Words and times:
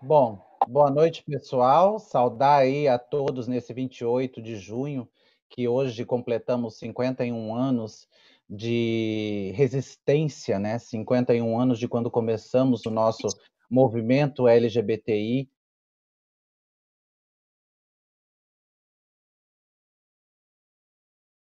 Bom, 0.00 0.42
boa 0.66 0.90
noite, 0.90 1.22
pessoal. 1.24 1.98
Saudar 1.98 2.60
aí 2.60 2.88
a 2.88 2.98
todos 2.98 3.46
nesse 3.46 3.74
28 3.74 4.40
de 4.40 4.56
junho, 4.56 5.06
que 5.50 5.68
hoje 5.68 6.06
completamos 6.06 6.78
51 6.78 7.54
anos 7.54 8.08
de 8.48 9.52
resistência, 9.54 10.58
né? 10.58 10.78
51 10.78 11.58
anos 11.60 11.78
de 11.78 11.86
quando 11.86 12.10
começamos 12.10 12.86
o 12.86 12.90
nosso 12.90 13.28
movimento 13.70 14.48
LGBTI. 14.48 15.50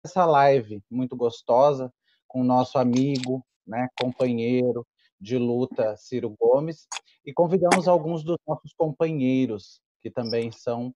Essa 0.05 0.25
live 0.25 0.81
muito 0.89 1.17
gostosa 1.17 1.93
com 2.29 2.43
o 2.43 2.45
nosso 2.45 2.79
amigo, 2.79 3.45
né, 3.67 3.89
companheiro 4.01 4.87
de 5.21 5.37
luta 5.37 5.97
Ciro 5.97 6.35
Gomes 6.39 6.87
e 7.25 7.33
convidamos 7.33 7.87
alguns 7.87 8.25
dos 8.25 8.39
nossos 8.47 8.73
companheiros 8.73 9.81
que 10.01 10.11
também 10.11 10.51
são 10.51 10.95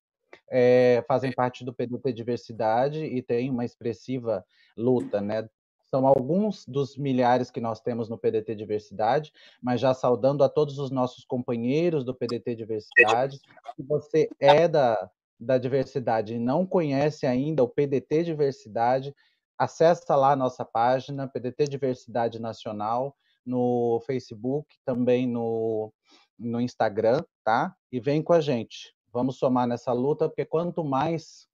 é, 0.50 1.04
fazem 1.06 1.32
parte 1.32 1.64
do 1.64 1.72
PDT 1.72 2.12
Diversidade 2.12 3.04
e 3.04 3.22
têm 3.22 3.50
uma 3.50 3.64
expressiva 3.64 4.44
luta, 4.76 5.20
né? 5.20 5.48
São 5.90 6.06
alguns 6.06 6.64
dos 6.66 6.96
milhares 6.96 7.50
que 7.50 7.60
nós 7.60 7.80
temos 7.80 8.08
no 8.08 8.18
PDT 8.18 8.56
Diversidade, 8.56 9.32
mas 9.62 9.80
já 9.80 9.94
saudando 9.94 10.42
a 10.42 10.48
todos 10.48 10.78
os 10.78 10.90
nossos 10.90 11.24
companheiros 11.24 12.04
do 12.04 12.14
PDT 12.14 12.56
Diversidade. 12.56 13.38
Se 13.76 13.82
você 13.82 14.28
é 14.40 14.66
da, 14.66 15.08
da 15.38 15.56
diversidade 15.56 16.34
e 16.34 16.38
não 16.38 16.66
conhece 16.66 17.26
ainda 17.26 17.62
o 17.62 17.68
PDT 17.68 18.24
Diversidade, 18.24 19.14
acessa 19.56 20.16
lá 20.16 20.32
a 20.32 20.36
nossa 20.36 20.64
página, 20.64 21.28
PDT 21.28 21.68
Diversidade 21.68 22.40
Nacional, 22.40 23.16
no 23.44 24.00
Facebook, 24.06 24.76
também 24.84 25.26
no, 25.26 25.92
no 26.38 26.60
Instagram, 26.60 27.22
tá? 27.44 27.74
E 27.90 28.00
vem 28.00 28.22
com 28.22 28.32
a 28.32 28.40
gente. 28.40 28.94
Vamos 29.12 29.38
somar 29.38 29.66
nessa 29.66 29.92
luta, 29.92 30.28
porque 30.28 30.44
quanto 30.44 30.84
mais 30.84 31.48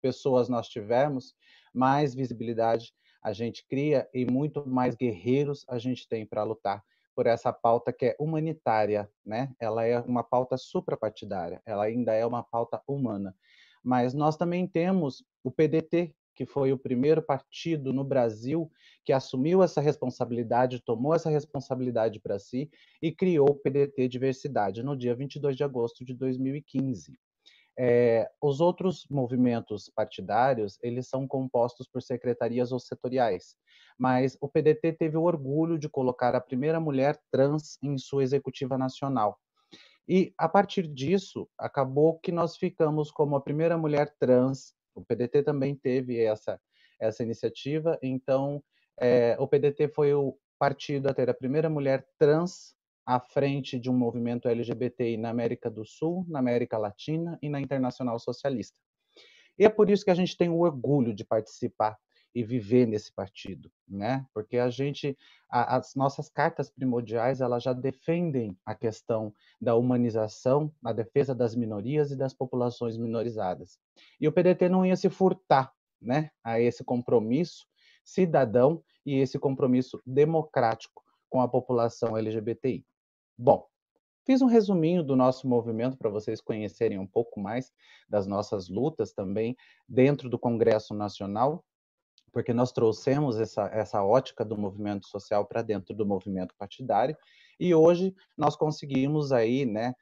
pessoas 0.00 0.48
nós 0.48 0.68
tivermos, 0.68 1.34
mais 1.72 2.14
visibilidade 2.14 2.92
a 3.22 3.32
gente 3.32 3.64
cria 3.68 4.08
e 4.12 4.24
muito 4.24 4.66
mais 4.66 4.96
guerreiros 4.96 5.64
a 5.68 5.78
gente 5.78 6.08
tem 6.08 6.26
para 6.26 6.42
lutar 6.42 6.82
por 7.14 7.26
essa 7.26 7.52
pauta 7.52 7.92
que 7.92 8.06
é 8.06 8.16
humanitária, 8.18 9.08
né? 9.24 9.54
Ela 9.60 9.84
é 9.84 10.00
uma 10.00 10.24
pauta 10.24 10.56
suprapartidária, 10.56 11.62
ela 11.64 11.84
ainda 11.84 12.12
é 12.14 12.24
uma 12.26 12.42
pauta 12.42 12.82
humana. 12.86 13.34
Mas 13.84 14.14
nós 14.14 14.36
também 14.36 14.66
temos 14.66 15.24
o 15.44 15.50
PDT, 15.50 16.14
que 16.34 16.46
foi 16.46 16.72
o 16.72 16.78
primeiro 16.78 17.22
partido 17.22 17.92
no 17.92 18.04
Brasil 18.04 18.70
que 19.04 19.12
assumiu 19.12 19.62
essa 19.62 19.80
responsabilidade, 19.80 20.82
tomou 20.82 21.14
essa 21.14 21.30
responsabilidade 21.30 22.20
para 22.20 22.38
si 22.38 22.70
e 23.00 23.12
criou 23.12 23.50
o 23.50 23.54
PDT 23.54 24.08
Diversidade 24.08 24.82
no 24.82 24.96
dia 24.96 25.14
22 25.14 25.56
de 25.56 25.64
agosto 25.64 26.04
de 26.04 26.14
2015. 26.14 27.18
É, 27.78 28.30
os 28.40 28.60
outros 28.60 29.06
movimentos 29.10 29.90
partidários, 29.94 30.78
eles 30.82 31.08
são 31.08 31.26
compostos 31.26 31.88
por 31.88 32.02
secretarias 32.02 32.70
ou 32.70 32.78
setoriais, 32.78 33.56
mas 33.98 34.36
o 34.40 34.48
PDT 34.48 34.92
teve 34.92 35.16
o 35.16 35.22
orgulho 35.22 35.78
de 35.78 35.88
colocar 35.88 36.34
a 36.34 36.40
primeira 36.40 36.78
mulher 36.78 37.18
trans 37.30 37.78
em 37.82 37.96
sua 37.96 38.22
executiva 38.22 38.76
nacional. 38.76 39.38
E, 40.08 40.34
a 40.36 40.48
partir 40.48 40.86
disso, 40.86 41.48
acabou 41.56 42.18
que 42.18 42.32
nós 42.32 42.56
ficamos 42.56 43.10
como 43.10 43.36
a 43.36 43.40
primeira 43.40 43.78
mulher 43.78 44.14
trans, 44.18 44.74
o 44.94 45.04
PDT 45.04 45.42
também 45.42 45.74
teve 45.74 46.22
essa, 46.22 46.60
essa 47.00 47.22
iniciativa, 47.22 47.98
então 48.02 48.62
é, 49.00 49.36
o 49.38 49.46
PDT 49.46 49.88
foi 49.88 50.12
o 50.14 50.36
partido 50.58 51.08
a 51.08 51.14
ter 51.14 51.28
a 51.28 51.34
primeira 51.34 51.68
mulher 51.68 52.06
trans 52.18 52.74
à 53.04 53.18
frente 53.18 53.78
de 53.78 53.90
um 53.90 53.96
movimento 53.96 54.48
LGBTI 54.48 55.16
na 55.16 55.30
América 55.30 55.70
do 55.70 55.84
Sul, 55.84 56.24
na 56.28 56.38
América 56.38 56.78
Latina 56.78 57.38
e 57.42 57.48
na 57.48 57.60
Internacional 57.60 58.18
Socialista. 58.18 58.76
E 59.58 59.64
é 59.64 59.68
por 59.68 59.90
isso 59.90 60.04
que 60.04 60.10
a 60.10 60.14
gente 60.14 60.36
tem 60.36 60.48
o 60.48 60.60
orgulho 60.60 61.14
de 61.14 61.24
participar 61.24 61.98
e 62.34 62.42
viver 62.42 62.86
nesse 62.86 63.12
partido, 63.12 63.70
né? 63.86 64.26
Porque 64.32 64.58
a 64.58 64.70
gente, 64.70 65.16
a, 65.50 65.76
as 65.76 65.94
nossas 65.94 66.28
cartas 66.28 66.70
primordiais, 66.70 67.40
elas 67.40 67.62
já 67.62 67.72
defendem 67.72 68.56
a 68.64 68.74
questão 68.74 69.34
da 69.60 69.76
humanização, 69.76 70.72
a 70.84 70.92
defesa 70.92 71.34
das 71.34 71.54
minorias 71.54 72.10
e 72.10 72.16
das 72.16 72.32
populações 72.32 72.96
minorizadas. 72.96 73.78
E 74.20 74.26
o 74.26 74.32
PDT 74.32 74.68
não 74.68 74.86
ia 74.86 74.96
se 74.96 75.10
furtar, 75.10 75.72
né, 76.00 76.30
a 76.42 76.60
esse 76.60 76.82
compromisso 76.82 77.66
cidadão 78.04 78.82
e 79.06 79.18
esse 79.18 79.38
compromisso 79.38 80.00
democrático 80.06 81.02
com 81.28 81.40
a 81.40 81.48
população 81.48 82.16
LGBTI. 82.16 82.84
Bom, 83.38 83.66
fiz 84.24 84.42
um 84.42 84.46
resuminho 84.46 85.02
do 85.02 85.16
nosso 85.16 85.48
movimento 85.48 85.96
para 85.96 86.10
vocês 86.10 86.40
conhecerem 86.40 86.98
um 86.98 87.06
pouco 87.06 87.40
mais 87.40 87.72
das 88.08 88.26
nossas 88.26 88.68
lutas 88.68 89.12
também 89.12 89.56
dentro 89.88 90.28
do 90.28 90.38
Congresso 90.38 90.94
Nacional, 90.94 91.64
porque 92.32 92.52
nós 92.52 92.72
trouxemos 92.72 93.38
essa, 93.38 93.66
essa 93.72 94.02
ótica 94.02 94.44
do 94.44 94.56
movimento 94.56 95.06
social 95.06 95.44
para 95.44 95.62
dentro 95.62 95.94
do 95.94 96.06
movimento 96.06 96.54
partidário, 96.56 97.16
e 97.60 97.74
hoje 97.74 98.14
nós 98.36 98.56
conseguimos 98.56 99.30
aí, 99.32 99.66
né, 99.66 99.94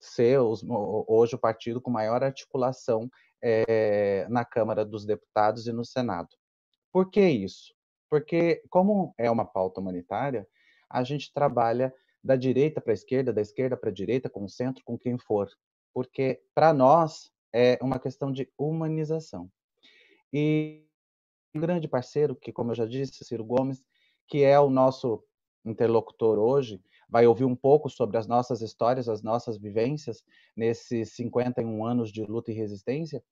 ser 0.00 0.40
os, 0.40 0.62
hoje 1.06 1.34
o 1.34 1.38
partido 1.38 1.80
com 1.80 1.90
maior 1.90 2.22
articulação 2.22 3.08
é, 3.42 4.26
na 4.28 4.44
Câmara 4.44 4.84
dos 4.84 5.04
Deputados 5.06 5.66
e 5.66 5.72
no 5.72 5.84
Senado. 5.84 6.28
Por 6.92 7.10
que 7.10 7.20
isso? 7.20 7.74
Porque, 8.10 8.62
como 8.70 9.14
é 9.18 9.30
uma 9.30 9.44
pauta 9.44 9.80
humanitária, 9.80 10.46
a 10.90 11.02
gente 11.04 11.32
trabalha 11.32 11.94
da 12.22 12.36
direita 12.36 12.80
para 12.80 12.92
a 12.92 12.94
esquerda, 12.94 13.32
da 13.32 13.40
esquerda 13.40 13.76
para 13.76 13.90
a 13.90 13.92
direita, 13.92 14.28
com 14.28 14.44
o 14.44 14.48
centro, 14.48 14.82
com 14.84 14.98
quem 14.98 15.18
for, 15.18 15.48
porque 15.94 16.42
para 16.54 16.72
nós 16.72 17.30
é 17.52 17.78
uma 17.82 17.98
questão 17.98 18.32
de 18.32 18.50
humanização. 18.58 19.50
E 20.32 20.87
um 21.54 21.60
grande 21.60 21.88
parceiro, 21.88 22.36
que 22.36 22.52
como 22.52 22.70
eu 22.70 22.74
já 22.74 22.86
disse, 22.86 23.24
Ciro 23.24 23.44
Gomes, 23.44 23.82
que 24.26 24.44
é 24.44 24.58
o 24.58 24.70
nosso 24.70 25.22
interlocutor 25.64 26.38
hoje, 26.38 26.80
vai 27.08 27.26
ouvir 27.26 27.44
um 27.44 27.56
pouco 27.56 27.88
sobre 27.88 28.16
as 28.16 28.26
nossas 28.26 28.60
histórias, 28.60 29.08
as 29.08 29.22
nossas 29.22 29.58
vivências 29.58 30.22
nesses 30.56 31.14
51 31.14 31.84
anos 31.84 32.12
de 32.12 32.22
luta 32.24 32.50
e 32.50 32.54
resistência 32.54 33.22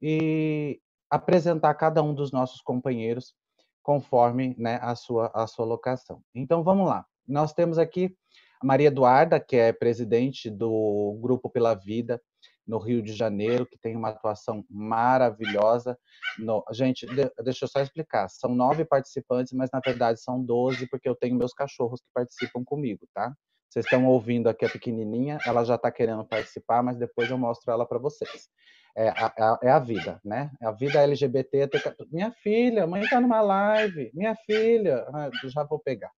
e 0.00 0.80
apresentar 1.10 1.74
cada 1.74 2.02
um 2.02 2.14
dos 2.14 2.32
nossos 2.32 2.60
companheiros 2.60 3.34
conforme 3.82 4.54
né, 4.58 4.78
a, 4.82 4.94
sua, 4.94 5.30
a 5.34 5.46
sua 5.46 5.64
locação. 5.64 6.22
Então 6.34 6.62
vamos 6.62 6.86
lá. 6.86 7.06
Nós 7.26 7.52
temos 7.52 7.78
aqui 7.78 8.14
a 8.60 8.66
Maria 8.66 8.88
Eduarda, 8.88 9.38
que 9.38 9.56
é 9.56 9.72
presidente 9.72 10.50
do 10.50 11.18
Grupo 11.20 11.48
Pela 11.48 11.74
Vida 11.74 12.20
no 12.68 12.78
Rio 12.78 13.02
de 13.02 13.14
Janeiro, 13.14 13.64
que 13.64 13.78
tem 13.78 13.96
uma 13.96 14.10
atuação 14.10 14.62
maravilhosa. 14.68 15.98
No... 16.38 16.62
Gente, 16.70 17.06
de... 17.06 17.30
deixa 17.42 17.64
eu 17.64 17.68
só 17.68 17.80
explicar. 17.80 18.28
São 18.28 18.54
nove 18.54 18.84
participantes, 18.84 19.54
mas 19.54 19.70
na 19.72 19.80
verdade 19.80 20.20
são 20.20 20.44
doze, 20.44 20.86
porque 20.88 21.08
eu 21.08 21.16
tenho 21.16 21.34
meus 21.34 21.54
cachorros 21.54 22.02
que 22.02 22.08
participam 22.12 22.62
comigo, 22.62 23.08
tá? 23.14 23.32
Vocês 23.70 23.84
estão 23.84 24.06
ouvindo 24.06 24.48
aqui 24.48 24.64
a 24.64 24.68
pequenininha, 24.68 25.38
ela 25.46 25.64
já 25.64 25.74
está 25.74 25.90
querendo 25.90 26.24
participar, 26.26 26.82
mas 26.82 26.98
depois 26.98 27.30
eu 27.30 27.38
mostro 27.38 27.72
ela 27.72 27.86
para 27.86 27.98
vocês. 27.98 28.48
É 28.96 29.10
a, 29.10 29.58
é 29.62 29.70
a, 29.70 29.78
vida, 29.78 30.20
né? 30.24 30.50
É 30.60 30.66
a 30.66 30.72
vida 30.72 31.00
LGBT. 31.00 31.68
Minha 32.10 32.32
filha, 32.32 32.86
mãe 32.86 33.02
está 33.02 33.20
numa 33.20 33.40
live. 33.40 34.10
Minha 34.12 34.34
filha, 34.34 35.06
ah, 35.14 35.30
já 35.44 35.62
vou 35.64 35.78
pegar. 35.78 36.10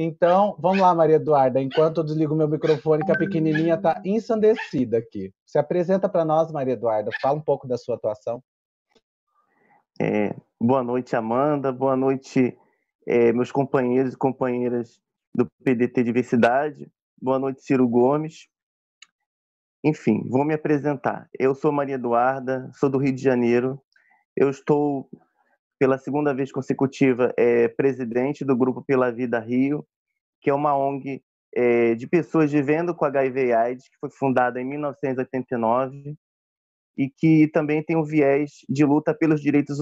Então, 0.00 0.54
vamos 0.60 0.78
lá, 0.78 0.94
Maria 0.94 1.16
Eduarda. 1.16 1.60
Enquanto 1.60 1.98
eu 1.98 2.04
desligo 2.04 2.32
meu 2.32 2.46
microfone, 2.46 3.04
que 3.04 3.10
a 3.10 3.18
pequenininha 3.18 3.74
está 3.74 4.00
ensandecida 4.04 4.96
aqui. 4.98 5.34
Se 5.44 5.58
apresenta 5.58 6.08
para 6.08 6.24
nós, 6.24 6.52
Maria 6.52 6.74
Eduarda. 6.74 7.10
Fala 7.20 7.36
um 7.36 7.40
pouco 7.40 7.66
da 7.66 7.76
sua 7.76 7.96
atuação. 7.96 8.40
É, 10.00 10.36
boa 10.60 10.84
noite, 10.84 11.16
Amanda. 11.16 11.72
Boa 11.72 11.96
noite, 11.96 12.56
é, 13.08 13.32
meus 13.32 13.50
companheiros 13.50 14.14
e 14.14 14.16
companheiras 14.16 15.00
do 15.34 15.50
PDT 15.64 16.04
Diversidade. 16.04 16.88
Boa 17.20 17.40
noite, 17.40 17.64
Ciro 17.64 17.88
Gomes. 17.88 18.46
Enfim, 19.82 20.22
vou 20.28 20.44
me 20.44 20.54
apresentar. 20.54 21.28
Eu 21.36 21.56
sou 21.56 21.72
Maria 21.72 21.96
Eduarda, 21.96 22.70
sou 22.74 22.88
do 22.88 22.98
Rio 22.98 23.12
de 23.12 23.20
Janeiro. 23.20 23.82
Eu 24.36 24.48
estou 24.48 25.10
pela 25.78 25.98
segunda 25.98 26.34
vez 26.34 26.50
consecutiva, 26.50 27.32
é 27.36 27.68
presidente 27.68 28.44
do 28.44 28.56
Grupo 28.56 28.82
Pela 28.82 29.10
Vida 29.10 29.38
Rio, 29.38 29.86
que 30.40 30.50
é 30.50 30.54
uma 30.54 30.76
ONG 30.76 31.22
é, 31.54 31.94
de 31.94 32.06
pessoas 32.06 32.52
vivendo 32.52 32.94
com 32.94 33.04
HIV 33.04 33.46
e 33.46 33.52
AIDS, 33.52 33.88
que 33.88 33.98
foi 34.00 34.10
fundada 34.10 34.60
em 34.60 34.64
1989 34.64 36.14
e 36.96 37.08
que 37.08 37.48
também 37.48 37.82
tem 37.82 37.96
um 37.96 38.04
viés 38.04 38.50
de 38.68 38.84
luta 38.84 39.14
pelos 39.14 39.40
direitos 39.40 39.78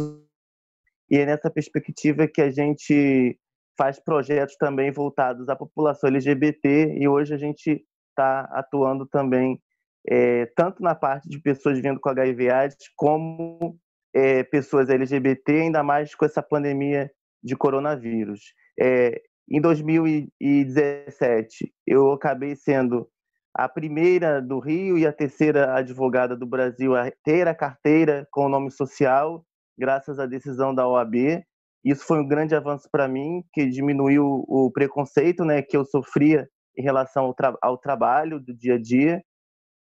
e 1.10 1.16
é 1.16 1.25
nessa 1.25 1.50
perspectiva 1.50 2.26
que 2.26 2.43
a 2.43 2.50
gente 2.50 3.38
faz 3.78 3.98
projetos 4.00 4.56
também 4.56 4.90
voltados 4.90 5.48
à 5.48 5.54
população 5.54 6.08
LGBT 6.08 6.96
e 6.98 7.06
hoje 7.06 7.32
a 7.34 7.38
gente 7.38 7.84
está 8.10 8.40
atuando 8.52 9.06
também 9.06 9.60
é, 10.08 10.46
tanto 10.56 10.82
na 10.82 10.94
parte 10.94 11.28
de 11.28 11.40
pessoas 11.40 11.76
vivendo 11.76 12.00
com 12.00 12.08
HIV 12.08 12.50
AIDS 12.50 12.76
como 12.96 13.78
é, 14.16 14.42
pessoas 14.42 14.88
LGBT, 14.88 15.52
ainda 15.52 15.82
mais 15.82 16.14
com 16.14 16.24
essa 16.24 16.42
pandemia 16.42 17.10
de 17.44 17.54
coronavírus. 17.54 18.54
É, 18.80 19.20
Em 19.48 19.60
2017, 19.60 21.70
eu 21.86 22.10
acabei 22.12 22.56
sendo 22.56 23.06
a 23.54 23.68
primeira 23.68 24.40
do 24.40 24.58
Rio 24.58 24.96
e 24.96 25.06
a 25.06 25.12
terceira 25.12 25.74
advogada 25.74 26.34
do 26.34 26.46
Brasil 26.46 26.96
a 26.96 27.12
ter 27.22 27.46
a 27.46 27.54
carteira 27.54 28.26
com 28.30 28.46
o 28.46 28.48
nome 28.48 28.70
social, 28.70 29.44
graças 29.78 30.19
à 30.19 30.24
decisão 30.24 30.74
da 30.74 30.88
OAB. 30.88 31.44
Isso 31.84 32.06
foi 32.06 32.19
um 32.19 32.26
grande 32.26 32.54
avanço 32.54 32.88
para 32.90 33.06
mim, 33.06 33.44
que 33.52 33.66
diminuiu 33.66 34.46
o 34.48 34.70
preconceito 34.72 35.44
né, 35.44 35.60
que 35.60 35.76
eu 35.76 35.84
sofria 35.84 36.48
em 36.76 36.82
relação 36.82 37.26
ao, 37.26 37.34
tra 37.34 37.54
ao 37.60 37.76
trabalho 37.76 38.40
do 38.40 38.54
dia 38.54 38.76
a 38.76 38.80
dia. 38.80 39.22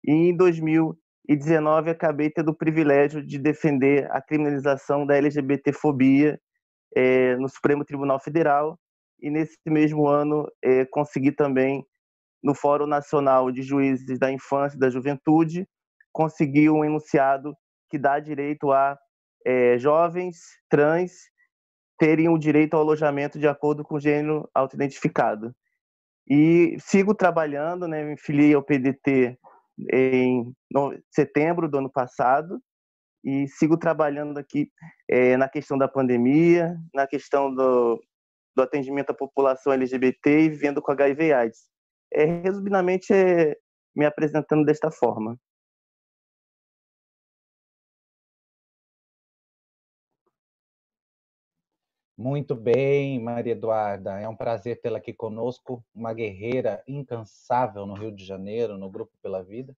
E 0.03 0.11
em 0.11 0.35
2019 1.27 1.89
acabei 1.89 2.29
tendo 2.29 2.49
o 2.49 2.55
privilégio 2.55 3.25
de 3.25 3.39
defender 3.39 4.09
a 4.11 4.21
criminalização 4.21 5.05
da 5.05 5.15
LGBTfobia 5.15 6.39
é, 6.95 7.35
no 7.37 7.49
Supremo 7.49 7.83
Tribunal 7.83 8.19
Federal. 8.19 8.79
E 9.19 9.29
nesse 9.29 9.57
mesmo 9.65 10.07
ano 10.07 10.47
é, 10.63 10.85
consegui 10.85 11.31
também 11.31 11.85
no 12.43 12.53
Fórum 12.53 12.85
Nacional 12.85 13.51
de 13.51 13.63
Juízes 13.63 14.19
da 14.19 14.31
Infância 14.31 14.77
e 14.77 14.79
da 14.79 14.89
Juventude, 14.89 15.67
conseguiu 16.13 16.75
um 16.75 16.85
enunciado 16.85 17.55
que 17.89 17.97
dá 17.97 18.19
direito 18.19 18.71
a 18.71 18.97
é, 19.45 19.77
jovens 19.79 20.37
trans 20.69 21.11
terem 21.97 22.29
o 22.29 22.37
direito 22.37 22.75
ao 22.75 22.81
alojamento 22.81 23.39
de 23.39 23.47
acordo 23.47 23.83
com 23.83 23.95
o 23.95 23.99
gênero 23.99 24.47
autoidentificado. 24.53 25.55
E 26.27 26.77
sigo 26.79 27.15
trabalhando, 27.15 27.87
né, 27.87 28.03
me 28.03 28.17
filiei 28.17 28.53
ao 28.53 28.63
PDT 28.63 29.37
em 29.91 30.53
setembro 31.11 31.69
do 31.69 31.77
ano 31.77 31.91
passado 31.91 32.59
e 33.23 33.47
sigo 33.47 33.77
trabalhando 33.77 34.37
aqui 34.37 34.69
é, 35.09 35.35
na 35.35 35.49
questão 35.49 35.77
da 35.77 35.87
pandemia, 35.87 36.77
na 36.93 37.07
questão 37.07 37.53
do, 37.53 37.99
do 38.55 38.61
atendimento 38.61 39.09
à 39.09 39.13
população 39.13 39.73
LGBT 39.73 40.41
e 40.41 40.49
vivendo 40.49 40.81
com 40.81 40.91
HIV 40.91 41.33
AIDS 41.33 41.75
é, 42.13 42.25
resumidamente, 42.41 43.13
é, 43.13 43.55
me 43.95 44.05
apresentando 44.05 44.65
desta 44.65 44.89
forma. 44.89 45.37
Muito 52.17 52.55
bem, 52.55 53.19
Maria 53.19 53.51
Eduarda. 53.51 54.17
É 54.19 54.27
um 54.27 54.35
prazer 54.35 54.79
tê-la 54.79 54.99
aqui 54.99 55.13
conosco, 55.13 55.83
uma 55.93 56.13
guerreira 56.13 56.81
incansável 56.87 57.85
no 57.85 57.93
Rio 57.93 58.11
de 58.11 58.23
Janeiro, 58.23 58.77
no 58.77 58.89
Grupo 58.89 59.11
Pela 59.21 59.43
Vida. 59.43 59.75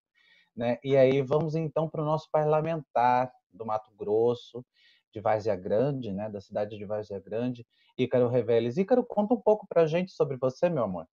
Né? 0.54 0.78
E 0.84 0.96
aí 0.96 1.20
vamos 1.20 1.56
então 1.56 1.88
para 1.88 2.02
o 2.02 2.04
nosso 2.04 2.30
parlamentar 2.30 3.32
do 3.52 3.66
Mato 3.66 3.90
Grosso, 3.96 4.64
de 5.12 5.20
Várzea 5.20 5.56
Grande, 5.56 6.12
né? 6.12 6.28
da 6.28 6.40
cidade 6.40 6.78
de 6.78 6.84
Várzea 6.84 7.18
Grande, 7.18 7.66
Ícaro 7.96 8.28
Reveles. 8.28 8.76
Ícaro, 8.76 9.04
conta 9.04 9.34
um 9.34 9.40
pouco 9.40 9.66
para 9.66 9.82
a 9.82 9.86
gente 9.86 10.12
sobre 10.12 10.36
você, 10.36 10.68
meu 10.68 10.84
amor. 10.84 11.08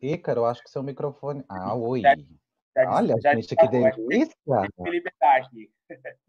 Ícaro, 0.00 0.44
acho 0.44 0.62
que 0.62 0.70
seu 0.70 0.82
microfone. 0.82 1.44
Ah, 1.48 1.74
oi. 1.74 2.00
Já, 2.00 2.14
já, 2.76 2.90
Olha, 2.90 3.14
já, 3.20 3.34
gente, 3.34 3.54
que 3.54 3.68
delícia! 3.68 4.36
Liberdade. 4.78 5.70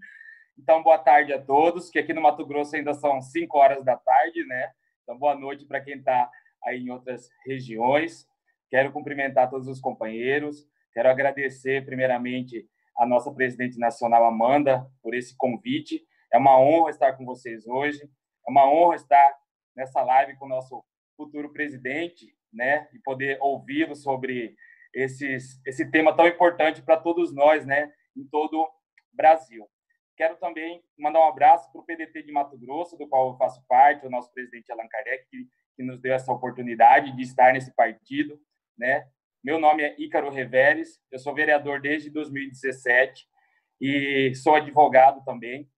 Então, 0.61 0.83
boa 0.83 0.97
tarde 0.97 1.31
a 1.31 1.41
todos, 1.41 1.89
que 1.89 1.97
aqui 1.97 2.11
no 2.11 2.21
Mato 2.21 2.45
Grosso 2.45 2.75
ainda 2.75 2.93
são 2.93 3.21
5 3.21 3.57
horas 3.57 3.81
da 3.85 3.95
tarde, 3.95 4.45
né? 4.45 4.69
Então, 5.03 5.17
boa 5.17 5.33
noite 5.33 5.65
para 5.65 5.79
quem 5.79 5.97
está 5.97 6.29
aí 6.65 6.79
em 6.79 6.89
outras 6.89 7.29
regiões. 7.45 8.27
Quero 8.69 8.91
cumprimentar 8.91 9.49
todos 9.49 9.69
os 9.69 9.79
companheiros. 9.79 10.67
Quero 10.93 11.09
agradecer, 11.09 11.85
primeiramente, 11.85 12.67
a 12.97 13.05
nossa 13.05 13.31
presidente 13.31 13.79
nacional, 13.79 14.25
Amanda, 14.25 14.85
por 15.01 15.13
esse 15.13 15.33
convite. 15.37 16.05
É 16.31 16.37
uma 16.37 16.59
honra 16.59 16.89
estar 16.89 17.13
com 17.13 17.23
vocês 17.23 17.65
hoje. 17.65 18.03
É 18.45 18.51
uma 18.51 18.69
honra 18.69 18.95
estar 18.95 19.33
nessa 19.73 20.01
live 20.03 20.35
com 20.35 20.45
o 20.45 20.49
nosso 20.49 20.83
futuro 21.15 21.53
presidente, 21.53 22.35
né, 22.51 22.87
e 22.93 22.99
poder 22.99 23.37
ouvi-lo 23.41 23.95
sobre 23.95 24.55
esses, 24.93 25.61
esse 25.65 25.89
tema 25.89 26.15
tão 26.15 26.27
importante 26.27 26.81
para 26.81 26.97
todos 26.97 27.33
nós, 27.33 27.65
né, 27.65 27.91
em 28.15 28.25
todo 28.25 28.61
o 28.61 28.69
Brasil. 29.13 29.67
Quero 30.17 30.35
também 30.37 30.83
mandar 30.97 31.19
um 31.19 31.29
abraço 31.29 31.71
para 31.71 31.81
o 31.81 31.85
PDT 31.85 32.23
de 32.23 32.31
Mato 32.31 32.57
Grosso, 32.57 32.97
do 32.97 33.07
qual 33.07 33.29
eu 33.31 33.37
faço 33.37 33.63
parte, 33.67 34.05
o 34.05 34.09
nosso 34.09 34.31
presidente 34.33 34.71
Allan 34.71 34.87
Kardec, 34.89 35.25
que, 35.29 35.47
que 35.77 35.83
nos 35.83 36.01
deu 36.01 36.13
essa 36.13 36.31
oportunidade 36.31 37.15
de 37.15 37.21
estar 37.21 37.53
nesse 37.53 37.73
partido, 37.73 38.39
né. 38.77 39.07
Meu 39.41 39.57
nome 39.57 39.83
é 39.83 39.95
Ícaro 39.97 40.29
Reveres, 40.29 40.99
eu 41.09 41.17
sou 41.17 41.33
vereador 41.33 41.79
desde 41.79 42.09
2017 42.09 43.25
e 43.79 44.35
sou 44.35 44.55
advogado 44.55 45.23
também. 45.23 45.69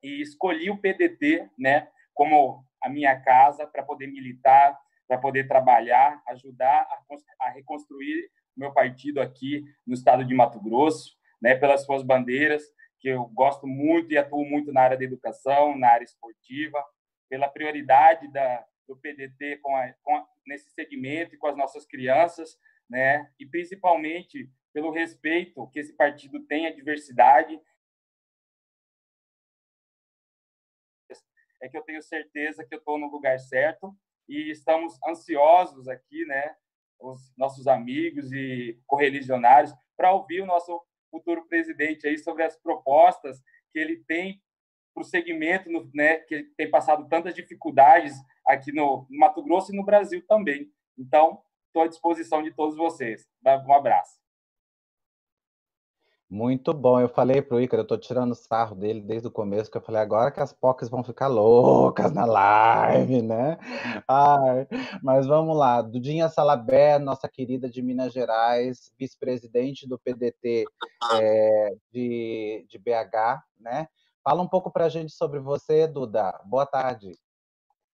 E 0.00 0.20
escolhi 0.20 0.70
o 0.70 0.78
PDT, 0.78 1.50
né, 1.58 1.88
como 2.14 2.64
a 2.80 2.88
minha 2.88 3.18
casa 3.20 3.66
para 3.66 3.82
poder 3.82 4.06
militar, 4.06 4.78
para 5.06 5.18
poder 5.18 5.46
trabalhar, 5.46 6.22
ajudar 6.28 6.86
a, 6.88 7.46
a 7.46 7.50
reconstruir 7.50 8.30
o 8.56 8.60
meu 8.60 8.72
partido 8.72 9.20
aqui 9.20 9.64
no 9.86 9.94
estado 9.94 10.24
de 10.24 10.34
Mato 10.34 10.60
Grosso, 10.60 11.16
né, 11.40 11.54
pelas 11.54 11.84
suas 11.84 12.02
bandeiras, 12.02 12.62
que 13.00 13.08
eu 13.08 13.26
gosto 13.26 13.66
muito 13.66 14.12
e 14.12 14.18
atuo 14.18 14.44
muito 14.44 14.72
na 14.72 14.82
área 14.82 14.96
da 14.96 15.04
educação, 15.04 15.76
na 15.76 15.88
área 15.88 16.04
esportiva, 16.04 16.82
pela 17.28 17.48
prioridade 17.48 18.30
da, 18.30 18.64
do 18.86 18.96
PDT 18.96 19.58
com 19.58 19.74
a, 19.74 19.92
com 20.02 20.16
a, 20.16 20.26
nesse 20.46 20.70
segmento 20.70 21.34
e 21.34 21.38
com 21.38 21.48
as 21.48 21.56
nossas 21.56 21.84
crianças, 21.84 22.56
né, 22.88 23.30
e 23.38 23.46
principalmente 23.46 24.48
pelo 24.72 24.90
respeito 24.90 25.68
que 25.68 25.80
esse 25.80 25.94
partido 25.94 26.40
tem 26.46 26.66
à 26.66 26.70
diversidade. 26.70 27.60
É 31.60 31.68
que 31.68 31.76
eu 31.76 31.82
tenho 31.82 32.02
certeza 32.02 32.64
que 32.64 32.74
eu 32.74 32.78
estou 32.78 32.98
no 32.98 33.10
lugar 33.10 33.38
certo 33.38 33.96
e 34.28 34.50
estamos 34.50 34.98
ansiosos 35.06 35.88
aqui, 35.88 36.24
né, 36.24 36.54
os 37.00 37.32
nossos 37.36 37.66
amigos 37.66 38.32
e 38.32 38.78
correligionários, 38.86 39.74
para 39.96 40.12
ouvir 40.12 40.40
o 40.40 40.46
nosso 40.46 40.80
futuro 41.10 41.46
presidente 41.46 42.06
aí 42.06 42.18
sobre 42.18 42.42
as 42.42 42.56
propostas 42.56 43.40
que 43.72 43.78
ele 43.78 44.02
tem 44.06 44.40
para 44.94 45.02
o 45.02 45.04
segmento, 45.04 45.68
né, 45.94 46.18
que 46.18 46.44
tem 46.56 46.70
passado 46.70 47.08
tantas 47.08 47.34
dificuldades 47.34 48.14
aqui 48.46 48.72
no, 48.72 49.06
no 49.10 49.18
Mato 49.18 49.42
Grosso 49.42 49.72
e 49.72 49.76
no 49.76 49.84
Brasil 49.84 50.24
também. 50.26 50.70
Então, 50.98 51.42
estou 51.66 51.82
à 51.82 51.88
disposição 51.88 52.42
de 52.42 52.52
todos 52.52 52.76
vocês. 52.76 53.26
Um 53.44 53.72
abraço. 53.72 54.21
Muito 56.32 56.72
bom. 56.72 56.98
Eu 56.98 57.10
falei 57.10 57.42
para 57.42 57.58
o 57.58 57.60
Ícaro, 57.60 57.82
eu 57.82 57.82
estou 57.82 57.98
tirando 57.98 58.34
sarro 58.34 58.74
dele 58.74 59.02
desde 59.02 59.28
o 59.28 59.30
começo, 59.30 59.70
que 59.70 59.76
eu 59.76 59.82
falei 59.82 60.00
agora 60.00 60.30
que 60.30 60.40
as 60.40 60.50
POCs 60.50 60.88
vão 60.88 61.04
ficar 61.04 61.28
loucas 61.28 62.10
na 62.10 62.24
live, 62.24 63.20
né? 63.20 63.58
Ai, 64.08 64.66
mas 65.02 65.26
vamos 65.26 65.54
lá. 65.54 65.82
Dudinha 65.82 66.30
Salabé, 66.30 66.98
nossa 66.98 67.28
querida 67.28 67.68
de 67.68 67.82
Minas 67.82 68.14
Gerais, 68.14 68.90
vice-presidente 68.98 69.86
do 69.86 69.98
PDT 69.98 70.64
é, 71.20 71.74
de, 71.92 72.64
de 72.66 72.78
BH, 72.78 73.42
né? 73.60 73.86
Fala 74.24 74.40
um 74.40 74.48
pouco 74.48 74.70
para 74.70 74.86
a 74.86 74.88
gente 74.88 75.12
sobre 75.12 75.38
você, 75.38 75.86
Duda. 75.86 76.40
Boa 76.46 76.64
tarde. 76.64 77.12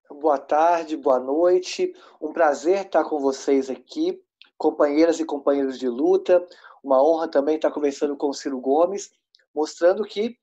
Boa 0.09 0.37
tarde, 0.37 0.95
boa 0.95 1.19
noite. 1.19 1.93
Um 2.21 2.31
prazer 2.31 2.85
estar 2.85 3.03
com 3.03 3.19
vocês 3.19 3.69
aqui, 3.69 4.17
companheiras 4.57 5.19
e 5.19 5.25
companheiros 5.25 5.77
de 5.77 5.89
luta. 5.89 6.41
Uma 6.83 7.03
honra 7.03 7.29
também 7.29 7.55
estar 7.55 7.71
conversando 7.71 8.15
com 8.15 8.29
o 8.29 8.33
Ciro 8.33 8.59
Gomes, 8.59 9.11
mostrando 9.53 10.03
que 10.03 10.37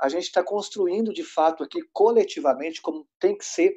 a 0.00 0.08
gente 0.08 0.24
está 0.24 0.42
construindo 0.42 1.12
de 1.12 1.22
fato 1.22 1.62
aqui 1.62 1.80
coletivamente, 1.92 2.80
como 2.80 3.06
tem 3.18 3.36
que 3.36 3.44
ser, 3.44 3.74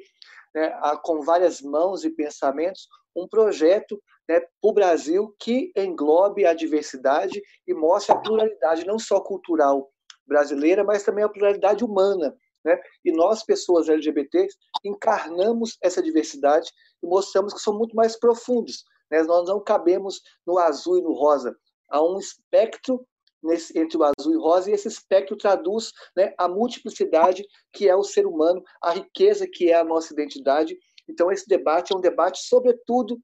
né, 0.54 0.70
com 1.02 1.20
várias 1.22 1.60
mãos 1.60 2.04
e 2.04 2.10
pensamentos, 2.10 2.88
um 3.14 3.28
projeto 3.28 4.00
né, 4.28 4.40
para 4.40 4.50
o 4.62 4.72
Brasil 4.72 5.34
que 5.38 5.72
englobe 5.76 6.46
a 6.46 6.54
diversidade 6.54 7.42
e 7.66 7.74
mostre 7.74 8.14
a 8.14 8.18
pluralidade, 8.18 8.86
não 8.86 8.98
só 8.98 9.20
cultural 9.20 9.90
brasileira, 10.26 10.82
mas 10.82 11.02
também 11.02 11.24
a 11.24 11.28
pluralidade 11.28 11.84
humana. 11.84 12.34
Né? 12.64 12.80
E 13.04 13.12
nós, 13.12 13.44
pessoas 13.44 13.88
LGBT, 13.88 14.48
encarnamos 14.82 15.76
essa 15.82 16.02
diversidade 16.02 16.72
e 17.02 17.06
mostramos 17.06 17.52
que 17.52 17.60
somos 17.60 17.80
muito 17.80 17.94
mais 17.94 18.18
profundos. 18.18 18.84
Né? 19.10 19.22
Nós 19.22 19.46
não 19.46 19.62
cabemos 19.62 20.22
no 20.46 20.58
azul 20.58 20.98
e 20.98 21.02
no 21.02 21.12
rosa 21.12 21.54
há 21.94 22.04
um 22.04 22.18
espectro 22.18 23.06
nesse, 23.40 23.78
entre 23.78 23.96
o 23.96 24.02
azul 24.02 24.32
e 24.32 24.36
o 24.36 24.40
rosa, 24.40 24.70
e 24.70 24.74
esse 24.74 24.88
espectro 24.88 25.36
traduz 25.36 25.92
né, 26.16 26.34
a 26.36 26.48
multiplicidade 26.48 27.46
que 27.72 27.88
é 27.88 27.94
o 27.94 28.02
ser 28.02 28.26
humano, 28.26 28.62
a 28.82 28.90
riqueza 28.90 29.46
que 29.46 29.70
é 29.70 29.76
a 29.76 29.84
nossa 29.84 30.12
identidade. 30.12 30.76
Então, 31.08 31.30
esse 31.30 31.46
debate 31.46 31.92
é 31.92 31.96
um 31.96 32.00
debate, 32.00 32.40
sobretudo, 32.40 33.16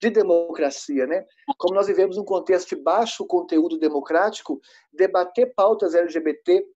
de 0.00 0.10
democracia. 0.10 1.06
Né? 1.06 1.24
Como 1.56 1.74
nós 1.74 1.86
vivemos 1.86 2.16
um 2.18 2.24
contexto 2.24 2.74
de 2.74 2.82
baixo 2.82 3.24
conteúdo 3.26 3.78
democrático, 3.78 4.60
debater 4.92 5.54
pautas 5.54 5.94
LGBT, 5.94 6.66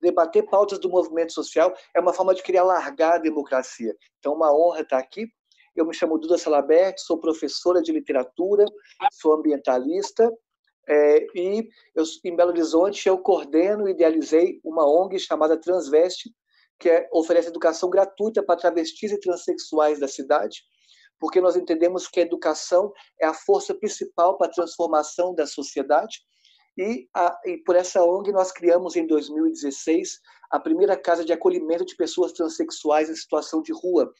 debater 0.00 0.44
pautas 0.46 0.78
do 0.78 0.88
movimento 0.88 1.32
social 1.32 1.74
é 1.94 2.00
uma 2.00 2.12
forma 2.12 2.34
de 2.34 2.42
criar 2.42 2.64
largar 2.64 3.16
a 3.16 3.18
democracia. 3.18 3.94
Então, 4.18 4.34
uma 4.34 4.54
honra 4.54 4.80
estar 4.80 4.98
aqui. 4.98 5.26
Eu 5.74 5.84
me 5.84 5.92
chamo 5.92 6.18
Duda 6.18 6.38
Salabert, 6.38 6.98
sou 6.98 7.18
professora 7.18 7.82
de 7.82 7.90
literatura, 7.90 8.64
sou 9.12 9.34
ambientalista, 9.34 10.30
É, 10.88 11.26
e 11.34 11.68
eu, 11.94 12.04
em 12.24 12.36
Belo 12.36 12.50
Horizonte 12.50 13.08
eu 13.08 13.18
coordeno 13.18 13.88
e 13.88 13.92
idealizei 13.92 14.60
uma 14.62 14.86
ONG 14.86 15.18
chamada 15.18 15.58
Transveste, 15.58 16.34
que 16.78 16.90
é, 16.90 17.08
oferece 17.12 17.48
educação 17.48 17.88
gratuita 17.88 18.42
para 18.42 18.58
travestis 18.58 19.12
e 19.12 19.20
transexuais 19.20 19.98
da 19.98 20.08
cidade, 20.08 20.62
porque 21.18 21.40
nós 21.40 21.56
entendemos 21.56 22.08
que 22.08 22.20
a 22.20 22.24
educação 22.24 22.92
é 23.20 23.26
a 23.26 23.34
força 23.34 23.74
principal 23.74 24.36
para 24.36 24.48
a 24.48 24.52
transformação 24.52 25.34
da 25.34 25.46
sociedade. 25.46 26.18
E, 26.76 27.08
a, 27.14 27.38
e 27.46 27.58
por 27.58 27.76
essa 27.76 28.02
ONG 28.02 28.32
nós 28.32 28.50
criamos 28.50 28.96
em 28.96 29.06
2016 29.06 30.18
a 30.50 30.58
primeira 30.58 30.96
casa 30.96 31.24
de 31.24 31.32
acolhimento 31.32 31.84
de 31.84 31.96
pessoas 31.96 32.32
transexuais 32.32 33.08
em 33.08 33.14
situação 33.14 33.62
de 33.62 33.72
rua. 33.72 34.12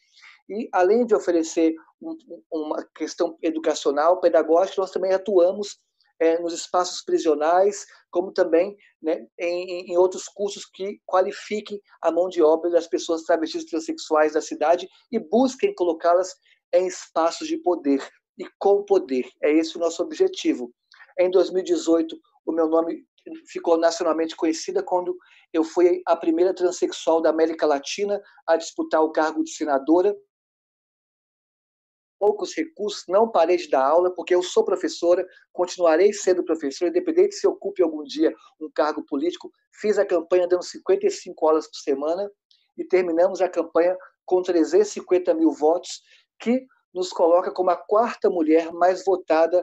E 0.49 0.69
além 0.73 1.05
de 1.05 1.15
oferecer 1.15 1.75
um, 2.01 2.17
uma 2.53 2.85
questão 2.95 3.37
educacional, 3.43 4.21
pedagógica, 4.21 4.81
nós 4.81 4.91
também 4.91 5.13
atuamos 5.13 5.79
é, 6.21 6.39
nos 6.39 6.53
espaços 6.53 7.03
prisionais, 7.03 7.85
como 8.11 8.33
também 8.33 8.77
né, 9.03 9.27
em, 9.39 9.93
em, 9.93 9.97
outros 9.97 10.29
cursos 10.29 10.65
que 10.65 11.01
qualifiquem 11.05 11.81
a 12.03 12.11
mão 12.11 12.29
de 12.29 12.43
obra 12.43 12.71
das 12.71 12.87
pessoas 12.87 13.23
travestis 13.23 13.63
e 13.63 13.67
transexuais 13.67 14.35
da 14.35 14.41
cidade 14.41 14.89
e 15.11 15.19
busquem 15.19 15.75
colocá-las 15.75 16.35
em 16.73 16.87
espaços 16.87 17.49
de 17.49 17.59
poder 17.59 18.01
e 18.39 18.47
com 18.59 18.85
poder. 18.85 19.29
É 19.43 19.53
esse 19.53 19.77
o 19.77 19.81
nosso 19.81 20.03
objetivo. 20.03 20.73
Em 21.19 21.31
2018, 21.31 22.17
o 22.47 22.53
meu 22.53 22.69
nome 22.69 23.05
ficou 23.47 23.79
nacionalmente 23.79 24.37
conhecida 24.37 24.83
quando 24.83 25.17
eu 25.53 25.65
fui 25.65 26.03
a 26.07 26.17
primeira 26.17 26.55
transexual 26.55 27.23
da 27.23 27.31
América 27.31 27.67
Latina 27.67 28.21
a 28.47 28.57
disputar 28.57 29.03
o 29.03 29.13
cargo 29.13 29.43
de 29.43 29.51
senadora 29.51 30.15
poucos 32.25 32.57
recursos, 32.57 33.05
não 33.07 33.29
parei 33.29 33.59
de 33.59 33.69
dar 33.69 33.85
aula, 33.85 34.11
porque 34.11 34.35
eu 34.35 34.43
sou 34.43 34.65
professora, 34.65 35.27
continuarei 35.53 36.11
sendo 36.11 36.43
professora, 36.43 36.89
independente 36.89 37.35
se 37.35 37.47
ocupe 37.47 37.83
algum 37.83 38.03
dia 38.03 38.35
um 38.59 38.71
cargo 38.71 39.05
político. 39.05 39.53
Fiz 39.71 39.99
a 39.99 40.07
campanha 40.07 40.49
dando 40.49 40.63
55 40.63 41.47
horas 41.47 41.67
por 41.67 41.77
semana 41.77 42.31
e 42.79 42.85
terminamos 42.85 43.43
a 43.43 43.49
campanha 43.49 43.95
com 44.25 44.41
350 44.41 45.35
mil 45.35 45.53
votos, 45.53 46.01
que 46.39 46.67
nos 46.95 47.11
coloca 47.11 47.53
como 47.53 47.69
a 47.69 47.77
quarta 47.77 48.31
mulher 48.31 48.73
mais 48.73 49.05
votada 49.05 49.63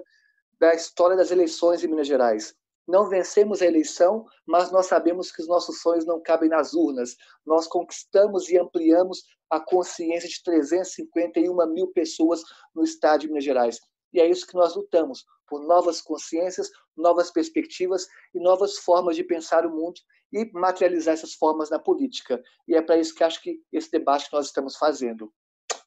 da 0.60 0.76
história 0.76 1.18
das 1.18 1.32
eleições 1.32 1.84
em 1.84 1.88
Minas 1.88 2.06
Gerais. 2.06 2.54
Não 2.92 3.08
vencemos 3.08 3.62
a 3.62 3.66
eleição, 3.66 4.26
mas 4.46 4.70
nós 4.70 4.88
sabemos 4.88 5.32
que 5.32 5.42
os 5.42 5.48
nossos 5.48 5.80
sonhos 5.80 6.06
não 6.06 6.22
cabem 6.22 6.50
nas 6.50 6.74
urnas. 6.74 7.16
Nós 7.46 7.66
conquistamos 7.66 8.50
e 8.50 8.58
ampliamos 8.58 9.24
a 9.50 9.62
consciência 9.62 10.28
de 10.28 10.44
351 10.44 11.56
mil 11.74 11.88
pessoas 11.94 12.42
no 12.76 12.84
estado 12.84 13.22
de 13.22 13.28
Minas 13.30 13.46
Gerais. 13.46 13.80
E 14.12 14.20
é 14.20 14.30
isso 14.30 14.46
que 14.46 14.56
nós 14.56 14.76
lutamos, 14.76 15.24
por 15.48 15.66
novas 15.66 16.02
consciências, 16.02 16.70
novas 16.98 17.32
perspectivas 17.32 18.06
e 18.36 18.42
novas 18.42 18.80
formas 18.80 19.16
de 19.16 19.24
pensar 19.24 19.66
o 19.66 19.74
mundo 19.74 20.02
e 20.34 20.52
materializar 20.52 21.14
essas 21.14 21.34
formas 21.34 21.70
na 21.70 21.80
política. 21.80 22.44
E 22.68 22.76
é 22.76 22.82
para 22.82 22.98
isso 22.98 23.16
que 23.16 23.24
acho 23.24 23.42
que 23.42 23.62
esse 23.72 23.90
debate 23.90 24.30
que 24.30 24.36
nós 24.36 24.48
estamos 24.48 24.76
fazendo. 24.76 25.32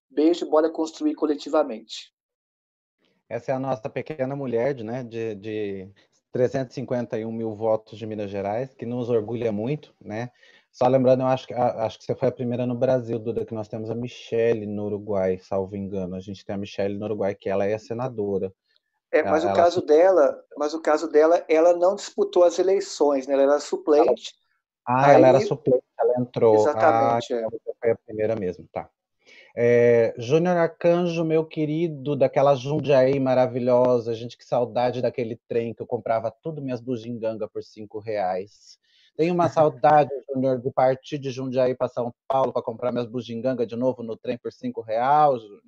Beijo, 0.08 0.48
bora 0.48 0.70
construir 0.70 1.14
coletivamente. 1.16 2.14
Essa 3.28 3.52
é 3.52 3.54
a 3.54 3.58
nossa 3.58 3.90
pequena 3.90 4.34
mulher, 4.34 4.82
né, 4.82 5.02
de, 5.02 5.34
de 5.34 5.92
351 6.34 7.30
mil 7.30 7.54
votos 7.54 7.96
de 7.96 8.04
Minas 8.04 8.28
Gerais, 8.28 8.74
que 8.74 8.84
nos 8.84 9.08
orgulha 9.08 9.52
muito, 9.52 9.94
né? 10.00 10.32
Só 10.72 10.88
lembrando, 10.88 11.20
eu 11.20 11.28
acho 11.28 11.46
que, 11.46 11.54
acho 11.54 11.96
que 11.96 12.04
você 12.04 12.14
foi 12.16 12.26
a 12.26 12.32
primeira 12.32 12.66
no 12.66 12.74
Brasil, 12.74 13.20
Duda, 13.20 13.44
que 13.44 13.54
nós 13.54 13.68
temos 13.68 13.88
a 13.88 13.94
Michelle 13.94 14.66
no 14.66 14.86
Uruguai, 14.86 15.38
salvo 15.38 15.76
engano. 15.76 16.16
A 16.16 16.20
gente 16.20 16.44
tem 16.44 16.52
a 16.52 16.58
Michelle 16.58 16.98
no 16.98 17.04
Uruguai, 17.04 17.36
que 17.36 17.48
ela 17.48 17.64
é 17.64 17.78
senadora. 17.78 18.52
É, 19.12 19.22
mas 19.22 19.44
ela, 19.44 19.52
o 19.52 19.56
caso 19.56 19.78
ela... 19.78 19.86
dela, 19.86 20.44
mas 20.58 20.74
o 20.74 20.82
caso 20.82 21.08
dela, 21.08 21.44
ela 21.48 21.72
não 21.76 21.94
disputou 21.94 22.42
as 22.42 22.58
eleições, 22.58 23.28
né? 23.28 23.34
Ela 23.34 23.44
era 23.44 23.60
suplente. 23.60 24.34
Ah, 24.84 25.10
Aí... 25.10 25.14
ela 25.14 25.28
era 25.28 25.40
suplente, 25.40 25.84
ela 25.96 26.20
entrou. 26.20 26.56
Exatamente. 26.56 27.32
Ah, 27.32 27.36
é. 27.36 27.46
foi 27.80 27.90
a 27.92 27.96
primeira 28.04 28.34
mesmo, 28.34 28.66
tá. 28.72 28.90
É, 29.56 30.12
Júnior 30.18 30.56
Arcanjo, 30.56 31.24
meu 31.24 31.44
querido, 31.44 32.16
daquela 32.16 32.56
Jundiaí 32.56 33.20
maravilhosa, 33.20 34.12
gente, 34.12 34.36
que 34.36 34.44
saudade 34.44 35.00
daquele 35.00 35.38
trem 35.48 35.72
que 35.72 35.80
eu 35.80 35.86
comprava 35.86 36.28
tudo 36.42 36.60
minhas 36.60 36.80
bugigangas 36.80 37.48
por 37.52 37.62
cinco 37.62 38.00
reais. 38.00 38.78
Tenho 39.16 39.32
uma 39.32 39.48
saudade, 39.48 40.10
Júnior, 40.28 40.60
de 40.60 40.72
partir 40.72 41.18
de 41.18 41.30
Jundiaí 41.30 41.72
para 41.72 41.86
São 41.86 42.12
Paulo 42.26 42.52
para 42.52 42.62
comprar 42.62 42.90
minhas 42.90 43.06
bugigangas 43.06 43.68
de 43.68 43.76
novo 43.76 44.02
no 44.02 44.16
trem 44.16 44.36
por 44.36 44.52
cinco 44.52 44.80
reais, 44.80 45.40
Júnior. 45.40 45.62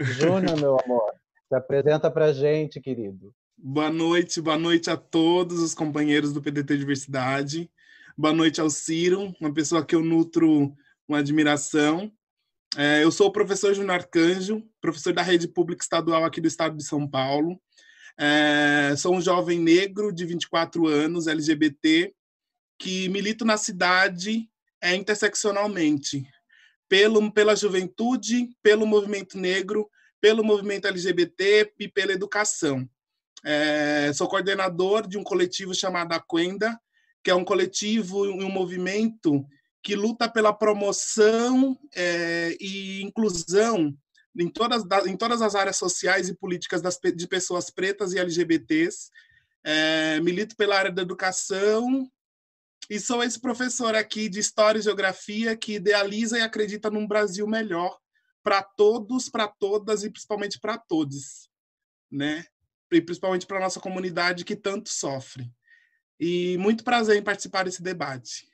Júnior, 0.00 0.58
meu 0.58 0.80
amor, 0.80 1.12
se 1.46 1.54
apresenta 1.54 2.10
para 2.10 2.32
gente, 2.32 2.80
querido. 2.80 3.34
Boa 3.58 3.90
noite, 3.90 4.40
boa 4.40 4.58
noite 4.58 4.88
a 4.88 4.96
todos 4.96 5.60
os 5.60 5.74
companheiros 5.74 6.32
do 6.32 6.40
PDT 6.40 6.78
Diversidade. 6.78 7.70
Boa 8.16 8.32
noite 8.32 8.62
ao 8.62 8.70
Ciro, 8.70 9.34
uma 9.38 9.52
pessoa 9.52 9.84
que 9.84 9.94
eu 9.94 10.02
nutro 10.02 10.74
uma 11.06 11.18
admiração 11.18 12.10
é, 12.76 13.02
eu 13.02 13.10
sou 13.10 13.28
o 13.28 13.32
professor 13.32 13.72
Júnior 13.74 13.96
Arcanjo, 13.96 14.62
professor 14.80 15.12
da 15.12 15.22
rede 15.22 15.46
pública 15.48 15.82
estadual 15.82 16.24
aqui 16.24 16.40
do 16.40 16.48
estado 16.48 16.76
de 16.76 16.84
São 16.84 17.08
Paulo. 17.08 17.60
É, 18.18 18.94
sou 18.96 19.14
um 19.14 19.20
jovem 19.20 19.58
negro 19.58 20.12
de 20.12 20.24
24 20.24 20.86
anos, 20.86 21.26
LGBT, 21.26 22.14
que 22.78 23.08
milito 23.08 23.44
na 23.44 23.56
cidade 23.56 24.48
é, 24.80 24.94
interseccionalmente, 24.94 26.26
pelo, 26.88 27.30
pela 27.32 27.56
juventude, 27.56 28.48
pelo 28.62 28.86
movimento 28.86 29.38
negro, 29.38 29.88
pelo 30.20 30.44
movimento 30.44 30.86
LGBT 30.86 31.72
e 31.78 31.88
pela 31.88 32.12
educação. 32.12 32.88
É, 33.44 34.12
sou 34.12 34.28
coordenador 34.28 35.06
de 35.06 35.16
um 35.16 35.22
coletivo 35.22 35.74
chamado 35.74 36.12
Aquenda, 36.12 36.78
que 37.22 37.30
é 37.30 37.34
um 37.34 37.44
coletivo 37.44 38.26
e 38.26 38.28
um 38.28 38.50
movimento 38.50 39.46
que 39.86 39.94
luta 39.94 40.28
pela 40.28 40.52
promoção 40.52 41.78
é, 41.94 42.56
e 42.60 43.00
inclusão 43.02 43.96
em 44.36 44.48
todas, 44.48 44.82
em 45.06 45.16
todas 45.16 45.40
as 45.40 45.54
áreas 45.54 45.76
sociais 45.76 46.28
e 46.28 46.34
políticas 46.34 46.82
das, 46.82 46.98
de 46.98 47.28
pessoas 47.28 47.70
pretas 47.70 48.12
e 48.12 48.18
LGBTs. 48.18 49.12
É, 49.62 50.18
milito 50.18 50.56
pela 50.56 50.76
área 50.76 50.90
da 50.90 51.02
educação 51.02 52.10
e 52.90 52.98
sou 52.98 53.22
esse 53.22 53.40
professor 53.40 53.94
aqui 53.94 54.28
de 54.28 54.40
História 54.40 54.80
e 54.80 54.82
Geografia 54.82 55.56
que 55.56 55.74
idealiza 55.74 56.36
e 56.36 56.42
acredita 56.42 56.90
num 56.90 57.06
Brasil 57.06 57.46
melhor 57.46 57.96
para 58.42 58.64
todos, 58.64 59.28
para 59.28 59.46
todas 59.46 60.02
e 60.02 60.10
principalmente 60.10 60.58
para 60.58 60.76
todos, 60.76 61.48
né? 62.10 62.44
E 62.92 63.00
principalmente 63.00 63.46
para 63.46 63.60
nossa 63.60 63.78
comunidade 63.78 64.44
que 64.44 64.56
tanto 64.56 64.88
sofre. 64.88 65.48
E 66.18 66.58
muito 66.58 66.82
prazer 66.82 67.16
em 67.16 67.22
participar 67.22 67.66
desse 67.66 67.84
debate. 67.84 68.48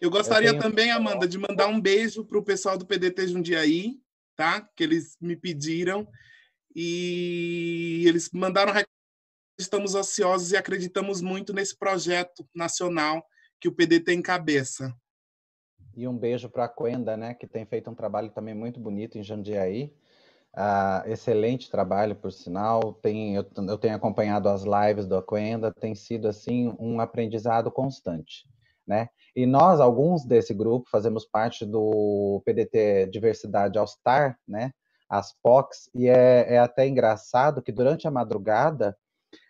Eu 0.00 0.10
gostaria 0.10 0.50
eu 0.50 0.58
também, 0.58 0.90
Amanda, 0.90 1.26
de 1.26 1.38
mandar 1.38 1.68
um 1.68 1.80
beijo 1.80 2.24
para 2.24 2.38
o 2.38 2.44
pessoal 2.44 2.76
do 2.76 2.86
PDT 2.86 3.28
Jundiaí, 3.28 3.98
tá? 4.36 4.60
Que 4.76 4.84
eles 4.84 5.16
me 5.20 5.34
pediram. 5.34 6.06
E 6.74 8.04
eles 8.06 8.30
mandaram 8.32 8.72
estamos 9.58 9.94
ociosos 9.94 10.52
e 10.52 10.56
acreditamos 10.56 11.22
muito 11.22 11.52
nesse 11.52 11.76
projeto 11.76 12.46
nacional 12.54 13.24
que 13.60 13.68
o 13.68 13.72
PDT 13.72 14.12
encabeça. 14.12 14.94
E 15.96 16.06
um 16.06 16.16
beijo 16.16 16.50
para 16.50 16.64
a 16.64 16.68
Quenda, 16.68 17.16
né, 17.16 17.32
que 17.32 17.46
tem 17.46 17.64
feito 17.64 17.90
um 17.90 17.94
trabalho 17.94 18.30
também 18.30 18.54
muito 18.54 18.78
bonito 18.78 19.16
em 19.16 19.22
Jandiaí. 19.22 19.90
Uh, 20.54 21.08
excelente 21.10 21.70
trabalho, 21.70 22.14
por 22.14 22.30
sinal. 22.32 22.92
Tem, 22.94 23.34
eu, 23.34 23.46
eu, 23.68 23.78
tenho 23.78 23.94
acompanhado 23.94 24.48
as 24.48 24.62
lives 24.62 25.06
do 25.06 25.16
Aquenda, 25.16 25.72
tem 25.72 25.94
sido 25.94 26.28
assim 26.28 26.74
um 26.78 27.00
aprendizado 27.00 27.70
constante, 27.70 28.46
né? 28.86 29.08
E 29.34 29.44
nós, 29.44 29.80
alguns 29.80 30.24
desse 30.24 30.54
grupo, 30.54 30.88
fazemos 30.88 31.26
parte 31.26 31.66
do 31.66 32.42
PDT 32.44 33.08
Diversidade 33.10 33.78
All 33.78 33.86
Star, 33.86 34.38
né? 34.46 34.72
As 35.08 35.32
POCs, 35.42 35.90
e 35.94 36.08
é, 36.08 36.54
é 36.54 36.58
até 36.58 36.86
engraçado 36.86 37.62
que 37.62 37.70
durante 37.70 38.08
a 38.08 38.10
madrugada 38.10 38.96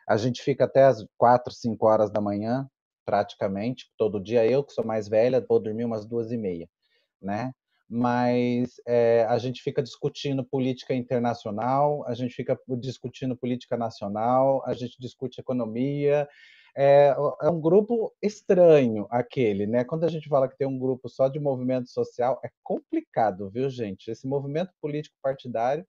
a 0.09 0.17
gente 0.17 0.43
fica 0.43 0.65
até 0.65 0.85
as 0.85 1.05
quatro, 1.17 1.53
cinco 1.53 1.87
horas 1.87 2.11
da 2.11 2.21
manhã, 2.21 2.69
praticamente, 3.05 3.87
todo 3.97 4.23
dia. 4.23 4.47
Eu, 4.47 4.63
que 4.65 4.73
sou 4.73 4.85
mais 4.85 5.09
velha, 5.09 5.45
vou 5.47 5.61
dormir 5.61 5.85
umas 5.85 6.07
duas 6.07 6.31
e 6.31 6.37
meia, 6.37 6.69
né? 7.21 7.53
Mas 7.89 8.81
é, 8.87 9.25
a 9.29 9.39
gente 9.39 9.63
fica 9.63 9.81
discutindo 9.83 10.45
política 10.45 10.93
internacional, 10.93 12.05
a 12.07 12.15
gente 12.15 12.35
fica 12.35 12.59
discutindo 12.79 13.37
política 13.37 13.77
nacional, 13.77 14.63
a 14.67 14.75
gente 14.75 14.97
discute 14.99 15.41
economia, 15.41 16.29
é, 16.77 17.17
é, 17.43 17.49
um 17.49 17.61
grupo 17.61 18.13
estranho 18.23 19.07
aquele, 19.11 19.67
né? 19.67 19.83
Quando 19.85 20.05
a 20.05 20.09
gente 20.09 20.29
fala 20.29 20.49
que 20.49 20.57
tem 20.59 20.67
um 20.67 20.79
grupo 20.79 21.09
só 21.09 21.27
de 21.29 21.41
movimento 21.41 21.89
social, 21.89 22.39
é 22.45 22.51
complicado, 22.63 23.51
viu, 23.51 23.71
gente? 23.71 24.11
Esse 24.11 24.27
movimento 24.27 24.71
político 24.81 25.17
partidário, 25.23 25.87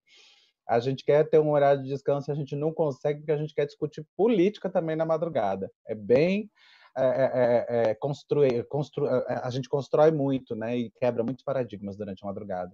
a 0.67 0.79
gente 0.79 1.03
quer 1.03 1.29
ter 1.29 1.39
um 1.39 1.51
horário 1.51 1.83
de 1.83 1.89
descanso, 1.89 2.31
a 2.31 2.35
gente 2.35 2.55
não 2.55 2.73
consegue 2.73 3.19
porque 3.19 3.31
a 3.33 3.37
gente 3.37 3.53
quer 3.53 3.65
discutir 3.65 4.05
política 4.15 4.69
também 4.69 4.95
na 4.95 5.05
madrugada. 5.05 5.69
É 5.85 5.93
bem 5.93 6.49
é, 6.97 7.03
é, 7.03 7.65
é, 7.87 7.89
é 7.91 7.95
construir, 7.95 8.63
constru, 8.67 9.07
a 9.27 9.49
gente 9.49 9.69
constrói 9.69 10.11
muito, 10.11 10.55
né? 10.55 10.77
E 10.77 10.91
quebra 10.99 11.23
muitos 11.23 11.43
paradigmas 11.43 11.97
durante 11.97 12.23
a 12.23 12.27
madrugada. 12.27 12.73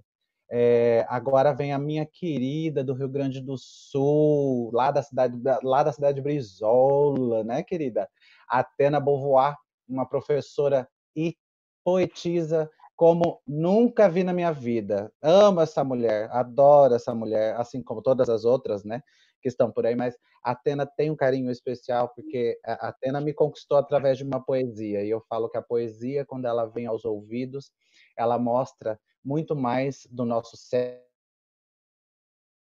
É, 0.55 1.03
agora 1.09 1.51
vem 1.51 1.73
a 1.73 1.79
minha 1.79 2.05
querida 2.05 2.83
do 2.83 2.93
Rio 2.93 3.09
Grande 3.09 3.41
do 3.41 3.57
Sul, 3.57 4.69
lá 4.71 4.91
da 4.91 5.01
cidade, 5.01 5.35
lá 5.63 5.81
da 5.81 5.91
cidade 5.91 6.17
de 6.17 6.21
Brizola, 6.21 7.43
né, 7.43 7.63
querida? 7.63 8.07
Atena 8.47 8.99
Beauvoir, 8.99 9.57
uma 9.89 10.07
professora 10.07 10.87
e 11.15 11.35
poetisa 11.83 12.69
como 12.95 13.41
nunca 13.47 14.07
vi 14.07 14.23
na 14.23 14.31
minha 14.31 14.51
vida. 14.51 15.11
Amo 15.23 15.59
essa 15.59 15.83
mulher, 15.83 16.29
adoro 16.31 16.93
essa 16.93 17.15
mulher, 17.15 17.55
assim 17.55 17.81
como 17.81 18.03
todas 18.03 18.29
as 18.29 18.45
outras, 18.45 18.83
né, 18.83 19.01
que 19.41 19.47
estão 19.47 19.71
por 19.71 19.87
aí, 19.87 19.95
mas 19.95 20.15
Atena 20.43 20.85
tem 20.85 21.09
um 21.09 21.15
carinho 21.15 21.49
especial 21.49 22.09
porque 22.13 22.59
Atena 22.63 23.19
me 23.19 23.33
conquistou 23.33 23.79
através 23.79 24.19
de 24.19 24.23
uma 24.23 24.39
poesia, 24.39 25.03
e 25.03 25.09
eu 25.09 25.19
falo 25.27 25.49
que 25.49 25.57
a 25.57 25.63
poesia, 25.63 26.23
quando 26.23 26.45
ela 26.45 26.67
vem 26.67 26.85
aos 26.85 27.05
ouvidos, 27.05 27.71
ela 28.17 28.37
mostra 28.37 28.99
muito 29.23 29.55
mais 29.55 30.07
do 30.09 30.25
nosso 30.25 30.57
ser. 30.57 31.01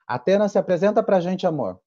Atena, 0.06 0.48
se 0.48 0.58
apresenta 0.58 1.02
para 1.02 1.16
a 1.16 1.20
gente, 1.20 1.46
amor. 1.46 1.80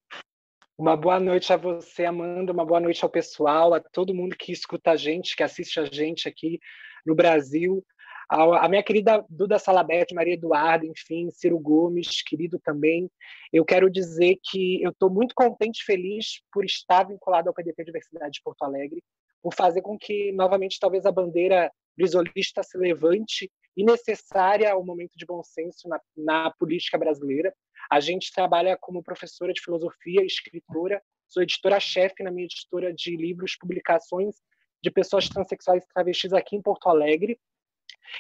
Uma 0.78 0.98
boa 0.98 1.20
noite 1.20 1.54
a 1.54 1.58
você, 1.58 2.06
Amanda, 2.06 2.52
uma 2.52 2.66
boa 2.66 2.80
noite 2.80 3.04
ao 3.04 3.10
pessoal, 3.10 3.74
a 3.74 3.80
todo 3.80 4.14
mundo 4.14 4.36
que 4.36 4.52
escuta 4.52 4.92
a 4.92 4.96
gente, 4.96 5.36
que 5.36 5.44
assiste 5.44 5.80
a 5.80 5.86
gente 5.86 6.28
aqui 6.28 6.60
no 7.06 7.16
Brasil 7.16 7.86
a, 8.30 8.68
minha 8.68 8.84
querida 8.84 9.24
Duda 9.30 9.60
Salabete, 9.60 10.16
Maria 10.16 10.34
Eduarda, 10.34 10.86
enfim, 10.86 11.30
Ciro 11.32 11.60
Gomes, 11.60 12.22
querido 12.24 12.60
também. 12.60 13.10
Eu 13.54 13.64
quero 13.64 13.90
dizer 13.90 14.38
que 14.44 14.82
eu 14.82 14.92
estou 14.92 15.10
muito 15.10 15.36
contente 15.36 15.82
e 15.82 15.86
feliz 15.86 16.42
por 16.52 16.66
estar 16.66 17.08
vinculado 17.08 17.50
ao 17.50 17.54
PDT 17.54 17.84
Diversidade 17.84 18.34
de 18.34 18.42
Porto 18.44 18.64
Alegre, 18.64 19.04
por 19.42 19.54
fazer 19.54 19.82
com 19.82 19.98
que, 19.98 20.32
novamente, 20.32 20.80
talvez 20.80 21.06
a 21.06 21.12
bandeira 21.12 21.72
brisolista 21.96 22.64
se 22.64 22.78
levante 22.78 23.52
e 23.76 23.84
necessária 23.84 24.72
ao 24.72 24.86
momento 24.86 25.18
de 25.18 25.26
bom 25.26 25.44
senso 25.44 25.88
na, 25.88 26.00
na 26.16 26.52
política 26.52 26.98
brasileira. 26.98 27.54
A 27.90 28.00
gente 28.00 28.32
trabalha 28.34 28.78
como 28.78 29.04
professora 29.04 29.54
de 29.54 29.62
filosofia 29.62 30.24
escritora, 30.24 31.02
sou 31.28 31.44
editora-chefe 31.44 32.24
na 32.24 32.32
minha 32.32 32.46
editora 32.46 32.94
de 32.94 33.16
livros, 33.16 33.56
publicações 33.58 34.36
de 34.82 34.92
pessoas 34.92 35.28
transexuais 35.28 35.84
e 35.84 35.88
travestis 35.88 36.34
aqui 36.34 36.56
em 36.56 36.62
Porto 36.62 36.88
Alegre, 36.88 37.40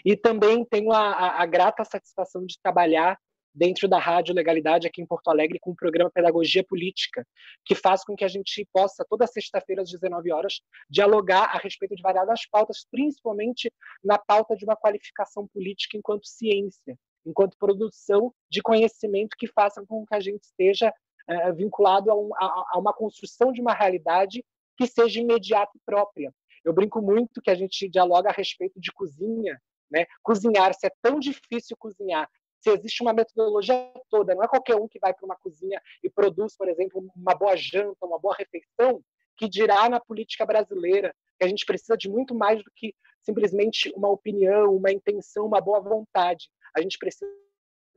e 0.03 0.15
também 0.15 0.65
tenho 0.65 0.91
a, 0.91 1.11
a, 1.11 1.43
a 1.43 1.45
grata 1.45 1.85
satisfação 1.85 2.45
de 2.45 2.59
trabalhar 2.61 3.19
dentro 3.55 3.87
da 3.87 3.97
Rádio 3.97 4.35
Legalidade 4.35 4.85
aqui 4.85 5.01
em 5.01 5.05
Porto 5.05 5.29
Alegre 5.29 5.57
com 5.59 5.71
o 5.71 5.75
programa 5.75 6.11
Pedagogia 6.11 6.63
Política, 6.63 7.25
que 7.63 7.73
faz 7.73 8.03
com 8.03 8.15
que 8.15 8.25
a 8.25 8.27
gente 8.27 8.67
possa, 8.73 9.05
toda 9.09 9.25
sexta-feira 9.25 9.81
às 9.81 9.89
19 9.89 10.31
horas, 10.31 10.59
dialogar 10.89 11.45
a 11.45 11.57
respeito 11.57 11.95
de 11.95 12.03
variadas 12.03 12.45
pautas, 12.45 12.85
principalmente 12.91 13.71
na 14.03 14.17
pauta 14.17 14.55
de 14.57 14.65
uma 14.65 14.75
qualificação 14.75 15.47
política 15.47 15.97
enquanto 15.97 16.27
ciência, 16.27 16.99
enquanto 17.25 17.57
produção 17.57 18.33
de 18.49 18.61
conhecimento 18.61 19.37
que 19.37 19.47
faça 19.47 19.83
com 19.87 20.05
que 20.05 20.13
a 20.15 20.19
gente 20.19 20.43
esteja 20.43 20.93
é, 21.27 21.51
vinculado 21.53 22.11
a, 22.11 22.15
um, 22.15 22.35
a, 22.35 22.65
a 22.73 22.77
uma 22.77 22.93
construção 22.93 23.53
de 23.53 23.61
uma 23.61 23.73
realidade 23.73 24.43
que 24.77 24.85
seja 24.85 25.21
imediata 25.21 25.71
e 25.75 25.81
própria. 25.85 26.33
Eu 26.63 26.73
brinco 26.73 27.01
muito 27.01 27.41
que 27.41 27.49
a 27.49 27.55
gente 27.55 27.87
dialoga 27.87 28.29
a 28.29 28.33
respeito 28.33 28.79
de 28.79 28.91
cozinha, 28.91 29.59
né? 29.89 30.05
Cozinhar, 30.21 30.73
se 30.73 30.87
é 30.87 30.91
tão 31.01 31.19
difícil 31.19 31.77
cozinhar, 31.77 32.29
se 32.65 32.71
existe 32.71 33.03
uma 33.03 33.13
metodologia 33.13 33.93
toda, 34.09 34.33
não 34.33 34.43
é 34.43 34.47
qualquer 34.47 34.75
um 34.75 34.87
que 34.87 34.97
vai 34.97 35.13
para 35.13 35.23
uma 35.23 35.35
cozinha 35.35 35.79
e 36.03 36.09
produz, 36.09 36.57
por 36.57 36.67
exemplo, 36.67 37.07
uma 37.15 37.35
boa 37.35 37.55
janta, 37.55 38.03
uma 38.03 38.17
boa 38.17 38.35
refeição, 38.35 39.03
que 39.37 39.47
dirá 39.47 39.87
na 39.87 39.99
política 39.99 40.47
brasileira 40.47 41.13
que 41.37 41.45
a 41.45 41.47
gente 41.47 41.63
precisa 41.63 41.95
de 41.95 42.09
muito 42.09 42.33
mais 42.33 42.63
do 42.63 42.71
que 42.75 42.95
simplesmente 43.21 43.93
uma 43.95 44.09
opinião, 44.09 44.75
uma 44.75 44.91
intenção, 44.91 45.45
uma 45.45 45.61
boa 45.61 45.79
vontade. 45.79 46.49
A 46.75 46.81
gente 46.81 46.97
precisa 46.97 47.29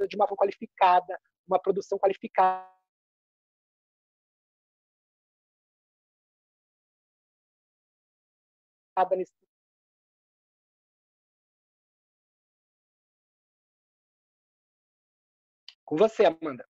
de 0.06 0.16
uma 0.16 0.26
qualificada, 0.26 1.18
uma 1.46 1.58
produção 1.58 1.98
qualificada 1.98 2.66
nesse 9.16 9.32
Com 15.88 15.96
você, 15.96 16.26
Amanda. 16.26 16.66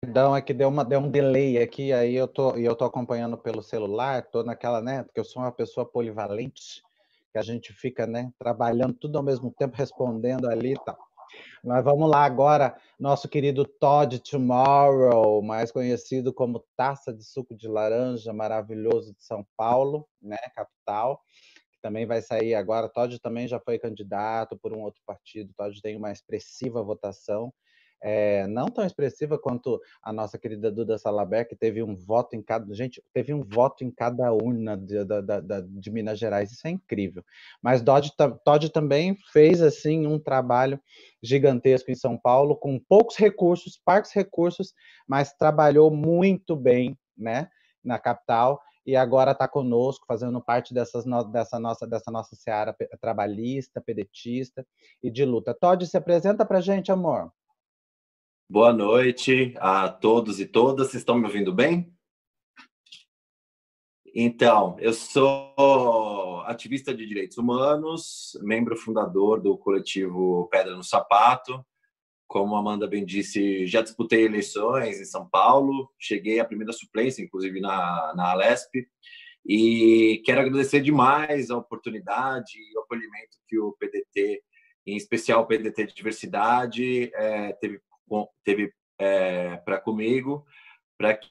Perdão, 0.00 0.36
é 0.36 0.40
que 0.40 0.54
deu, 0.54 0.68
uma, 0.68 0.84
deu 0.84 1.00
um 1.00 1.10
delay 1.10 1.60
aqui, 1.60 1.92
aí 1.92 2.14
eu 2.14 2.28
tô, 2.28 2.52
eu 2.52 2.76
tô 2.76 2.84
acompanhando 2.84 3.36
pelo 3.36 3.60
celular, 3.60 4.22
tô 4.30 4.44
naquela, 4.44 4.80
né, 4.80 5.02
porque 5.02 5.18
eu 5.18 5.24
sou 5.24 5.42
uma 5.42 5.50
pessoa 5.50 5.84
polivalente, 5.84 6.80
que 7.32 7.38
a 7.38 7.42
gente 7.42 7.72
fica, 7.72 8.06
né, 8.06 8.32
trabalhando 8.38 8.94
tudo 8.94 9.18
ao 9.18 9.24
mesmo 9.24 9.50
tempo, 9.50 9.76
respondendo 9.76 10.48
ali 10.48 10.74
e 10.74 10.84
tal. 10.84 10.96
Mas 11.64 11.82
vamos 11.82 12.08
lá 12.08 12.24
agora, 12.24 12.78
nosso 13.00 13.28
querido 13.28 13.64
Todd 13.64 14.20
Tomorrow, 14.20 15.42
mais 15.42 15.72
conhecido 15.72 16.32
como 16.32 16.64
Taça 16.76 17.12
de 17.12 17.24
Suco 17.24 17.52
de 17.52 17.66
Laranja, 17.66 18.32
maravilhoso 18.32 19.12
de 19.12 19.24
São 19.24 19.44
Paulo, 19.56 20.08
né, 20.20 20.38
capital 20.54 21.20
também 21.82 22.06
vai 22.06 22.22
sair 22.22 22.54
agora. 22.54 22.88
Todd 22.88 23.18
também 23.20 23.48
já 23.48 23.58
foi 23.58 23.78
candidato 23.78 24.56
por 24.56 24.72
um 24.72 24.80
outro 24.80 25.02
partido. 25.04 25.52
Todd 25.56 25.82
tem 25.82 25.96
uma 25.96 26.12
expressiva 26.12 26.82
votação. 26.82 27.52
É, 28.04 28.48
não 28.48 28.66
tão 28.66 28.84
expressiva 28.84 29.38
quanto 29.38 29.80
a 30.02 30.12
nossa 30.12 30.36
querida 30.36 30.72
Duda 30.72 30.98
Salaber, 30.98 31.46
que 31.48 31.54
teve 31.54 31.84
um 31.84 31.94
voto 31.94 32.34
em 32.34 32.42
cada. 32.42 32.74
Gente, 32.74 33.00
teve 33.12 33.32
um 33.32 33.44
voto 33.44 33.84
em 33.84 33.92
cada 33.92 34.32
urna 34.32 34.76
de, 34.76 34.96
de, 35.68 35.90
Minas 35.90 36.18
Gerais, 36.18 36.50
isso 36.50 36.66
é 36.66 36.70
incrível. 36.70 37.24
Mas 37.62 37.80
Todd, 37.80 38.12
Todd 38.44 38.70
também 38.70 39.16
fez 39.32 39.62
assim 39.62 40.04
um 40.04 40.18
trabalho 40.18 40.80
gigantesco 41.22 41.92
em 41.92 41.94
São 41.94 42.18
Paulo, 42.18 42.56
com 42.56 42.76
poucos 42.76 43.16
recursos, 43.16 43.80
parques 43.84 44.12
recursos, 44.12 44.74
mas 45.06 45.32
trabalhou 45.32 45.88
muito 45.88 46.56
bem 46.56 46.98
né, 47.16 47.48
na 47.84 48.00
capital 48.00 48.60
e 48.84 48.96
agora 48.96 49.32
está 49.32 49.46
conosco, 49.46 50.06
fazendo 50.06 50.40
parte 50.40 50.74
dessas 50.74 51.04
no, 51.04 51.22
dessa, 51.24 51.58
nossa, 51.58 51.86
dessa 51.86 52.10
nossa 52.10 52.34
seara 52.34 52.74
trabalhista, 53.00 53.80
pedetista 53.80 54.66
e 55.02 55.10
de 55.10 55.24
luta. 55.24 55.54
Todd, 55.54 55.86
se 55.86 55.96
apresenta 55.96 56.44
para 56.44 56.58
a 56.58 56.62
gente, 56.62 56.90
amor. 56.90 57.32
Boa 58.48 58.72
noite 58.72 59.54
a 59.58 59.88
todos 59.88 60.40
e 60.40 60.46
todas. 60.46 60.88
Vocês 60.88 61.00
estão 61.00 61.16
me 61.16 61.26
ouvindo 61.26 61.54
bem? 61.54 61.92
Então, 64.14 64.76
eu 64.78 64.92
sou 64.92 66.42
ativista 66.42 66.94
de 66.94 67.06
direitos 67.06 67.38
humanos, 67.38 68.38
membro 68.42 68.76
fundador 68.76 69.40
do 69.40 69.56
coletivo 69.56 70.48
Pedra 70.50 70.76
no 70.76 70.84
Sapato, 70.84 71.64
como 72.32 72.56
a 72.56 72.60
Amanda 72.60 72.86
bem 72.88 73.04
disse, 73.04 73.66
já 73.66 73.82
disputei 73.82 74.24
eleições 74.24 74.98
em 74.98 75.04
São 75.04 75.28
Paulo, 75.28 75.92
cheguei 75.98 76.40
à 76.40 76.44
primeira 76.46 76.72
suplência, 76.72 77.22
inclusive 77.22 77.60
na, 77.60 78.14
na 78.16 78.30
Alesp, 78.30 78.88
e 79.44 80.22
quero 80.24 80.40
agradecer 80.40 80.80
demais 80.80 81.50
a 81.50 81.58
oportunidade 81.58 82.52
e 82.56 82.74
o 82.74 82.80
acolhimento 82.80 83.36
que 83.46 83.58
o 83.58 83.72
PDT, 83.72 84.42
em 84.86 84.96
especial 84.96 85.42
o 85.42 85.46
PDT 85.46 85.88
de 85.88 85.94
Diversidade, 85.94 87.10
é, 87.14 87.52
teve, 87.52 87.82
teve 88.42 88.72
é, 88.98 89.58
para 89.58 89.78
comigo, 89.78 90.46
para 90.96 91.14
que 91.18 91.28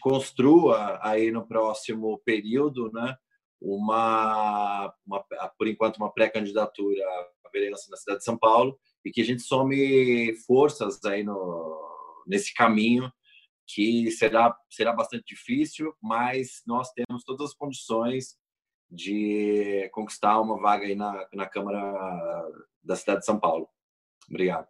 construa 0.00 0.98
aí 1.02 1.30
no 1.30 1.46
próximo 1.46 2.18
período, 2.24 2.90
né, 2.94 3.14
uma, 3.60 4.90
uma 5.06 5.22
por 5.58 5.68
enquanto 5.68 5.98
uma 5.98 6.10
pré-candidatura 6.10 7.04
à 7.44 7.50
vereança 7.52 7.90
na 7.90 7.98
cidade 7.98 8.20
de 8.20 8.24
São 8.24 8.38
Paulo 8.38 8.80
e 9.04 9.10
que 9.10 9.20
a 9.20 9.24
gente 9.24 9.42
some 9.42 10.34
forças 10.46 11.02
aí 11.04 11.22
no, 11.22 12.24
nesse 12.26 12.52
caminho 12.54 13.10
que 13.66 14.10
será 14.10 14.56
será 14.68 14.92
bastante 14.92 15.24
difícil, 15.26 15.94
mas 16.02 16.62
nós 16.66 16.92
temos 16.92 17.22
todas 17.24 17.50
as 17.50 17.54
condições 17.54 18.36
de 18.90 19.88
conquistar 19.92 20.40
uma 20.40 20.60
vaga 20.60 20.86
aí 20.86 20.94
na, 20.96 21.28
na 21.32 21.48
Câmara 21.48 22.50
da 22.82 22.96
cidade 22.96 23.20
de 23.20 23.26
São 23.26 23.38
Paulo. 23.38 23.68
Obrigado. 24.28 24.66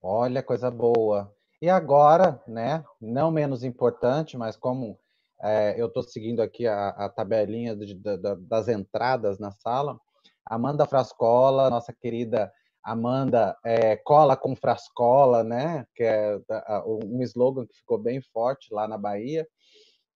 Olha, 0.00 0.42
coisa 0.42 0.70
boa. 0.70 1.34
E 1.60 1.68
agora, 1.68 2.42
né, 2.48 2.84
não 3.00 3.30
menos 3.30 3.62
importante, 3.62 4.36
mas 4.36 4.56
como 4.56 4.98
é, 5.40 5.80
eu 5.80 5.86
estou 5.86 6.02
seguindo 6.02 6.40
aqui 6.40 6.66
a, 6.66 6.88
a 6.88 7.08
tabelinha 7.08 7.76
de, 7.76 7.94
de, 7.94 8.16
das 8.48 8.68
entradas 8.68 9.38
na 9.38 9.50
sala, 9.50 10.00
Amanda 10.44 10.86
Frascola, 10.86 11.70
nossa 11.70 11.92
querida 11.92 12.52
Amanda 12.82 13.56
é, 13.64 13.96
Cola 13.96 14.36
com 14.36 14.56
Frascola, 14.56 15.44
né? 15.44 15.86
Que 15.94 16.02
é 16.02 16.40
um 16.84 17.22
slogan 17.22 17.66
que 17.66 17.76
ficou 17.76 17.98
bem 17.98 18.20
forte 18.20 18.72
lá 18.72 18.88
na 18.88 18.98
Bahia. 18.98 19.46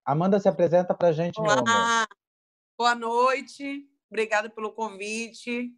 Amanda, 0.05 0.41
se 0.41 0.49
apresenta 0.49 0.95
para 0.95 1.09
a 1.09 1.13
gente, 1.13 1.41
Olá. 1.41 1.63
meu 1.63 1.65
amor. 1.65 2.09
Boa 2.79 2.95
noite, 2.95 3.89
obrigada 4.11 4.51
pelo 4.51 4.73
convite 4.73 5.71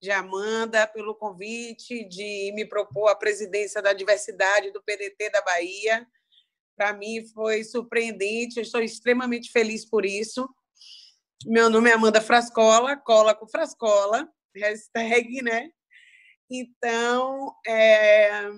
de 0.00 0.10
Amanda, 0.10 0.86
pelo 0.86 1.14
convite 1.14 2.04
de 2.06 2.52
me 2.54 2.66
propor 2.66 3.08
a 3.08 3.16
presidência 3.16 3.80
da 3.80 3.94
diversidade 3.94 4.70
do 4.70 4.82
PDT 4.82 5.30
da 5.30 5.40
Bahia. 5.40 6.06
Para 6.76 6.92
mim 6.92 7.24
foi 7.28 7.64
surpreendente, 7.64 8.58
eu 8.58 8.62
estou 8.62 8.82
extremamente 8.82 9.50
feliz 9.50 9.88
por 9.88 10.04
isso. 10.04 10.46
Meu 11.46 11.68
nome 11.68 11.90
é 11.90 11.92
Amanda 11.92 12.22
Frascola, 12.22 12.96
cola 12.96 13.34
com 13.34 13.46
Frascola. 13.46 14.26
hashtag, 14.56 15.42
né? 15.42 15.68
Então, 16.50 17.54
é, 17.66 18.50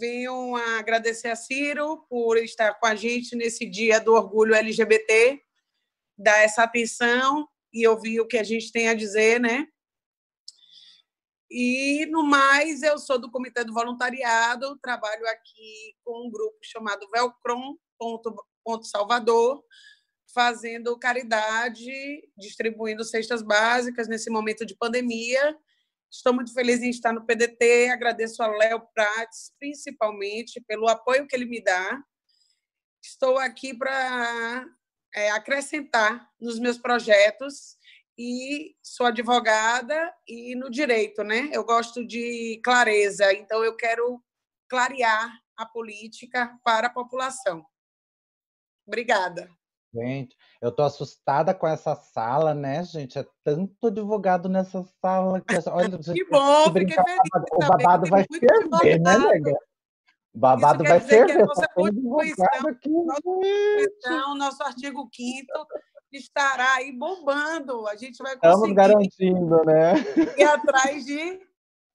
venho 0.00 0.56
agradecer 0.78 1.28
a 1.28 1.36
Ciro 1.36 2.06
por 2.08 2.38
estar 2.38 2.72
com 2.80 2.86
a 2.86 2.94
gente 2.94 3.36
nesse 3.36 3.66
dia 3.66 4.00
do 4.00 4.14
orgulho 4.14 4.54
LGBT, 4.54 5.42
dar 6.16 6.38
essa 6.38 6.62
atenção 6.62 7.46
e 7.70 7.86
ouvir 7.86 8.20
o 8.20 8.26
que 8.26 8.38
a 8.38 8.44
gente 8.44 8.72
tem 8.72 8.88
a 8.88 8.94
dizer, 8.94 9.38
né? 9.38 9.66
E, 11.50 12.06
no 12.06 12.24
mais, 12.24 12.82
eu 12.82 12.98
sou 12.98 13.18
do 13.18 13.30
Comitê 13.30 13.62
do 13.62 13.74
Voluntariado, 13.74 14.78
trabalho 14.78 15.26
aqui 15.28 15.94
com 16.02 16.26
um 16.26 16.30
grupo 16.30 16.56
chamado 16.62 17.06
Velcrom, 17.10 17.76
ponto, 17.98 18.34
ponto 18.64 18.86
Salvador, 18.86 19.62
fazendo 20.34 20.98
caridade, 20.98 21.92
distribuindo 22.36 23.04
cestas 23.04 23.42
básicas 23.42 24.08
nesse 24.08 24.30
momento 24.30 24.64
de 24.64 24.76
pandemia. 24.76 25.56
Estou 26.10 26.32
muito 26.32 26.52
feliz 26.52 26.82
em 26.82 26.90
estar 26.90 27.12
no 27.12 27.24
PDT, 27.24 27.90
agradeço 27.90 28.42
ao 28.42 28.52
Léo 28.52 28.82
Prates, 28.94 29.52
principalmente, 29.58 30.60
pelo 30.60 30.88
apoio 30.88 31.26
que 31.26 31.34
ele 31.34 31.46
me 31.46 31.62
dá. 31.62 32.02
Estou 33.02 33.38
aqui 33.38 33.74
para 33.74 34.66
é, 35.14 35.30
acrescentar 35.30 36.28
nos 36.40 36.58
meus 36.58 36.78
projetos 36.78 37.76
e 38.18 38.76
sou 38.82 39.06
advogada 39.06 40.14
e 40.28 40.54
no 40.54 40.70
direito, 40.70 41.24
né? 41.24 41.50
Eu 41.52 41.64
gosto 41.64 42.06
de 42.06 42.60
clareza, 42.62 43.32
então 43.32 43.64
eu 43.64 43.74
quero 43.74 44.22
clarear 44.68 45.40
a 45.56 45.66
política 45.66 46.58
para 46.62 46.88
a 46.88 46.92
população. 46.92 47.64
Obrigada. 48.86 49.48
Gente, 49.94 50.34
eu 50.60 50.72
tô 50.72 50.82
assustada 50.82 51.52
com 51.52 51.66
essa 51.66 51.94
sala, 51.94 52.54
né, 52.54 52.82
gente? 52.82 53.18
É 53.18 53.26
tanto 53.44 53.88
advogado 53.88 54.48
nessa 54.48 54.82
sala 55.02 55.40
que 55.40 55.54
olha, 55.68 55.98
que 55.98 56.24
bom, 56.24 56.64
fiquei 56.72 56.96
feliz. 56.96 57.18
O 57.52 57.58
babado 57.58 58.08
vai 58.08 58.24
ferver, 58.24 59.00
né, 59.00 59.18
nega? 59.18 59.58
O 60.34 60.38
babado 60.38 60.82
vai 60.82 60.98
ferver. 60.98 61.44
Nossa 61.44 61.68
Constituição, 61.74 62.68
aqui, 62.68 62.88
nossa 62.88 63.22
Constituição, 63.22 64.34
nosso 64.34 64.62
artigo 64.62 65.10
5 65.14 65.46
estará 66.10 66.74
aí 66.74 66.92
bombando. 66.92 67.86
A 67.86 67.96
gente 67.96 68.22
vai 68.22 68.36
conseguir. 68.36 68.72
Estamos 68.72 68.74
garantindo, 68.74 69.64
né? 69.64 69.94
Ir 70.38 70.44
atrás 70.44 71.04
de 71.04 71.40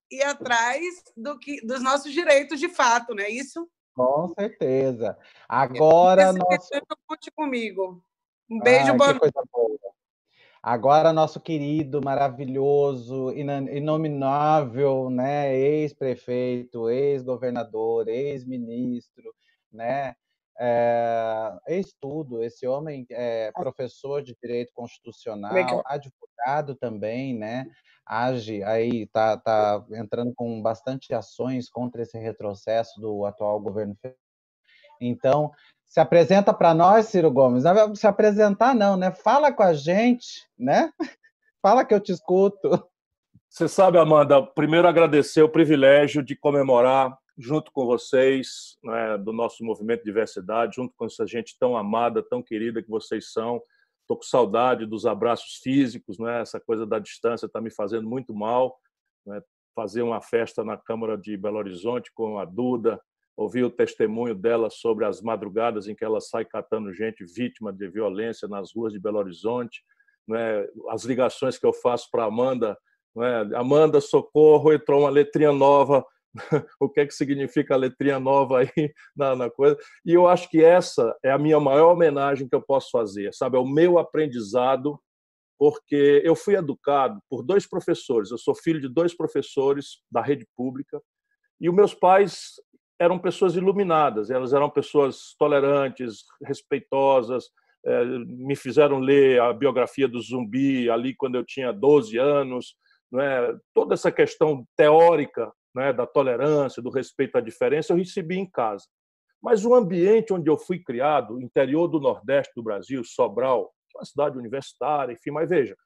ir 0.10 0.24
atrás 0.24 0.84
do 1.16 1.38
que 1.38 1.66
dos 1.66 1.82
nossos 1.82 2.14
direitos 2.14 2.60
de 2.60 2.70
fato, 2.70 3.14
não 3.14 3.24
é 3.24 3.30
isso? 3.30 3.68
Com 3.98 4.28
certeza. 4.38 5.18
Agora 5.50 6.32
nosso 6.32 6.70
conte 7.08 7.32
comigo. 7.32 8.04
Um 8.48 8.60
beijo, 8.60 8.92
Ai, 8.92 8.98
boa 8.98 9.14
noite. 9.14 9.34
Agora 10.62 11.12
nosso 11.12 11.40
querido, 11.40 12.00
maravilhoso, 12.00 13.32
inominável, 13.32 15.10
né, 15.10 15.56
ex-prefeito, 15.56 16.90
ex-governador, 16.90 18.08
ex-ministro, 18.08 19.34
né, 19.72 20.16
é, 20.60 21.56
ex-tudo, 21.68 22.44
esse 22.44 22.66
homem 22.66 23.06
é 23.12 23.52
professor 23.52 24.22
de 24.22 24.36
direito 24.42 24.72
constitucional, 24.74 25.54
Legal. 25.54 25.84
advogado 25.86 26.76
também, 26.76 27.38
né? 27.38 27.68
Age 28.06 28.64
aí, 28.64 29.06
tá, 29.08 29.38
tá 29.38 29.86
entrando 29.92 30.34
com 30.34 30.62
bastante 30.62 31.14
ações 31.14 31.70
contra 31.70 32.02
esse 32.02 32.18
retrocesso 32.18 33.00
do 33.00 33.26
atual 33.26 33.60
governo 33.60 33.96
federal. 33.96 34.18
Então, 35.00 35.52
se 35.86 36.00
apresenta 36.00 36.54
para 36.54 36.74
nós, 36.74 37.08
Ciro 37.08 37.32
Gomes. 37.32 37.64
Não 37.64 37.96
se 37.96 38.08
apresentar, 38.08 38.74
não, 38.74 38.98
né? 38.98 39.12
Fala 39.12 39.52
com 39.52 39.64
a 39.64 39.74
gente, 39.74 40.48
né? 40.58 40.92
Fala 41.62 41.86
que 41.86 41.94
eu 41.94 42.00
te 42.00 42.12
escuto. 42.12 42.88
Você 43.50 43.68
sabe, 43.68 43.98
Amanda, 43.98 44.42
primeiro 44.42 44.88
agradecer 44.88 45.42
o 45.42 45.50
privilégio 45.50 46.24
de 46.24 46.36
comemorar 46.36 47.18
junto 47.38 47.72
com 47.72 47.86
vocês, 47.86 48.78
né, 48.84 49.18
do 49.18 49.32
nosso 49.32 49.64
movimento 49.64 50.00
de 50.00 50.06
diversidade, 50.06 50.76
junto 50.76 50.94
com 50.98 51.06
essa 51.06 51.26
gente 51.28 51.56
tão 51.60 51.78
amada, 51.78 52.24
tão 52.24 52.42
querida 52.42 52.82
que 52.82 52.90
vocês 52.90 53.32
são. 53.32 53.62
Estou 54.02 54.18
com 54.18 54.24
saudade 54.24 54.86
dos 54.86 55.06
abraços 55.06 55.60
físicos, 55.62 56.18
né? 56.18 56.42
essa 56.42 56.60
coisa 56.60 56.86
da 56.86 56.98
distância 56.98 57.46
está 57.46 57.62
me 57.62 57.70
fazendo 57.70 58.10
muito 58.10 58.34
mal. 58.34 58.80
Né? 59.26 59.42
Fazer 59.76 60.02
uma 60.02 60.22
festa 60.22 60.64
na 60.64 60.78
Câmara 60.78 61.18
de 61.18 61.38
Belo 61.38 61.58
Horizonte 61.58 62.12
com 62.14 62.40
a 62.40 62.46
Duda, 62.46 63.00
ouvir 63.36 63.64
o 63.64 63.70
testemunho 63.70 64.34
dela 64.34 64.70
sobre 64.70 65.06
as 65.06 65.22
madrugadas 65.22 65.88
em 65.88 65.94
que 65.94 66.04
ela 66.04 66.20
sai 66.20 66.46
catando 66.46 66.94
gente 66.94 67.24
vítima 67.24 67.72
de 67.72 67.88
violência 67.88 68.48
nas 68.48 68.74
ruas 68.74 68.94
de 68.94 69.00
Belo 69.00 69.20
Horizonte, 69.20 69.84
né? 70.28 70.66
as 70.90 71.04
ligações 71.04 71.58
que 71.58 71.66
eu 71.66 71.74
faço 71.74 72.10
para 72.10 72.24
Amanda, 72.24 72.76
né? 73.16 73.50
Amanda, 73.56 74.00
socorro, 74.00 74.72
entrou 74.72 75.02
uma 75.02 75.10
letrinha 75.10 75.52
nova 75.52 76.06
o 76.80 76.90
que 76.90 77.02
é 77.02 77.06
que 77.06 77.14
significa 77.14 77.74
a 77.74 77.78
letrinha 77.78 78.20
nova 78.20 78.60
aí 78.60 78.94
na, 79.16 79.36
na, 79.36 79.50
coisa. 79.50 79.78
E 80.06 80.14
eu 80.14 80.28
acho 80.28 80.50
que 80.50 80.64
essa 80.64 81.16
é 81.24 81.32
a 81.32 81.38
minha 81.38 81.60
maior 81.60 81.94
homenagem 81.94 82.48
que 82.48 82.56
eu 82.56 82.62
posso 82.62 82.90
fazer, 82.92 83.34
sabe? 83.34 83.58
É 83.58 83.60
o 83.60 83.68
meu 83.68 83.98
aprendizado, 83.98 85.00
porque 85.58 86.22
eu 86.24 86.36
fui 86.36 86.56
educado 86.56 87.20
por 87.30 87.44
dois 87.44 87.68
professores. 87.68 88.32
Eu 88.32 88.38
sou 88.38 88.56
filho 88.56 88.80
de 88.80 88.88
dois 88.88 89.16
professores 89.16 90.02
da 90.12 90.22
rede 90.22 90.46
pública 90.56 91.02
e 91.60 91.70
os 91.70 91.76
meus 91.76 91.94
pais 91.94 92.54
eram 93.00 93.20
pessoas 93.20 93.56
iluminadas. 93.56 94.30
Elas 94.30 94.54
eram 94.54 94.70
pessoas 94.70 95.36
tolerantes, 95.38 96.24
respeitosas. 96.44 97.46
É, 97.86 98.04
me 98.06 98.56
fizeram 98.56 99.00
ler 99.00 99.40
a 99.40 99.54
biografia 99.54 100.08
do 100.08 100.22
Zumbi 100.22 100.90
ali 100.90 101.16
quando 101.16 101.36
eu 101.36 101.46
tinha 101.46 101.72
12 101.72 102.18
anos. 102.18 102.76
Não 103.12 103.22
é? 103.22 103.56
Toda 103.74 103.94
essa 103.94 104.12
questão 104.12 104.66
teórica 104.76 105.52
né, 105.78 105.94
da 105.94 106.08
tolerância, 106.08 106.82
do 106.82 106.90
respeito 106.90 107.38
à 107.38 107.42
diferença, 107.42 107.94
eu 107.94 107.98
recebi 107.98 108.36
em 108.36 108.50
casa. 108.50 108.86
Mas 109.40 109.64
o 109.64 109.76
ambiente 109.76 110.34
onde 110.34 110.50
eu 110.50 110.58
fui 110.58 110.80
criado, 110.80 111.40
interior 111.40 111.88
do 111.88 112.00
Nordeste 112.00 112.52
do 112.56 112.64
Brasil, 112.64 113.04
Sobral, 113.04 113.72
é 113.96 114.00
uma 114.00 114.06
cidade 114.06 114.38
universitária, 114.40 115.14
enfim, 115.14 115.30
mas 115.30 115.48
veja, 115.48 115.78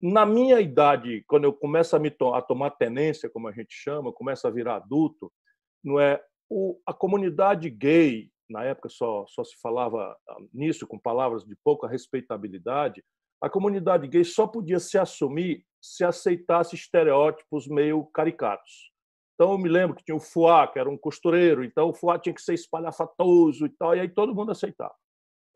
na 0.00 0.24
minha 0.24 0.60
idade, 0.60 1.24
quando 1.26 1.44
eu 1.44 1.52
começo 1.52 1.96
a, 1.96 1.98
me 1.98 2.10
to 2.10 2.32
a 2.32 2.40
tomar 2.40 2.70
tenência, 2.70 3.28
como 3.28 3.48
a 3.48 3.52
gente 3.52 3.74
chama, 3.74 4.12
começo 4.12 4.46
a 4.46 4.50
virar 4.50 4.76
adulto, 4.76 5.32
não 5.82 5.98
é 5.98 6.22
o, 6.48 6.80
a 6.86 6.94
comunidade 6.94 7.68
gay, 7.68 8.30
na 8.48 8.62
época 8.62 8.88
só, 8.88 9.24
só 9.26 9.42
se 9.42 9.60
falava 9.60 10.16
ah, 10.28 10.36
nisso 10.54 10.86
com 10.86 10.98
palavras 10.98 11.44
de 11.44 11.56
pouca 11.64 11.88
respeitabilidade, 11.88 13.02
a 13.40 13.50
comunidade 13.50 14.06
gay 14.06 14.24
só 14.24 14.46
podia 14.46 14.78
se 14.78 14.96
assumir 14.96 15.64
se 15.80 16.04
aceitasse 16.04 16.76
estereótipos 16.76 17.66
meio 17.66 18.04
caricatos. 18.06 18.91
Então, 19.34 19.52
eu 19.52 19.58
me 19.58 19.68
lembro 19.68 19.96
que 19.96 20.04
tinha 20.04 20.16
o 20.16 20.20
Fuá, 20.20 20.66
que 20.68 20.78
era 20.78 20.88
um 20.88 20.96
costureiro, 20.96 21.64
então 21.64 21.88
o 21.88 21.94
Fuá 21.94 22.18
tinha 22.18 22.34
que 22.34 22.42
ser 22.42 22.54
espalhafatoso 22.54 23.66
e 23.66 23.70
tal, 23.70 23.96
e 23.96 24.00
aí 24.00 24.08
todo 24.08 24.34
mundo 24.34 24.52
aceitava. 24.52 24.94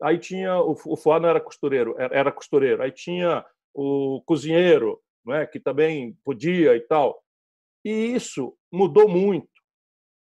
Aí 0.01 0.17
tinha 0.17 0.59
o, 0.59 0.75
o 0.85 0.95
Fuá 0.95 1.19
não 1.19 1.29
era 1.29 1.41
costureiro, 1.41 1.95
era 1.97 2.31
costureiro. 2.31 2.83
Aí 2.83 2.91
tinha 2.91 3.45
o 3.73 4.21
cozinheiro, 4.25 5.01
não 5.25 5.35
é, 5.35 5.45
que 5.45 5.59
também 5.59 6.17
podia 6.23 6.75
e 6.75 6.81
tal. 6.81 7.23
E 7.83 7.89
isso 7.89 8.57
mudou 8.71 9.07
muito 9.07 9.49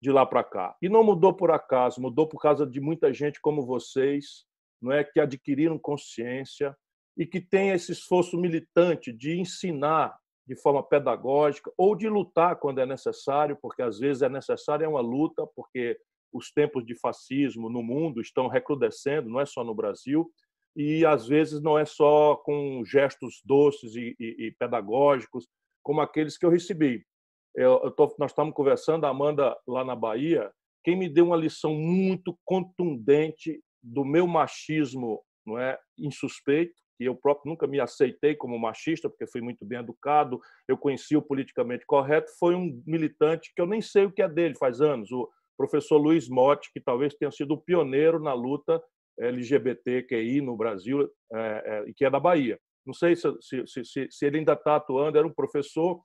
de 0.01 0.11
lá 0.11 0.25
para 0.25 0.43
cá. 0.43 0.77
E 0.81 0.89
não 0.89 1.05
mudou 1.05 1.35
por 1.35 1.51
acaso, 1.51 2.01
mudou 2.01 2.27
por 2.27 2.41
causa 2.41 2.67
de 2.67 2.81
muita 2.81 3.13
gente 3.13 3.41
como 3.41 3.67
vocês, 3.67 4.45
não 4.81 4.93
é, 4.93 5.05
que 5.05 5.21
adquiriram 5.21 5.79
consciência 5.79 6.77
e 7.17 7.27
que 7.27 7.41
tem 7.41 7.71
esse 7.71 7.93
esforço 7.93 8.39
militante 8.39 9.13
de 9.13 9.39
ensinar 9.39 10.17
de 10.51 10.57
forma 10.57 10.83
pedagógica 10.83 11.71
ou 11.79 11.95
de 11.95 12.09
lutar 12.09 12.57
quando 12.57 12.81
é 12.81 12.85
necessário, 12.85 13.57
porque 13.63 13.83
às 13.83 14.01
vezes 14.01 14.21
é 14.21 14.29
necessário 14.29 14.85
é 14.85 14.89
uma 14.89 15.01
luta, 15.01 15.47
porque 15.55 15.97
os 16.33 16.51
tempos 16.51 16.85
de 16.85 16.97
fascismo 16.97 17.71
no 17.71 17.85
mundo 17.85 18.21
estão 18.21 18.49
recrudescendo, 18.49 19.31
não 19.31 19.39
é 19.39 19.47
só 19.47 19.63
no 19.63 19.77
Brasil, 19.77 20.29
e 20.75 21.07
às 21.07 21.29
vezes 21.29 21.63
não 21.63 21.79
é 21.79 21.85
só 21.85 22.35
com 22.35 22.83
gestos 22.85 23.41
doces 23.45 23.95
e, 23.95 24.17
e, 24.19 24.47
e 24.47 24.53
pedagógicos, 24.59 25.47
como 25.85 26.01
aqueles 26.01 26.37
que 26.37 26.45
eu 26.45 26.51
recebi. 26.51 27.07
Eu, 27.55 27.81
eu 27.85 27.93
tô, 27.93 28.13
nós 28.19 28.33
estamos 28.33 28.53
conversando, 28.53 29.07
Amanda, 29.07 29.57
lá 29.69 29.85
na 29.85 29.95
Bahia, 29.95 30.51
quem 30.83 30.97
me 30.97 31.09
deu 31.09 31.27
uma 31.27 31.37
lição 31.37 31.75
muito 31.75 32.37
contundente 32.45 33.63
do 33.81 34.05
meu 34.05 34.27
machismo 34.27 35.23
não 35.47 35.57
é 35.57 35.79
insuspeito 35.97 36.75
que 37.01 37.07
eu 37.07 37.17
próprio 37.17 37.49
nunca 37.49 37.67
me 37.67 37.81
aceitei 37.81 38.35
como 38.35 38.59
machista, 38.59 39.09
porque 39.09 39.27
fui 39.27 39.41
muito 39.41 39.65
bem 39.65 39.79
educado, 39.79 40.39
eu 40.69 40.77
conheci 40.77 41.17
o 41.17 41.23
politicamente 41.23 41.87
correto, 41.87 42.31
foi 42.39 42.55
um 42.55 42.83
militante 42.87 43.51
que 43.57 43.63
eu 43.63 43.65
nem 43.65 43.81
sei 43.81 44.05
o 44.05 44.13
que 44.13 44.21
é 44.21 44.29
dele 44.29 44.55
faz 44.55 44.83
anos, 44.83 45.11
o 45.11 45.27
professor 45.57 45.97
Luiz 45.97 46.29
Motti, 46.29 46.71
que 46.71 46.79
talvez 46.79 47.15
tenha 47.15 47.31
sido 47.31 47.55
o 47.55 47.61
pioneiro 47.61 48.21
na 48.21 48.35
luta 48.35 48.83
LGBTQI 49.19 50.43
no 50.43 50.55
Brasil, 50.59 51.11
é, 51.33 51.85
é, 51.89 51.93
que 51.97 52.05
é 52.05 52.11
da 52.11 52.21
Bahia. 52.21 52.61
Não 52.85 52.93
sei 52.93 53.17
se, 53.17 53.35
se, 53.41 53.67
se, 53.67 54.09
se 54.11 54.27
ele 54.27 54.39
ainda 54.39 54.53
está 54.53 54.77
atuando, 54.77 55.17
era 55.17 55.27
um 55.27 55.33
professor, 55.33 56.03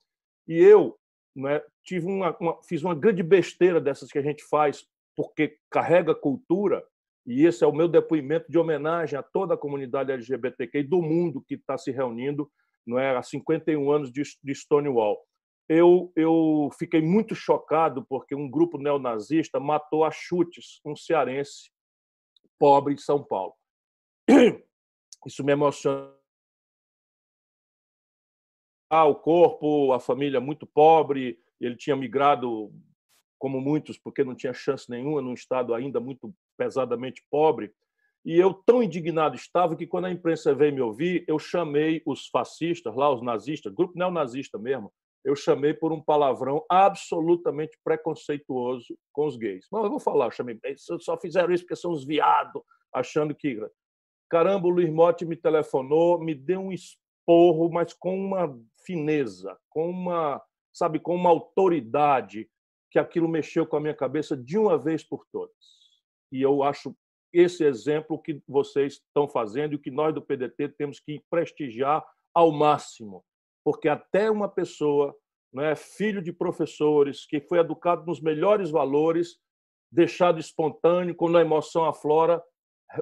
e 0.47 0.57
eu 0.57 0.97
né, 1.35 1.61
tive 1.83 2.05
uma, 2.05 2.37
uma, 2.39 2.63
fiz 2.63 2.83
uma 2.83 2.95
grande 2.95 3.21
besteira 3.21 3.81
dessas 3.81 4.09
que 4.09 4.17
a 4.17 4.23
gente 4.23 4.45
faz, 4.45 4.87
porque 5.13 5.57
carrega 5.69 6.15
cultura, 6.15 6.81
e 7.25 7.45
esse 7.45 7.63
é 7.63 7.67
o 7.67 7.73
meu 7.73 7.87
depoimento 7.87 8.51
de 8.51 8.57
homenagem 8.57 9.17
a 9.17 9.23
toda 9.23 9.55
a 9.55 9.57
comunidade 9.57 10.11
LGBTQI 10.11 10.83
do 10.83 11.01
mundo 11.01 11.41
que 11.41 11.55
está 11.55 11.77
se 11.77 11.91
reunindo 11.91 12.51
não 12.85 12.99
é, 12.99 13.17
há 13.17 13.23
51 13.23 13.91
anos 13.91 14.11
de, 14.11 14.21
de 14.43 14.53
Stonewall. 14.53 15.25
Eu, 15.67 16.13
eu 16.15 16.69
fiquei 16.77 17.01
muito 17.01 17.33
chocado 17.33 18.05
porque 18.05 18.35
um 18.35 18.47
grupo 18.47 18.77
neonazista 18.77 19.59
matou 19.59 20.05
a 20.05 20.11
chutes 20.11 20.79
um 20.85 20.95
cearense 20.95 21.71
pobre 22.59 22.93
de 22.93 23.01
São 23.01 23.23
Paulo. 23.23 23.55
Isso 25.25 25.43
me 25.43 25.53
emociona. 25.53 26.13
Ah, 28.87 29.05
o 29.05 29.15
corpo, 29.15 29.91
a 29.91 29.99
família 29.99 30.39
muito 30.39 30.67
pobre, 30.67 31.39
ele 31.59 31.75
tinha 31.75 31.95
migrado, 31.95 32.71
como 33.39 33.59
muitos, 33.59 33.97
porque 33.97 34.23
não 34.23 34.35
tinha 34.35 34.53
chance 34.53 34.87
nenhuma, 34.87 35.23
num 35.23 35.33
estado 35.33 35.73
ainda 35.73 35.99
muito 35.99 36.31
pesadamente 36.57 37.23
pobre. 37.29 37.71
E 38.25 38.39
eu 38.39 38.53
tão 38.53 38.81
indignado 38.81 39.35
estava 39.35 39.75
que, 39.75 39.85
quando 39.85 40.05
a 40.05 40.11
imprensa 40.11 40.53
veio 40.53 40.73
me 40.73 40.81
ouvir, 40.81 41.23
eu 41.27 41.37
chamei 41.37 42.01
os 42.05 42.27
fascistas, 42.27 42.95
lá 42.95 43.13
os 43.13 43.21
nazistas, 43.21 43.73
grupo 43.73 43.97
neonazista 43.97 44.57
mesmo, 44.57 44.91
eu 45.23 45.35
chamei 45.35 45.73
por 45.73 45.91
um 45.91 46.01
palavrão 46.01 46.63
absolutamente 46.69 47.77
preconceituoso 47.83 48.97
com 49.11 49.25
os 49.25 49.35
gays. 49.35 49.67
Mas 49.71 49.83
eu 49.83 49.89
vou 49.89 49.99
falar, 49.99 50.25
eu 50.25 50.31
chamei, 50.31 50.59
só 50.99 51.19
fizeram 51.19 51.53
isso 51.53 51.63
porque 51.63 51.75
são 51.75 51.91
os 51.91 52.05
viados, 52.05 52.61
achando 52.93 53.33
que. 53.33 53.59
Caramba, 54.29 54.67
o 54.67 54.71
Luiz 54.71 54.89
Motti 54.89 55.23
me 55.23 55.35
telefonou, 55.35 56.19
me 56.19 56.33
deu 56.33 56.59
um 56.59 56.71
esporro, 56.71 57.69
mas 57.71 57.93
com 57.93 58.17
uma 58.17 58.59
fineza, 58.83 59.55
com 59.69 59.89
uma, 59.89 60.41
sabe, 60.73 60.99
com 60.99 61.15
uma 61.15 61.29
autoridade, 61.29 62.49
que 62.89 62.97
aquilo 62.97 63.27
mexeu 63.27 63.67
com 63.67 63.77
a 63.77 63.79
minha 63.79 63.93
cabeça 63.93 64.37
de 64.37 64.57
uma 64.57 64.77
vez 64.77 65.03
por 65.03 65.25
todas. 65.31 65.74
E 66.37 66.41
eu 66.41 66.63
acho 66.63 66.95
esse 67.33 67.63
exemplo 67.63 68.21
que 68.21 68.41
vocês 68.47 68.93
estão 68.93 69.27
fazendo 69.27 69.75
e 69.75 69.79
que 69.79 69.91
nós 69.91 70.13
do 70.13 70.21
PDT 70.21 70.69
temos 70.77 70.99
que 70.99 71.21
prestigiar 71.29 72.05
ao 72.33 72.51
máximo 72.51 73.23
porque 73.65 73.89
até 73.89 74.29
uma 74.29 74.47
pessoa, 74.47 75.13
né, 75.51 75.75
filho 75.75 76.21
de 76.21 76.31
professores, 76.31 77.25
que 77.25 77.41
foi 77.41 77.57
educado 77.57 78.05
nos 78.05 78.21
melhores 78.21 78.69
valores, 78.69 79.39
deixado 79.91 80.39
espontâneo, 80.39 81.15
quando 81.15 81.39
a 81.39 81.41
emoção 81.41 81.83
aflora, 81.83 82.41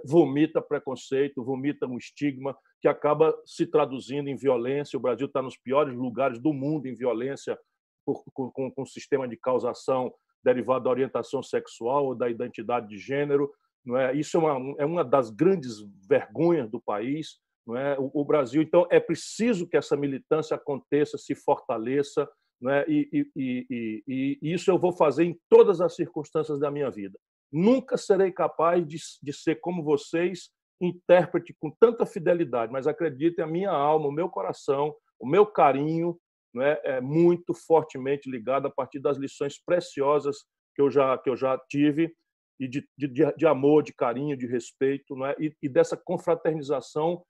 vomita 0.06 0.62
preconceito, 0.62 1.44
vomita 1.44 1.86
um 1.86 1.98
estigma 1.98 2.58
que 2.82 2.88
acaba 2.88 3.38
se 3.46 3.68
traduzindo 3.68 4.30
em 4.30 4.38
violência. 4.38 4.96
O 4.96 5.02
Brasil 5.02 5.28
está 5.28 5.42
nos 5.42 5.58
piores 5.58 5.94
lugares 5.94 6.40
do 6.40 6.54
mundo 6.54 6.88
em 6.88 6.96
violência 6.96 7.60
por, 8.06 8.24
com, 8.32 8.50
com, 8.50 8.72
com 8.72 8.86
sistema 8.86 9.28
de 9.28 9.36
causação 9.36 10.14
derivado 10.44 10.84
da 10.84 10.90
orientação 10.90 11.42
sexual 11.42 12.08
ou 12.08 12.16
da 12.16 12.30
identidade 12.30 12.88
de 12.88 12.98
gênero. 12.98 13.52
Não 13.86 13.98
é? 13.98 14.16
Isso 14.16 14.38
é 14.38 14.40
uma, 14.40 14.76
é 14.80 14.86
uma 14.86 15.04
das 15.04 15.30
grandes 15.30 15.78
vergonhas 16.08 16.70
do 16.70 16.82
país 16.82 17.42
não 17.66 17.78
é? 17.78 17.98
o, 17.98 18.12
o 18.14 18.26
Brasil. 18.26 18.62
Então, 18.62 18.86
é 18.90 19.00
preciso 19.00 19.68
que 19.68 19.78
essa 19.78 19.96
militância 19.96 20.56
aconteça, 20.56 21.18
se 21.18 21.34
fortaleça, 21.34 22.30
não 22.60 22.72
é? 22.72 22.86
e, 22.88 23.10
e, 23.36 23.68
e, 23.70 24.38
e 24.42 24.54
isso 24.54 24.70
eu 24.70 24.78
vou 24.78 24.94
fazer 24.94 25.24
em 25.24 25.40
todas 25.50 25.82
as 25.82 25.96
circunstâncias 25.96 26.60
da 26.60 26.70
minha 26.70 26.90
vida. 26.90 27.18
Nunca 27.52 27.98
serei 27.98 28.32
capaz 28.32 28.86
de, 28.86 28.98
de 29.22 29.34
ser 29.34 29.56
como 29.56 29.84
vocês, 29.84 30.50
intérprete 30.82 31.56
com 31.60 31.72
tanta 31.80 32.06
fidelidade, 32.06 32.72
mas 32.72 32.88
acreditem, 32.88 33.44
a 33.44 33.48
minha 33.48 33.72
alma, 33.72 34.08
o 34.08 34.12
meu 34.12 34.28
coração, 34.28 34.94
o 35.20 35.28
meu 35.28 35.46
carinho 35.46 36.18
não 36.54 36.64
é, 36.64 37.02
muito 37.02 37.54
fortemente 37.54 38.30
ligado 38.30 38.68
a 38.68 38.72
partir 38.72 39.00
das 39.00 39.18
lições 39.18 39.58
preciosas 39.64 40.38
que 40.76 40.82
eu 40.82 40.90
já, 40.90 41.18
que 41.18 41.30
eu 41.30 41.36
já 41.36 41.58
tive 41.70 42.14
e 42.60 42.68
de, 42.68 42.88
de, 42.98 43.10
de 43.10 43.48
amor, 43.48 43.84
de 43.84 43.94
carinho, 43.94 44.38
de 44.38 44.46
respeito, 44.46 45.16
não 45.16 45.26
é? 45.26 45.36
e, 45.40 45.56
e 45.62 45.68
dessa 45.68 45.98
confraternização 45.98 47.24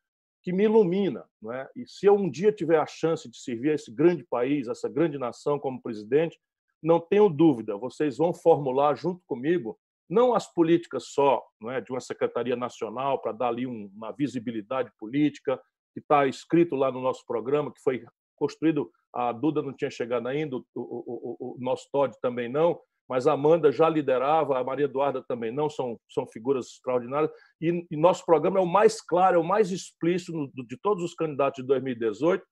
que 0.43 0.51
me 0.51 0.65
ilumina. 0.65 1.25
Não 1.41 1.53
é? 1.53 1.69
E 1.75 1.87
se 1.87 2.05
eu 2.05 2.15
um 2.15 2.29
dia 2.29 2.51
tiver 2.51 2.77
a 2.77 2.85
chance 2.85 3.29
de 3.29 3.37
servir 3.37 3.71
a 3.71 3.75
esse 3.75 3.91
grande 3.91 4.23
país, 4.25 4.67
essa 4.67 4.89
grande 4.89 5.17
nação 5.17 5.57
como 5.57 5.81
presidente, 5.81 6.37
não 6.81 6.99
tenho 6.99 7.29
dúvida, 7.29 7.77
vocês 7.77 8.17
vão 8.17 8.33
formular 8.33 8.95
junto 8.95 9.21
comigo 9.25 9.79
não 10.09 10.33
as 10.33 10.51
políticas 10.53 11.05
só 11.07 11.43
é, 11.69 11.81
de 11.81 11.91
uma 11.91 11.99
secretaria 11.99 12.55
nacional 12.55 13.19
para 13.19 13.31
dar 13.31 13.47
ali 13.47 13.65
uma 13.65 14.11
visibilidade 14.11 14.91
política, 14.99 15.59
que 15.93 15.99
está 15.99 16.27
escrito 16.27 16.75
lá 16.75 16.91
no 16.91 17.01
nosso 17.01 17.25
programa, 17.25 17.71
que 17.73 17.81
foi 17.81 18.05
construído, 18.35 18.91
a 19.13 19.31
Duda 19.31 19.61
não 19.61 19.73
tinha 19.73 19.91
chegado 19.91 20.27
ainda, 20.27 20.55
o, 20.55 20.63
o, 20.75 20.75
o, 20.75 21.55
o 21.55 21.57
nosso 21.59 21.87
Todd 21.91 22.13
também 22.21 22.49
não, 22.49 22.79
mas 23.07 23.27
a 23.27 23.33
Amanda 23.33 23.71
já 23.71 23.89
liderava, 23.89 24.57
a 24.57 24.63
Maria 24.63 24.85
Eduarda 24.85 25.23
também 25.27 25.51
não, 25.51 25.69
são, 25.69 25.99
são 26.09 26.25
figuras 26.25 26.67
extraordinárias. 26.67 27.31
E, 27.61 27.85
e 27.91 27.97
nosso 27.97 28.25
programa 28.25 28.59
é 28.59 28.61
o 28.61 28.65
mais 28.65 29.01
claro, 29.01 29.35
é 29.35 29.39
o 29.39 29.43
mais 29.43 29.71
explícito 29.71 30.31
no, 30.31 30.65
de 30.65 30.77
todos 30.81 31.03
os 31.03 31.13
candidatos 31.13 31.61
de 31.61 31.67
2018, 31.67 32.43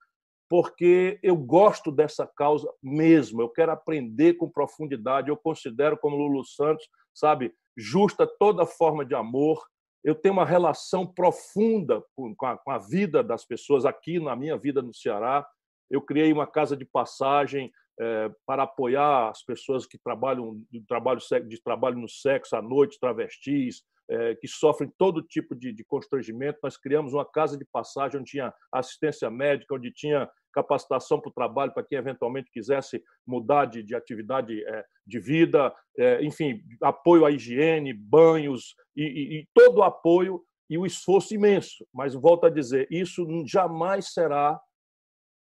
porque 0.50 1.18
eu 1.24 1.38
gosto 1.38 1.92
dessa 1.92 2.28
causa 2.28 2.70
mesmo, 2.84 3.42
eu 3.42 3.50
quero 3.50 3.72
aprender 3.72 4.34
com 4.34 4.50
profundidade, 4.50 5.30
eu 5.30 5.38
considero, 5.38 5.98
como 5.98 6.18
Lulu 6.18 6.44
Santos, 6.44 6.86
sabe, 7.14 7.54
justa 7.78 8.28
toda 8.28 8.66
forma 8.66 9.06
de 9.06 9.16
amor. 9.16 9.66
Eu 10.04 10.16
tenho 10.16 10.34
uma 10.34 10.46
relação 10.46 11.08
profunda 11.08 12.04
com 12.16 12.36
a, 12.46 12.58
com 12.58 12.72
a 12.72 12.78
vida 12.78 13.24
das 13.24 13.46
pessoas 13.46 13.86
aqui 13.86 14.20
na 14.20 14.36
minha 14.36 14.58
vida 14.58 14.82
no 14.82 14.94
Ceará. 14.94 15.48
Eu 15.92 16.02
criei 16.02 16.32
uma 16.32 16.48
casa 16.48 16.76
de 16.76 16.86
passagem 16.86 17.72
é, 18.00 18.32
para 18.48 18.64
apoiar 18.64 19.30
as 19.30 19.44
pessoas 19.44 19.86
que 19.86 19.98
trabalham 19.98 20.64
de 20.72 20.82
trabalho, 20.88 21.20
de 21.48 21.62
trabalho 21.62 21.98
no 21.98 22.10
sexo 22.10 22.56
à 22.56 22.62
noite, 22.62 23.00
travestis, 23.00 23.84
é, 24.10 24.36
que 24.36 24.48
sofrem 24.48 24.92
todo 24.98 25.22
tipo 25.22 25.54
de, 25.54 25.72
de 25.72 25.84
constrangimento. 25.84 26.60
Nós 26.64 26.78
criamos 26.78 27.14
uma 27.14 27.26
casa 27.26 27.58
de 27.58 27.66
passagem 27.66 28.20
onde 28.20 28.32
tinha 28.32 28.54
assistência 28.72 29.30
médica, 29.30 29.76
onde 29.76 29.92
tinha 29.92 30.30
capacitação 30.54 31.20
para 31.20 31.30
o 31.30 31.34
trabalho 31.34 31.74
para 31.74 31.84
quem 31.84 31.98
eventualmente 31.98 32.52
quisesse 32.52 33.02
mudar 33.26 33.66
de, 33.66 33.84
de 33.84 33.96
atividade 33.96 34.64
é, 34.66 34.86
de 35.06 35.20
vida, 35.20 35.74
é, 35.98 36.24
enfim, 36.24 36.62
apoio 36.82 37.26
à 37.26 37.32
higiene, 37.32 37.94
banhos 37.94 38.76
e, 38.96 39.04
e, 39.04 39.40
e 39.40 39.48
todo 39.54 39.78
o 39.78 39.84
apoio 39.84 40.42
e 40.70 40.78
o 40.78 40.86
esforço 40.86 41.34
imenso. 41.34 41.86
Mas 41.94 42.14
volto 42.14 42.46
a 42.46 42.50
dizer, 42.50 42.88
isso 42.90 43.26
jamais 43.46 44.14
será 44.14 44.60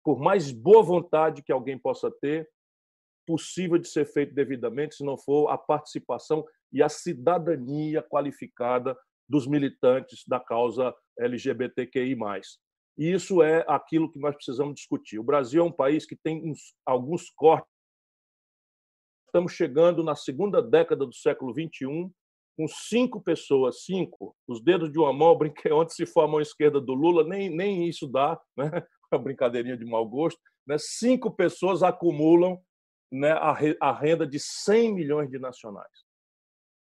por 0.06 0.20
mais 0.20 0.52
boa 0.52 0.84
vontade 0.84 1.42
que 1.42 1.50
alguém 1.50 1.76
possa 1.76 2.08
ter, 2.20 2.48
possível 3.26 3.76
de 3.76 3.88
ser 3.88 4.06
feito 4.06 4.32
devidamente, 4.32 4.94
se 4.94 5.04
não 5.04 5.18
for 5.18 5.48
a 5.48 5.58
participação 5.58 6.46
e 6.72 6.80
a 6.80 6.88
cidadania 6.88 8.04
qualificada 8.04 8.96
dos 9.28 9.48
militantes 9.48 10.22
da 10.24 10.38
causa 10.38 10.94
LGBTQI+. 11.18 12.16
E 12.96 13.10
isso 13.10 13.42
é 13.42 13.64
aquilo 13.66 14.08
que 14.08 14.20
nós 14.20 14.36
precisamos 14.36 14.76
discutir. 14.76 15.18
O 15.18 15.24
Brasil 15.24 15.60
é 15.60 15.66
um 15.66 15.72
país 15.72 16.06
que 16.06 16.14
tem 16.14 16.54
alguns 16.86 17.28
cortes. 17.30 17.68
Estamos 19.26 19.54
chegando 19.54 20.04
na 20.04 20.14
segunda 20.14 20.62
década 20.62 21.04
do 21.04 21.12
século 21.12 21.52
XXI, 21.52 22.08
com 22.56 22.68
cinco 22.68 23.20
pessoas, 23.20 23.82
cinco, 23.82 24.36
os 24.46 24.62
dedos 24.62 24.92
de 24.92 25.00
uma 25.00 25.12
mão, 25.12 25.36
brinquei 25.36 25.72
ontem, 25.72 25.94
se 25.94 26.06
for 26.06 26.22
a 26.22 26.28
mão 26.28 26.40
esquerda 26.40 26.80
do 26.80 26.94
Lula, 26.94 27.24
nem, 27.24 27.50
nem 27.50 27.88
isso 27.88 28.06
dá, 28.06 28.40
né? 28.56 28.70
Uma 29.10 29.22
brincadeirinha 29.22 29.76
de 29.76 29.84
mau 29.84 30.06
gosto, 30.06 30.40
né, 30.66 30.76
cinco 30.78 31.30
pessoas 31.30 31.82
acumulam 31.82 32.60
né, 33.10 33.32
a, 33.32 33.52
re, 33.52 33.76
a 33.80 33.92
renda 33.92 34.26
de 34.26 34.38
100 34.40 34.94
milhões 34.94 35.30
de 35.30 35.38
nacionais. 35.38 36.04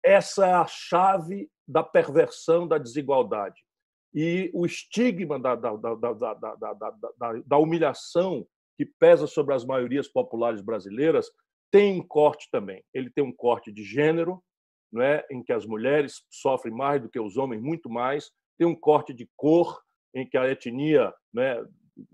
Essa 0.03 0.47
é 0.47 0.53
a 0.53 0.65
chave 0.65 1.49
da 1.67 1.84
perversão 1.84 2.67
da 2.67 2.77
desigualdade. 2.77 3.62
E 4.13 4.49
o 4.53 4.65
estigma 4.65 5.39
da, 5.39 5.56
da, 5.56 5.75
da, 5.75 7.34
da, 7.45 7.58
humilhação 7.58 8.47
que 8.77 8.86
pesa 8.86 9.27
sobre 9.27 9.53
as 9.53 9.65
maiorias 9.65 10.08
populares 10.08 10.62
brasileiras 10.62 11.30
tem 11.69 11.99
um 11.99 12.08
corte 12.08 12.47
também. 12.49 12.84
Ele 12.93 13.10
tem 13.10 13.23
um 13.23 13.34
corte 13.34 13.71
de 13.71 13.84
gênero, 13.84 14.41
não 14.91 15.01
é? 15.01 15.25
em 15.30 15.43
que 15.43 15.51
as 15.51 15.65
mulheres 15.65 16.23
sofrem 16.32 16.73
mais 16.73 17.01
do 17.01 17.10
que 17.10 17.19
os 17.19 17.36
homens, 17.36 17.62
muito 17.62 17.89
mais. 17.89 18.32
Tem 18.58 18.65
um 18.65 18.75
corte 18.75 19.13
de 19.13 19.30
cor, 19.36 19.82
em 20.15 20.27
que 20.27 20.38
a 20.38 20.49
etnia 20.49 21.13
né, 21.34 21.63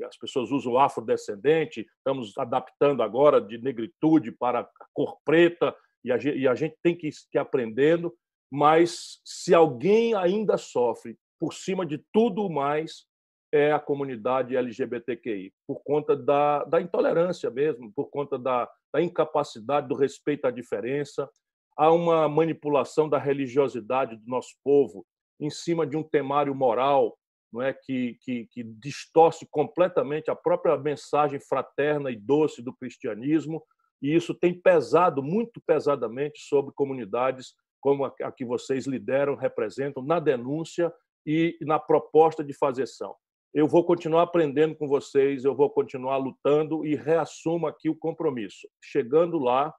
as 0.03 0.17
pessoas 0.17 0.51
usam 0.51 0.77
afrodescendente, 0.77 1.85
estamos 1.97 2.37
adaptando 2.37 3.01
agora 3.01 3.41
de 3.41 3.57
negritude 3.57 4.31
para 4.31 4.61
a 4.61 4.69
cor 4.93 5.17
preta, 5.25 5.75
e 6.03 6.11
a 6.11 6.17
gente, 6.17 6.37
e 6.37 6.47
a 6.47 6.55
gente 6.55 6.75
tem 6.83 6.95
que 6.95 7.07
ir 7.07 7.37
aprendendo, 7.37 8.13
mas 8.51 9.19
se 9.23 9.53
alguém 9.53 10.13
ainda 10.13 10.57
sofre, 10.57 11.17
por 11.39 11.53
cima 11.53 11.85
de 11.85 12.03
tudo 12.13 12.49
mais, 12.49 13.05
é 13.51 13.71
a 13.71 13.79
comunidade 13.79 14.55
LGBTQI, 14.55 15.53
por 15.67 15.83
conta 15.83 16.15
da, 16.15 16.63
da 16.63 16.81
intolerância 16.81 17.51
mesmo, 17.51 17.91
por 17.93 18.09
conta 18.09 18.37
da, 18.37 18.69
da 18.91 19.01
incapacidade 19.01 19.87
do 19.87 19.95
respeito 19.95 20.45
à 20.45 20.51
diferença. 20.51 21.29
Há 21.77 21.91
uma 21.91 22.27
manipulação 22.27 23.07
da 23.07 23.19
religiosidade 23.19 24.15
do 24.15 24.27
nosso 24.27 24.55
povo 24.63 25.05
em 25.39 25.49
cima 25.49 25.85
de 25.85 25.95
um 25.95 26.03
temário 26.03 26.55
moral 26.55 27.15
não 27.53 27.61
é 27.61 27.71
que, 27.71 28.17
que, 28.21 28.47
que 28.51 28.63
distorce 28.63 29.47
completamente 29.51 30.31
a 30.31 30.35
própria 30.35 30.75
mensagem 30.75 31.39
fraterna 31.39 32.09
e 32.09 32.15
doce 32.15 32.63
do 32.63 32.73
cristianismo, 32.73 33.63
e 34.01 34.13
isso 34.13 34.33
tem 34.33 34.59
pesado 34.59 35.21
muito 35.21 35.61
pesadamente 35.65 36.41
sobre 36.41 36.73
comunidades 36.73 37.53
como 37.79 38.05
a 38.05 38.31
que 38.31 38.43
vocês 38.43 38.87
lideram, 38.87 39.35
representam, 39.35 40.01
na 40.01 40.19
denúncia 40.19 40.91
e 41.25 41.57
na 41.61 41.77
proposta 41.77 42.43
de 42.43 42.53
fazer 42.53 42.87
são. 42.87 43.15
eu 43.53 43.67
vou 43.67 43.85
continuar 43.85 44.23
aprendendo 44.23 44.75
com 44.75 44.87
vocês, 44.87 45.45
eu 45.45 45.55
vou 45.55 45.69
continuar 45.69 46.17
lutando 46.17 46.85
e 46.85 46.95
reassumo 46.95 47.67
aqui 47.67 47.87
o 47.87 47.95
compromisso. 47.95 48.67
Chegando 48.81 49.37
lá, 49.37 49.73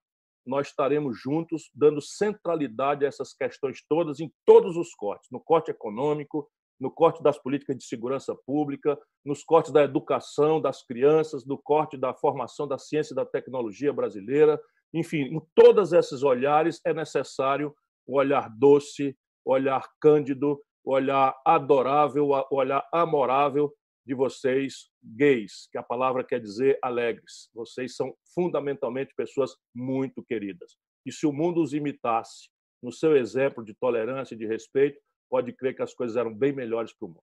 nós 0.47 0.69
estaremos 0.69 1.19
juntos, 1.19 1.71
dando 1.75 2.01
centralidade 2.01 3.05
a 3.05 3.09
essas 3.09 3.33
questões 3.33 3.83
todas, 3.89 4.21
em 4.21 4.31
todos 4.45 4.77
os 4.77 4.95
cortes 4.95 5.29
no 5.33 5.41
corte 5.41 5.71
econômico, 5.71 6.49
no 6.81 6.91
corte 6.91 7.23
das 7.23 7.39
políticas 7.39 7.77
de 7.77 7.85
segurança 7.85 8.35
pública, 8.47 8.99
nos 9.25 9.43
cortes 9.45 9.73
da 9.73 9.83
educação 9.83 10.61
das 10.61 10.83
crianças, 10.83 11.47
no 11.47 11.57
corte 11.57 11.97
da 11.97 12.13
formação 12.13 12.67
da 12.67 12.79
ciência 12.79 13.13
e 13.13 13.17
da 13.17 13.25
tecnologia 13.25 13.93
brasileira. 13.93 14.61
Enfim, 14.93 15.23
em 15.23 15.41
todos 15.55 15.93
esses 15.93 16.23
olhares 16.23 16.81
é 16.85 16.93
necessário 16.93 17.75
o 18.07 18.19
olhar 18.19 18.51
doce, 18.51 19.17
o 19.45 19.53
olhar 19.53 19.89
cândido, 20.01 20.61
o 20.85 20.93
olhar 20.93 21.35
adorável, 21.45 22.29
o 22.29 22.57
olhar 22.57 22.87
amorável 22.93 23.73
de 24.07 24.15
vocês 24.15 24.91
gays, 25.03 25.67
que 25.73 25.79
a 25.79 25.83
palavra 25.83 26.23
quer 26.23 26.39
dizer 26.39 26.79
alegres. 26.83 27.49
Vocês 27.55 27.97
são 27.97 28.15
fundamentalmente 28.35 29.15
pessoas 29.17 29.57
muito 29.75 30.23
queridas. 30.23 30.77
E 31.07 31.13
se 31.13 31.27
o 31.27 31.33
mundo 31.33 31.63
os 31.63 31.73
imitasse 31.73 32.51
no 32.83 32.93
seu 32.93 33.17
exemplo 33.17 33.65
de 33.65 33.75
tolerância 33.75 34.35
e 34.35 34.39
de 34.39 34.47
respeito, 34.47 35.01
pode 35.29 35.53
crer 35.53 35.75
que 35.75 35.83
as 35.83 35.95
coisas 35.95 36.17
eram 36.17 36.33
bem 36.33 36.53
melhores 36.53 36.93
para 36.93 37.07
o 37.07 37.09
mundo. 37.09 37.23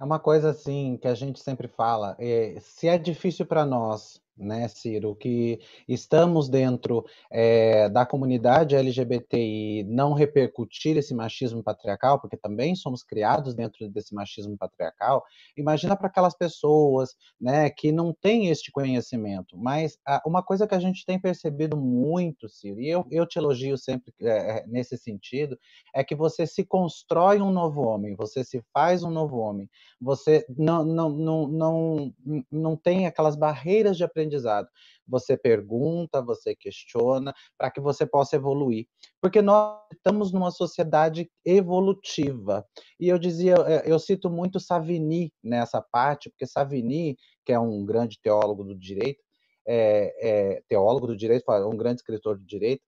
É 0.00 0.04
uma 0.04 0.20
coisa 0.20 0.50
assim 0.50 0.96
que 0.96 1.08
a 1.08 1.14
gente 1.14 1.40
sempre 1.40 1.66
fala, 1.66 2.16
é, 2.20 2.60
se 2.60 2.86
é 2.86 2.96
difícil 2.96 3.44
para 3.44 3.66
nós 3.66 4.22
né, 4.38 4.68
Ciro, 4.68 5.14
que 5.14 5.58
estamos 5.88 6.48
dentro 6.48 7.04
é, 7.30 7.88
da 7.88 8.06
comunidade 8.06 8.76
LGBTI 8.76 9.84
não 9.84 10.12
repercutir 10.12 10.96
esse 10.96 11.14
machismo 11.14 11.62
patriarcal, 11.62 12.20
porque 12.20 12.36
também 12.36 12.74
somos 12.74 13.02
criados 13.02 13.54
dentro 13.54 13.88
desse 13.88 14.14
machismo 14.14 14.56
patriarcal. 14.56 15.24
Imagina 15.56 15.96
para 15.96 16.08
aquelas 16.08 16.34
pessoas, 16.36 17.14
né, 17.40 17.68
que 17.70 17.90
não 17.92 18.12
têm 18.12 18.48
este 18.48 18.70
conhecimento. 18.70 19.56
Mas 19.58 19.98
a, 20.06 20.22
uma 20.26 20.42
coisa 20.42 20.66
que 20.66 20.74
a 20.74 20.80
gente 20.80 21.04
tem 21.04 21.18
percebido 21.18 21.76
muito, 21.76 22.48
Ciro, 22.48 22.80
e 22.80 22.88
eu, 22.88 23.04
eu 23.10 23.26
te 23.26 23.38
elogio 23.38 23.76
sempre 23.76 24.12
é, 24.22 24.64
nesse 24.66 24.96
sentido, 24.96 25.58
é 25.94 26.04
que 26.04 26.14
você 26.14 26.46
se 26.46 26.64
constrói 26.64 27.40
um 27.40 27.50
novo 27.50 27.82
homem, 27.82 28.14
você 28.14 28.44
se 28.44 28.62
faz 28.72 29.02
um 29.02 29.10
novo 29.10 29.38
homem, 29.38 29.68
você 30.00 30.46
não 30.56 30.84
não 30.84 31.08
não 31.10 31.48
não, 31.48 32.14
não 32.50 32.76
tem 32.76 33.06
aquelas 33.06 33.36
barreiras 33.36 33.96
de 33.96 34.04
aprendizagem 34.04 34.27
aprendizado. 34.28 34.68
Você 35.06 35.36
pergunta, 35.36 36.22
você 36.22 36.54
questiona, 36.54 37.32
para 37.56 37.70
que 37.70 37.80
você 37.80 38.06
possa 38.06 38.36
evoluir. 38.36 38.86
Porque 39.20 39.40
nós 39.40 39.80
estamos 39.92 40.32
numa 40.32 40.50
sociedade 40.50 41.30
evolutiva. 41.44 42.64
E 43.00 43.08
eu 43.08 43.18
dizia, 43.18 43.54
é, 43.66 43.90
eu 43.90 43.98
cito 43.98 44.30
muito 44.30 44.60
Savini 44.60 45.32
nessa 45.42 45.80
parte, 45.80 46.30
porque 46.30 46.46
Savini, 46.46 47.16
que 47.44 47.52
é 47.52 47.58
um 47.58 47.84
grande 47.84 48.18
teólogo 48.22 48.62
do 48.62 48.78
direito, 48.78 49.22
é, 49.66 50.14
é, 50.20 50.62
teólogo 50.68 51.08
do 51.08 51.16
direito, 51.16 51.44
um 51.66 51.76
grande 51.76 52.00
escritor 52.00 52.38
do 52.38 52.44
direito, 52.44 52.82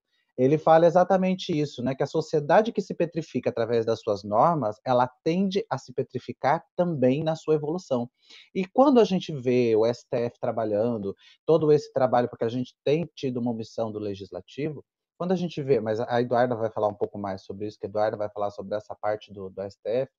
ele 0.45 0.57
fala 0.59 0.87
exatamente 0.87 1.53
isso, 1.53 1.83
né? 1.83 1.95
Que 1.95 2.03
a 2.03 2.07
sociedade 2.07 2.73
que 2.73 2.81
se 2.81 2.95
petrifica 2.95 3.51
através 3.51 3.85
das 3.85 4.01
suas 4.01 4.25
normas, 4.25 4.77
ela 4.85 5.07
tende 5.23 5.65
a 5.69 5.77
se 5.77 5.93
petrificar 5.93 6.65
também 6.75 7.23
na 7.23 7.37
sua 7.37 7.55
evolução. 7.55 8.11
E 8.55 8.65
quando 8.65 9.01
a 9.01 9.05
gente 9.05 9.33
vê 9.33 9.77
o 9.77 9.85
STF 9.87 10.39
trabalhando, 10.41 11.15
todo 11.45 11.71
esse 11.73 11.93
trabalho, 11.93 12.29
porque 12.29 12.45
a 12.45 12.49
gente 12.49 12.75
tem 12.85 13.09
tido 13.15 13.39
uma 13.39 13.51
omissão 13.51 13.93
do 13.93 13.99
legislativo, 13.99 14.85
quando 15.19 15.33
a 15.33 15.37
gente 15.37 15.63
vê, 15.63 15.81
mas 15.81 16.01
a 16.01 16.23
Eduarda 16.23 16.57
vai 16.57 16.71
falar 16.71 16.89
um 16.89 16.95
pouco 16.95 17.19
mais 17.19 17.45
sobre 17.45 17.67
isso, 17.67 17.79
que 17.79 17.85
a 17.85 17.89
Eduarda 17.91 18.17
vai 18.17 18.31
falar 18.31 18.51
sobre 18.51 18.75
essa 18.75 18.95
parte 18.95 19.31
do, 19.31 19.51
do 19.51 19.63
STF, 19.71 20.11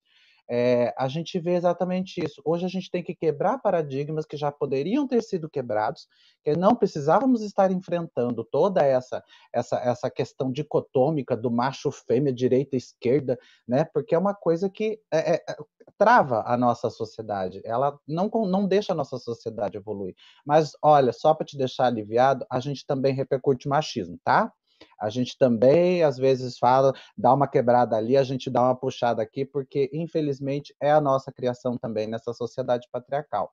é, 0.49 0.93
a 0.97 1.07
gente 1.07 1.39
vê 1.39 1.55
exatamente 1.55 2.23
isso. 2.23 2.41
Hoje 2.45 2.65
a 2.65 2.69
gente 2.69 2.89
tem 2.89 3.03
que 3.03 3.15
quebrar 3.15 3.59
paradigmas 3.59 4.25
que 4.25 4.35
já 4.37 4.51
poderiam 4.51 5.07
ter 5.07 5.21
sido 5.21 5.49
quebrados, 5.49 6.07
que 6.43 6.55
não 6.55 6.75
precisávamos 6.75 7.41
estar 7.41 7.71
enfrentando 7.71 8.43
toda 8.43 8.83
essa 8.83 9.23
essa, 9.53 9.77
essa 9.77 10.09
questão 10.09 10.51
dicotômica 10.51 11.35
do 11.35 11.51
macho 11.51 11.91
fêmea, 11.91 12.33
direita 12.33 12.75
esquerda, 12.75 13.37
né? 13.67 13.85
Porque 13.85 14.15
é 14.15 14.17
uma 14.17 14.33
coisa 14.33 14.69
que 14.69 14.99
é, 15.11 15.35
é, 15.35 15.43
trava 15.97 16.43
a 16.45 16.57
nossa 16.57 16.89
sociedade. 16.89 17.61
Ela 17.63 17.97
não, 18.07 18.29
não 18.47 18.67
deixa 18.67 18.93
a 18.93 18.95
nossa 18.95 19.17
sociedade 19.17 19.77
evoluir. 19.77 20.15
Mas 20.45 20.71
olha, 20.81 21.13
só 21.13 21.33
para 21.33 21.45
te 21.45 21.57
deixar 21.57 21.85
aliviado, 21.85 22.45
a 22.49 22.59
gente 22.59 22.85
também 22.85 23.13
repercute 23.13 23.67
machismo, 23.67 24.19
tá? 24.23 24.51
A 24.99 25.09
gente 25.09 25.37
também, 25.37 26.03
às 26.03 26.17
vezes, 26.17 26.57
fala, 26.57 26.93
dá 27.17 27.33
uma 27.33 27.47
quebrada 27.47 27.95
ali, 27.95 28.17
a 28.17 28.23
gente 28.23 28.49
dá 28.49 28.61
uma 28.61 28.75
puxada 28.75 29.21
aqui, 29.21 29.45
porque, 29.45 29.89
infelizmente, 29.93 30.75
é 30.81 30.91
a 30.91 31.01
nossa 31.01 31.31
criação 31.31 31.77
também 31.77 32.07
nessa 32.07 32.33
sociedade 32.33 32.87
patriarcal. 32.91 33.51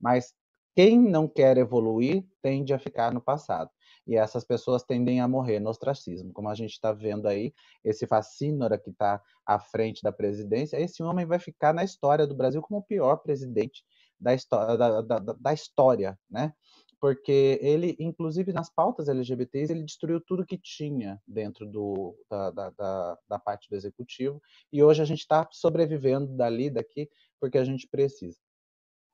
Mas 0.00 0.32
quem 0.78 0.96
não 0.96 1.26
quer 1.26 1.56
evoluir 1.56 2.24
tende 2.40 2.72
a 2.72 2.78
ficar 2.78 3.12
no 3.12 3.20
passado. 3.20 3.68
E 4.06 4.16
essas 4.16 4.44
pessoas 4.44 4.84
tendem 4.84 5.20
a 5.20 5.26
morrer 5.26 5.58
no 5.58 5.70
ostracismo. 5.70 6.32
Como 6.32 6.48
a 6.48 6.54
gente 6.54 6.70
está 6.70 6.92
vendo 6.92 7.26
aí, 7.26 7.52
esse 7.84 8.06
Facínora 8.06 8.78
que 8.78 8.90
está 8.90 9.20
à 9.44 9.58
frente 9.58 10.02
da 10.02 10.12
presidência, 10.12 10.80
esse 10.80 11.02
homem 11.02 11.26
vai 11.26 11.40
ficar 11.40 11.74
na 11.74 11.82
história 11.82 12.26
do 12.26 12.34
Brasil 12.36 12.62
como 12.62 12.78
o 12.78 12.84
pior 12.84 13.16
presidente 13.16 13.84
da 14.20 14.34
história, 14.34 14.76
da, 14.76 15.00
da, 15.00 15.18
da 15.18 15.52
história 15.52 16.18
né? 16.30 16.52
Porque 17.00 17.58
ele, 17.62 17.96
inclusive 17.98 18.52
nas 18.52 18.68
pautas 18.70 19.08
LGBTs, 19.08 19.72
ele 19.72 19.84
destruiu 19.84 20.20
tudo 20.20 20.46
que 20.46 20.58
tinha 20.58 21.20
dentro 21.26 21.66
do, 21.66 22.16
da, 22.28 22.50
da, 22.50 22.70
da, 22.70 23.18
da 23.28 23.38
parte 23.38 23.68
do 23.68 23.76
executivo, 23.76 24.40
e 24.72 24.82
hoje 24.82 25.02
a 25.02 25.04
gente 25.04 25.20
está 25.20 25.46
sobrevivendo 25.52 26.36
dali, 26.36 26.70
daqui, 26.70 27.08
porque 27.40 27.58
a 27.58 27.64
gente 27.64 27.86
precisa. 27.88 28.38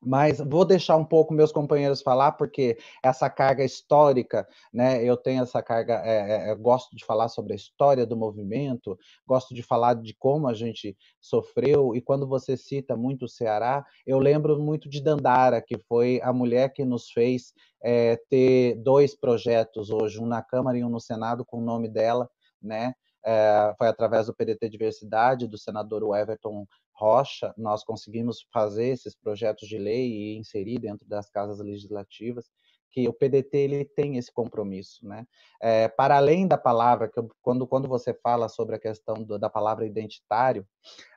Mas 0.04 0.38
vou 0.38 0.64
deixar 0.64 0.96
um 0.96 1.04
pouco 1.04 1.32
meus 1.32 1.52
companheiros 1.52 2.02
falar, 2.02 2.32
porque 2.32 2.76
essa 3.02 3.28
carga 3.30 3.64
histórica, 3.64 4.46
né? 4.72 5.02
Eu 5.02 5.16
tenho 5.16 5.42
essa 5.42 5.62
carga, 5.62 6.02
é, 6.04 6.50
é, 6.50 6.54
gosto 6.54 6.94
de 6.94 7.04
falar 7.04 7.28
sobre 7.28 7.52
a 7.52 7.56
história 7.56 8.06
do 8.06 8.16
movimento, 8.16 8.98
gosto 9.26 9.54
de 9.54 9.62
falar 9.62 9.94
de 9.94 10.14
como 10.14 10.48
a 10.48 10.54
gente 10.54 10.96
sofreu, 11.20 11.94
e 11.94 12.00
quando 12.00 12.26
você 12.26 12.56
cita 12.56 12.96
muito 12.96 13.24
o 13.24 13.28
Ceará, 13.28 13.84
eu 14.06 14.18
lembro 14.18 14.60
muito 14.60 14.88
de 14.88 15.02
Dandara, 15.02 15.62
que 15.62 15.78
foi 15.88 16.20
a 16.22 16.32
mulher 16.32 16.72
que 16.72 16.84
nos 16.84 17.10
fez 17.10 17.52
é, 17.82 18.16
ter 18.28 18.76
dois 18.76 19.14
projetos 19.14 19.90
hoje, 19.90 20.20
um 20.20 20.26
na 20.26 20.42
Câmara 20.42 20.78
e 20.78 20.84
um 20.84 20.88
no 20.88 21.00
Senado, 21.00 21.44
com 21.44 21.58
o 21.58 21.64
nome 21.64 21.88
dela, 21.88 22.28
né? 22.62 22.94
É, 23.26 23.74
foi 23.78 23.88
através 23.88 24.26
do 24.26 24.34
PDT 24.34 24.68
Diversidade, 24.68 25.48
do 25.48 25.56
senador 25.56 26.14
Everton 26.14 26.66
Rocha, 26.94 27.52
nós 27.58 27.82
conseguimos 27.82 28.46
fazer 28.52 28.86
esses 28.86 29.14
projetos 29.14 29.68
de 29.68 29.78
lei 29.78 30.08
e 30.08 30.38
inserir 30.38 30.78
dentro 30.78 31.06
das 31.08 31.28
casas 31.28 31.58
legislativas 31.58 32.48
que 32.94 33.08
o 33.08 33.12
PDT 33.12 33.56
ele 33.58 33.84
tem 33.84 34.16
esse 34.16 34.32
compromisso, 34.32 35.04
né? 35.04 35.26
É, 35.60 35.88
para 35.88 36.16
além 36.16 36.46
da 36.46 36.56
palavra, 36.56 37.08
que 37.08 37.18
eu, 37.18 37.28
quando, 37.42 37.66
quando 37.66 37.88
você 37.88 38.14
fala 38.14 38.48
sobre 38.48 38.76
a 38.76 38.78
questão 38.78 39.16
do, 39.24 39.36
da 39.36 39.50
palavra 39.50 39.84
identitário, 39.84 40.64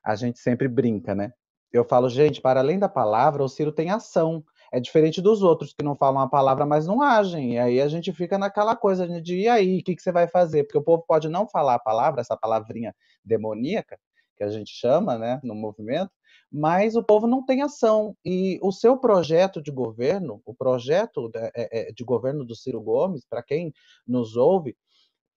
a 0.03 0.15
gente 0.15 0.39
sempre 0.39 0.67
brinca, 0.67 1.13
né? 1.13 1.31
Eu 1.71 1.83
falo, 1.83 2.09
gente, 2.09 2.41
para 2.41 2.61
além 2.61 2.79
da 2.79 2.89
palavra, 2.89 3.43
o 3.43 3.47
Ciro 3.47 3.71
tem 3.71 3.91
ação. 3.91 4.43
É 4.71 4.79
diferente 4.79 5.21
dos 5.21 5.43
outros 5.43 5.71
que 5.71 5.83
não 5.83 5.95
falam 5.95 6.21
a 6.21 6.27
palavra, 6.27 6.65
mas 6.65 6.87
não 6.87 7.01
agem. 7.01 7.53
E 7.53 7.59
aí 7.59 7.79
a 7.79 7.87
gente 7.87 8.11
fica 8.11 8.39
naquela 8.39 8.75
coisa 8.75 9.07
de, 9.21 9.41
e 9.41 9.47
aí, 9.47 9.79
o 9.79 9.83
que, 9.83 9.95
que 9.95 10.01
você 10.01 10.11
vai 10.11 10.27
fazer? 10.27 10.63
Porque 10.63 10.79
o 10.79 10.83
povo 10.83 11.03
pode 11.07 11.29
não 11.29 11.47
falar 11.47 11.75
a 11.75 11.79
palavra, 11.79 12.21
essa 12.21 12.35
palavrinha 12.35 12.95
demoníaca, 13.23 13.99
que 14.37 14.43
a 14.43 14.49
gente 14.49 14.71
chama, 14.71 15.17
né, 15.17 15.39
no 15.43 15.55
movimento, 15.55 16.11
mas 16.51 16.95
o 16.95 17.03
povo 17.03 17.27
não 17.27 17.43
tem 17.43 17.61
ação. 17.61 18.15
E 18.23 18.59
o 18.61 18.71
seu 18.71 18.97
projeto 18.97 19.61
de 19.61 19.71
governo, 19.71 20.41
o 20.45 20.53
projeto 20.53 21.29
de, 21.29 21.39
é, 21.39 21.51
é, 21.55 21.91
de 21.91 22.03
governo 22.03 22.45
do 22.45 22.55
Ciro 22.55 22.81
Gomes, 22.81 23.25
para 23.27 23.43
quem 23.43 23.73
nos 24.07 24.37
ouve, 24.37 24.77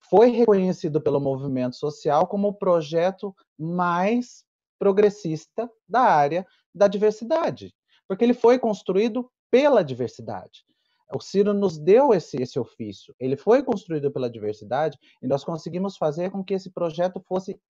foi 0.09 0.31
reconhecido 0.31 1.01
pelo 1.01 1.21
movimento 1.21 1.77
social 1.77 2.27
como 2.27 2.49
o 2.49 2.55
projeto 2.55 3.35
mais 3.59 4.45
progressista 4.79 5.71
da 5.89 6.01
área 6.01 6.47
da 6.75 6.89
diversidade, 6.89 7.75
porque 8.09 8.25
ele 8.25 8.35
foi 8.35 8.59
construído 8.59 9.31
pela 9.51 9.83
diversidade. 9.83 10.65
O 11.13 11.21
Ciro 11.21 11.53
nos 11.53 11.77
deu 11.77 12.15
esse, 12.15 12.41
esse 12.41 12.59
ofício, 12.59 13.15
ele 13.19 13.37
foi 13.37 13.65
construído 13.65 14.11
pela 14.13 14.31
diversidade 14.31 14.97
e 15.21 15.27
nós 15.27 15.45
conseguimos 15.45 15.97
fazer 15.97 16.31
com 16.31 16.43
que 16.43 16.55
esse 16.55 16.71
projeto 16.71 17.21
fosse 17.27 17.61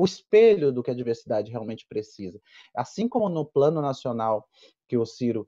o 0.00 0.04
espelho 0.06 0.72
do 0.72 0.82
que 0.82 0.90
a 0.90 0.94
diversidade 0.94 1.50
realmente 1.50 1.86
precisa. 1.86 2.40
Assim 2.74 3.06
como 3.06 3.28
no 3.28 3.44
plano 3.44 3.82
nacional 3.82 4.48
que 4.88 4.96
o 4.96 5.04
Ciro 5.04 5.46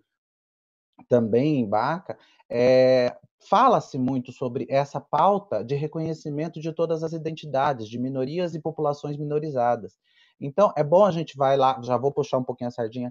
também 1.09 1.61
embarca, 1.61 2.19
é, 2.51 3.17
fala-se 3.49 3.97
muito 3.97 4.31
sobre 4.31 4.67
essa 4.69 5.01
pauta 5.01 5.65
de 5.65 5.75
reconhecimento 5.75 6.61
de 6.61 6.71
todas 6.71 7.03
as 7.03 7.15
identidades, 7.15 7.89
de 7.89 7.99
minorias 7.99 8.55
e 8.55 8.61
populações 8.61 9.17
minorizadas. 9.17 9.99
Então, 10.39 10.71
é 10.77 10.85
bom 10.85 11.07
a 11.07 11.11
gente 11.11 11.35
vai 11.35 11.57
lá, 11.57 11.81
já 11.83 11.97
vou 11.97 12.13
puxar 12.13 12.37
um 12.37 12.45
pouquinho 12.45 12.69
a 12.69 12.73
sardinha 12.73 13.11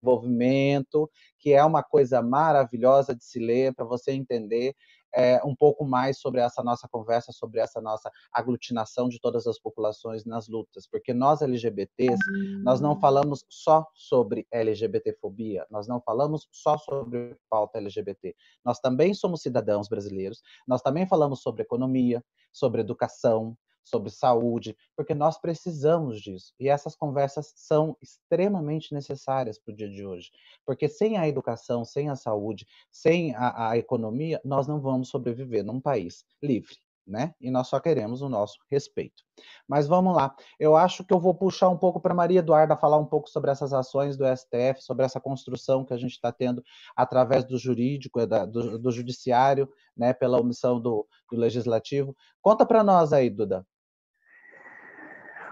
desenvolvimento, 0.00 1.10
que 1.38 1.52
é 1.52 1.64
uma 1.64 1.82
coisa 1.82 2.22
maravilhosa 2.22 3.14
de 3.14 3.24
se 3.24 3.38
ler 3.38 3.74
para 3.74 3.84
você 3.84 4.12
entender 4.12 4.74
é, 5.12 5.42
um 5.44 5.54
pouco 5.56 5.84
mais 5.84 6.20
sobre 6.20 6.40
essa 6.40 6.62
nossa 6.62 6.88
conversa, 6.88 7.32
sobre 7.32 7.60
essa 7.60 7.80
nossa 7.80 8.10
aglutinação 8.32 9.08
de 9.08 9.20
todas 9.20 9.46
as 9.46 9.58
populações 9.58 10.24
nas 10.24 10.48
lutas, 10.48 10.86
porque 10.88 11.12
nós 11.12 11.42
LGBTs, 11.42 12.18
nós 12.62 12.80
não 12.80 12.98
falamos 12.98 13.44
só 13.48 13.84
sobre 13.92 14.46
LGBTfobia, 14.52 15.66
nós 15.68 15.88
não 15.88 16.00
falamos 16.00 16.46
só 16.52 16.78
sobre 16.78 17.36
pauta 17.48 17.78
LGBT, 17.78 18.34
nós 18.64 18.78
também 18.78 19.12
somos 19.12 19.42
cidadãos 19.42 19.88
brasileiros, 19.88 20.42
nós 20.66 20.80
também 20.80 21.06
falamos 21.06 21.42
sobre 21.42 21.62
economia, 21.62 22.22
sobre 22.52 22.80
educação, 22.80 23.56
sobre 23.84 24.10
saúde, 24.10 24.76
porque 24.96 25.14
nós 25.14 25.38
precisamos 25.38 26.20
disso. 26.20 26.54
E 26.58 26.68
essas 26.68 26.94
conversas 26.94 27.52
são 27.56 27.96
extremamente 28.00 28.92
necessárias 28.94 29.58
para 29.58 29.72
o 29.72 29.76
dia 29.76 29.88
de 29.88 30.04
hoje, 30.04 30.30
porque 30.64 30.88
sem 30.88 31.16
a 31.16 31.28
educação, 31.28 31.84
sem 31.84 32.08
a 32.08 32.16
saúde, 32.16 32.66
sem 32.90 33.34
a, 33.34 33.70
a 33.70 33.78
economia, 33.78 34.40
nós 34.44 34.66
não 34.66 34.80
vamos 34.80 35.08
sobreviver 35.08 35.64
num 35.64 35.80
país 35.80 36.24
livre. 36.42 36.76
Né? 37.10 37.34
E 37.40 37.50
nós 37.50 37.66
só 37.66 37.80
queremos 37.80 38.22
o 38.22 38.28
nosso 38.28 38.56
respeito. 38.70 39.24
Mas 39.66 39.88
vamos 39.88 40.14
lá. 40.14 40.32
Eu 40.60 40.76
acho 40.76 41.04
que 41.04 41.12
eu 41.12 41.18
vou 41.18 41.34
puxar 41.34 41.68
um 41.68 41.76
pouco 41.76 42.00
para 42.00 42.14
Maria 42.14 42.38
Eduarda 42.38 42.76
falar 42.76 42.98
um 42.98 43.04
pouco 43.04 43.28
sobre 43.28 43.50
essas 43.50 43.72
ações 43.72 44.16
do 44.16 44.24
STF, 44.24 44.80
sobre 44.80 45.04
essa 45.04 45.20
construção 45.20 45.84
que 45.84 45.92
a 45.92 45.96
gente 45.96 46.12
está 46.12 46.30
tendo 46.30 46.62
através 46.94 47.44
do 47.44 47.58
jurídico, 47.58 48.24
da, 48.28 48.46
do, 48.46 48.78
do, 48.78 48.92
judiciário, 48.92 49.68
né, 49.96 50.12
pela 50.12 50.40
omissão 50.40 50.80
do, 50.80 51.04
do 51.28 51.36
legislativo. 51.36 52.16
Conta 52.40 52.64
para 52.64 52.84
nós 52.84 53.12
aí, 53.12 53.28
Duda. 53.28 53.66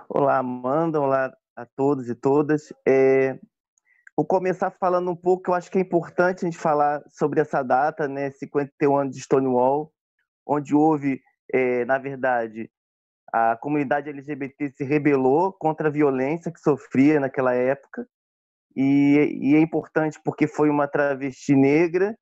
Olá, 0.09 0.39
Amanda, 0.39 1.01
olá 1.01 1.37
a 1.57 1.67
todos 1.67 2.09
e 2.09 2.15
todas. 2.15 2.73
É, 2.87 3.37
vou 4.17 4.25
começar 4.25 4.71
falando 4.71 5.11
um 5.11 5.17
pouco, 5.17 5.51
eu 5.51 5.55
acho 5.55 5.69
que 5.73 5.79
é 5.79 5.81
importante 5.81 6.45
a 6.45 6.49
gente 6.49 6.57
falar 6.57 7.03
sobre 7.09 7.41
essa 7.41 7.65
data, 7.65 8.07
né, 8.07 8.31
51 8.31 8.97
anos 8.97 9.17
de 9.17 9.23
Stonewall, 9.23 9.93
onde 10.47 10.73
houve, 10.73 11.21
é, 11.53 11.85
na 11.85 11.99
verdade, 11.99 12.71
a 13.33 13.57
comunidade 13.57 14.09
LGBT 14.09 14.71
se 14.71 14.85
rebelou 14.85 15.53
contra 15.53 15.89
a 15.89 15.93
violência 15.93 16.53
que 16.53 16.61
sofria 16.61 17.21
naquela 17.21 17.55
época, 17.55 18.07
e, 18.77 19.39
e 19.41 19.55
é 19.57 19.61
importante 19.61 20.21
porque 20.25 20.47
foi 20.47 20.71
uma 20.71 20.87
travesti 20.87 21.55
negra 21.55 22.17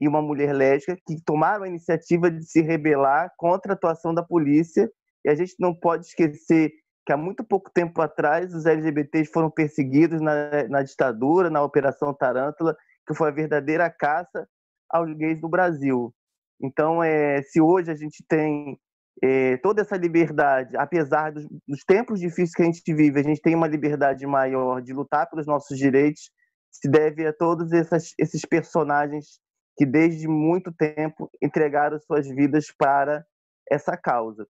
e 0.00 0.06
uma 0.06 0.20
mulher 0.20 0.52
lésbica 0.52 1.00
que 1.06 1.20
tomaram 1.24 1.64
a 1.64 1.68
iniciativa 1.68 2.30
de 2.30 2.44
se 2.44 2.60
rebelar 2.60 3.32
contra 3.36 3.72
a 3.72 3.74
atuação 3.74 4.14
da 4.14 4.22
polícia, 4.22 4.90
e 5.24 5.28
a 5.28 5.34
gente 5.34 5.54
não 5.58 5.74
pode 5.74 6.06
esquecer 6.06 6.72
que 7.04 7.12
há 7.12 7.16
muito 7.16 7.42
pouco 7.42 7.70
tempo 7.70 8.00
atrás 8.02 8.54
os 8.54 8.66
LGBTs 8.66 9.30
foram 9.32 9.50
perseguidos 9.50 10.20
na, 10.20 10.68
na 10.68 10.82
ditadura, 10.82 11.48
na 11.48 11.62
Operação 11.62 12.12
Tarântula, 12.12 12.76
que 13.06 13.14
foi 13.14 13.28
a 13.28 13.32
verdadeira 13.32 13.90
caça 13.90 14.46
aos 14.90 15.10
gays 15.14 15.40
do 15.40 15.48
Brasil. 15.48 16.14
Então, 16.60 17.02
é, 17.02 17.42
se 17.42 17.60
hoje 17.60 17.90
a 17.90 17.94
gente 17.94 18.24
tem 18.28 18.78
é, 19.22 19.56
toda 19.58 19.82
essa 19.82 19.96
liberdade, 19.96 20.76
apesar 20.76 21.32
dos, 21.32 21.46
dos, 21.66 21.84
tempos 21.84 22.20
difíceis 22.20 22.52
que 22.52 22.62
a 22.62 22.64
gente 22.64 22.82
vive, 22.94 23.20
a 23.20 23.22
gente 23.22 23.40
tem 23.40 23.54
uma 23.54 23.66
liberdade 23.66 24.26
maior 24.26 24.80
de 24.82 24.92
lutar 24.92 25.28
pelos 25.28 25.46
nossos 25.46 25.76
direitos, 25.78 26.30
se 26.70 26.88
deve 26.88 27.26
a 27.26 27.32
todos 27.32 27.72
essas, 27.72 28.12
esses 28.18 28.42
personagens 28.44 29.40
que 29.76 29.86
desde 29.86 30.26
muito 30.28 30.72
tempo 30.72 31.30
entregaram 31.42 31.98
suas 32.00 32.28
vidas 32.28 32.66
para 32.76 33.24
essa 33.70 33.96
causa. 33.96 34.46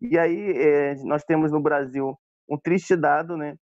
E 0.00 0.18
aí 0.18 0.52
é, 0.56 0.94
nós 1.04 1.24
temos 1.24 1.52
no 1.52 1.60
Brasil 1.60 2.16
um 2.48 2.58
triste 2.58 2.96
dado, 2.96 3.36
né? 3.36 3.56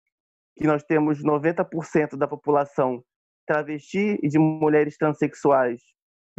Que 0.56 0.68
nós 0.68 0.84
temos 0.84 1.24
90% 1.24 2.16
da 2.16 2.28
população 2.28 3.04
travesti 3.48 4.20
e 4.22 4.28
de 4.28 4.38
mulheres 4.38 4.98
transexuais 4.98 5.82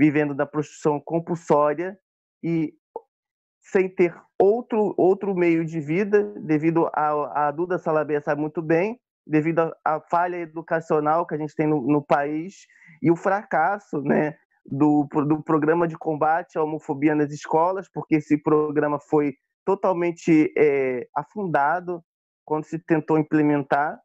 vivendo 0.00 0.34
da 0.34 0.46
prostituição 0.46 0.98
compulsória 0.98 1.94
e 2.42 2.72
sem 3.60 3.86
ter 3.86 4.14
outro 4.38 4.94
outro 4.96 5.34
meio 5.34 5.62
de 5.62 5.78
vida 5.78 6.32
devido 6.40 6.88
a, 6.94 7.48
a 7.48 7.50
Duda 7.50 7.78
Salabé 7.78 8.18
sabe 8.20 8.40
muito 8.40 8.62
bem 8.62 8.98
devido 9.26 9.70
à 9.84 10.00
falha 10.00 10.36
educacional 10.36 11.26
que 11.26 11.34
a 11.34 11.38
gente 11.38 11.54
tem 11.54 11.66
no, 11.66 11.82
no 11.82 12.02
país 12.02 12.66
e 13.02 13.10
o 13.10 13.16
fracasso 13.16 14.00
né 14.00 14.34
do, 14.64 15.06
do 15.28 15.42
programa 15.42 15.86
de 15.86 15.98
combate 15.98 16.56
à 16.56 16.62
homofobia 16.62 17.14
nas 17.14 17.30
escolas 17.30 17.86
porque 17.92 18.14
esse 18.16 18.38
programa 18.38 18.98
foi 18.98 19.34
totalmente 19.66 20.50
é, 20.56 21.06
afundado 21.14 22.02
quando 22.50 22.64
se 22.64 22.78
tentou 22.78 23.18
implementar. 23.18 24.00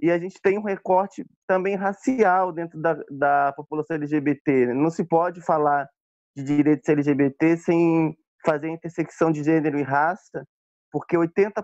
E 0.00 0.10
a 0.10 0.18
gente 0.18 0.40
tem 0.42 0.58
um 0.58 0.62
recorte 0.62 1.24
também 1.46 1.74
racial 1.74 2.52
dentro 2.52 2.80
da, 2.80 2.94
da 3.10 3.52
população 3.54 3.96
LGBT. 3.96 4.66
Né? 4.66 4.74
Não 4.74 4.90
se 4.90 5.04
pode 5.04 5.40
falar 5.40 5.88
de 6.36 6.44
direitos 6.44 6.88
LGBT 6.88 7.56
sem 7.56 8.16
fazer 8.44 8.68
intersecção 8.68 9.32
de 9.32 9.42
gênero 9.42 9.78
e 9.78 9.82
raça, 9.82 10.46
porque 10.92 11.16
80% 11.16 11.62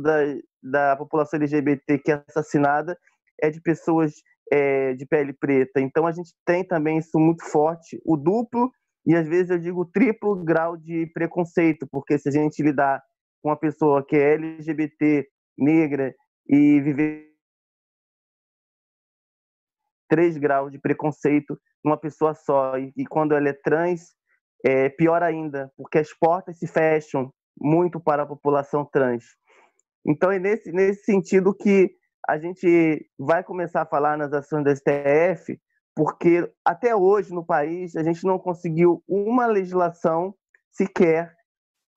da, 0.00 0.20
da 0.62 0.96
população 0.96 1.38
LGBT 1.38 1.98
que 1.98 2.12
é 2.12 2.22
assassinada 2.28 2.96
é 3.42 3.50
de 3.50 3.60
pessoas 3.60 4.12
é, 4.52 4.94
de 4.94 5.04
pele 5.06 5.32
preta. 5.32 5.80
Então 5.80 6.06
a 6.06 6.12
gente 6.12 6.32
tem 6.46 6.64
também 6.64 6.98
isso 6.98 7.18
muito 7.18 7.44
forte, 7.44 8.00
o 8.04 8.16
duplo 8.16 8.70
e 9.06 9.14
às 9.14 9.28
vezes 9.28 9.50
eu 9.50 9.58
digo 9.58 9.84
triplo 9.84 10.42
grau 10.42 10.76
de 10.76 11.06
preconceito, 11.12 11.86
porque 11.90 12.18
se 12.18 12.28
a 12.28 12.32
gente 12.32 12.62
lidar 12.62 13.02
com 13.42 13.50
uma 13.50 13.58
pessoa 13.58 14.04
que 14.06 14.16
é 14.16 14.34
LGBT, 14.34 15.26
negra 15.58 16.14
e 16.48 16.80
viver 16.80 17.33
três 20.14 20.38
graus 20.38 20.70
de 20.70 20.78
preconceito 20.78 21.58
numa 21.84 21.96
pessoa 21.96 22.34
só 22.34 22.78
e, 22.78 22.92
e 22.96 23.04
quando 23.04 23.34
ela 23.34 23.48
é 23.48 23.52
trans 23.52 24.12
é 24.64 24.88
pior 24.88 25.24
ainda, 25.24 25.72
porque 25.76 25.98
as 25.98 26.12
portas 26.14 26.56
se 26.56 26.68
fecham 26.68 27.32
muito 27.60 27.98
para 27.98 28.22
a 28.22 28.26
população 28.26 28.84
trans. 28.84 29.24
Então 30.06 30.30
é 30.30 30.38
nesse 30.38 30.70
nesse 30.70 31.02
sentido 31.02 31.52
que 31.52 31.90
a 32.28 32.38
gente 32.38 33.04
vai 33.18 33.42
começar 33.42 33.82
a 33.82 33.86
falar 33.86 34.16
nas 34.16 34.32
ações 34.32 34.62
da 34.62 34.74
STF 34.74 35.58
porque 35.96 36.48
até 36.64 36.94
hoje 36.94 37.34
no 37.34 37.44
país 37.44 37.96
a 37.96 38.04
gente 38.04 38.24
não 38.24 38.38
conseguiu 38.38 39.02
uma 39.08 39.46
legislação 39.46 40.32
sequer 40.70 41.34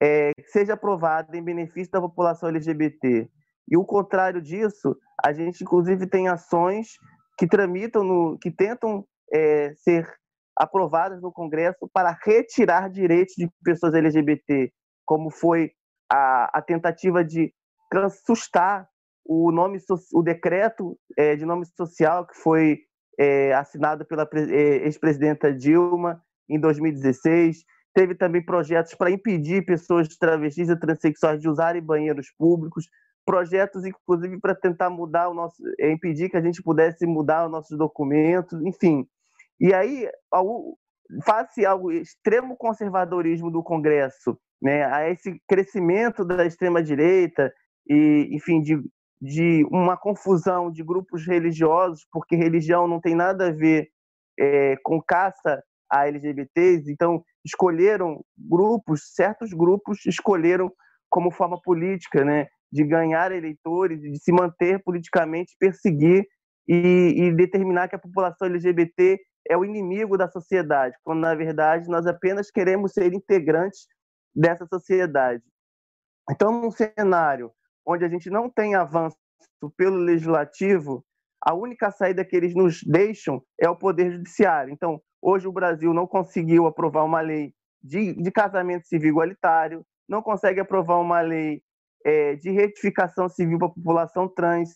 é, 0.02 0.32
que 0.36 0.48
seja 0.48 0.74
aprovada 0.74 1.36
em 1.36 1.42
benefício 1.42 1.92
da 1.92 2.00
população 2.00 2.48
LGBT. 2.48 3.28
E 3.70 3.76
o 3.76 3.84
contrário 3.84 4.42
disso, 4.42 4.96
a 5.24 5.32
gente 5.32 5.62
inclusive 5.62 6.06
tem 6.06 6.26
ações 6.26 6.88
que 7.38 7.46
tramitam, 7.46 8.02
no, 8.02 8.38
que 8.38 8.50
tentam 8.50 9.06
é, 9.32 9.72
ser 9.76 10.06
aprovadas 10.56 11.22
no 11.22 11.32
Congresso 11.32 11.88
para 11.92 12.18
retirar 12.24 12.90
direitos 12.90 13.34
de 13.36 13.48
pessoas 13.62 13.94
LGBT, 13.94 14.72
como 15.06 15.30
foi 15.30 15.70
a, 16.10 16.58
a 16.58 16.60
tentativa 16.62 17.24
de 17.24 17.54
sustar 18.26 18.88
o 19.24 19.52
nome 19.52 19.78
o 20.12 20.22
decreto 20.22 20.98
é, 21.16 21.36
de 21.36 21.44
nome 21.44 21.64
social 21.66 22.26
que 22.26 22.34
foi 22.34 22.80
é, 23.18 23.52
assinado 23.52 24.04
pela 24.04 24.28
é, 24.34 24.86
ex-presidenta 24.86 25.52
Dilma 25.52 26.22
em 26.48 26.58
2016. 26.58 27.58
Teve 27.94 28.14
também 28.14 28.44
projetos 28.44 28.94
para 28.94 29.10
impedir 29.10 29.64
pessoas 29.64 30.08
travestis 30.16 30.68
e 30.68 30.78
transexuais 30.78 31.40
de 31.40 31.48
usarem 31.48 31.82
banheiros 31.82 32.32
públicos, 32.38 32.88
projetos 33.28 33.84
inclusive 33.84 34.40
para 34.40 34.54
tentar 34.54 34.88
mudar 34.88 35.28
o 35.28 35.34
nosso, 35.34 35.62
é, 35.78 35.92
impedir 35.92 36.30
que 36.30 36.36
a 36.38 36.40
gente 36.40 36.62
pudesse 36.62 37.04
mudar 37.04 37.44
os 37.44 37.52
nossos 37.52 37.76
documentos, 37.76 38.58
enfim. 38.62 39.06
E 39.60 39.74
aí, 39.74 40.08
face 41.26 41.66
ao 41.66 41.92
extremo 41.92 42.56
conservadorismo 42.56 43.50
do 43.50 43.62
Congresso, 43.62 44.38
né, 44.62 44.82
a 44.86 45.10
esse 45.10 45.38
crescimento 45.46 46.24
da 46.24 46.46
extrema 46.46 46.82
direita 46.82 47.52
e, 47.86 48.30
enfim, 48.32 48.62
de 48.62 48.82
de 49.20 49.66
uma 49.72 49.96
confusão 49.96 50.70
de 50.70 50.84
grupos 50.84 51.26
religiosos, 51.26 52.06
porque 52.12 52.36
religião 52.36 52.86
não 52.86 53.00
tem 53.00 53.16
nada 53.16 53.48
a 53.48 53.52
ver 53.52 53.88
é, 54.38 54.76
com 54.84 55.02
caça 55.02 55.60
a 55.90 56.06
LGBTs, 56.06 56.88
então 56.88 57.20
escolheram 57.44 58.24
grupos, 58.38 59.12
certos 59.12 59.52
grupos 59.52 60.06
escolheram 60.06 60.70
como 61.10 61.32
forma 61.32 61.60
política, 61.60 62.24
né, 62.24 62.46
de 62.70 62.84
ganhar 62.84 63.32
eleitores, 63.32 64.00
de 64.00 64.18
se 64.18 64.32
manter 64.32 64.82
politicamente, 64.82 65.56
perseguir 65.58 66.26
e, 66.68 67.14
e 67.16 67.34
determinar 67.34 67.88
que 67.88 67.96
a 67.96 67.98
população 67.98 68.48
LGBT 68.48 69.18
é 69.48 69.56
o 69.56 69.64
inimigo 69.64 70.18
da 70.18 70.28
sociedade, 70.28 70.94
quando 71.02 71.20
na 71.20 71.34
verdade 71.34 71.88
nós 71.88 72.06
apenas 72.06 72.50
queremos 72.50 72.92
ser 72.92 73.12
integrantes 73.14 73.86
dessa 74.34 74.66
sociedade. 74.66 75.42
Então, 76.30 76.52
num 76.52 76.70
cenário 76.70 77.50
onde 77.86 78.04
a 78.04 78.08
gente 78.08 78.28
não 78.28 78.50
tem 78.50 78.74
avanço 78.74 79.16
pelo 79.76 79.96
legislativo, 79.96 81.02
a 81.40 81.54
única 81.54 81.90
saída 81.90 82.24
que 82.24 82.36
eles 82.36 82.54
nos 82.54 82.82
deixam 82.82 83.42
é 83.58 83.68
o 83.68 83.76
poder 83.76 84.12
judiciário. 84.12 84.72
Então, 84.72 85.00
hoje 85.22 85.48
o 85.48 85.52
Brasil 85.52 85.94
não 85.94 86.06
conseguiu 86.06 86.66
aprovar 86.66 87.04
uma 87.04 87.20
lei 87.20 87.54
de, 87.82 88.12
de 88.14 88.30
casamento 88.30 88.86
civil 88.86 89.10
igualitário, 89.10 89.84
não 90.08 90.20
consegue 90.20 90.60
aprovar 90.60 91.00
uma 91.00 91.20
lei 91.20 91.62
é, 92.04 92.36
de 92.36 92.50
retificação 92.50 93.28
civil 93.28 93.58
para 93.58 93.68
a 93.68 93.72
população 93.72 94.28
trans, 94.28 94.70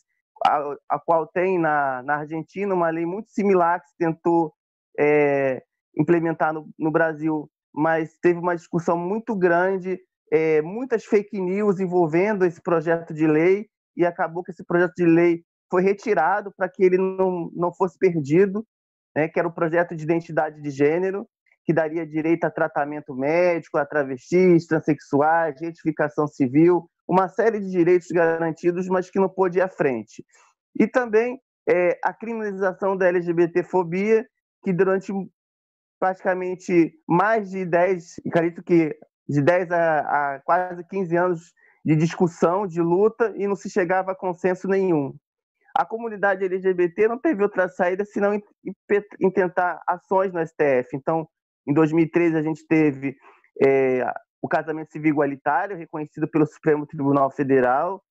a, 0.47 0.77
a, 0.89 0.99
qual 0.99 1.27
tem 1.27 1.59
na, 1.59 2.03
na 2.03 2.17
Argentina 2.17 2.75
uma 2.75 2.91
lei 2.91 3.07
muito 3.07 3.31
similar 3.31 3.81
que 3.81 3.89
se 3.89 3.97
tentou 3.97 4.53
é, 4.99 5.63
implementar 5.97 6.53
no, 6.53 6.69
no 6.79 6.91
Brasil 6.91 7.49
mas 7.73 8.17
teve 8.21 8.39
uma 8.39 8.55
discussão 8.55 8.97
muito 8.97 9.35
grande, 9.35 9.99
é, 10.31 10.61
muitas 10.61 11.05
fake 11.05 11.41
news 11.41 11.81
envolvendo 11.81 12.45
esse 12.45 12.61
projeto 12.61 13.15
de 13.15 13.27
lei, 13.27 13.67
e 13.97 14.05
acabou 14.05 14.43
que 14.43 14.51
esse 14.51 14.65
projeto 14.65 14.95
de 14.95 15.07
lei 15.07 15.43
foi 15.71 15.83
retirado 15.83 16.53
para 16.57 16.69
que 16.69 16.83
ele 16.83 16.99
não, 16.99 17.51
não 17.55 17.73
fosse 17.73 17.99
perdido, 17.99 18.67
né, 19.15 19.29
que 19.29 19.39
era 19.39 19.49
o 19.49 19.53
projeto 19.53 19.95
de 19.95 20.03
identidade 20.03 20.61
de 20.61 20.71
gênero, 20.71 21.27
que 21.65 21.73
daria 21.73 22.07
direito 22.07 22.45
a 22.45 22.51
tratamento 22.51 23.15
médico, 23.15 23.79
a 23.79 23.87
travestis, 23.87 24.67
transexuais, 24.67 25.61
retificação 25.61 26.27
civil, 26.27 26.89
uma 27.07 27.29
série 27.29 27.61
de 27.61 27.71
direitos 27.71 28.09
garantidos, 28.09 28.89
mas 28.89 29.11
que 29.11 29.21
não 29.21 29.29
pôde 29.29 29.59
ir 29.59 29.63
à 29.63 29.69
frente. 29.69 30.25
E 30.79 30.87
também 30.87 31.41
é, 31.69 31.99
a 32.03 32.13
criminalização 32.13 32.97
da 32.97 33.07
LGBTfobia, 33.09 34.27
que 34.65 34.73
durante 34.73 35.13
praticamente 36.01 36.93
mais 37.07 37.51
de 37.51 37.65
10, 37.65 38.21
acredito 38.27 38.63
que 38.63 38.97
de 39.29 39.41
10 39.41 39.71
a, 39.71 39.99
a 40.35 40.41
quase 40.41 40.85
15 40.89 41.17
anos 41.17 41.53
de 41.85 41.97
discussão, 41.97 42.67
de 42.67 42.81
luta, 42.81 43.33
e 43.37 43.47
não 43.47 43.57
se 43.57 43.71
chegava 43.71 44.13
a 44.13 44.17
consenso 44.17 44.69
nenhum. 44.69 45.15
A 45.75 45.87
comunidade 45.87 46.45
LGBT 46.45 47.09
não 47.09 47.19
teve 47.19 47.43
outra 47.43 47.69
saída 47.69 48.05
senão 48.05 48.35
em, 48.35 48.43
em 49.21 49.31
tentar 49.31 49.81
ações 49.87 50.33
no 50.33 50.45
STF. 50.45 50.95
Então, 50.95 51.27
em 51.67 51.73
2013, 51.73 52.37
a 52.37 52.43
gente 52.43 52.67
teve 52.67 53.17
é, 53.65 54.05
o 54.41 54.49
casamento 54.49 54.91
civil 54.91 55.13
igualitário, 55.13 55.77
reconhecido 55.77 56.29
pelo 56.29 56.47
Supremo 56.47 56.87
Tribunal 56.87 57.31
Federal. 57.31 58.03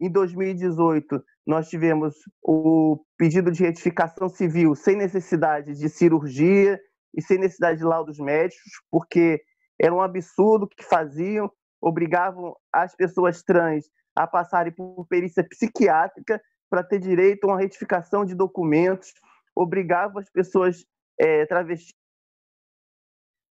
Em 0.00 0.10
2018, 0.10 1.22
nós 1.46 1.68
tivemos 1.68 2.14
o 2.42 3.04
pedido 3.18 3.50
de 3.50 3.62
retificação 3.62 4.28
civil 4.28 4.74
sem 4.74 4.96
necessidade 4.96 5.74
de 5.74 5.88
cirurgia 5.88 6.80
e 7.14 7.20
sem 7.20 7.38
necessidade 7.38 7.78
de 7.78 7.84
laudos 7.84 8.18
médicos, 8.18 8.72
porque 8.90 9.42
era 9.80 9.92
um 9.92 10.00
absurdo 10.00 10.68
que 10.68 10.84
faziam, 10.84 11.50
obrigavam 11.80 12.54
as 12.72 12.94
pessoas 12.94 13.42
trans 13.42 13.84
a 14.14 14.26
passarem 14.26 14.72
por 14.72 15.06
perícia 15.08 15.42
psiquiátrica 15.42 16.40
para 16.68 16.84
ter 16.84 17.00
direito 17.00 17.44
a 17.44 17.48
uma 17.48 17.58
retificação 17.58 18.24
de 18.24 18.34
documentos, 18.34 19.12
obrigavam 19.56 20.20
as 20.20 20.30
pessoas 20.30 20.84
é, 21.18 21.44
travestis 21.46 21.99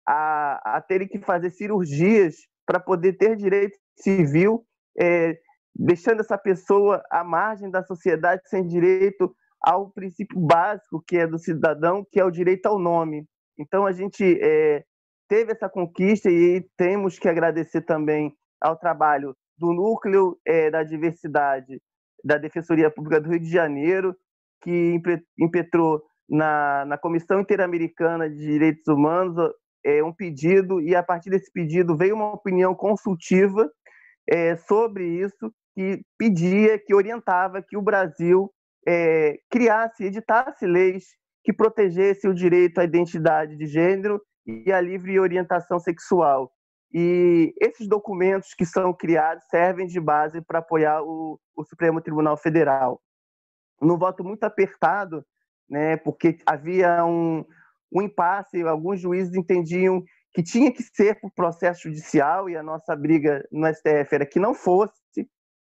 a, 0.07 0.77
a 0.77 0.81
terem 0.81 1.07
que 1.07 1.19
fazer 1.19 1.49
cirurgias 1.49 2.35
para 2.65 2.79
poder 2.79 3.13
ter 3.13 3.35
direito 3.35 3.77
civil, 3.97 4.65
é, 4.99 5.37
deixando 5.75 6.21
essa 6.21 6.37
pessoa 6.37 7.03
à 7.11 7.23
margem 7.23 7.69
da 7.69 7.83
sociedade 7.83 8.41
sem 8.45 8.65
direito 8.65 9.35
ao 9.61 9.89
princípio 9.91 10.39
básico 10.39 11.03
que 11.07 11.17
é 11.17 11.27
do 11.27 11.39
cidadão, 11.39 12.05
que 12.11 12.19
é 12.19 12.25
o 12.25 12.31
direito 12.31 12.65
ao 12.67 12.79
nome. 12.79 13.25
Então 13.57 13.85
a 13.85 13.91
gente 13.91 14.39
é, 14.41 14.83
teve 15.27 15.51
essa 15.51 15.69
conquista 15.69 16.29
e 16.29 16.61
temos 16.77 17.17
que 17.17 17.27
agradecer 17.27 17.81
também 17.81 18.33
ao 18.61 18.77
trabalho 18.77 19.35
do 19.57 19.73
núcleo 19.73 20.37
é, 20.45 20.69
da 20.69 20.83
diversidade 20.83 21.81
da 22.23 22.37
Defensoria 22.37 22.89
Pública 22.89 23.21
do 23.21 23.29
Rio 23.29 23.39
de 23.39 23.49
Janeiro, 23.49 24.15
que 24.61 24.99
impetrou 25.39 26.01
na, 26.27 26.83
na 26.85 26.97
Comissão 26.97 27.39
Interamericana 27.39 28.29
de 28.29 28.37
Direitos 28.37 28.87
Humanos 28.87 29.35
é, 29.85 30.03
um 30.03 30.11
pedido 30.11 30.81
e 30.81 30.95
a 30.95 31.03
partir 31.03 31.29
desse 31.29 31.51
pedido 31.51 31.95
veio 31.95 32.15
uma 32.15 32.33
opinião 32.33 32.73
consultiva 32.73 33.69
é, 34.27 34.55
sobre 34.55 35.07
isso 35.07 35.53
que 35.75 36.01
pedia, 36.17 36.79
que 36.79 36.95
orientava 36.95 37.61
que 37.61 37.77
o 37.77 37.81
Brasil 37.81 38.51
é, 38.87 39.37
criasse, 39.49 40.05
editasse 40.05 40.65
leis 40.65 41.05
que 41.43 41.53
protegesse 41.53 42.27
o 42.27 42.33
direito 42.33 42.79
à 42.79 42.83
identidade 42.83 43.55
de 43.55 43.67
gênero 43.67 44.19
e 44.47 44.71
à 44.71 44.81
livre 44.81 45.19
orientação 45.19 45.79
sexual. 45.79 46.51
E 46.91 47.53
esses 47.61 47.87
documentos 47.87 48.53
que 48.55 48.65
são 48.65 48.91
criados 48.93 49.43
servem 49.49 49.85
de 49.85 49.99
base 49.99 50.41
para 50.41 50.59
apoiar 50.59 51.03
o, 51.03 51.39
o 51.55 51.63
Supremo 51.63 52.01
Tribunal 52.01 52.35
Federal. 52.37 52.99
No 53.79 53.97
voto 53.97 54.23
muito 54.23 54.43
apertado, 54.43 55.23
né, 55.69 55.97
porque 55.97 56.37
havia 56.45 57.05
um, 57.05 57.45
um 57.95 58.01
impasse, 58.01 58.61
alguns 58.61 58.99
juízes 58.99 59.33
entendiam 59.33 60.03
que 60.33 60.43
tinha 60.43 60.71
que 60.71 60.83
ser 60.83 61.19
por 61.19 61.31
processo 61.31 61.83
judicial 61.83 62.49
e 62.49 62.57
a 62.57 62.61
nossa 62.61 62.93
briga 62.93 63.47
no 63.49 63.65
STF 63.73 64.13
era 64.13 64.25
que 64.25 64.37
não 64.37 64.53
fosse 64.53 64.93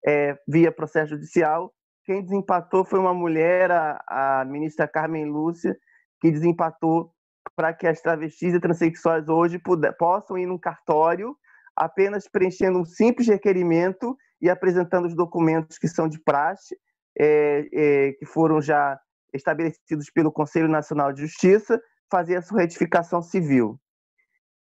é, 0.03 0.35
via 0.47 0.71
processo 0.71 1.11
judicial. 1.11 1.71
Quem 2.03 2.23
desempatou 2.23 2.83
foi 2.83 2.99
uma 2.99 3.13
mulher, 3.13 3.71
a, 3.71 4.03
a 4.07 4.45
ministra 4.45 4.87
Carmen 4.87 5.25
Lúcia, 5.25 5.77
que 6.19 6.31
desempatou 6.31 7.11
para 7.55 7.73
que 7.73 7.85
as 7.85 8.01
travestis 8.01 8.55
e 8.55 8.59
transexuais 8.59 9.29
hoje 9.29 9.59
puder, 9.59 9.95
possam 9.95 10.37
ir 10.37 10.47
num 10.47 10.57
cartório 10.57 11.37
apenas 11.75 12.27
preenchendo 12.27 12.79
um 12.79 12.85
simples 12.85 13.27
requerimento 13.27 14.17
e 14.41 14.49
apresentando 14.49 15.05
os 15.05 15.15
documentos 15.15 15.77
que 15.77 15.87
são 15.87 16.07
de 16.07 16.19
praxe, 16.19 16.75
é, 17.19 17.67
é, 17.71 18.11
que 18.13 18.25
foram 18.25 18.61
já 18.61 18.99
estabelecidos 19.33 20.09
pelo 20.09 20.31
Conselho 20.31 20.67
Nacional 20.67 21.11
de 21.11 21.21
Justiça, 21.21 21.79
fazer 22.09 22.37
a 22.37 22.41
sua 22.41 22.61
retificação 22.61 23.21
civil. 23.21 23.79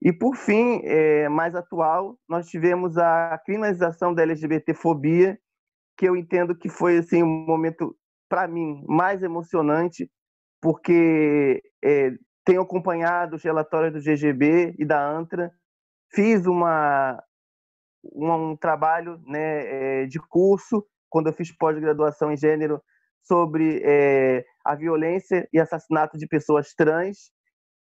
E, 0.01 0.13
por 0.13 0.37
fim, 0.37 0.81
é, 0.85 1.29
mais 1.29 1.55
atual, 1.55 2.19
nós 2.29 2.49
tivemos 2.49 2.99
a 2.99 3.39
criminalização 3.45 4.13
da 4.13 4.23
LGBTfobia, 4.23 5.39
que 5.97 6.09
eu 6.09 6.17
entendo 6.17 6.57
que 6.57 6.69
foi 6.69 6.99
assim, 6.99 7.23
um 7.23 7.47
momento, 7.47 7.97
para 8.29 8.49
mim, 8.49 8.83
mais 8.89 9.23
emocionante, 9.23 10.11
porque 10.61 11.63
é, 11.85 12.11
tenho 12.45 12.63
acompanhado 12.63 13.37
os 13.37 13.45
relatórios 13.45 13.93
do 13.93 14.01
GGB 14.01 14.75
e 14.79 14.85
da 14.85 15.01
ANTRA, 15.01 15.53
fiz 16.13 16.47
uma, 16.47 17.23
um, 18.05 18.33
um 18.33 18.57
trabalho 18.57 19.21
né, 19.27 20.03
é, 20.03 20.07
de 20.07 20.19
curso, 20.19 20.85
quando 21.09 21.29
eu 21.29 21.33
fiz 21.33 21.55
pós-graduação 21.57 22.33
em 22.33 22.37
gênero, 22.37 22.83
sobre 23.23 23.81
é, 23.85 24.45
a 24.65 24.75
violência 24.75 25.49
e 25.53 25.59
assassinato 25.59 26.19
de 26.19 26.27
pessoas 26.27 26.75
trans. 26.75 27.31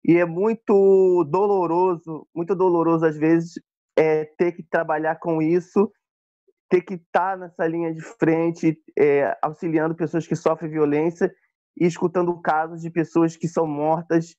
E 0.06 0.18
é 0.18 0.26
muito 0.26 1.24
doloroso, 1.30 2.28
muito 2.36 2.56
doloroso 2.56 3.06
às 3.06 3.18
vezes 3.18 3.54
é, 3.98 4.26
ter 4.38 4.52
que 4.52 4.64
trabalhar 4.64 5.16
com 5.16 5.42
isso, 5.42 5.92
ter 6.70 6.82
que 6.82 6.96
estar 6.96 7.38
nessa 7.38 7.66
linha 7.68 7.94
de 7.94 8.02
frente, 8.02 8.78
é, 8.98 9.38
auxiliando 9.42 9.96
pessoas 9.96 10.28
que 10.28 10.36
sofrem 10.36 10.72
violência 10.72 11.34
e 11.80 11.86
escutando 11.86 12.40
casos 12.42 12.82
de 12.82 12.90
pessoas 12.90 13.36
que 13.36 13.48
são 13.48 13.66
mortas 13.66 14.36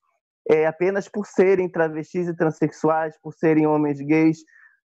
é, 0.51 0.67
apenas 0.67 1.09
por 1.09 1.27
serem 1.27 1.69
travestis 1.69 2.29
e 2.29 2.37
transexuais, 2.37 3.19
por 3.23 3.33
serem 3.33 3.67
homens 3.67 4.01
gays, 4.01 4.39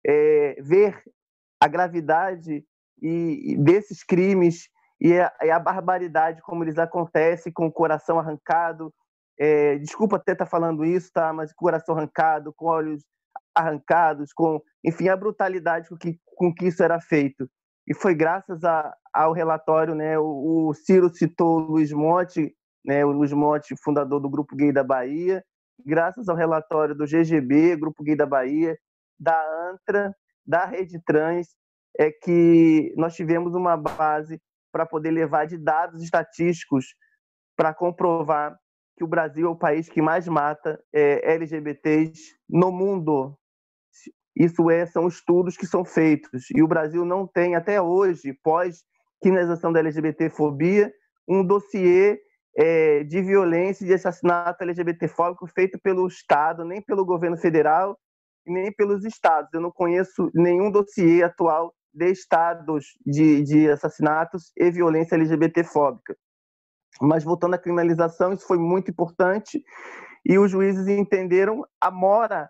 é, 0.06 0.62
ver 0.62 1.01
a 1.60 1.68
gravidade 1.68 2.66
e, 3.01 3.56
desses 3.60 4.03
crimes 4.03 4.68
e 4.99 5.19
a, 5.19 5.31
e 5.43 5.49
a, 5.49 5.59
barbaridade 5.59 6.41
como 6.41 6.63
eles 6.63 6.77
acontecem 6.77 7.51
com 7.51 7.67
o 7.67 7.71
coração 7.71 8.19
arrancado. 8.19 8.93
É, 9.37 9.77
desculpa 9.77 10.15
até 10.15 10.31
estar 10.31 10.45
tá 10.45 10.49
falando 10.51 10.85
isso, 10.85 11.11
tá? 11.13 11.33
Mas 11.33 11.53
coração 11.53 11.95
arrancado, 11.95 12.53
com 12.53 12.67
olhos 12.67 13.03
arrancados, 13.53 14.31
com, 14.33 14.61
enfim, 14.83 15.09
a 15.09 15.15
brutalidade 15.15 15.89
com 15.89 15.97
que, 15.97 16.19
com 16.25 16.53
que 16.53 16.67
isso 16.67 16.83
era 16.83 16.99
feito. 16.99 17.49
E 17.87 17.93
foi 17.93 18.15
graças 18.15 18.63
a, 18.63 18.93
ao 19.13 19.33
relatório, 19.33 19.93
né? 19.93 20.17
O, 20.17 20.69
o 20.69 20.73
Ciro 20.73 21.13
citou 21.13 21.57
o 21.57 21.71
Luiz 21.71 21.91
Monte, 21.91 22.55
né? 22.83 23.05
O 23.05 23.11
Luiz 23.11 23.31
Monte, 23.33 23.75
fundador 23.83 24.19
do 24.19 24.29
Grupo 24.29 24.55
Gay 24.55 24.71
da 24.71 24.83
Bahia, 24.83 25.43
graças 25.85 26.29
ao 26.29 26.35
relatório 26.35 26.95
do 26.95 27.05
GGB, 27.05 27.75
Grupo 27.75 28.03
Gay 28.03 28.15
da 28.15 28.25
Bahia, 28.25 28.77
da 29.19 29.39
ANTRA, 29.69 30.15
da 30.45 30.65
Rede 30.65 30.99
Trans, 31.05 31.47
é 31.97 32.11
que 32.11 32.93
nós 32.97 33.15
tivemos 33.15 33.55
uma 33.55 33.77
base 33.77 34.39
para 34.76 34.86
poder 34.86 35.09
levar 35.09 35.47
de 35.47 35.57
dados 35.57 36.03
estatísticos 36.03 36.95
para 37.55 37.73
comprovar 37.73 38.59
que 38.97 39.05
o 39.05 39.07
Brasil 39.07 39.47
é 39.47 39.49
o 39.49 39.55
país 39.55 39.88
que 39.88 40.01
mais 40.01 40.28
mata 40.28 40.78
é, 40.93 41.34
LGBTs 41.34 42.36
no 42.49 42.73
mundo. 42.73 43.38
Isso 44.36 44.69
é, 44.69 44.86
são 44.86 45.07
estudos 45.07 45.55
que 45.55 45.65
são 45.65 45.86
feitos. 45.86 46.49
E 46.53 46.61
o 46.61 46.67
Brasil 46.67 47.05
não 47.05 47.26
tem, 47.26 47.55
até 47.55 47.82
hoje, 47.82 48.38
pós-criminalização 48.43 49.71
da 49.71 49.80
LGBTfobia, 49.80 50.91
um 51.26 51.41
dossiê 51.41 52.19
é, 52.57 53.05
de 53.05 53.21
violência 53.21 53.86
e 53.86 53.88
de 53.88 53.93
assassinato 53.93 54.61
LGBTfóbico 54.61 55.47
feito 55.47 55.80
pelo 55.80 56.05
Estado, 56.05 56.65
nem 56.65 56.82
pelo 56.82 57.05
governo 57.05 57.38
federal, 57.38 57.97
nem 58.45 58.73
pelos 58.73 59.05
estados. 59.05 59.49
Eu 59.53 59.61
não 59.61 59.71
conheço 59.71 60.30
nenhum 60.34 60.69
dossiê 60.69 61.23
atual 61.23 61.73
de 61.95 62.11
estados 62.11 62.85
de, 63.05 63.41
de 63.43 63.69
assassinatos 63.69 64.51
e 64.57 64.69
violência 64.69 65.15
LGBTfóbica. 65.15 66.15
Mas 67.01 67.23
voltando 67.23 67.55
à 67.55 67.57
criminalização, 67.57 68.33
isso 68.33 68.45
foi 68.45 68.57
muito 68.57 68.91
importante 68.91 69.63
e 70.25 70.37
os 70.37 70.51
juízes 70.51 70.87
entenderam 70.87 71.65
a 71.79 71.89
mora 71.89 72.49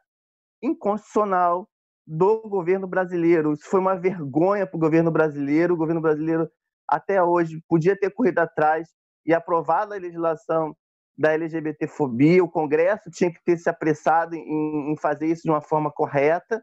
inconstitucional 0.62 1.68
do 2.08 2.42
governo 2.48 2.88
brasileiro. 2.88 3.54
Isso 3.54 3.70
foi 3.70 3.80
uma 3.80 3.96
vergonha 3.96 4.66
para 4.66 4.78
o 4.78 4.80
governo 4.80 5.12
brasileiro. 5.12 5.74
O 5.74 5.78
governo 5.78 6.02
brasileiro, 6.02 6.50
até 6.88 7.22
hoje, 7.22 7.62
podia 7.68 7.98
ter 7.98 8.12
corrido 8.12 8.40
atrás 8.40 8.90
e 9.26 9.34
aprovado 9.34 9.94
a 9.94 9.98
legislação 9.98 10.76
da 11.18 11.34
LGBTfobia. 11.34 12.44
O 12.44 12.50
Congresso 12.50 13.10
tinha 13.10 13.32
que 13.32 13.44
ter 13.44 13.58
se 13.58 13.70
apressado 13.70 14.36
em, 14.36 14.94
em 14.94 14.98
fazer 14.98 15.28
isso 15.28 15.44
de 15.44 15.50
uma 15.50 15.62
forma 15.62 15.92
correta, 15.92 16.62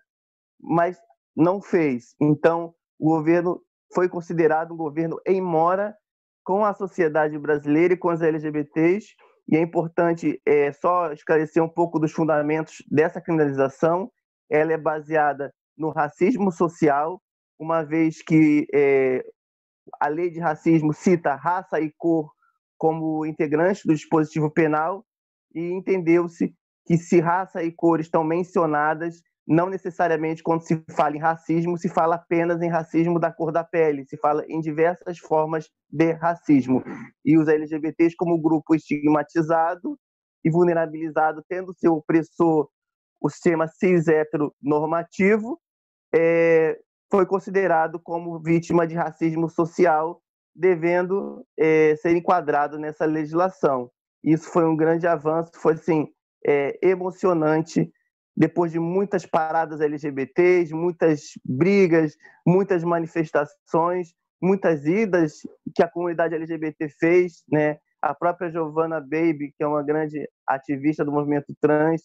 mas 0.61 0.97
não 1.37 1.61
fez. 1.61 2.15
Então, 2.21 2.75
o 2.99 3.09
governo 3.09 3.61
foi 3.95 4.09
considerado 4.09 4.73
um 4.73 4.77
governo 4.77 5.21
em 5.27 5.41
mora 5.41 5.95
com 6.45 6.65
a 6.65 6.75
sociedade 6.75 7.39
brasileira 7.39 7.95
e 7.95 7.97
com 7.97 8.09
as 8.09 8.21
LGBTs, 8.21 9.15
e 9.49 9.57
é 9.57 9.61
importante 9.61 10.41
é, 10.47 10.73
só 10.73 11.13
esclarecer 11.13 11.63
um 11.63 11.69
pouco 11.69 11.99
dos 11.99 12.13
fundamentos 12.13 12.77
dessa 12.91 13.21
criminalização. 13.21 14.11
Ela 14.51 14.73
é 14.73 14.79
baseada 14.79 15.53
no 15.77 15.91
racismo 15.91 16.51
social, 16.53 17.21
uma 17.59 17.83
vez 17.83 18.23
que 18.23 18.67
é, 18.73 19.25
a 20.01 20.09
lei 20.09 20.31
de 20.31 20.41
racismo 20.41 20.93
cita 20.93 21.35
raça 21.35 21.81
e 21.81 21.93
cor 21.97 22.31
como 22.79 23.25
integrantes 23.25 23.85
do 23.85 23.95
dispositivo 23.95 24.51
penal, 24.51 25.05
e 25.55 25.61
entendeu-se 25.73 26.55
que 26.85 26.97
se 26.97 27.21
raça 27.21 27.63
e 27.63 27.71
cor 27.71 28.01
estão 28.01 28.25
mencionadas, 28.25 29.23
não 29.47 29.69
necessariamente 29.69 30.43
quando 30.43 30.63
se 30.63 30.83
fala 30.91 31.17
em 31.17 31.21
racismo, 31.21 31.77
se 31.77 31.89
fala 31.89 32.15
apenas 32.17 32.63
em 32.63 32.69
racismo 32.69 33.19
da 33.19 33.33
cor 33.33 33.51
da 33.51 33.65
pele, 33.65 34.07
se 34.07 34.17
fala 34.17 34.45
em 34.49 34.61
diversas 34.61 35.19
formas 35.19 35.69
de 35.91 36.13
racismo. 36.13 36.83
E 37.25 37.37
os 37.37 37.49
LGBTs 37.49 38.15
como 38.17 38.41
grupo 38.41 38.75
estigmatizado 38.75 39.99
e 40.45 40.51
vulnerabilizado, 40.51 41.43
tendo 41.49 41.75
seu 41.75 41.95
opressor 41.95 42.69
o 43.21 43.29
sistema 43.29 43.69
cis 43.69 44.09
heteronormativo, 44.09 45.61
é, 46.15 46.79
foi 47.11 47.27
considerado 47.27 48.01
como 48.01 48.41
vítima 48.41 48.87
de 48.87 48.95
racismo 48.95 49.49
social, 49.49 50.21
devendo 50.55 51.45
é, 51.59 51.97
ser 51.97 52.17
enquadrado 52.17 52.79
nessa 52.79 53.05
legislação. 53.05 53.91
Isso 54.23 54.49
foi 54.51 54.65
um 54.65 54.77
grande 54.77 55.07
avanço, 55.07 55.51
foi 55.55 55.75
assim, 55.75 56.09
é, 56.47 56.79
emocionante 56.83 57.93
depois 58.37 58.73
de 58.73 58.81
muitas 58.81 59.27
paradas 59.27 59.81
LGBTs, 59.81 60.75
muitas 60.75 61.33
brigas, 61.45 62.17
muitas 62.47 62.83
manifestações, 62.83 64.15
muitas 64.41 64.87
idas 64.87 65.43
que 65.75 65.83
a 65.83 65.89
comunidade 65.89 66.35
LGBT 66.35 66.89
fez, 66.99 67.45
né? 67.51 67.79
A 68.01 68.15
própria 68.15 68.51
Giovanna 68.51 69.01
Baby, 69.01 69.55
que 69.57 69.63
é 69.63 69.67
uma 69.67 69.83
grande 69.83 70.29
ativista 70.47 71.05
do 71.05 71.13
movimento 71.13 71.55
trans, 71.61 72.03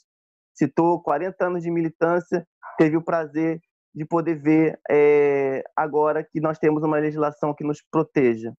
citou 0.53 1.01
40 1.01 1.45
anos 1.45 1.63
de 1.63 1.71
militância, 1.71 2.45
teve 2.78 2.97
o 2.97 3.01
prazer 3.01 3.59
de 3.95 4.05
poder 4.05 4.36
ver 4.36 4.80
é, 4.89 5.63
agora 5.75 6.23
que 6.23 6.39
nós 6.39 6.59
temos 6.59 6.84
uma 6.84 6.99
legislação 6.99 7.53
que 7.53 7.63
nos 7.63 7.82
proteja. 7.82 8.53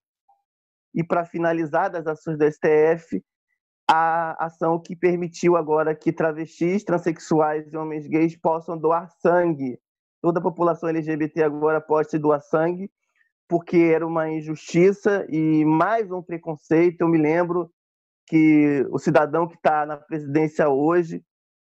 E 0.92 1.04
para 1.04 1.24
finalizar 1.24 1.90
das 1.90 2.06
ações 2.08 2.36
do 2.36 2.44
STF, 2.44 3.22
a 3.90 4.44
ação 4.44 4.78
que 4.78 4.94
permitiu 4.94 5.56
agora 5.56 5.94
que 5.94 6.12
travestis, 6.12 6.84
transexuais 6.84 7.72
e 7.72 7.76
homens 7.76 8.06
gays 8.06 8.36
possam 8.36 8.76
doar 8.76 9.10
sangue. 9.22 9.80
Toda 10.20 10.40
a 10.40 10.42
população 10.42 10.90
LGBT 10.90 11.44
agora 11.44 11.80
pode 11.80 12.18
doar 12.18 12.42
sangue, 12.42 12.90
porque 13.48 13.78
era 13.78 14.06
uma 14.06 14.28
injustiça 14.28 15.26
e 15.30 15.64
mais 15.64 16.10
um 16.10 16.22
preconceito. 16.22 17.00
Eu 17.00 17.08
me 17.08 17.16
lembro 17.16 17.70
que 18.26 18.86
o 18.90 18.98
cidadão 18.98 19.48
que 19.48 19.56
está 19.56 19.86
na 19.86 19.96
presidência 19.96 20.68
hoje, 20.68 21.24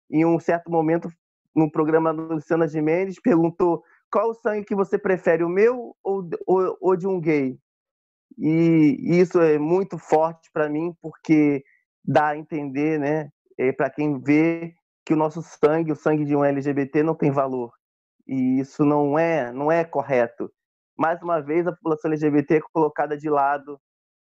em 0.10 0.26
um 0.26 0.40
certo 0.40 0.72
momento, 0.72 1.10
no 1.54 1.70
programa 1.70 2.14
do 2.14 2.36
Luciana 2.36 2.70
Gimenez, 2.70 3.20
perguntou 3.22 3.84
qual 4.10 4.30
o 4.30 4.34
sangue 4.34 4.66
que 4.66 4.76
você 4.76 4.98
prefere, 4.98 5.44
o 5.44 5.50
meu 5.50 5.94
ou, 6.02 6.30
ou, 6.48 6.78
ou 6.80 6.96
de 6.96 7.06
um 7.06 7.20
gay? 7.20 7.58
E 8.38 9.20
isso 9.20 9.42
é 9.42 9.60
muito 9.60 9.98
forte 9.98 10.50
para 10.54 10.70
mim, 10.70 10.96
porque 11.02 11.64
dá 12.04 12.30
a 12.30 12.38
entender, 12.38 13.00
né, 13.00 13.30
é, 13.58 13.72
para 13.72 13.90
quem 13.90 14.20
vê 14.20 14.74
que 15.06 15.14
o 15.14 15.18
nosso 15.18 15.42
sangue, 15.42 15.92
o 15.92 15.96
sangue 15.96 16.26
de 16.26 16.36
um 16.36 16.44
LGBT 16.44 17.04
não 17.04 17.16
tem 17.16 17.32
valor. 17.32 17.72
E 18.28 18.60
isso 18.60 18.86
não 18.86 19.18
é, 19.20 19.52
não 19.52 19.72
é 19.72 19.84
correto. 19.84 20.50
Mais 20.98 21.22
uma 21.22 21.42
vez, 21.42 21.68
a 21.68 21.72
população 21.72 22.12
LGBT 22.12 22.56
é 22.56 22.62
colocada 22.72 23.18
de 23.18 23.30
lado 23.30 23.80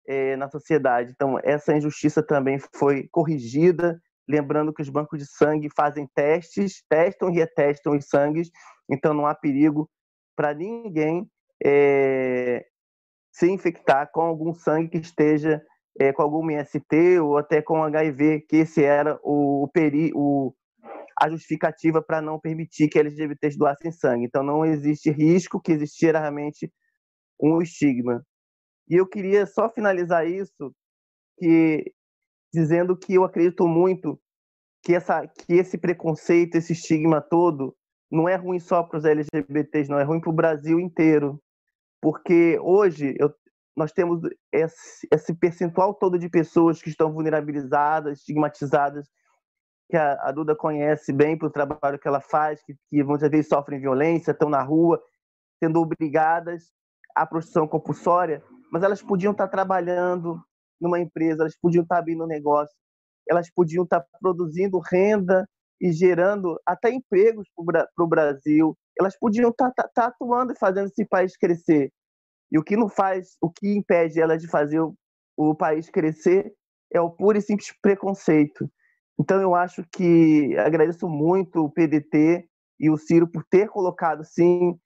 é, 0.07 0.35
na 0.35 0.49
sociedade. 0.49 1.11
Então, 1.11 1.37
essa 1.43 1.75
injustiça 1.75 2.23
também 2.23 2.57
foi 2.75 3.07
corrigida, 3.11 3.99
lembrando 4.27 4.73
que 4.73 4.81
os 4.81 4.89
bancos 4.89 5.19
de 5.19 5.25
sangue 5.25 5.69
fazem 5.75 6.07
testes, 6.15 6.83
testam 6.89 7.29
e 7.29 7.33
retestam 7.33 7.95
os 7.95 8.07
sangues, 8.07 8.49
então 8.89 9.13
não 9.13 9.25
há 9.25 9.35
perigo 9.35 9.89
para 10.35 10.53
ninguém 10.53 11.27
é, 11.63 12.65
se 13.31 13.49
infectar 13.49 14.09
com 14.11 14.21
algum 14.21 14.53
sangue 14.53 14.89
que 14.89 14.97
esteja 14.97 15.61
é, 15.99 16.13
com 16.13 16.21
algum 16.21 16.43
MST 16.43 17.19
ou 17.19 17.37
até 17.37 17.61
com 17.61 17.83
HIV, 17.83 18.41
que 18.41 18.57
esse 18.57 18.83
era 18.83 19.19
o, 19.23 19.63
o, 19.63 19.67
peri, 19.67 20.11
o 20.15 20.53
a 21.19 21.29
justificativa 21.29 22.01
para 22.01 22.21
não 22.21 22.39
permitir 22.39 22.87
que 22.87 22.97
LGBTs 22.97 23.57
doassem 23.57 23.91
sangue. 23.91 24.25
Então 24.25 24.43
não 24.43 24.65
existe 24.65 25.11
risco 25.11 25.61
que 25.61 25.71
existia 25.71 26.11
realmente 26.11 26.71
um 27.39 27.61
estigma. 27.61 28.25
E 28.89 28.95
eu 28.95 29.07
queria 29.07 29.45
só 29.45 29.69
finalizar 29.69 30.27
isso 30.27 30.73
que 31.37 31.93
dizendo 32.53 32.97
que 32.97 33.13
eu 33.13 33.23
acredito 33.23 33.67
muito 33.67 34.19
que 34.83 34.93
essa 34.95 35.27
que 35.27 35.53
esse 35.53 35.77
preconceito, 35.77 36.55
esse 36.55 36.73
estigma 36.73 37.21
todo 37.21 37.75
não 38.11 38.27
é 38.27 38.35
ruim 38.35 38.59
só 38.59 38.83
para 38.83 38.97
os 38.97 39.05
LGBTs, 39.05 39.89
não 39.89 39.99
é 39.99 40.03
ruim 40.03 40.19
para 40.19 40.29
o 40.29 40.35
Brasil 40.35 40.79
inteiro. 40.79 41.41
Porque 42.01 42.57
hoje 42.59 43.15
eu 43.19 43.31
nós 43.75 43.91
temos 43.91 44.21
esse, 44.51 45.07
esse, 45.11 45.33
percentual 45.33 45.93
todo 45.93 46.19
de 46.19 46.29
pessoas 46.29 46.81
que 46.81 46.89
estão 46.89 47.11
vulnerabilizadas, 47.11 48.19
estigmatizadas, 48.19 49.07
que 49.89 49.97
a, 49.97 50.13
a 50.21 50.31
Duda 50.31 50.55
conhece 50.55 51.13
bem 51.13 51.37
pelo 51.37 51.51
trabalho 51.51 51.99
que 51.99 52.07
ela 52.07 52.21
faz, 52.21 52.61
que, 52.63 52.75
que 52.89 53.03
muitas 53.03 53.29
vezes 53.29 53.47
sofrem 53.47 53.79
violência, 53.79 54.31
estão 54.31 54.49
na 54.49 54.61
rua, 54.61 55.01
sendo 55.63 55.79
obrigadas 55.79 56.71
à 57.15 57.25
prostituição 57.25 57.67
compulsória, 57.67 58.43
mas 58.71 58.83
elas 58.83 59.01
podiam 59.01 59.31
estar 59.31 59.47
trabalhando 59.47 60.41
numa 60.79 60.99
empresa, 60.99 61.43
elas 61.43 61.57
podiam 61.57 61.83
estar 61.83 61.97
abrindo 61.97 62.23
um 62.23 62.27
negócio, 62.27 62.75
elas 63.29 63.49
podiam 63.53 63.83
estar 63.83 64.03
produzindo 64.19 64.79
renda 64.79 65.47
e 65.79 65.91
gerando 65.91 66.59
até 66.65 66.89
empregos 66.91 67.47
para 67.55 67.87
o 67.99 68.07
Brasil, 68.07 68.77
elas 68.99 69.17
podiam 69.17 69.49
estar, 69.49 69.69
estar, 69.69 69.85
estar 69.85 70.05
atuando 70.07 70.53
e 70.53 70.57
fazendo 70.57 70.87
esse 70.87 71.05
país 71.05 71.35
crescer. 71.37 71.91
E 72.51 72.59
o 72.59 72.63
que 72.63 72.75
não 72.75 72.89
faz, 72.89 73.37
o 73.41 73.49
que 73.49 73.75
impede 73.75 74.19
ela 74.19 74.37
de 74.37 74.47
fazer 74.47 74.79
o, 74.79 74.93
o 75.37 75.55
país 75.55 75.89
crescer 75.89 76.53
é 76.93 76.99
o 76.99 77.09
puro 77.09 77.37
e 77.37 77.41
simples 77.41 77.73
preconceito. 77.81 78.69
Então 79.19 79.39
eu 79.41 79.55
acho 79.55 79.85
que 79.91 80.57
agradeço 80.57 81.07
muito 81.07 81.63
o 81.63 81.69
PDT 81.69 82.45
e 82.79 82.89
o 82.89 82.97
Ciro 82.97 83.27
por 83.27 83.43
ter 83.45 83.69
colocado 83.69 84.23
sim 84.25 84.77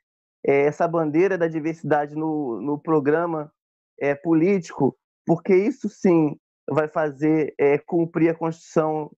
é, 0.45 0.66
essa 0.66 0.88
bandeira 0.88 1.38
da 1.38 1.47
diversidade 1.47 2.16
no, 2.16 2.61
no 2.61 2.80
programa 2.80 3.51
é, 3.99 4.13
político, 4.13 4.95
porque 5.26 5.55
isso 5.55 5.89
sim 5.89 6.38
vai 6.70 6.88
fazer 6.88 7.53
é, 7.57 7.78
cumprir 7.78 8.30
a 8.30 8.36
Constituição 8.36 9.11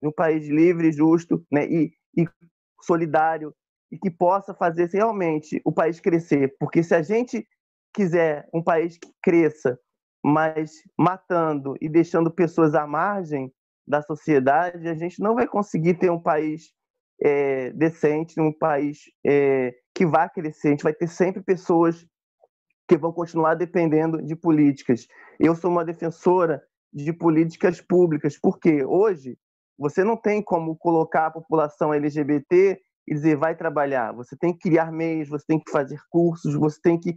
de 0.00 0.08
um 0.08 0.12
país 0.12 0.48
livre, 0.48 0.90
justo 0.90 1.44
né, 1.50 1.66
e, 1.66 1.92
e 2.16 2.26
solidário 2.80 3.54
e 3.90 3.98
que 3.98 4.10
possa 4.10 4.54
fazer 4.54 4.88
realmente 4.88 5.60
o 5.64 5.70
país 5.72 6.00
crescer. 6.00 6.56
Porque 6.58 6.82
se 6.82 6.94
a 6.94 7.02
gente 7.02 7.46
quiser 7.92 8.48
um 8.52 8.62
país 8.62 8.98
que 8.98 9.10
cresça, 9.22 9.78
mas 10.24 10.72
matando 10.98 11.74
e 11.80 11.88
deixando 11.88 12.30
pessoas 12.30 12.74
à 12.74 12.86
margem 12.86 13.52
da 13.86 14.00
sociedade, 14.02 14.88
a 14.88 14.94
gente 14.94 15.20
não 15.20 15.34
vai 15.34 15.46
conseguir 15.46 15.94
ter 15.94 16.10
um 16.10 16.20
país 16.20 16.72
é, 17.20 17.70
decente, 17.70 18.40
um 18.40 18.52
país 18.52 19.00
é, 19.26 19.74
que 19.94 20.06
vá 20.06 20.28
crescer. 20.28 20.68
A 20.68 20.70
gente 20.70 20.84
vai 20.84 20.94
ter 20.94 21.08
sempre 21.08 21.42
pessoas 21.42 22.06
que 22.88 22.96
vão 22.96 23.12
continuar 23.12 23.54
dependendo 23.54 24.22
de 24.22 24.36
políticas. 24.36 25.06
Eu 25.38 25.54
sou 25.54 25.70
uma 25.70 25.84
defensora 25.84 26.62
de 26.92 27.12
políticas 27.12 27.80
públicas, 27.80 28.38
porque 28.38 28.84
hoje 28.84 29.36
você 29.78 30.04
não 30.04 30.16
tem 30.16 30.42
como 30.42 30.76
colocar 30.76 31.26
a 31.26 31.30
população 31.30 31.92
LGBT 31.92 32.78
e 33.08 33.14
dizer 33.14 33.36
vai 33.36 33.56
trabalhar. 33.56 34.12
Você 34.12 34.36
tem 34.36 34.52
que 34.52 34.68
criar 34.68 34.92
meios, 34.92 35.28
você 35.28 35.44
tem 35.46 35.58
que 35.58 35.70
fazer 35.70 35.98
cursos, 36.10 36.54
você 36.54 36.78
tem 36.82 36.98
que 36.98 37.16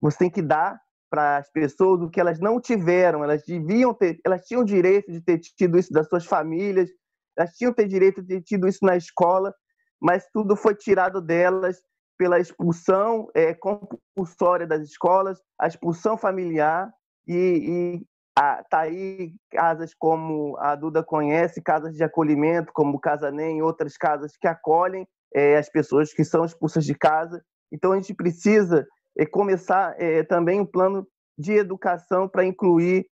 você 0.00 0.18
tem 0.18 0.30
que 0.30 0.42
dar 0.42 0.78
para 1.10 1.38
as 1.38 1.50
pessoas 1.50 2.02
o 2.02 2.10
que 2.10 2.20
elas 2.20 2.40
não 2.40 2.60
tiveram. 2.60 3.22
Elas 3.22 3.42
deviam 3.44 3.94
ter, 3.94 4.18
elas 4.24 4.44
tinham 4.44 4.64
direito 4.64 5.10
de 5.10 5.20
ter 5.20 5.38
tido 5.38 5.78
isso 5.78 5.92
das 5.92 6.08
suas 6.08 6.26
famílias, 6.26 6.90
elas 7.36 7.52
tinham 7.52 7.72
ter 7.72 7.86
direito 7.86 8.22
de 8.22 8.28
ter 8.28 8.42
tido 8.42 8.66
isso 8.66 8.84
na 8.84 8.96
escola, 8.96 9.54
mas 10.00 10.26
tudo 10.32 10.56
foi 10.56 10.74
tirado 10.74 11.20
delas 11.20 11.80
pela 12.18 12.38
expulsão 12.38 13.28
é, 13.34 13.54
compulsória 13.54 14.66
das 14.66 14.82
escolas, 14.82 15.38
a 15.60 15.66
expulsão 15.66 16.16
familiar 16.16 16.90
e, 17.26 17.34
e 17.36 18.06
a, 18.38 18.62
tá 18.64 18.80
aí 18.80 19.34
casas 19.50 19.94
como 19.94 20.56
a 20.58 20.74
Duda 20.74 21.02
conhece, 21.02 21.62
casas 21.62 21.94
de 21.94 22.02
acolhimento 22.02 22.72
como 22.74 23.00
Casa 23.00 23.30
Nem, 23.30 23.62
outras 23.62 23.96
casas 23.96 24.36
que 24.36 24.46
acolhem 24.46 25.06
é, 25.34 25.56
as 25.56 25.68
pessoas 25.68 26.12
que 26.12 26.24
são 26.24 26.44
expulsas 26.44 26.84
de 26.84 26.94
casa. 26.94 27.42
Então 27.72 27.92
a 27.92 27.96
gente 27.96 28.14
precisa 28.14 28.86
é 29.16 29.24
começar 29.24 29.94
é, 30.00 30.22
também 30.22 30.60
um 30.60 30.66
plano 30.66 31.06
de 31.38 31.52
educação 31.52 32.28
para 32.28 32.44
incluir 32.44 33.06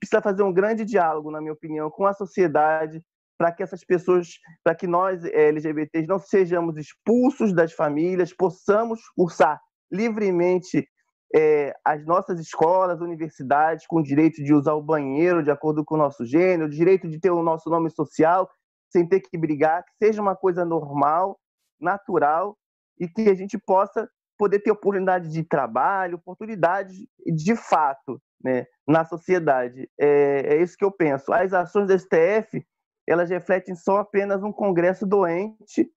precisa 0.00 0.22
fazer 0.22 0.42
um 0.42 0.52
grande 0.52 0.84
diálogo, 0.84 1.30
na 1.30 1.40
minha 1.40 1.52
opinião, 1.52 1.90
com 1.90 2.06
a 2.06 2.14
sociedade, 2.14 3.04
para 3.38 3.52
que 3.52 3.62
essas 3.62 3.84
pessoas, 3.84 4.28
para 4.64 4.74
que 4.74 4.86
nós 4.86 5.22
eh, 5.24 5.48
LGBTs 5.48 6.06
não 6.06 6.18
sejamos 6.18 6.78
expulsos 6.78 7.52
das 7.52 7.72
famílias, 7.72 8.32
possamos 8.32 9.00
cursar 9.14 9.60
livremente 9.92 10.88
é, 11.34 11.74
as 11.84 12.04
nossas 12.04 12.40
escolas, 12.40 13.00
universidades, 13.00 13.86
com 13.86 14.00
o 14.00 14.02
direito 14.02 14.42
de 14.42 14.52
usar 14.52 14.74
o 14.74 14.82
banheiro 14.82 15.42
de 15.42 15.50
acordo 15.50 15.84
com 15.84 15.94
o 15.94 15.98
nosso 15.98 16.24
gênero, 16.24 16.64
o 16.64 16.70
direito 16.70 17.08
de 17.08 17.20
ter 17.20 17.30
o 17.30 17.42
nosso 17.42 17.68
nome 17.68 17.90
social, 17.90 18.50
sem 18.90 19.06
ter 19.06 19.20
que 19.20 19.38
brigar, 19.38 19.84
que 19.84 19.92
seja 20.02 20.20
uma 20.20 20.34
coisa 20.34 20.64
normal, 20.64 21.38
natural 21.80 22.56
e 23.00 23.08
que 23.08 23.30
a 23.30 23.34
gente 23.34 23.58
possa 23.58 24.08
poder 24.38 24.60
ter 24.60 24.70
oportunidade 24.70 25.30
de 25.30 25.42
trabalho, 25.42 26.16
oportunidades 26.16 26.96
de 27.26 27.56
fato 27.56 28.20
né, 28.42 28.66
na 28.86 29.04
sociedade. 29.04 29.88
É, 29.98 30.54
é 30.54 30.62
isso 30.62 30.76
que 30.76 30.84
eu 30.84 30.92
penso. 30.92 31.32
As 31.32 31.52
ações 31.52 31.88
da 31.88 31.98
STF 31.98 32.64
elas 33.10 33.28
refletem 33.28 33.74
só 33.74 33.98
apenas 33.98 34.42
um 34.42 34.52
Congresso 34.52 35.04
doente, 35.04 35.90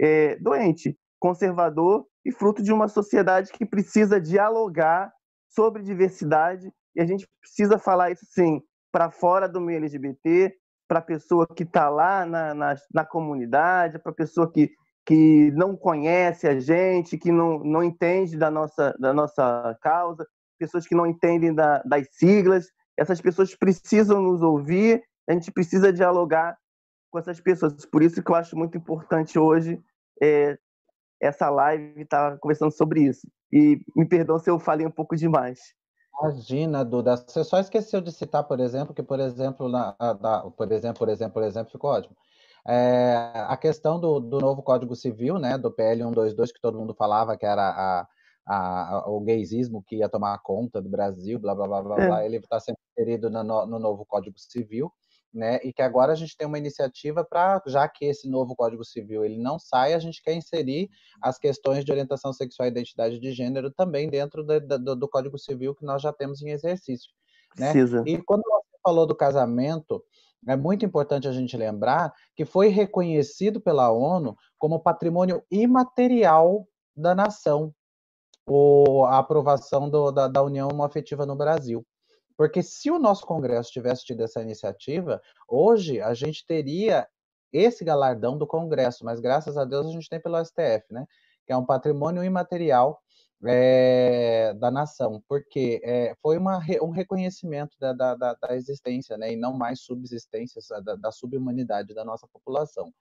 é, 0.00 0.36
doente, 0.36 0.96
conservador 1.18 2.06
e 2.24 2.30
fruto 2.30 2.62
de 2.62 2.72
uma 2.72 2.86
sociedade 2.86 3.50
que 3.52 3.66
precisa 3.66 4.20
dialogar 4.20 5.12
sobre 5.48 5.82
diversidade 5.82 6.72
e 6.94 7.00
a 7.00 7.04
gente 7.04 7.28
precisa 7.40 7.78
falar 7.78 8.12
isso 8.12 8.24
sim 8.30 8.62
para 8.92 9.10
fora 9.10 9.48
do 9.48 9.60
meio 9.60 9.78
LGBT, 9.78 10.54
para 10.88 10.98
a 10.98 11.02
pessoa 11.02 11.46
que 11.46 11.62
está 11.62 11.88
lá 11.88 12.24
na, 12.24 12.54
na, 12.54 12.74
na 12.92 13.04
comunidade, 13.04 13.98
para 13.98 14.12
a 14.12 14.14
pessoa 14.14 14.50
que, 14.50 14.70
que 15.10 15.50
não 15.56 15.76
conhece 15.76 16.46
a 16.46 16.60
gente, 16.60 17.18
que 17.18 17.32
não, 17.32 17.58
não 17.64 17.82
entende 17.82 18.36
da 18.36 18.48
nossa, 18.48 18.94
da 18.96 19.12
nossa 19.12 19.76
causa, 19.82 20.24
pessoas 20.56 20.86
que 20.86 20.94
não 20.94 21.04
entendem 21.04 21.52
da, 21.52 21.82
das 21.82 22.06
siglas. 22.12 22.68
Essas 22.96 23.20
pessoas 23.20 23.52
precisam 23.56 24.22
nos 24.22 24.40
ouvir, 24.40 25.02
a 25.28 25.32
gente 25.32 25.50
precisa 25.50 25.92
dialogar 25.92 26.56
com 27.10 27.18
essas 27.18 27.40
pessoas. 27.40 27.84
Por 27.86 28.04
isso 28.04 28.22
que 28.22 28.30
eu 28.30 28.36
acho 28.36 28.56
muito 28.56 28.78
importante 28.78 29.36
hoje 29.36 29.82
é, 30.22 30.56
essa 31.20 31.50
live 31.50 32.02
estar 32.02 32.30
tá 32.30 32.38
conversando 32.38 32.70
sobre 32.70 33.02
isso. 33.02 33.26
E 33.52 33.80
me 33.96 34.06
perdoa 34.06 34.38
se 34.38 34.48
eu 34.48 34.60
falei 34.60 34.86
um 34.86 34.92
pouco 34.92 35.16
demais. 35.16 35.58
Imagina, 36.22 36.84
Duda. 36.84 37.16
Você 37.16 37.42
só 37.42 37.58
esqueceu 37.58 38.00
de 38.00 38.12
citar, 38.12 38.44
por 38.44 38.60
exemplo, 38.60 38.94
que, 38.94 39.02
por 39.02 39.18
exemplo, 39.18 39.68
na, 39.68 39.96
na, 39.98 40.48
por 40.52 40.70
exemplo, 40.70 41.00
por 41.00 41.08
exemplo, 41.08 41.32
por 41.32 41.42
exemplo, 41.42 41.72
ficou 41.72 41.90
ótimo. 41.90 42.14
É, 42.66 43.14
a 43.48 43.56
questão 43.56 43.98
do, 43.98 44.20
do, 44.20 44.38
novo 44.38 44.62
Código 44.62 44.94
Civil, 44.94 45.38
né, 45.38 45.56
do 45.56 45.70
PL 45.70 46.02
122, 46.02 46.52
que 46.52 46.60
todo 46.60 46.78
mundo 46.78 46.94
falava 46.94 47.36
que 47.36 47.46
era 47.46 47.62
a, 47.62 48.08
a, 48.46 49.04
o 49.08 49.20
gaysismo 49.20 49.82
que 49.82 49.96
ia 49.96 50.08
tomar 50.08 50.38
conta 50.38 50.80
do 50.80 50.88
Brasil, 50.88 51.38
blá, 51.38 51.54
blá, 51.54 51.66
blá, 51.66 51.82
blá, 51.82 52.02
é. 52.02 52.06
blá. 52.06 52.24
ele 52.24 52.36
está 52.36 52.60
sendo 52.60 52.76
inserido 52.90 53.30
no, 53.30 53.42
no, 53.42 53.78
novo 53.78 54.04
Código 54.04 54.38
Civil, 54.38 54.92
né, 55.32 55.60
e 55.62 55.72
que 55.72 55.80
agora 55.80 56.12
a 56.12 56.16
gente 56.16 56.36
tem 56.36 56.46
uma 56.46 56.58
iniciativa 56.58 57.24
para, 57.24 57.62
já 57.66 57.88
que 57.88 58.04
esse 58.04 58.28
novo 58.28 58.54
Código 58.56 58.84
Civil 58.84 59.24
ele 59.24 59.38
não 59.38 59.58
sai, 59.58 59.94
a 59.94 59.98
gente 59.98 60.22
quer 60.22 60.34
inserir 60.34 60.90
as 61.22 61.38
questões 61.38 61.84
de 61.84 61.92
orientação 61.92 62.32
sexual 62.32 62.66
e 62.66 62.70
identidade 62.72 63.18
de 63.18 63.32
gênero 63.32 63.70
também 63.70 64.10
dentro 64.10 64.44
do, 64.44 64.60
do, 64.60 64.96
do 64.96 65.08
Código 65.08 65.38
Civil 65.38 65.74
que 65.74 65.84
nós 65.84 66.02
já 66.02 66.12
temos 66.12 66.42
em 66.42 66.50
exercício. 66.50 67.10
Né? 67.56 67.72
Precisa. 67.72 68.02
E 68.06 68.20
quando 68.22 68.42
você 68.42 68.78
falou 68.82 69.06
do 69.06 69.14
casamento, 69.14 70.04
é 70.46 70.56
muito 70.56 70.84
importante 70.84 71.28
a 71.28 71.32
gente 71.32 71.56
lembrar 71.56 72.12
que 72.34 72.44
foi 72.44 72.68
reconhecido 72.68 73.60
pela 73.60 73.90
ONU 73.90 74.36
como 74.58 74.80
patrimônio 74.80 75.42
imaterial 75.50 76.66
da 76.96 77.14
nação, 77.14 77.74
o, 78.46 79.04
a 79.04 79.18
aprovação 79.18 79.88
do, 79.88 80.10
da, 80.10 80.28
da 80.28 80.42
união 80.42 80.82
afetiva 80.82 81.26
no 81.26 81.36
Brasil. 81.36 81.86
Porque 82.36 82.62
se 82.62 82.90
o 82.90 82.98
nosso 82.98 83.26
Congresso 83.26 83.70
tivesse 83.70 84.04
tido 84.04 84.22
essa 84.22 84.40
iniciativa, 84.40 85.20
hoje 85.46 86.00
a 86.00 86.14
gente 86.14 86.46
teria 86.46 87.06
esse 87.52 87.84
galardão 87.84 88.38
do 88.38 88.46
Congresso, 88.46 89.04
mas 89.04 89.20
graças 89.20 89.58
a 89.58 89.64
Deus 89.64 89.86
a 89.86 89.90
gente 89.90 90.08
tem 90.08 90.20
pelo 90.20 90.42
STF, 90.42 90.84
né? 90.90 91.06
Que 91.46 91.52
é 91.52 91.56
um 91.56 91.66
patrimônio 91.66 92.24
imaterial 92.24 93.00
é, 93.44 94.52
da 94.54 94.70
nação, 94.70 95.22
porque 95.28 95.80
é, 95.82 96.14
foi 96.20 96.36
uma, 96.36 96.60
um 96.82 96.90
reconhecimento 96.90 97.76
da, 97.78 97.92
da, 97.92 98.14
da, 98.14 98.56
existência, 98.56 99.16
né, 99.16 99.32
e 99.32 99.36
não 99.36 99.52
mais 99.52 99.80
subsistência 99.80 100.60
da, 100.82 100.96
da 100.96 101.10
subhumanidade 101.10 101.94
da 101.94 102.04
nossa 102.04 102.26
população. 102.28 102.92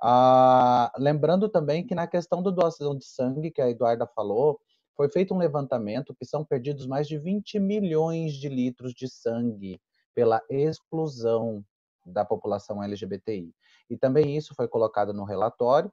Ah, 0.00 0.92
lembrando 0.96 1.48
também 1.48 1.84
que 1.84 1.94
na 1.94 2.06
questão 2.06 2.42
da 2.42 2.50
doação 2.50 2.96
de 2.96 3.04
sangue, 3.04 3.50
que 3.50 3.60
a 3.60 3.70
Eduarda 3.70 4.06
falou, 4.06 4.60
foi 4.94 5.08
feito 5.08 5.34
um 5.34 5.38
levantamento 5.38 6.14
que 6.14 6.24
são 6.24 6.44
perdidos 6.44 6.86
mais 6.86 7.08
de 7.08 7.18
20 7.18 7.58
milhões 7.58 8.34
de 8.34 8.48
litros 8.48 8.92
de 8.92 9.08
sangue 9.08 9.80
pela 10.14 10.42
exclusão 10.50 11.64
da 12.04 12.24
população 12.24 12.82
LGBTI. 12.82 13.54
E 13.88 13.96
também 13.96 14.36
isso 14.36 14.54
foi 14.54 14.68
colocado 14.68 15.12
no 15.12 15.24
relatório, 15.24 15.92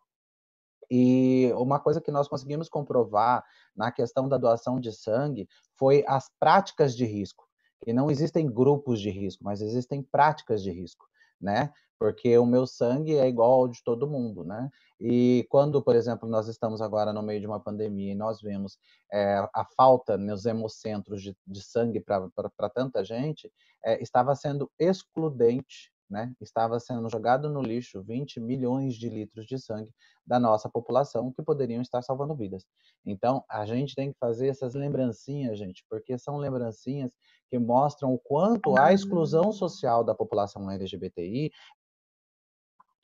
e 0.89 1.51
uma 1.55 1.79
coisa 1.79 2.01
que 2.01 2.11
nós 2.11 2.27
conseguimos 2.27 2.69
comprovar 2.69 3.43
na 3.75 3.91
questão 3.91 4.27
da 4.27 4.37
doação 4.37 4.79
de 4.79 4.91
sangue 4.91 5.47
foi 5.77 6.03
as 6.07 6.29
práticas 6.39 6.95
de 6.95 7.05
risco. 7.05 7.45
E 7.85 7.93
não 7.93 8.09
existem 8.09 8.47
grupos 8.51 8.99
de 8.99 9.09
risco, 9.09 9.43
mas 9.43 9.61
existem 9.61 10.01
práticas 10.01 10.63
de 10.63 10.71
risco, 10.71 11.05
né? 11.39 11.71
Porque 11.99 12.37
o 12.37 12.45
meu 12.45 12.67
sangue 12.67 13.15
é 13.15 13.27
igual 13.27 13.51
ao 13.51 13.67
de 13.67 13.83
todo 13.83 14.07
mundo, 14.07 14.43
né? 14.43 14.69
E 14.99 15.45
quando, 15.49 15.81
por 15.81 15.95
exemplo, 15.95 16.27
nós 16.27 16.47
estamos 16.47 16.81
agora 16.81 17.13
no 17.13 17.21
meio 17.21 17.39
de 17.39 17.47
uma 17.47 17.59
pandemia 17.59 18.11
e 18.11 18.15
nós 18.15 18.41
vemos 18.41 18.77
é, 19.11 19.37
a 19.53 19.65
falta 19.77 20.17
nos 20.17 20.45
hemocentros 20.45 21.21
de, 21.21 21.37
de 21.45 21.61
sangue 21.61 21.99
para 22.01 22.69
tanta 22.73 23.03
gente, 23.03 23.51
é, 23.83 24.01
estava 24.01 24.35
sendo 24.35 24.69
excludente 24.79 25.94
né, 26.09 26.33
estava 26.39 26.79
sendo 26.79 27.09
jogado 27.09 27.49
no 27.49 27.61
lixo 27.61 28.03
20 28.03 28.39
milhões 28.39 28.95
de 28.95 29.09
litros 29.09 29.45
de 29.45 29.57
sangue 29.57 29.91
da 30.25 30.39
nossa 30.39 30.69
população 30.69 31.31
que 31.31 31.41
poderiam 31.41 31.81
estar 31.81 32.01
salvando 32.01 32.35
vidas. 32.35 32.65
Então, 33.05 33.43
a 33.49 33.65
gente 33.65 33.95
tem 33.95 34.11
que 34.11 34.19
fazer 34.19 34.47
essas 34.47 34.75
lembrancinhas, 34.75 35.57
gente, 35.57 35.83
porque 35.89 36.17
são 36.17 36.37
lembrancinhas 36.37 37.11
que 37.49 37.57
mostram 37.57 38.13
o 38.13 38.19
quanto 38.19 38.77
a 38.79 38.93
exclusão 38.93 39.51
social 39.51 40.03
da 40.03 40.15
população 40.15 40.69
LGBTI 40.69 41.51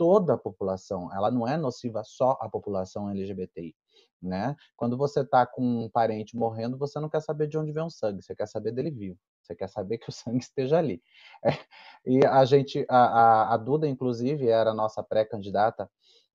toda 0.02 0.34
a 0.34 0.38
população, 0.38 1.14
ela 1.14 1.30
não 1.30 1.48
é 1.48 1.56
nociva 1.56 2.04
só 2.04 2.32
à 2.42 2.50
população 2.50 3.08
LGBTI, 3.08 3.76
né? 4.20 4.56
Quando 4.76 4.98
você 4.98 5.22
está 5.22 5.46
com 5.46 5.62
um 5.62 5.90
parente 5.92 6.36
morrendo, 6.36 6.76
você 6.76 7.00
não 7.00 7.08
quer 7.08 7.22
saber 7.22 7.46
de 7.46 7.56
onde 7.56 7.72
vem 7.72 7.84
o 7.84 7.90
sangue, 7.92 8.24
você 8.24 8.36
quer 8.36 8.48
saber 8.48 8.72
dele 8.72 8.90
vivo. 8.90 9.20
Você 9.52 9.56
quer 9.56 9.70
saber 9.70 9.98
que 9.98 10.10
o 10.10 10.12
sangue 10.14 10.44
esteja 10.44 10.78
ali. 10.78 11.02
É, 11.44 11.50
e 12.06 12.26
a 12.26 12.44
gente, 12.46 12.86
a, 12.90 12.98
a, 12.98 13.54
a 13.54 13.58
Duda, 13.58 13.88
inclusive, 13.88 14.48
era 14.48 14.74
nossa 14.74 15.04
pré-candidata 15.04 15.90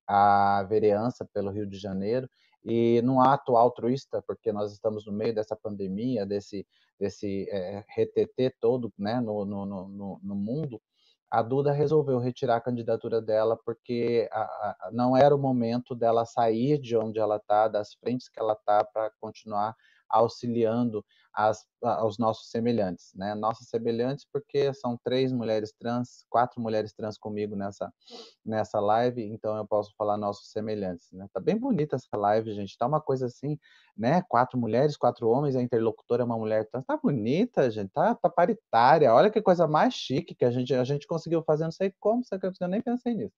à 0.07 0.63
vereança 0.63 1.27
pelo 1.33 1.51
Rio 1.51 1.67
de 1.67 1.77
Janeiro, 1.77 2.29
e 2.63 3.01
num 3.01 3.21
ato 3.21 3.55
altruísta, 3.55 4.21
porque 4.25 4.51
nós 4.51 4.71
estamos 4.73 5.05
no 5.05 5.11
meio 5.11 5.33
dessa 5.33 5.55
pandemia, 5.55 6.25
desse, 6.25 6.65
desse 6.99 7.47
é, 7.49 7.83
retetê 7.89 8.49
todo 8.59 8.91
né, 8.97 9.19
no, 9.21 9.45
no, 9.45 9.65
no, 9.65 10.19
no 10.21 10.35
mundo, 10.35 10.81
a 11.29 11.41
Duda 11.41 11.73
resolveu 11.73 12.19
retirar 12.19 12.55
a 12.55 12.61
candidatura 12.61 13.21
dela 13.21 13.57
porque 13.65 14.29
a, 14.31 14.41
a, 14.41 14.89
não 14.93 15.15
era 15.15 15.35
o 15.35 15.39
momento 15.39 15.93
dela 15.93 16.25
sair 16.25 16.77
de 16.79 16.95
onde 16.95 17.19
ela 17.19 17.35
está, 17.35 17.67
das 17.67 17.93
frentes 17.95 18.29
que 18.29 18.39
ela 18.39 18.53
está, 18.53 18.83
para 18.83 19.11
continuar 19.19 19.75
auxiliando 20.09 21.05
as, 21.37 21.63
aos 21.83 22.17
nossos 22.17 22.49
semelhantes, 22.49 23.11
né? 23.13 23.35
Nossos 23.35 23.69
semelhantes 23.69 24.25
porque 24.33 24.73
são 24.73 24.99
três 25.03 25.31
mulheres 25.31 25.71
trans, 25.79 26.25
quatro 26.31 26.59
mulheres 26.59 26.91
trans 26.93 27.15
comigo 27.15 27.55
nessa 27.55 27.93
nessa 28.43 28.79
live, 28.79 29.23
então 29.23 29.55
eu 29.55 29.67
posso 29.67 29.93
falar 29.95 30.17
nossos 30.17 30.51
semelhantes, 30.51 31.11
né? 31.11 31.27
Tá 31.31 31.39
bem 31.39 31.55
bonita 31.55 31.95
essa 31.95 32.17
live, 32.17 32.51
gente. 32.55 32.75
Tá 32.75 32.87
uma 32.87 32.99
coisa 32.99 33.27
assim, 33.27 33.59
né? 33.95 34.23
Quatro 34.27 34.57
mulheres, 34.57 34.97
quatro 34.97 35.29
homens, 35.29 35.55
a 35.55 35.61
interlocutora 35.61 36.23
é 36.23 36.25
uma 36.25 36.37
mulher 36.39 36.67
trans. 36.71 36.83
Tá 36.85 36.97
bonita, 36.97 37.69
gente. 37.69 37.91
Tá, 37.91 38.15
tá 38.15 38.29
paritária. 38.29 39.13
Olha 39.13 39.29
que 39.29 39.39
coisa 39.39 39.67
mais 39.67 39.93
chique 39.93 40.33
que 40.33 40.43
a 40.43 40.49
gente 40.49 40.73
a 40.73 40.83
gente 40.83 41.05
conseguiu 41.05 41.43
fazer, 41.43 41.65
não 41.65 41.71
sei 41.71 41.93
como, 41.99 42.23
eu 42.59 42.67
nem 42.67 42.81
pensei 42.81 43.13
nisso. 43.13 43.35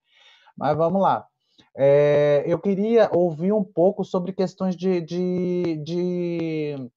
Mas 0.56 0.78
vamos 0.78 1.02
lá. 1.02 1.28
É, 1.76 2.45
eu 2.47 2.58
queria 2.60 3.10
ouvir 3.14 3.52
um 3.52 3.64
pouco 3.64 4.06
sobre 4.06 4.32
questões 4.32 4.76
de, 4.78 5.02
de, 5.02 5.76
de 5.84 6.91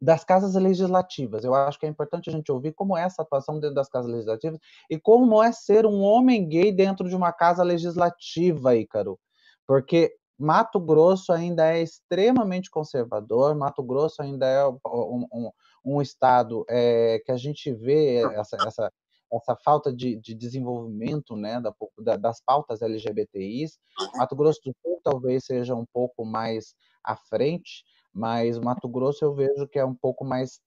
das 0.00 0.24
casas 0.24 0.54
legislativas. 0.54 1.44
Eu 1.44 1.54
acho 1.54 1.78
que 1.78 1.86
é 1.86 1.88
importante 1.88 2.28
a 2.28 2.32
gente 2.32 2.52
ouvir 2.52 2.72
como 2.72 2.96
é 2.96 3.02
essa 3.02 3.22
atuação 3.22 3.58
dentro 3.58 3.74
das 3.74 3.88
casas 3.88 4.10
legislativas 4.10 4.58
e 4.90 4.98
como 4.98 5.42
é 5.42 5.52
ser 5.52 5.86
um 5.86 6.02
homem 6.02 6.46
gay 6.46 6.70
dentro 6.72 7.08
de 7.08 7.16
uma 7.16 7.32
casa 7.32 7.62
legislativa, 7.62 8.76
Ícaro. 8.76 9.18
Porque 9.66 10.14
Mato 10.38 10.78
Grosso 10.78 11.32
ainda 11.32 11.72
é 11.72 11.82
extremamente 11.82 12.70
conservador, 12.70 13.54
Mato 13.54 13.82
Grosso 13.82 14.20
ainda 14.20 14.46
é 14.46 14.66
um, 14.66 15.26
um, 15.32 15.50
um 15.84 16.02
estado 16.02 16.64
é, 16.68 17.20
que 17.24 17.32
a 17.32 17.36
gente 17.36 17.72
vê 17.72 18.22
essa, 18.34 18.56
essa, 18.66 18.92
essa 19.32 19.56
falta 19.64 19.90
de, 19.92 20.16
de 20.16 20.34
desenvolvimento 20.34 21.34
né, 21.34 21.58
da, 21.58 21.74
da, 21.98 22.16
das 22.16 22.40
pautas 22.44 22.82
LGBTIs. 22.82 23.78
Mato 24.16 24.36
Grosso 24.36 24.60
do 24.62 24.74
Sul 24.82 25.00
talvez 25.02 25.46
seja 25.46 25.74
um 25.74 25.86
pouco 25.90 26.24
mais 26.24 26.74
à 27.02 27.16
frente, 27.16 27.84
mas 28.16 28.58
Mato 28.58 28.88
Grosso 28.88 29.22
eu 29.22 29.34
vejo 29.34 29.68
que 29.68 29.78
é 29.78 29.84
um 29.84 29.94
pouco 29.94 30.24
mais 30.24 30.58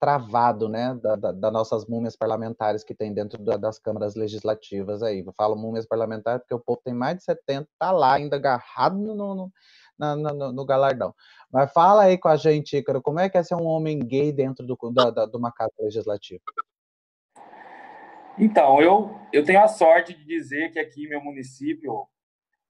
travado, 0.00 0.68
né, 0.68 0.94
das 1.02 1.20
da, 1.20 1.32
da 1.32 1.50
nossas 1.50 1.86
múmias 1.86 2.16
parlamentares 2.16 2.82
que 2.82 2.94
tem 2.94 3.12
dentro 3.12 3.42
da, 3.42 3.56
das 3.56 3.78
câmaras 3.78 4.14
legislativas 4.14 5.02
aí. 5.02 5.24
Eu 5.24 5.32
falo 5.36 5.56
múmias 5.56 5.86
parlamentares 5.86 6.42
porque 6.42 6.54
o 6.54 6.60
povo 6.60 6.80
tem 6.84 6.94
mais 6.94 7.16
de 7.16 7.24
70, 7.24 7.68
tá 7.78 7.90
lá 7.90 8.14
ainda 8.14 8.36
agarrado 8.36 8.96
no, 8.96 9.14
no, 9.14 9.52
no, 9.98 10.52
no 10.52 10.64
galardão. 10.64 11.14
Mas 11.52 11.72
fala 11.72 12.04
aí 12.04 12.16
com 12.16 12.28
a 12.28 12.36
gente, 12.36 12.76
Ícaro, 12.76 13.02
como 13.02 13.20
é 13.20 13.28
que 13.28 13.38
é 13.38 13.42
ser 13.42 13.54
um 13.56 13.66
homem 13.66 13.98
gay 13.98 14.32
dentro 14.32 14.66
do, 14.66 14.76
da, 14.92 15.10
da, 15.10 15.26
de 15.26 15.36
uma 15.36 15.52
casa 15.52 15.74
legislativa? 15.80 16.42
Então, 18.38 18.80
eu, 18.80 19.10
eu 19.32 19.44
tenho 19.44 19.62
a 19.62 19.68
sorte 19.68 20.14
de 20.14 20.24
dizer 20.24 20.72
que 20.72 20.78
aqui 20.78 21.08
meu 21.08 21.20
município, 21.20 22.06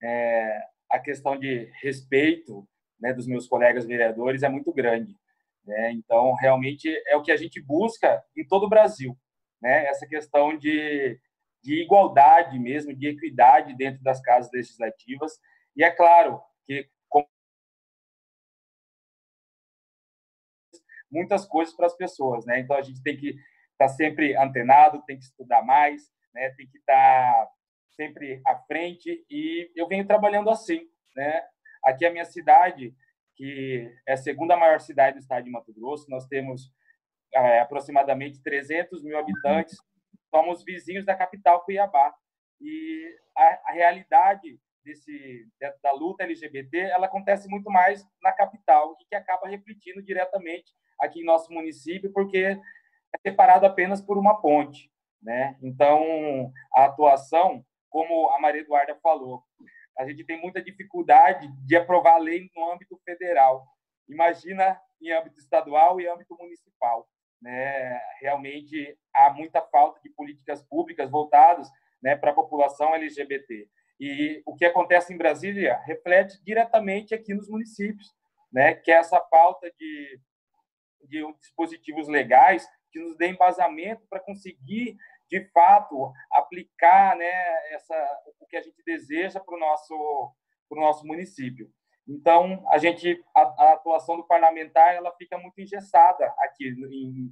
é, 0.02 0.62
a 0.90 0.98
questão 0.98 1.38
de 1.38 1.70
respeito 1.82 2.66
né, 3.00 3.12
dos 3.12 3.26
meus 3.26 3.46
colegas 3.46 3.86
vereadores 3.86 4.42
é 4.42 4.48
muito 4.48 4.72
grande. 4.72 5.16
Né? 5.64 5.92
Então, 5.92 6.34
realmente 6.34 6.88
é 7.06 7.16
o 7.16 7.22
que 7.22 7.32
a 7.32 7.36
gente 7.36 7.60
busca 7.60 8.22
em 8.36 8.46
todo 8.46 8.64
o 8.64 8.68
Brasil, 8.68 9.16
né? 9.60 9.86
essa 9.86 10.06
questão 10.06 10.56
de, 10.56 11.18
de 11.62 11.82
igualdade 11.82 12.58
mesmo, 12.58 12.94
de 12.94 13.08
equidade 13.08 13.76
dentro 13.76 14.02
das 14.02 14.20
casas 14.20 14.50
legislativas. 14.52 15.38
E 15.76 15.84
é 15.84 15.90
claro 15.90 16.40
que 16.66 16.88
muitas 21.10 21.46
coisas 21.46 21.74
para 21.74 21.86
as 21.86 21.96
pessoas, 21.96 22.44
né? 22.44 22.60
Então 22.60 22.76
a 22.76 22.82
gente 22.82 23.02
tem 23.02 23.16
que 23.16 23.28
estar 23.28 23.38
tá 23.78 23.88
sempre 23.88 24.36
antenado, 24.36 25.02
tem 25.06 25.18
que 25.18 25.24
estudar 25.24 25.62
mais, 25.62 26.02
né? 26.34 26.50
Tem 26.50 26.66
que 26.66 26.78
estar 26.78 26.94
tá 26.94 27.50
sempre 27.90 28.40
à 28.46 28.56
frente 28.56 29.24
e 29.28 29.70
eu 29.74 29.88
venho 29.88 30.06
trabalhando 30.06 30.50
assim, 30.50 30.80
né? 31.16 31.42
Aqui 31.88 32.04
é 32.04 32.08
a 32.08 32.12
minha 32.12 32.24
cidade, 32.26 32.94
que 33.34 33.90
é 34.06 34.12
a 34.12 34.16
segunda 34.18 34.54
maior 34.58 34.78
cidade 34.78 35.16
do 35.16 35.20
estado 35.20 35.44
de 35.44 35.50
Mato 35.50 35.72
Grosso, 35.72 36.10
nós 36.10 36.26
temos 36.26 36.70
é, 37.32 37.60
aproximadamente 37.60 38.42
300 38.42 39.02
mil 39.02 39.18
habitantes, 39.18 39.78
somos 40.28 40.62
vizinhos 40.62 41.06
da 41.06 41.14
capital 41.16 41.64
Cuiabá. 41.64 42.14
E 42.60 43.16
a, 43.34 43.70
a 43.70 43.72
realidade 43.72 44.60
desse, 44.84 45.46
da 45.82 45.92
luta 45.92 46.24
LGBT, 46.24 46.76
ela 46.76 47.06
acontece 47.06 47.48
muito 47.48 47.70
mais 47.70 48.06
na 48.22 48.32
capital 48.32 48.94
e 49.00 49.06
que 49.06 49.14
acaba 49.14 49.48
refletindo 49.48 50.02
diretamente 50.02 50.74
aqui 51.00 51.20
em 51.20 51.24
nosso 51.24 51.50
município, 51.50 52.12
porque 52.12 52.38
é 53.14 53.18
separado 53.26 53.64
apenas 53.64 54.02
por 54.02 54.18
uma 54.18 54.42
ponte. 54.42 54.92
Né? 55.22 55.56
Então, 55.62 56.52
a 56.74 56.84
atuação, 56.84 57.64
como 57.88 58.28
a 58.32 58.38
Maria 58.38 58.60
Eduarda 58.60 58.94
falou, 59.02 59.42
a 59.98 60.06
gente 60.06 60.24
tem 60.24 60.40
muita 60.40 60.62
dificuldade 60.62 61.48
de 61.66 61.76
aprovar 61.76 62.14
a 62.14 62.18
lei 62.18 62.48
no 62.54 62.70
âmbito 62.72 62.96
federal. 63.04 63.66
Imagina 64.08 64.80
em 65.02 65.10
âmbito 65.12 65.38
estadual 65.38 66.00
e 66.00 66.08
âmbito 66.08 66.36
municipal. 66.38 67.08
Né? 67.42 68.00
Realmente 68.20 68.96
há 69.12 69.30
muita 69.30 69.60
falta 69.60 70.00
de 70.00 70.10
políticas 70.10 70.62
públicas 70.62 71.10
voltadas 71.10 71.68
né, 72.00 72.16
para 72.16 72.30
a 72.30 72.34
população 72.34 72.94
LGBT. 72.94 73.68
E 74.00 74.40
o 74.46 74.54
que 74.54 74.64
acontece 74.64 75.12
em 75.12 75.18
Brasília 75.18 75.76
reflete 75.84 76.40
diretamente 76.44 77.12
aqui 77.12 77.34
nos 77.34 77.48
municípios, 77.48 78.14
né? 78.52 78.74
que 78.74 78.92
é 78.92 78.98
essa 78.98 79.20
falta 79.22 79.68
de, 79.76 80.20
de 81.08 81.32
dispositivos 81.40 82.06
legais 82.06 82.68
que 82.92 83.00
nos 83.00 83.16
dê 83.16 83.28
embasamento 83.28 84.06
para 84.08 84.20
conseguir 84.20 84.96
de 85.30 85.44
fato 85.50 86.12
aplicar 86.32 87.16
né, 87.16 87.74
essa, 87.74 87.94
o 88.40 88.46
que 88.46 88.56
a 88.56 88.62
gente 88.62 88.82
deseja 88.84 89.40
para 89.40 89.54
o 89.54 89.60
nosso, 89.60 90.34
pro 90.68 90.80
nosso 90.80 91.06
município. 91.06 91.70
Então, 92.06 92.64
a 92.68 92.78
gente 92.78 93.22
a, 93.34 93.40
a, 93.42 93.72
atuação 93.74 94.16
do 94.16 94.26
parlamentar 94.26 94.94
ela 94.94 95.14
fica 95.16 95.36
muito 95.36 95.60
engessada 95.60 96.32
aqui 96.38 96.68
em, 96.68 97.30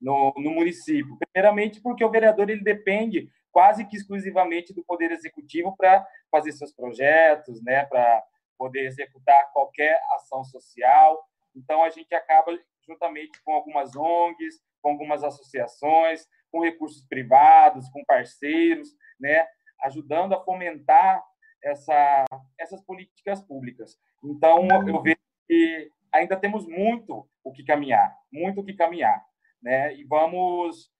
no, 0.00 0.32
no 0.36 0.50
município. 0.50 1.18
Primeiramente, 1.18 1.80
porque 1.80 2.04
o 2.04 2.10
vereador 2.10 2.48
ele 2.48 2.62
depende 2.62 3.28
quase 3.52 3.86
que 3.86 3.96
exclusivamente 3.96 4.72
do 4.72 4.82
poder 4.82 5.12
executivo 5.12 5.76
para 5.76 6.04
fazer 6.30 6.52
seus 6.52 6.72
projetos, 6.72 7.62
né, 7.62 7.84
para 7.84 8.24
poder 8.56 8.86
executar 8.86 9.52
qualquer 9.52 10.00
ação 10.14 10.42
social. 10.42 11.22
Então, 11.54 11.84
a 11.84 11.90
gente 11.90 12.14
acaba 12.14 12.58
juntamente 12.86 13.42
com 13.44 13.52
algumas 13.52 13.94
ONGs, 13.94 14.60
com 14.82 14.90
algumas 14.90 15.22
associações, 15.22 16.26
com 16.54 16.60
recursos 16.60 17.04
privados, 17.08 17.88
com 17.88 18.04
parceiros, 18.04 18.90
né, 19.18 19.44
ajudando 19.82 20.34
a 20.34 20.44
fomentar 20.44 21.20
essa, 21.60 22.24
essas 22.56 22.80
políticas 22.80 23.42
públicas. 23.42 23.98
Então, 24.22 24.68
eu 24.86 25.02
vejo 25.02 25.18
que 25.48 25.90
ainda 26.12 26.36
temos 26.36 26.64
muito 26.64 27.28
o 27.42 27.50
que 27.50 27.64
caminhar, 27.64 28.16
muito 28.32 28.60
o 28.60 28.64
que 28.64 28.72
caminhar, 28.72 29.20
né? 29.60 29.96
E 29.96 30.04
vamos, 30.04 30.92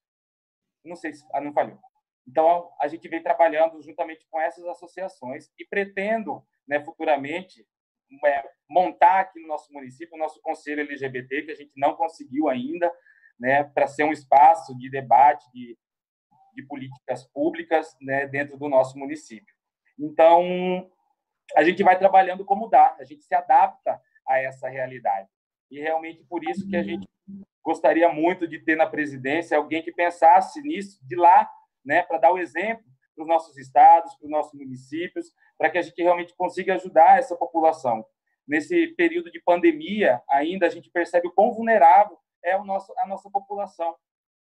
não 0.85 0.97
sei 0.97 1.13
se, 1.13 1.25
ah, 1.33 1.41
não 1.41 1.53
falhou. 1.53 1.79
Então, 2.27 2.73
a 2.81 2.89
gente 2.89 3.09
vem 3.09 3.23
trabalhando 3.23 3.81
juntamente 3.81 4.27
com 4.29 4.41
essas 4.41 4.65
associações 4.65 5.53
e 5.57 5.65
pretendo, 5.65 6.45
né, 6.67 6.85
futuramente, 6.85 7.65
é, 8.27 8.45
montar 8.69 9.21
aqui 9.21 9.41
no 9.41 9.47
nosso 9.47 9.73
município 9.73 10.17
o 10.17 10.19
nosso 10.19 10.41
conselho 10.43 10.81
LGBT, 10.81 11.43
que 11.43 11.53
a 11.53 11.57
gente 11.57 11.73
não 11.77 11.95
conseguiu 11.95 12.49
ainda, 12.49 12.93
né, 13.39 13.65
para 13.65 13.87
ser 13.87 14.05
um 14.05 14.13
espaço 14.13 14.77
de 14.77 14.91
debate 14.91 15.45
de, 15.53 15.77
de 16.55 16.63
políticas 16.67 17.25
públicas 17.25 17.97
né, 18.01 18.27
dentro 18.27 18.57
do 18.59 18.69
nosso 18.69 18.99
município. 18.99 19.55
Então, 19.99 20.91
a 21.57 21.63
gente 21.63 21.83
vai 21.83 21.99
trabalhando 21.99 22.45
como 22.45 22.69
dá, 22.69 22.97
a 22.99 23.05
gente 23.05 23.25
se 23.25 23.35
adapta 23.35 24.01
a 24.27 24.39
essa 24.39 24.69
realidade. 24.69 25.29
E 25.71 25.81
realmente 25.81 26.25
por 26.25 26.45
isso 26.45 26.69
que 26.69 26.77
a 26.77 26.83
gente 26.83 27.09
gostaria 27.63 28.09
muito 28.09 28.47
de 28.47 28.59
ter 28.59 28.77
na 28.77 28.87
presidência 28.87 29.57
alguém 29.57 29.83
que 29.83 29.93
pensasse 29.93 30.61
nisso 30.63 31.01
de 31.07 31.17
lá, 31.17 31.51
né, 31.85 32.03
para 32.03 32.19
dar 32.19 32.33
o 32.33 32.39
exemplo 32.39 32.85
para 33.15 33.23
os 33.23 33.29
nossos 33.29 33.57
estados, 33.57 34.15
para 34.17 34.25
os 34.25 34.31
nossos 34.31 34.53
municípios, 34.55 35.33
para 35.57 35.71
que 35.71 35.79
a 35.79 35.83
gente 35.83 36.03
realmente 36.03 36.35
consiga 36.35 36.75
ajudar 36.75 37.19
essa 37.19 37.37
população. 37.37 38.05
Nesse 38.47 38.89
período 38.89 39.31
de 39.31 39.41
pandemia, 39.41 40.21
ainda 40.29 40.67
a 40.67 40.69
gente 40.69 40.91
percebe 40.91 41.29
o 41.29 41.33
quão 41.33 41.53
vulnerável 41.53 42.19
é 42.45 42.57
o 42.57 42.65
nosso, 42.65 42.93
a 42.99 43.07
nossa 43.07 43.31
população, 43.31 43.97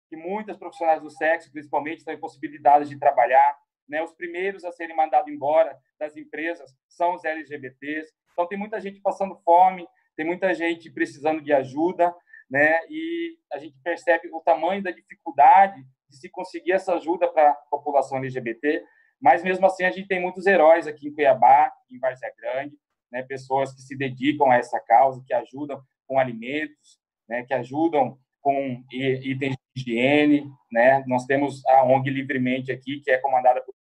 que 0.09 0.17
muitas 0.17 0.57
profissionais 0.57 1.01
do 1.01 1.11
sexo, 1.11 1.51
principalmente, 1.51 1.99
estão 1.99 2.13
impossibilitadas 2.13 2.89
de 2.89 2.99
trabalhar. 2.99 3.57
Né? 3.89 4.03
Os 4.03 4.13
primeiros 4.13 4.65
a 4.65 4.73
serem 4.73 4.97
mandados 4.97 5.33
embora 5.33 5.79
das 5.99 6.17
empresas 6.17 6.75
são 6.89 7.15
os 7.15 7.25
LGBTs. 7.25 8.13
Então, 8.33 8.47
tem 8.47 8.59
muita 8.59 8.81
gente 8.81 9.01
passando 9.01 9.37
fome, 9.45 9.87
tem 10.17 10.27
muita 10.27 10.53
gente 10.53 10.91
precisando 10.91 11.41
de 11.41 11.53
ajuda, 11.53 12.15
né? 12.51 12.81
E 12.89 13.37
a 13.53 13.59
gente 13.59 13.77
percebe 13.83 14.29
o 14.33 14.41
tamanho 14.41 14.83
da 14.83 14.91
dificuldade 14.91 15.83
de 16.09 16.17
se 16.17 16.29
conseguir 16.29 16.73
essa 16.73 16.95
ajuda 16.95 17.29
para 17.29 17.51
a 17.51 17.55
população 17.71 18.19
LGBT. 18.19 18.85
Mas 19.21 19.43
mesmo 19.43 19.67
assim, 19.67 19.85
a 19.85 19.91
gente 19.91 20.07
tem 20.07 20.21
muitos 20.21 20.47
heróis 20.47 20.87
aqui 20.87 21.09
em 21.09 21.15
Cuiabá, 21.15 21.73
em 21.91 21.99
Várzea 21.99 22.33
Grande, 22.37 22.77
né? 23.11 23.23
Pessoas 23.23 23.73
que 23.75 23.83
se 23.83 23.97
dedicam 23.97 24.51
a 24.51 24.57
essa 24.57 24.79
causa, 24.81 25.23
que 25.27 25.33
ajudam 25.33 25.81
com 26.07 26.19
alimentos, 26.19 27.01
né, 27.29 27.45
que 27.45 27.55
ajudam 27.55 28.19
com 28.41 28.85
itens 28.91 29.57
de 29.75 29.81
higiene, 29.81 30.47
né? 30.71 31.03
Nós 31.07 31.25
temos 31.25 31.65
a 31.67 31.83
ONG 31.83 32.11
Livremente 32.11 32.71
aqui, 32.71 33.01
que 33.01 33.11
é 33.11 33.17
comandada 33.17 33.63
por 33.63 33.75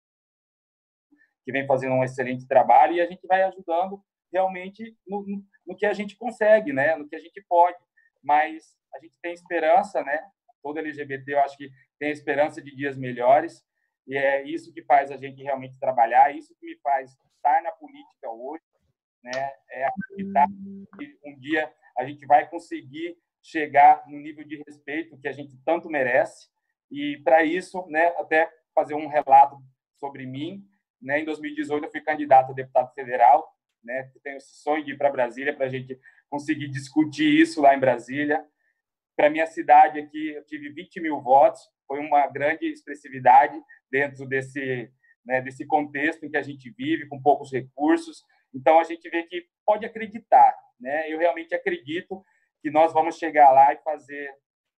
que 1.43 1.51
vem 1.51 1.65
fazendo 1.65 1.95
um 1.95 2.03
excelente 2.03 2.47
trabalho 2.47 2.93
e 2.93 3.01
a 3.01 3.07
gente 3.07 3.25
vai 3.25 3.41
ajudando 3.41 3.99
realmente 4.31 4.95
no, 5.07 5.25
no 5.65 5.75
que 5.75 5.87
a 5.87 5.93
gente 5.93 6.15
consegue, 6.15 6.71
né? 6.71 6.95
No 6.95 7.09
que 7.09 7.15
a 7.15 7.19
gente 7.19 7.43
pode. 7.49 7.77
Mas 8.23 8.77
a 8.93 8.99
gente 8.99 9.15
tem 9.19 9.33
esperança, 9.33 10.03
né? 10.03 10.23
Todo 10.61 10.77
LGBT, 10.77 11.33
eu 11.33 11.39
acho 11.39 11.57
que 11.57 11.71
tem 11.97 12.11
esperança 12.11 12.61
de 12.61 12.75
dias 12.75 12.95
melhores 12.95 13.65
e 14.07 14.15
é 14.15 14.43
isso 14.43 14.71
que 14.71 14.83
faz 14.83 15.11
a 15.11 15.17
gente 15.17 15.41
realmente 15.41 15.79
trabalhar, 15.79 16.31
é 16.31 16.37
isso 16.37 16.55
que 16.59 16.65
me 16.67 16.77
faz 16.77 17.17
estar 17.35 17.63
na 17.63 17.71
política 17.71 18.29
hoje, 18.29 18.63
né? 19.23 19.51
É 19.71 19.85
acreditar 19.85 20.47
que 20.99 21.17
um 21.25 21.39
dia 21.39 21.71
a 21.97 22.05
gente 22.05 22.25
vai 22.27 22.47
conseguir 22.47 23.17
chegar 23.41 24.03
no 24.07 24.19
nível 24.19 24.45
de 24.45 24.61
respeito 24.67 25.17
que 25.17 25.27
a 25.27 25.31
gente 25.31 25.57
tanto 25.65 25.89
merece. 25.89 26.47
E 26.89 27.17
para 27.23 27.43
isso, 27.43 27.85
né, 27.87 28.07
até 28.17 28.49
fazer 28.75 28.93
um 28.93 29.07
relato 29.07 29.57
sobre 29.99 30.25
mim, 30.25 30.63
né, 31.01 31.19
em 31.19 31.25
2018 31.25 31.85
eu 31.85 31.91
fui 31.91 32.01
candidato 32.01 32.51
a 32.51 32.55
deputado 32.55 32.93
federal, 32.93 33.47
né, 33.83 34.11
tenho 34.23 34.37
esse 34.37 34.61
sonho 34.61 34.83
de 34.83 34.91
ir 34.91 34.97
para 34.97 35.11
Brasília 35.11 35.55
para 35.55 35.65
a 35.65 35.69
gente 35.69 35.99
conseguir 36.29 36.69
discutir 36.69 37.41
isso 37.41 37.61
lá 37.61 37.75
em 37.75 37.79
Brasília. 37.79 38.45
Para 39.15 39.29
minha 39.29 39.47
cidade 39.47 39.99
aqui, 39.99 40.29
eu 40.29 40.45
tive 40.45 40.69
20 40.69 41.01
mil 41.01 41.21
votos, 41.21 41.61
foi 41.87 41.99
uma 41.99 42.27
grande 42.27 42.67
expressividade 42.67 43.59
dentro 43.91 44.25
desse, 44.25 44.89
né, 45.25 45.41
desse 45.41 45.65
contexto 45.65 46.25
em 46.25 46.29
que 46.29 46.37
a 46.37 46.41
gente 46.41 46.69
vive, 46.71 47.07
com 47.07 47.21
poucos 47.21 47.51
recursos. 47.51 48.23
Então, 48.53 48.79
a 48.79 48.83
gente 48.83 49.09
vê 49.09 49.23
que 49.23 49.45
pode 49.65 49.85
acreditar. 49.85 50.55
Né? 50.79 51.11
Eu 51.11 51.19
realmente 51.19 51.53
acredito 51.53 52.23
que 52.62 52.70
nós 52.70 52.93
vamos 52.93 53.18
chegar 53.18 53.51
lá 53.51 53.74
e 53.74 53.78
fazer 53.78 54.34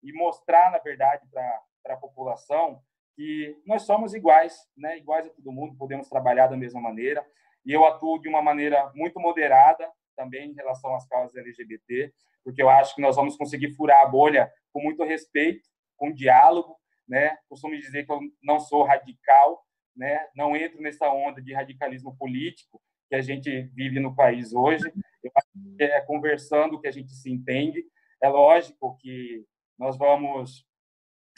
e 0.04 0.14
mostrar, 0.14 0.72
na 0.72 0.80
verdade, 0.80 1.28
para 1.32 1.94
a 1.94 1.98
população 1.98 2.82
que 3.16 3.56
nós 3.66 3.84
somos 3.84 4.14
iguais, 4.14 4.56
né? 4.78 4.98
iguais 4.98 5.28
a 5.28 5.30
todo 5.30 5.52
mundo, 5.52 5.78
podemos 5.78 6.08
trabalhar 6.10 6.48
da 6.48 6.58
mesma 6.58 6.82
maneira. 6.82 7.26
E 7.66 7.72
eu 7.72 7.86
atuo 7.86 8.20
de 8.20 8.28
uma 8.28 8.42
maneira 8.42 8.92
muito 8.96 9.20
moderada 9.20 9.88
também 10.16 10.52
em 10.52 10.56
relação 10.56 10.96
às 10.96 11.08
causas 11.08 11.36
LGBT, 11.36 12.12
porque 12.44 12.62
eu 12.62 12.70
acho 12.70 12.96
que 12.96 13.02
nós 13.02 13.16
vamos 13.16 13.38
conseguir 13.38 13.74
furar 13.74 14.02
a 14.02 14.08
bolha 14.08 14.52
com 14.74 14.82
muito 14.82 15.04
respeito, 15.04 15.68
com 15.96 16.12
diálogo, 16.12 16.76
né? 17.08 17.38
Costumo 17.48 17.78
dizer 17.78 18.06
que 18.06 18.12
eu 18.12 18.20
não 18.42 18.60
sou 18.60 18.84
radical, 18.84 19.64
né? 19.96 20.28
Não 20.36 20.56
entro 20.56 20.82
nessa 20.82 21.10
onda 21.10 21.42
de 21.42 21.54
radicalismo 21.54 22.16
político 22.18 22.82
que 23.12 23.16
a 23.16 23.22
gente 23.22 23.64
vive 23.74 24.00
no 24.00 24.16
país 24.16 24.54
hoje. 24.54 24.90
Eu 25.22 25.32
acho 25.36 25.50
que 25.78 25.84
é 25.84 26.00
conversando 26.00 26.80
que 26.80 26.88
a 26.88 26.92
gente 26.92 27.12
se 27.12 27.30
entende. 27.30 27.84
É 28.24 28.30
lógico 28.30 28.98
que 29.02 29.44
nós 29.78 29.98
vamos 29.98 30.66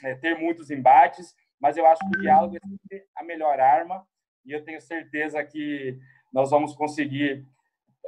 é, 0.04 0.14
ter 0.14 0.38
muitos 0.38 0.70
embates, 0.70 1.34
mas 1.60 1.76
eu 1.76 1.88
acho 1.88 2.00
que 2.02 2.20
o 2.20 2.22
diálogo 2.22 2.56
é 2.92 3.04
a 3.18 3.24
melhor 3.24 3.60
arma 3.60 4.06
e 4.46 4.52
eu 4.52 4.64
tenho 4.64 4.80
certeza 4.80 5.44
que 5.44 5.98
nós 6.32 6.52
vamos 6.52 6.76
conseguir 6.76 7.44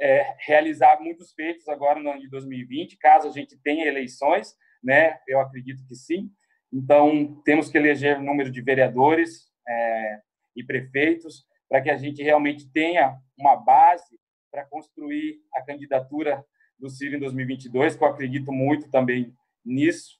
é, 0.00 0.36
realizar 0.38 1.00
muitos 1.00 1.32
feitos 1.32 1.68
agora 1.68 2.00
no 2.00 2.10
ano 2.10 2.20
de 2.20 2.30
2020, 2.30 2.96
caso 2.98 3.26
a 3.26 3.32
gente 3.32 3.58
tenha 3.64 3.84
eleições, 3.84 4.54
né? 4.80 5.18
Eu 5.26 5.40
acredito 5.40 5.84
que 5.88 5.96
sim. 5.96 6.30
Então, 6.72 7.42
temos 7.44 7.68
que 7.68 7.78
eleger 7.78 8.22
número 8.22 8.48
de 8.48 8.62
vereadores 8.62 9.50
é, 9.66 10.20
e 10.54 10.62
prefeitos 10.62 11.44
para 11.68 11.80
que 11.80 11.90
a 11.90 11.96
gente 11.96 12.22
realmente 12.22 12.70
tenha 12.70 13.18
uma 13.38 13.56
base 13.56 14.18
para 14.50 14.64
construir 14.64 15.40
a 15.52 15.62
candidatura 15.62 16.44
do 16.78 16.88
Ciro 16.88 17.16
em 17.16 17.20
2022, 17.20 17.96
que 17.96 18.04
eu 18.04 18.08
acredito 18.08 18.52
muito 18.52 18.90
também 18.90 19.34
nisso. 19.64 20.18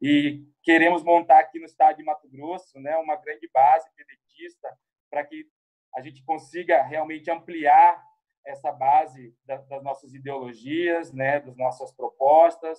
E 0.00 0.44
queremos 0.62 1.02
montar 1.02 1.40
aqui 1.40 1.58
no 1.58 1.66
estado 1.66 1.96
de 1.96 2.02
Mato 2.02 2.28
Grosso 2.28 2.78
né, 2.80 2.96
uma 2.96 3.16
grande 3.16 3.48
base 3.52 3.88
pedetista 3.94 4.68
para 5.10 5.24
que 5.24 5.46
a 5.94 6.00
gente 6.00 6.22
consiga 6.24 6.82
realmente 6.82 7.30
ampliar 7.30 8.02
essa 8.46 8.72
base 8.72 9.34
das 9.44 9.82
nossas 9.82 10.14
ideologias, 10.14 11.12
né, 11.12 11.40
das 11.40 11.56
nossas 11.56 11.92
propostas. 11.92 12.78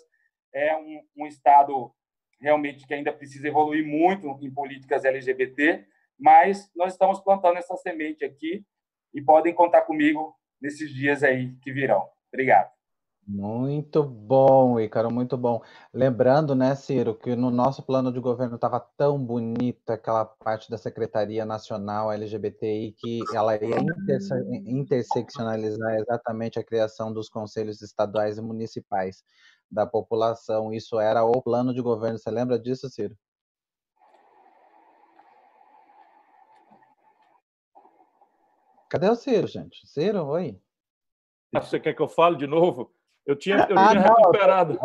É 0.53 0.75
um, 0.75 1.01
um 1.17 1.27
estado 1.27 1.93
realmente 2.39 2.87
que 2.87 2.93
ainda 2.93 3.13
precisa 3.13 3.47
evoluir 3.47 3.85
muito 3.85 4.37
em 4.41 4.51
políticas 4.51 5.05
LGBT, 5.05 5.85
mas 6.21 6.69
nós 6.75 6.93
estamos 6.93 7.19
plantando 7.19 7.57
essa 7.57 7.75
semente 7.77 8.23
aqui 8.23 8.63
e 9.11 9.21
podem 9.21 9.53
contar 9.53 9.81
comigo 9.81 10.35
nesses 10.61 10.93
dias 10.93 11.23
aí 11.23 11.55
que 11.63 11.73
virão. 11.73 12.07
Obrigado. 12.31 12.69
Muito 13.27 14.03
bom, 14.03 14.79
Ícaro, 14.79 15.11
muito 15.11 15.37
bom. 15.37 15.61
Lembrando, 15.93 16.53
né, 16.55 16.75
Ciro, 16.75 17.15
que 17.15 17.35
no 17.35 17.49
nosso 17.49 17.81
plano 17.83 18.11
de 18.11 18.19
governo 18.19 18.55
estava 18.55 18.79
tão 18.79 19.23
bonita 19.23 19.93
aquela 19.93 20.25
parte 20.25 20.69
da 20.69 20.77
Secretaria 20.77 21.45
Nacional 21.45 22.11
LGBTI 22.11 22.93
que 22.97 23.19
ela 23.33 23.55
ia 23.55 23.79
interse 23.79 24.33
interseccionalizar 24.65 25.95
exatamente 25.95 26.59
a 26.59 26.63
criação 26.63 27.13
dos 27.13 27.29
conselhos 27.29 27.81
estaduais 27.81 28.37
e 28.37 28.41
municipais 28.41 29.23
da 29.69 29.85
população. 29.85 30.73
Isso 30.73 30.99
era 30.99 31.23
o 31.23 31.41
plano 31.41 31.73
de 31.73 31.81
governo. 31.81 32.17
Você 32.17 32.29
lembra 32.29 32.59
disso, 32.59 32.89
Ciro? 32.89 33.15
Cadê 38.91 39.09
o 39.09 39.15
Ciro, 39.15 39.47
gente? 39.47 39.87
Ciro, 39.87 40.25
oi. 40.25 40.59
Você 41.53 41.79
quer 41.79 41.93
que 41.93 42.01
eu 42.01 42.09
fale 42.09 42.35
de 42.35 42.45
novo? 42.45 42.91
Eu 43.25 43.37
tinha, 43.37 43.65
eu 43.69 43.79
ah, 43.79 43.87
tinha 43.87 44.01
não, 44.01 44.15
recuperado. 44.15 44.77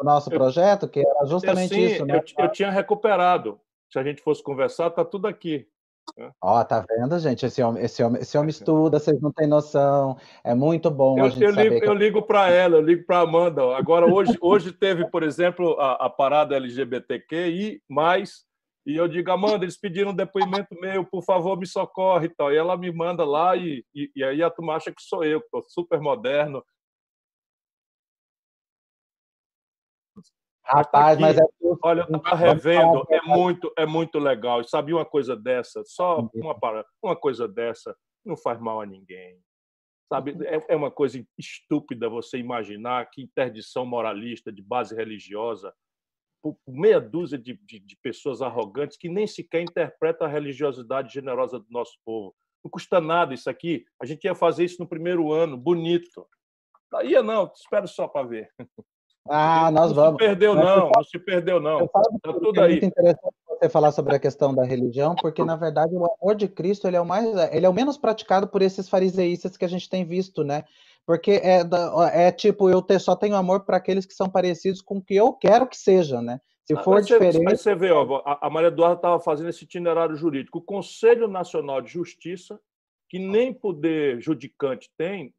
O 0.00 0.02
nosso 0.02 0.30
projeto, 0.30 0.88
que 0.88 1.00
era 1.00 1.26
justamente 1.26 1.74
eu, 1.74 1.78
sim, 1.78 1.94
isso, 1.94 2.06
né? 2.06 2.16
Eu, 2.16 2.44
eu, 2.44 2.50
tinha 2.50 2.70
recuperado. 2.70 3.60
Se 3.92 3.98
a 3.98 4.02
gente 4.02 4.22
fosse 4.22 4.42
conversar, 4.42 4.88
tá 4.92 5.04
tudo 5.04 5.28
aqui. 5.28 5.68
Né? 6.16 6.30
Ó, 6.42 6.64
tá 6.64 6.82
vendo, 6.88 7.18
gente? 7.18 7.44
Esse 7.44 7.62
homem, 7.62 7.84
esse 7.84 8.02
homem, 8.02 8.22
esse 8.22 8.38
homem 8.38 8.48
estuda, 8.48 8.98
vocês 8.98 9.20
não 9.20 9.30
têm 9.30 9.46
noção. 9.46 10.16
É 10.42 10.54
muito 10.54 10.90
bom 10.90 11.18
eu, 11.18 11.26
a 11.26 11.28
gente 11.28 11.44
eu 11.44 11.50
ligo. 11.50 11.84
Eu 11.84 11.92
ligo 11.92 12.22
para 12.22 12.48
ela, 12.48 12.76
eu 12.76 12.82
ligo 12.82 13.04
para 13.04 13.20
Amanda. 13.20 13.76
Agora, 13.76 14.06
hoje, 14.06 14.38
hoje 14.40 14.72
teve, 14.72 15.06
por 15.10 15.22
exemplo, 15.22 15.78
a, 15.78 16.06
a 16.06 16.08
parada 16.08 16.56
LGBTQI, 16.56 17.82
mais 17.86 18.47
e 18.88 18.96
eu 18.96 19.06
digo, 19.06 19.30
Amanda, 19.30 19.66
eles 19.66 19.78
pediram 19.78 20.12
um 20.12 20.16
depoimento 20.16 20.74
meu, 20.80 21.04
por 21.04 21.22
favor, 21.22 21.58
me 21.58 21.66
socorre 21.66 22.24
e 22.24 22.34
tal. 22.34 22.50
E 22.50 22.56
ela 22.56 22.74
me 22.74 22.90
manda 22.90 23.22
lá, 23.22 23.54
e, 23.54 23.84
e, 23.94 24.10
e 24.16 24.24
aí 24.24 24.42
a 24.42 24.48
turma 24.48 24.76
acha 24.76 24.90
que 24.90 25.02
sou 25.02 25.22
eu, 25.22 25.40
que 25.40 25.46
estou 25.46 25.62
super 25.68 26.00
moderno. 26.00 26.64
Rapaz, 30.64 31.18
mas 31.18 31.36
é 31.36 31.42
Olha, 31.82 32.06
eu 32.08 32.16
estava 32.16 32.34
revendo, 32.34 33.04
é 33.10 33.20
muito, 33.20 33.70
é 33.76 33.84
muito 33.84 34.18
legal. 34.18 34.62
E 34.62 34.68
sabia 34.68 34.96
uma 34.96 35.04
coisa 35.04 35.36
dessa? 35.36 35.84
Só 35.84 36.26
uma, 36.34 36.56
uma 37.02 37.14
coisa 37.14 37.46
dessa 37.46 37.94
não 38.24 38.38
faz 38.38 38.58
mal 38.58 38.80
a 38.80 38.86
ninguém. 38.86 39.38
Sabe, 40.10 40.34
é, 40.46 40.64
é 40.66 40.76
uma 40.76 40.90
coisa 40.90 41.22
estúpida 41.36 42.08
você 42.08 42.38
imaginar 42.38 43.10
que 43.10 43.20
interdição 43.20 43.84
moralista 43.84 44.50
de 44.50 44.62
base 44.62 44.96
religiosa 44.96 45.74
por 46.42 46.56
meia 46.66 47.00
dúzia 47.00 47.38
de, 47.38 47.58
de, 47.64 47.78
de, 47.78 47.96
pessoas 47.96 48.40
arrogantes 48.40 48.96
que 48.96 49.08
nem 49.08 49.26
sequer 49.26 49.62
interpretam 49.62 50.26
a 50.26 50.30
religiosidade 50.30 51.12
generosa 51.12 51.58
do 51.58 51.66
nosso 51.70 51.98
povo. 52.04 52.34
Não 52.64 52.70
custa 52.70 53.00
nada 53.00 53.34
isso 53.34 53.48
aqui. 53.48 53.84
A 54.00 54.06
gente 54.06 54.24
ia 54.24 54.34
fazer 54.34 54.64
isso 54.64 54.80
no 54.80 54.88
primeiro 54.88 55.32
ano, 55.32 55.56
bonito. 55.56 56.26
Ia 57.04 57.22
não, 57.22 57.50
espero 57.54 57.86
só 57.86 58.08
para 58.08 58.26
ver. 58.26 58.50
Ah, 59.30 59.70
nós 59.70 59.88
não 59.88 59.94
vamos. 59.94 60.22
Se 60.22 60.26
perdeu, 60.26 60.54
não, 60.54 60.90
não 60.90 61.04
se 61.04 61.18
perdeu, 61.18 61.60
não. 61.60 61.84
Está 61.84 62.32
tudo 62.32 62.60
é 62.60 62.64
aí. 62.64 62.70
muito 62.72 62.86
interessante 62.86 63.34
você 63.46 63.68
falar 63.68 63.92
sobre 63.92 64.14
a 64.14 64.18
questão 64.18 64.54
da 64.54 64.64
religião, 64.64 65.14
porque, 65.14 65.44
na 65.44 65.56
verdade, 65.56 65.94
o 65.94 66.06
amor 66.06 66.34
de 66.34 66.48
Cristo 66.48 66.86
ele 66.86 66.96
é 66.96 67.00
o, 67.00 67.04
mais, 67.04 67.26
ele 67.52 67.66
é 67.66 67.68
o 67.68 67.74
menos 67.74 67.98
praticado 67.98 68.48
por 68.48 68.62
esses 68.62 68.88
fariseístas 68.88 69.56
que 69.56 69.64
a 69.64 69.68
gente 69.68 69.88
tem 69.88 70.04
visto, 70.04 70.44
né? 70.44 70.64
Porque 71.08 71.40
é, 71.42 71.62
é 72.12 72.30
tipo, 72.30 72.68
eu 72.68 72.82
ter, 72.82 73.00
só 73.00 73.16
tenho 73.16 73.34
amor 73.34 73.64
para 73.64 73.78
aqueles 73.78 74.04
que 74.04 74.12
são 74.12 74.28
parecidos 74.28 74.82
com 74.82 74.98
o 74.98 75.02
que 75.02 75.14
eu 75.14 75.32
quero 75.32 75.66
que 75.66 75.74
sejam, 75.74 76.20
né? 76.20 76.38
Se 76.66 76.74
ah, 76.76 76.82
for 76.82 76.96
mas 76.96 77.06
diferente. 77.06 77.42
Mas 77.42 77.62
você 77.62 77.74
vê, 77.74 77.90
ó, 77.90 78.22
a 78.26 78.50
Maria 78.50 78.68
Eduarda 78.68 78.96
estava 78.96 79.18
fazendo 79.18 79.48
esse 79.48 79.64
itinerário 79.64 80.14
jurídico. 80.14 80.58
O 80.58 80.62
Conselho 80.62 81.26
Nacional 81.26 81.80
de 81.80 81.90
Justiça, 81.90 82.60
que 83.08 83.18
nem 83.18 83.54
poder 83.54 84.20
judicante 84.20 84.90
tem, 84.98 85.34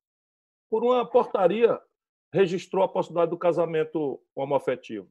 por 0.71 0.83
uma 0.83 1.05
portaria, 1.05 1.79
registrou 2.33 2.83
a 2.83 2.89
possibilidade 2.89 3.29
do 3.29 3.37
casamento 3.37 4.19
homoafetivo. 4.35 5.07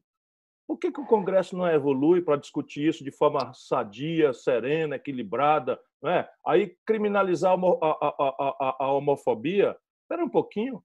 Por 0.67 0.77
que, 0.77 0.91
que 0.91 0.99
o 0.99 1.07
Congresso 1.07 1.55
não 1.55 1.69
evolui 1.69 2.21
para 2.21 2.35
discutir 2.35 2.85
isso 2.85 3.01
de 3.01 3.11
forma 3.11 3.53
sadia, 3.53 4.33
serena, 4.33 4.97
equilibrada? 4.97 5.79
Não 6.01 6.11
é? 6.11 6.29
Aí 6.45 6.75
criminalizar 6.85 7.57
a, 7.57 7.87
a, 7.87 8.45
a, 8.59 8.75
a 8.77 8.91
homofobia 8.91 9.73
Espera 10.09 10.25
um 10.25 10.29
pouquinho. 10.29 10.83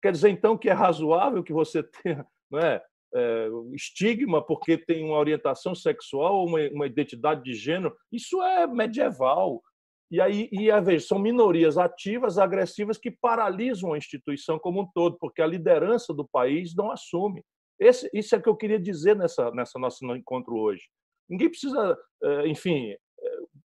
Quer 0.00 0.12
dizer, 0.12 0.30
então, 0.30 0.56
que 0.56 0.70
é 0.70 0.72
razoável 0.72 1.44
que 1.44 1.52
você 1.52 1.82
tenha 2.02 2.26
não 2.50 2.58
é, 2.58 2.82
é, 3.14 3.48
estigma 3.74 4.44
porque 4.44 4.78
tem 4.78 5.04
uma 5.04 5.18
orientação 5.18 5.74
sexual 5.74 6.36
ou 6.36 6.48
uma, 6.48 6.58
uma, 6.70 6.86
identidade 6.86 7.44
de 7.44 7.52
gênero? 7.52 7.94
Isso 8.10 8.42
é 8.42 8.66
medieval. 8.66 9.62
E 10.10 10.22
aí, 10.22 10.48
e 10.50 10.70
a 10.70 10.80
vez, 10.80 11.06
são 11.06 11.18
minorias 11.18 11.76
ativas, 11.76 12.38
agressivas, 12.38 12.96
que 12.96 13.10
paralisam 13.10 13.92
a 13.92 13.98
instituição 13.98 14.58
como 14.58 14.80
um 14.80 14.88
todo, 14.94 15.18
porque 15.18 15.42
a 15.42 15.46
liderança 15.46 16.14
do 16.14 16.26
país 16.26 16.74
não 16.74 16.90
assume. 16.90 17.44
Esse, 17.78 18.08
isso 18.14 18.34
é 18.34 18.38
o 18.38 18.42
que 18.42 18.48
eu 18.48 18.56
queria 18.56 18.80
dizer 18.80 19.16
nessa, 19.16 19.50
nessa 19.50 19.78
nosso 19.78 20.04
encontro 20.16 20.56
hoje. 20.56 20.84
Ninguém 21.28 21.50
precisa, 21.50 21.98
é, 22.22 22.48
enfim, 22.48 22.94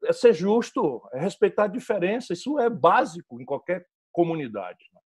é 0.04 0.14
ser 0.14 0.34
justo, 0.34 1.02
é 1.14 1.20
respeitar 1.20 1.66
a 1.66 1.68
diferença. 1.68 2.34
Isso 2.34 2.60
é 2.60 2.70
básico 2.70 3.40
em 3.40 3.46
qualquer 3.46 3.86
comunidade. 4.16 4.80
Né? 4.94 5.02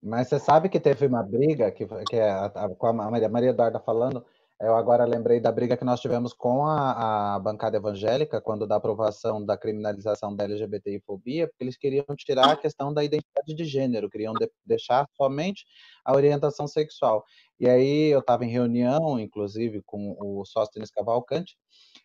Mas 0.00 0.28
você 0.28 0.38
sabe 0.38 0.68
que 0.68 0.78
teve 0.78 1.06
uma 1.06 1.22
briga, 1.22 1.72
que, 1.72 1.86
que 2.08 2.16
é 2.16 2.30
a, 2.30 2.46
a, 2.46 2.68
com 2.68 2.86
a 2.86 2.92
Maria, 2.92 3.28
Maria 3.28 3.50
Eduarda 3.50 3.80
falando, 3.80 4.24
eu 4.60 4.76
agora 4.76 5.04
lembrei 5.04 5.40
da 5.40 5.50
briga 5.50 5.76
que 5.76 5.84
nós 5.84 6.00
tivemos 6.00 6.32
com 6.32 6.64
a, 6.64 7.34
a, 7.34 7.38
bancada 7.40 7.76
evangélica, 7.76 8.40
quando 8.40 8.66
da 8.68 8.76
aprovação 8.76 9.44
da 9.44 9.58
criminalização 9.58 10.34
da 10.34 10.44
LGBTI-fobia, 10.44 11.48
porque 11.48 11.64
eles 11.64 11.76
queriam 11.76 12.06
tirar 12.16 12.52
a 12.52 12.56
questão 12.56 12.94
da 12.94 13.02
identidade 13.02 13.52
de 13.52 13.64
gênero, 13.64 14.08
queriam 14.08 14.32
de, 14.32 14.48
deixar 14.64 15.08
somente 15.16 15.66
a 16.04 16.14
orientação 16.14 16.68
sexual. 16.68 17.24
E 17.58 17.68
aí 17.68 18.10
eu 18.10 18.20
estava 18.20 18.44
em 18.44 18.50
reunião, 18.50 19.18
inclusive, 19.18 19.82
com 19.84 20.16
o 20.20 20.44
Sóstenes 20.44 20.90
Cavalcante, 20.90 21.56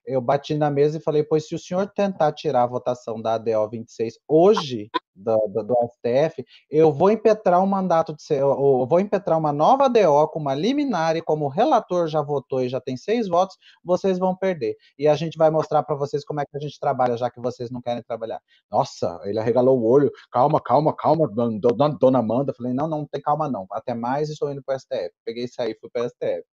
eu 0.06 0.20
bati 0.20 0.56
na 0.56 0.72
mesa 0.72 0.98
e 0.98 1.02
falei, 1.02 1.24
pois 1.24 1.48
se 1.48 1.54
o 1.54 1.60
senhor 1.60 1.88
tentar 1.88 2.34
tirar 2.34 2.64
a 2.64 2.68
votação 2.68 3.22
da 3.22 3.36
ADO 3.36 3.70
26 3.70 4.18
hoje 4.28 4.90
do, 5.20 5.38
do, 5.48 5.64
do 5.64 5.76
STF, 5.90 6.44
eu 6.70 6.92
vou 6.92 7.12
impetrar 7.12 7.62
um 7.62 7.68
mandato 7.68 8.16
de 8.16 8.24
eu 8.34 8.86
vou 8.88 9.00
impetrar 9.00 9.38
uma 9.38 9.52
nova 9.52 9.86
ADO 9.86 10.28
com 10.30 10.40
uma 10.40 10.54
liminar 10.54 11.16
e 11.16 11.22
como 11.22 11.46
o 11.46 11.50
relator 11.50 12.08
já 12.08 12.22
votou 12.22 12.64
e 12.64 12.70
já 12.70 12.80
tem 12.80 12.96
seis 12.96 13.28
votos, 13.28 13.58
vocês 13.84 14.18
vão 14.18 14.36
perder. 14.36 14.76
E 14.98 15.08
a 15.08 15.16
gente 15.16 15.38
vai 15.38 15.50
mostrar 15.50 15.84
para 15.84 15.96
vocês 15.96 16.24
como 16.24 16.40
é 16.40 16.46
que 16.46 16.56
a 16.56 16.60
gente 16.60 16.80
trabalha, 16.80 17.18
já 17.18 17.30
que 17.30 17.40
vocês 17.42 17.70
não 17.70 17.82
querem 17.82 18.04
trabalhar. 18.04 18.42
Nossa, 18.72 19.20
ele 19.26 19.40
arregalou 19.40 19.80
o 19.80 19.86
olho, 19.86 20.12
calma, 20.32 20.62
calma, 20.62 20.96
calma, 20.96 21.28
dona, 21.28 21.90
dona 22.00 22.20
Amanda. 22.20 22.54
Falei, 22.54 22.74
não, 22.74 22.88
não 22.88 23.06
tem 23.06 23.22
calma 23.22 23.50
não, 23.50 23.66
até 23.72 23.94
mais 23.94 24.30
estou 24.30 24.52
indo 24.52 24.64
para 24.64 24.76
o 24.76 24.80
STF. 24.80 25.12
Peguei 25.26 25.46
isso 25.46 25.62
aí, 25.62 25.76
fui 25.80 25.90
para 25.90 26.06
o 26.06 26.10
STF. 26.10 26.44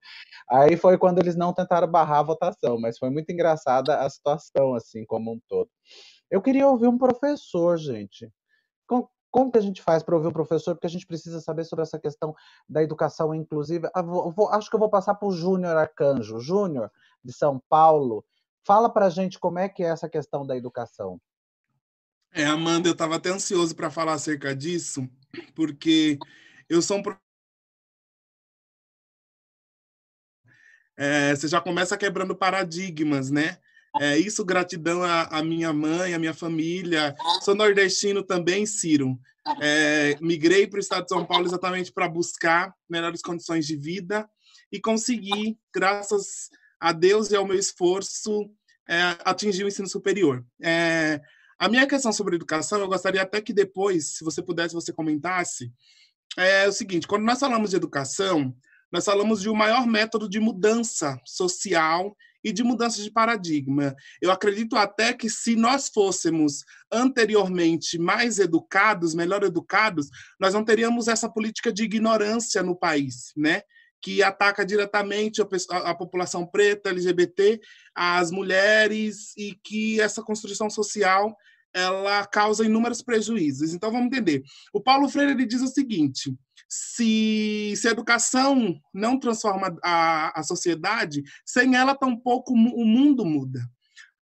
Aí 0.51 0.77
foi 0.77 0.99
quando 0.99 1.19
eles 1.19 1.37
não 1.37 1.53
tentaram 1.53 1.89
barrar 1.89 2.21
a 2.21 2.23
votação, 2.23 2.79
mas 2.81 2.99
foi 2.99 3.11
muito 3.11 3.31
engraçada 3.31 3.99
a 4.01 4.11
situação, 4.11 4.75
assim, 4.75 5.05
como 5.05 5.33
um 5.33 5.41
todo. 5.49 5.71
Eu 6.31 6.43
queria 6.43 6.69
ouvir 6.69 6.89
um 6.89 6.99
professor, 6.99 7.79
gente. 7.79 8.29
Como 9.31 9.51
que 9.51 9.59
a 9.59 9.63
gente 9.63 9.83
faz 9.83 10.03
para 10.03 10.15
ouvir 10.15 10.29
o 10.29 10.33
professor? 10.33 10.75
Porque 10.75 10.87
a 10.87 10.91
gente 10.91 11.07
precisa 11.07 11.41
saber 11.41 11.65
sobre 11.65 11.83
essa 11.83 11.99
questão 11.99 12.35
da 12.69 12.83
educação 12.83 13.35
inclusiva. 13.35 13.91
Ah, 13.95 14.03
acho 14.53 14.71
que 14.71 14.77
eu 14.77 14.81
vou 14.81 14.89
passar 14.89 15.15
para 15.15 15.29
o 15.29 15.33
Júnior 15.33 15.77
Arcanjo. 15.77 16.41
Júnior, 16.41 16.91
de 17.25 17.33
São 17.33 17.61
Paulo, 17.69 18.25
fala 18.65 18.89
para 18.89 19.07
a 19.07 19.11
gente 19.11 19.39
como 19.39 19.59
é 19.59 19.69
que 19.69 19.83
é 19.83 19.89
essa 19.89 20.09
questão 20.09 20.47
da 20.47 20.57
educação. 20.57 21.21
É, 22.33 22.45
Amanda, 22.45 22.89
eu 22.89 22.93
estava 22.93 23.17
até 23.17 23.31
ansioso 23.31 23.75
para 23.75 23.91
falar 23.91 24.15
acerca 24.15 24.55
disso, 24.55 25.09
porque 25.55 26.19
eu 26.69 26.83
sou 26.83 26.99
um 26.99 27.03
é, 30.97 31.37
você 31.37 31.47
já 31.47 31.61
começa 31.61 31.97
quebrando 31.97 32.35
paradigmas, 32.35 33.31
né? 33.31 33.59
É, 34.01 34.19
isso 34.19 34.45
gratidão 34.45 35.03
à, 35.03 35.43
minha 35.43 35.73
mãe, 35.73 36.15
à 36.15 36.19
minha 36.19 36.35
família. 36.35 37.15
Sou 37.43 37.55
nordestino 37.55 38.23
também, 38.23 38.67
Ciro. 38.67 39.19
É, 39.61 40.17
migrei 40.21 40.67
para 40.67 40.79
o 40.79 40.81
estado 40.81 41.05
de 41.05 41.09
São 41.09 41.25
Paulo 41.25 41.47
exatamente 41.47 41.93
para 41.93 42.09
buscar 42.09 42.75
melhores 42.89 43.23
condições 43.23 43.67
de 43.67 43.77
vida 43.77 44.29
e 44.73 44.81
consegui, 44.81 45.57
graças 45.73 46.51
a 46.81 46.93
Deus 46.93 47.31
e 47.31 47.37
ao 47.37 47.47
meu 47.47 47.57
esforço, 47.57 48.51
é, 48.89 49.17
atingir 49.25 49.65
o 49.65 49.69
ensino 49.69 49.89
superior. 49.89 50.45
É, 50.63 51.21
a 51.59 51.69
minha 51.69 51.87
questão 51.87 52.13
sobre 52.13 52.37
educação, 52.37 52.81
eu 52.81 52.89
gostaria 52.89 53.23
até 53.23 53.41
que 53.41 53.53
depois, 53.53 54.17
se 54.17 54.25
você 54.25 54.43
pudesse, 54.43 54.75
você 54.75 54.93
comentasse, 54.93 55.73
é 56.37 56.69
o 56.69 56.73
seguinte: 56.73 57.07
quando 57.07 57.25
nós 57.25 57.39
falamos 57.39 57.71
de 57.71 57.77
educação, 57.77 58.55
nós 58.93 59.05
falamos 59.05 59.41
de 59.41 59.49
um 59.49 59.55
maior 59.55 59.87
método 59.87 60.29
de 60.29 60.39
mudança 60.39 61.19
social 61.25 62.17
e 62.47 62.53
de 62.53 62.63
mudança 62.63 63.03
de 63.03 63.11
paradigma. 63.11 63.97
Eu 64.23 64.31
acredito 64.31 64.77
até 64.77 65.13
que 65.13 65.29
se 65.29 65.57
nós 65.57 65.89
fôssemos 65.89 66.65
anteriormente 66.93 67.99
mais 67.99 68.39
educados, 68.39 69.17
melhor 69.17 69.43
educados, 69.43 70.09
nós 70.39 70.55
não 70.55 70.65
teríamos 70.65 71.09
essa 71.09 71.29
política 71.29 71.73
de 71.73 71.83
ignorância 71.83 72.63
no 72.63 72.77
país, 72.77 73.33
né? 73.37 73.63
que 74.01 74.23
ataca 74.23 74.65
diretamente 74.65 75.43
a, 75.43 75.95
população 75.97 76.47
preta, 76.47 76.91
LGBT, 76.91 77.61
as 77.93 78.31
mulheres 78.31 79.37
e 79.37 79.59
que 79.65 80.01
essa 80.01 80.23
construção 80.23 80.71
social 80.71 81.37
ela 81.77 82.25
causa 82.27 82.65
inúmeros 82.65 83.03
prejuízos. 83.03 83.75
Então 83.75 83.93
vamos 83.93 84.07
entender. 84.07 84.43
O 84.73 84.81
Paulo 84.81 85.09
Freire 85.11 85.33
ele 85.33 85.45
diz 85.45 85.61
o 85.61 85.69
seguinte: 85.69 86.35
se, 86.67 87.75
se 87.77 87.87
a 87.87 87.91
educação 87.91 88.81
não 88.95 89.21
transforma 89.21 89.77
a, 89.85 90.41
a 90.41 90.43
sociedade, 90.43 91.23
sem 91.45 91.77
ela 91.77 91.95
tampouco 91.95 92.55
o 92.55 92.87
mundo 92.87 93.27
muda. 93.27 93.61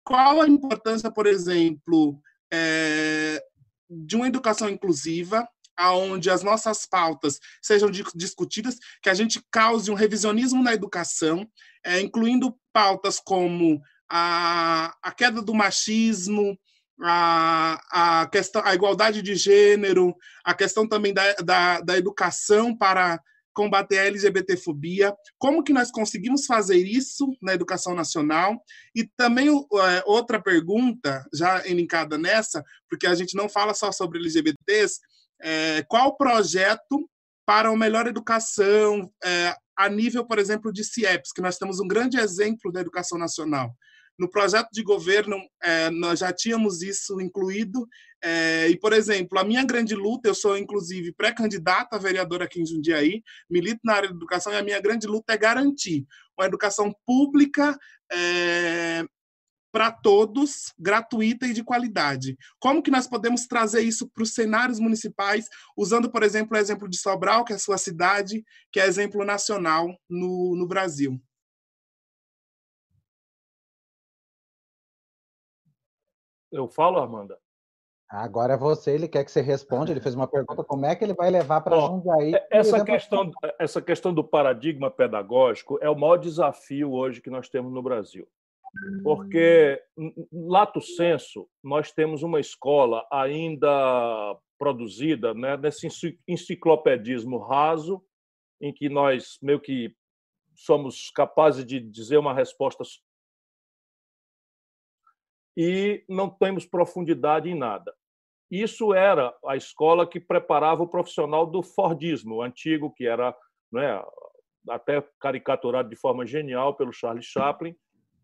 Qual 0.05 0.43
a 0.43 0.49
importância, 0.49 1.11
por 1.11 1.27
exemplo, 1.27 2.21
é, 2.53 3.43
de 3.91 4.15
uma 4.15 4.29
educação 4.29 4.69
inclusiva, 4.69 5.49
aonde 5.75 6.29
as 6.29 6.43
nossas 6.43 6.85
pautas 6.87 7.39
sejam 7.63 7.91
discutidas, 8.15 8.77
que 9.03 9.09
a 9.09 9.15
gente 9.15 9.41
cause 9.51 9.91
um 9.91 9.95
revisionismo 9.95 10.63
na 10.63 10.75
educação, 10.75 11.49
é, 11.85 12.01
incluindo 12.01 12.55
pautas 12.73 13.19
como 13.19 13.81
a, 14.11 14.95
a 15.03 15.13
queda 15.13 15.41
do 15.41 15.55
machismo, 15.55 16.59
a, 17.01 18.21
a, 18.23 18.27
questão, 18.27 18.63
a 18.65 18.75
igualdade 18.75 19.23
de 19.23 19.35
gênero, 19.35 20.15
a 20.45 20.55
questão 20.55 20.89
também 20.89 21.13
da, 21.13 21.33
da, 21.35 21.81
da 21.81 21.99
educação 21.99 22.77
para 22.77 23.21
combater 23.55 23.99
a 23.99 24.07
LGBTfobia, 24.07 25.13
como 25.37 25.65
que 25.65 25.73
nós 25.73 25.91
conseguimos 25.91 26.47
fazer 26.47 26.77
isso 26.77 27.27
na 27.43 27.55
educação 27.55 27.93
nacional? 27.93 28.63
E 28.95 29.05
também 29.17 29.49
é, 29.49 30.03
outra 30.07 30.41
pergunta, 30.41 31.27
já 31.35 31.65
linkada 31.65 32.17
nessa, 32.17 32.63
porque 32.89 33.05
a 33.05 33.17
gente 33.17 33.37
não 33.37 33.49
fala 33.49 33.75
só 33.75 33.91
sobre 33.91 34.21
LGBTs, 34.21 35.01
é, 35.43 35.83
qual 35.89 36.17
projeto 36.17 37.11
para 37.45 37.71
uma 37.71 37.79
melhor 37.79 38.07
educação 38.07 39.11
é, 39.25 39.57
a 39.77 39.89
nível, 39.89 40.25
por 40.25 40.39
exemplo, 40.39 40.73
de 40.73 40.85
CIEPS, 40.85 41.33
que 41.33 41.41
nós 41.41 41.59
temos 41.59 41.81
um 41.81 41.89
grande 41.89 42.19
exemplo 42.19 42.71
da 42.71 42.81
educação 42.81 43.19
nacional. 43.19 43.75
No 44.19 44.29
projeto 44.29 44.69
de 44.73 44.83
governo, 44.83 45.37
é, 45.63 45.91
nós 45.91 46.19
já 46.19 46.33
tínhamos 46.33 46.83
isso 46.83 47.21
incluído. 47.21 47.87
É, 48.23 48.69
e, 48.69 48.77
por 48.77 48.93
exemplo, 48.93 49.39
a 49.39 49.45
minha 49.45 49.65
grande 49.65 49.95
luta, 49.95 50.29
eu 50.29 50.35
sou, 50.35 50.59
inclusive, 50.59 51.13
pré-candidata 51.13 51.95
a 51.95 51.99
vereadora 51.99 52.45
aqui 52.45 52.61
em 52.61 52.67
Jundiaí, 52.67 53.23
milito 53.49 53.81
na 53.85 53.95
área 53.95 54.09
da 54.09 54.17
educação, 54.17 54.53
e 54.53 54.57
a 54.57 54.63
minha 54.63 54.81
grande 54.81 55.07
luta 55.07 55.33
é 55.33 55.37
garantir 55.37 56.05
uma 56.37 56.47
educação 56.47 56.93
pública 57.07 57.79
é, 58.11 59.05
para 59.71 59.93
todos, 59.93 60.73
gratuita 60.79 61.47
e 61.47 61.53
de 61.53 61.63
qualidade. 61.63 62.37
Como 62.59 62.83
que 62.83 62.91
nós 62.91 63.07
podemos 63.07 63.47
trazer 63.47 63.83
isso 63.83 64.09
para 64.09 64.23
os 64.23 64.35
cenários 64.35 64.81
municipais, 64.81 65.47
usando, 65.77 66.11
por 66.11 66.23
exemplo, 66.23 66.57
o 66.57 66.61
exemplo 66.61 66.89
de 66.89 66.99
Sobral, 66.99 67.45
que 67.45 67.53
é 67.53 67.57
a 67.57 67.61
sua 67.61 67.79
cidade, 67.79 68.45
que 68.73 68.81
é 68.81 68.87
exemplo 68.87 69.25
nacional 69.25 69.87
no, 70.09 70.57
no 70.57 70.67
Brasil? 70.67 71.21
Eu 76.51 76.69
falo, 76.69 76.99
Armanda? 76.99 77.39
Agora 78.11 78.55
é 78.55 78.57
você, 78.57 78.93
ele 78.93 79.07
quer 79.07 79.23
que 79.23 79.31
você 79.31 79.43
responda. 79.43 79.91
Ele 79.91 80.01
fez 80.01 80.15
uma 80.15 80.27
pergunta: 80.27 80.65
como 80.65 80.87
é 80.87 80.97
que 80.97 81.05
ele 81.05 81.13
vai 81.13 81.31
levar 81.31 81.61
para 81.61 81.79
Jundiaí? 81.79 82.35
É, 82.35 82.47
essa 82.51 82.83
questão, 82.83 83.31
essa 83.59 83.83
questão 83.83 84.15
do 84.15 84.25
paradigma 84.25 84.91
pedagógico 84.91 85.79
é 85.83 85.91
o 85.91 85.99
maior 85.99 86.17
desafio 86.17 86.93
hoje 86.93 87.21
que 87.21 87.29
nós 87.29 87.49
temos 87.51 87.71
no 87.71 87.83
Brasil. 87.83 88.27
Porque, 89.03 89.83
lato 90.33 90.81
senso, 90.81 91.49
nós 91.63 91.91
temos 91.93 92.23
uma 92.23 92.39
escola 92.39 93.07
ainda 93.11 94.37
produzida 94.59 95.33
né, 95.35 95.57
nesse 95.57 95.89
enciclopedismo 96.27 97.39
raso, 97.39 98.03
em 98.61 98.73
que 98.73 98.89
nós 98.89 99.39
meio 99.43 99.61
que 99.61 99.95
somos 100.55 101.11
capazes 101.11 101.65
de 101.65 101.81
dizer 101.81 102.19
uma 102.19 102.35
resposta 102.35 102.85
e 105.61 106.05
não 106.09 106.31
temos 106.31 106.65
profundidade 106.65 107.51
em 107.51 107.55
nada. 107.57 107.93
Isso 108.49 108.95
era 108.95 109.35
a 109.45 109.57
escola 109.57 110.09
que 110.09 110.21
preparava 110.21 110.85
o 110.85 110.89
profissional 110.89 111.45
do 111.45 111.65
Fordismo, 111.65 112.37
o 112.37 112.43
antigo, 112.43 112.95
que 112.95 113.05
era 113.05 113.37
né, 113.73 114.01
até 114.69 115.05
caricaturado 115.21 115.89
de 115.89 115.97
forma 115.97 116.25
genial 116.25 116.77
pelo 116.77 116.93
Charles 116.93 117.27
Chaplin, 117.27 117.75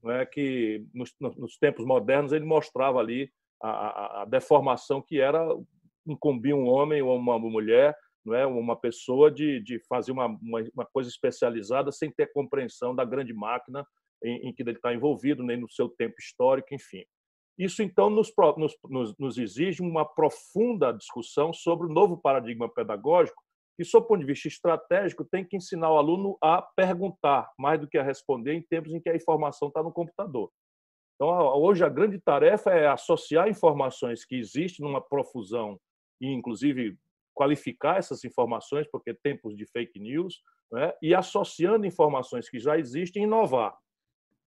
né, 0.01 0.24
que 0.24 0.87
nos, 0.95 1.12
nos, 1.18 1.59
tempos 1.59 1.85
modernos 1.85 2.32
ele 2.32 2.45
mostrava 2.45 3.01
ali 3.01 3.28
a, 3.61 3.68
a, 3.68 4.22
a, 4.22 4.24
deformação 4.26 5.03
que 5.03 5.18
era 5.18 5.45
incumbir 6.07 6.55
um 6.55 6.68
homem 6.68 7.03
ou 7.03 7.16
uma 7.16 7.37
mulher, 7.37 7.97
não 8.24 8.32
é, 8.32 8.47
uma 8.47 8.76
pessoa 8.76 9.28
de, 9.28 9.61
de 9.61 9.80
fazer 9.89 10.12
uma, 10.12 10.26
uma, 10.26 10.62
uma 10.72 10.87
coisa 10.87 11.11
especializada 11.11 11.91
sem 11.91 12.12
ter 12.12 12.32
compreensão 12.32 12.95
da 12.95 13.05
grande 13.05 13.35
máquina 13.35 13.85
em, 14.22 14.49
em 14.49 14.55
que 14.55 14.62
ele 14.62 14.70
está 14.70 14.95
envolvido, 14.95 15.43
nem 15.43 15.57
no 15.57 15.68
seu 15.68 15.89
tempo 15.89 16.14
histórico, 16.20 16.72
enfim. 16.72 17.05
Isso, 17.59 17.82
então, 17.82 18.11
nos, 18.11 18.32
nos, 18.88 19.16
nos, 19.16 19.38
exige 19.38 19.80
uma 19.80 20.05
profunda 20.05 20.92
discussão 20.92 21.52
sobre 21.52 21.86
o 21.86 21.92
novo 21.92 22.16
paradigma 22.16 22.68
pedagógico, 22.68 23.40
que, 23.76 23.84
sob 23.84 24.05
o 24.05 24.09
ponto 24.09 24.20
de 24.20 24.26
vista 24.26 24.48
estratégico, 24.48 25.24
tem 25.24 25.44
que 25.44 25.57
ensinar 25.57 25.90
o 25.92 25.96
aluno 25.96 26.36
a 26.42 26.62
perguntar, 26.62 27.50
mais 27.59 27.80
do 27.80 27.88
que 27.88 27.98
a 27.98 28.02
responder, 28.02 28.55
em 28.55 28.62
tempos 28.62 28.92
em 28.92 29.00
que 29.00 29.09
a 29.09 29.16
informação 29.16 29.68
está 29.68 29.82
no 29.82 29.93
computador. 29.93 30.51
Então, 31.14 31.28
hoje, 31.56 31.85
a 31.85 31.89
grande 31.89 32.18
tarefa 32.18 32.70
é 32.70 32.89
associar 32.89 33.48
informações 33.48 34.24
que 34.24 34.36
existem 34.36 34.85
numa 34.85 35.01
profusão 35.01 35.78
e, 36.20 36.26
inclusive, 36.26 36.98
qualificar 37.32 37.98
essas 37.98 38.24
informações, 38.24 38.86
porque 38.90 39.14
tempos 39.14 39.56
de 39.56 39.66
fake 39.66 39.98
news, 39.98 40.40
né? 40.72 40.93
e 41.01 41.14
associando 41.14 41.86
informações 41.86 42.48
que 42.48 42.59
já 42.59 42.78
existem, 42.78 43.24
inovar. 43.24 43.76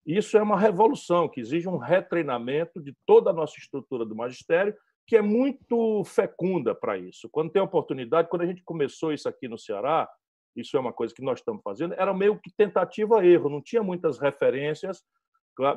Isso 0.08 0.38
é 0.38 0.42
uma 0.42 0.58
revolução 0.58 1.28
que 1.28 1.42
exige 1.42 1.68
um 1.68 1.76
retreinamento 1.76 2.82
de 2.82 2.96
toda 3.06 3.30
a 3.30 3.34
nossa 3.34 3.60
estrutura 3.60 4.06
do 4.06 4.16
magistério, 4.16 4.74
que 5.06 5.18
é 5.18 5.22
muito 5.22 6.02
fecunda 6.06 6.74
para 6.74 6.98
isso. 6.98 7.28
Quando 7.30 7.52
tem 7.52 7.62
oportunidade, 7.62 8.30
quando 8.30 8.44
a 8.44 8.46
gente 8.46 8.64
começou 8.64 9.12
isso 9.12 9.28
aqui 9.28 9.50
no 9.50 9.58
Ceará, 9.58 10.10
isso 10.56 10.78
é 10.78 10.80
uma 10.80 10.94
coisa 10.94 11.14
que 11.14 11.22
nós 11.22 11.40
estamos 11.40 11.62
fazendo, 11.62 11.94
era 11.94 12.14
meio 12.14 12.40
que 12.40 12.50
tentativa-erro, 12.56 13.50
não 13.50 13.62
tinha 13.62 13.84
muitas 13.84 14.18
referências. 14.18 15.04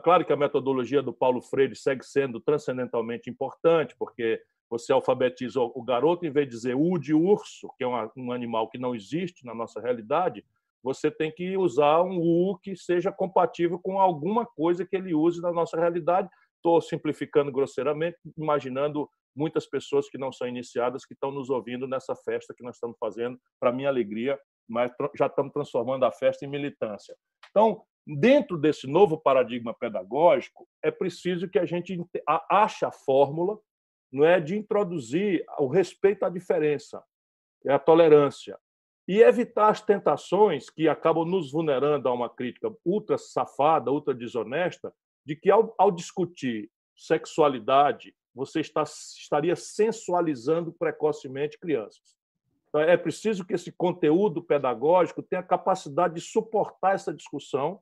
Claro 0.04 0.24
que 0.24 0.32
a 0.32 0.36
metodologia 0.36 1.02
do 1.02 1.12
Paulo 1.12 1.42
Freire 1.42 1.74
segue 1.74 2.04
sendo 2.04 2.38
transcendentalmente 2.40 3.28
importante, 3.28 3.96
porque 3.98 4.40
você 4.68 4.92
alfabetiza 4.92 5.60
o 5.60 5.82
garoto, 5.82 6.24
em 6.24 6.30
vez 6.30 6.46
de 6.46 6.54
dizer 6.54 6.76
u 6.76 6.98
de 6.98 7.12
urso, 7.12 7.68
que 7.76 7.82
é 7.82 7.88
um 8.16 8.30
animal 8.30 8.68
que 8.68 8.78
não 8.78 8.94
existe 8.94 9.44
na 9.44 9.54
nossa 9.54 9.80
realidade, 9.80 10.44
você 10.82 11.10
tem 11.10 11.30
que 11.30 11.56
usar 11.56 12.02
um 12.02 12.18
U 12.18 12.58
que 12.58 12.74
seja 12.76 13.12
compatível 13.12 13.78
com 13.78 14.00
alguma 14.00 14.46
coisa 14.46 14.86
que 14.86 14.96
ele 14.96 15.14
use 15.14 15.40
na 15.40 15.52
nossa 15.52 15.78
realidade. 15.78 16.28
Estou 16.56 16.80
simplificando 16.80 17.52
grosseiramente, 17.52 18.16
imaginando 18.36 19.08
muitas 19.36 19.66
pessoas 19.66 20.08
que 20.08 20.18
não 20.18 20.32
são 20.32 20.48
iniciadas 20.48 21.04
que 21.04 21.14
estão 21.14 21.30
nos 21.30 21.50
ouvindo 21.50 21.86
nessa 21.86 22.14
festa 22.16 22.54
que 22.56 22.64
nós 22.64 22.76
estamos 22.76 22.96
fazendo, 22.98 23.38
para 23.60 23.72
minha 23.72 23.88
alegria, 23.88 24.38
mas 24.68 24.92
já 25.16 25.26
estamos 25.26 25.52
transformando 25.52 26.04
a 26.04 26.12
festa 26.12 26.44
em 26.44 26.48
militância. 26.48 27.14
Então, 27.50 27.82
dentro 28.06 28.58
desse 28.58 28.86
novo 28.86 29.18
paradigma 29.18 29.74
pedagógico, 29.74 30.66
é 30.82 30.90
preciso 30.90 31.48
que 31.48 31.58
a 31.58 31.66
gente 31.66 31.98
ache 32.48 32.84
a 32.84 32.90
fórmula 32.90 33.58
não 34.12 34.24
é 34.24 34.40
de 34.40 34.56
introduzir 34.56 35.44
o 35.58 35.68
respeito 35.68 36.24
à 36.24 36.28
diferença, 36.28 37.02
é 37.64 37.72
a 37.72 37.78
tolerância 37.78 38.58
e 39.10 39.22
evitar 39.22 39.70
as 39.70 39.80
tentações 39.80 40.70
que 40.70 40.88
acabam 40.88 41.24
nos 41.24 41.50
vulnerando 41.50 42.08
a 42.08 42.12
uma 42.12 42.30
crítica 42.30 42.72
ultra 42.84 43.18
safada, 43.18 43.90
ultra 43.90 44.14
desonesta, 44.14 44.94
de 45.26 45.34
que 45.34 45.50
ao, 45.50 45.74
ao 45.76 45.90
discutir 45.90 46.70
sexualidade 46.94 48.14
você 48.32 48.60
está, 48.60 48.84
estaria 48.84 49.56
sensualizando 49.56 50.72
precocemente 50.72 51.58
crianças. 51.58 52.16
Então, 52.68 52.82
é 52.82 52.96
preciso 52.96 53.44
que 53.44 53.52
esse 53.52 53.72
conteúdo 53.72 54.40
pedagógico 54.40 55.24
tenha 55.24 55.42
capacidade 55.42 56.14
de 56.14 56.20
suportar 56.20 56.94
essa 56.94 57.12
discussão 57.12 57.80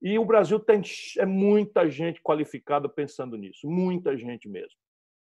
e 0.00 0.18
o 0.18 0.24
Brasil 0.24 0.58
tem 0.58 0.80
é 1.18 1.26
muita 1.26 1.90
gente 1.90 2.22
qualificada 2.22 2.88
pensando 2.88 3.36
nisso, 3.36 3.68
muita 3.68 4.16
gente 4.16 4.48
mesmo. 4.48 4.78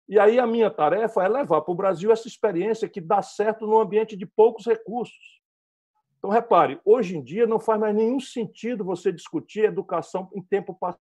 E 0.08 0.18
aí 0.18 0.40
a 0.40 0.48
minha 0.48 0.72
tarefa 0.72 1.26
é 1.26 1.28
levar 1.28 1.60
para 1.60 1.74
o 1.74 1.76
Brasil 1.76 2.10
essa 2.10 2.30
experiência 2.30 2.88
que 2.88 3.02
dá 3.02 3.22
certo 3.22 3.68
num 3.68 3.82
ambiente 3.82 4.16
de 4.16 4.26
poucos 4.26 4.66
recursos. 4.66 5.41
Então, 6.22 6.30
repare, 6.30 6.80
hoje 6.86 7.18
em 7.18 7.24
dia 7.24 7.48
não 7.48 7.60
faz 7.60 7.80
mais 7.80 7.96
nenhum 7.96 8.20
sentido 8.20 8.86
você 8.86 9.12
discutir 9.12 9.66
educação 9.66 10.30
em 10.36 10.42
tempo 10.44 10.72
passado. 10.76 11.02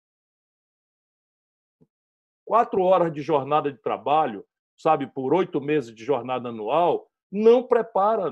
Quatro 2.43 2.81
horas 2.81 3.13
de 3.13 3.21
jornada 3.21 3.71
de 3.71 3.77
trabalho, 3.79 4.43
sabe, 4.75 5.05
por 5.05 5.31
oito 5.35 5.61
meses 5.61 5.93
de 5.93 6.03
jornada 6.03 6.49
anual, 6.49 7.07
não 7.31 7.61
prepara, 7.61 8.31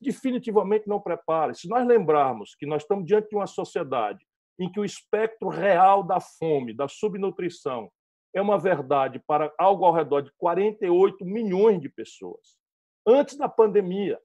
definitivamente 0.00 0.88
não 0.88 0.98
prepara. 0.98 1.52
Se 1.52 1.68
nós 1.68 1.86
lembrarmos 1.86 2.54
que 2.54 2.64
nós 2.64 2.82
estamos 2.82 3.04
diante 3.04 3.28
de 3.28 3.36
uma 3.36 3.46
sociedade 3.46 4.26
em 4.58 4.72
que 4.72 4.80
o 4.80 4.84
espectro 4.84 5.48
real 5.48 6.02
da 6.02 6.20
fome, 6.20 6.72
da 6.72 6.88
subnutrição, 6.88 7.90
é 8.34 8.40
uma 8.40 8.58
verdade 8.58 9.20
para 9.26 9.52
algo 9.58 9.84
ao 9.84 9.92
redor 9.92 10.22
de 10.22 10.32
48 10.38 11.22
milhões 11.24 11.80
de 11.80 11.88
pessoas. 11.90 12.58
Antes 13.06 13.36
da 13.36 13.48
pandemia, 13.48 14.18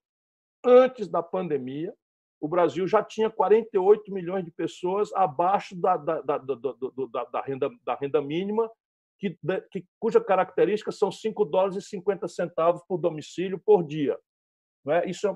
antes 0.63 1.07
da 1.07 1.21
pandemia, 1.21 1.93
o 2.41 2.47
Brasil 2.47 2.87
já 2.87 3.03
tinha 3.03 3.29
48 3.29 4.13
milhões 4.13 4.45
de 4.45 4.51
pessoas 4.51 5.11
abaixo 5.13 5.75
da, 5.75 5.97
da, 5.97 6.21
da, 6.21 6.37
da, 6.37 7.25
da 7.25 7.41
renda, 7.41 7.69
da 7.85 7.95
renda 7.95 8.21
mínima, 8.21 8.69
que, 9.19 9.37
que, 9.71 9.85
cuja 9.99 10.21
característica 10.21 10.91
são 10.91 11.11
5 11.11 11.43
dólares 11.45 11.75
e 11.75 11.81
50 11.81 12.27
centavos 12.29 12.81
por 12.87 12.97
domicílio 12.97 13.59
por 13.59 13.83
dia. 13.83 14.17
É? 14.87 15.09
Isso, 15.09 15.27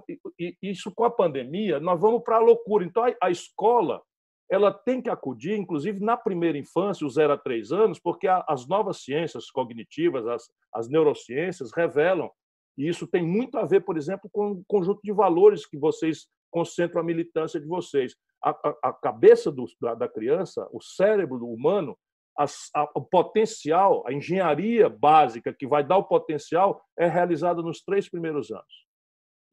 isso 0.61 0.91
com 0.95 1.03
a 1.03 1.11
pandemia, 1.11 1.79
nós 1.79 1.99
vamos 1.99 2.23
para 2.23 2.37
a 2.37 2.39
loucura. 2.39 2.85
Então, 2.85 3.03
a, 3.03 3.13
a 3.21 3.29
escola 3.29 4.01
ela 4.49 4.71
tem 4.71 5.01
que 5.01 5.09
acudir, 5.09 5.57
inclusive 5.57 5.99
na 5.99 6.15
primeira 6.15 6.57
infância, 6.57 7.05
os 7.05 7.15
0 7.15 7.33
a 7.33 7.37
3 7.37 7.71
anos, 7.71 7.99
porque 7.99 8.27
as 8.27 8.67
novas 8.67 9.03
ciências 9.03 9.49
cognitivas, 9.49 10.27
as, 10.27 10.49
as 10.73 10.87
neurociências, 10.87 11.71
revelam, 11.71 12.29
e 12.77 12.87
isso 12.87 13.07
tem 13.07 13.23
muito 13.23 13.57
a 13.57 13.65
ver, 13.65 13.81
por 13.81 13.97
exemplo, 13.97 14.29
com 14.31 14.51
o 14.51 14.63
conjunto 14.67 14.99
de 15.03 15.11
valores 15.11 15.65
que 15.65 15.77
vocês 15.77 16.27
concentram 16.51 17.01
a 17.01 17.03
militância 17.03 17.59
de 17.59 17.67
vocês. 17.67 18.15
A, 18.43 18.49
a, 18.49 18.89
a 18.89 18.93
cabeça 18.93 19.51
do, 19.51 19.65
da, 19.81 19.95
da, 19.95 20.07
criança, 20.07 20.67
o 20.71 20.81
cérebro 20.81 21.47
humano, 21.47 21.97
as, 22.37 22.69
a, 22.75 22.83
o 22.95 23.01
potencial, 23.01 24.03
a 24.07 24.13
engenharia 24.13 24.89
básica 24.89 25.53
que 25.53 25.67
vai 25.67 25.83
dar 25.83 25.97
o 25.97 26.03
potencial 26.03 26.83
é 26.97 27.07
realizada 27.07 27.61
nos 27.61 27.81
três 27.81 28.09
primeiros 28.09 28.51
anos. 28.51 28.83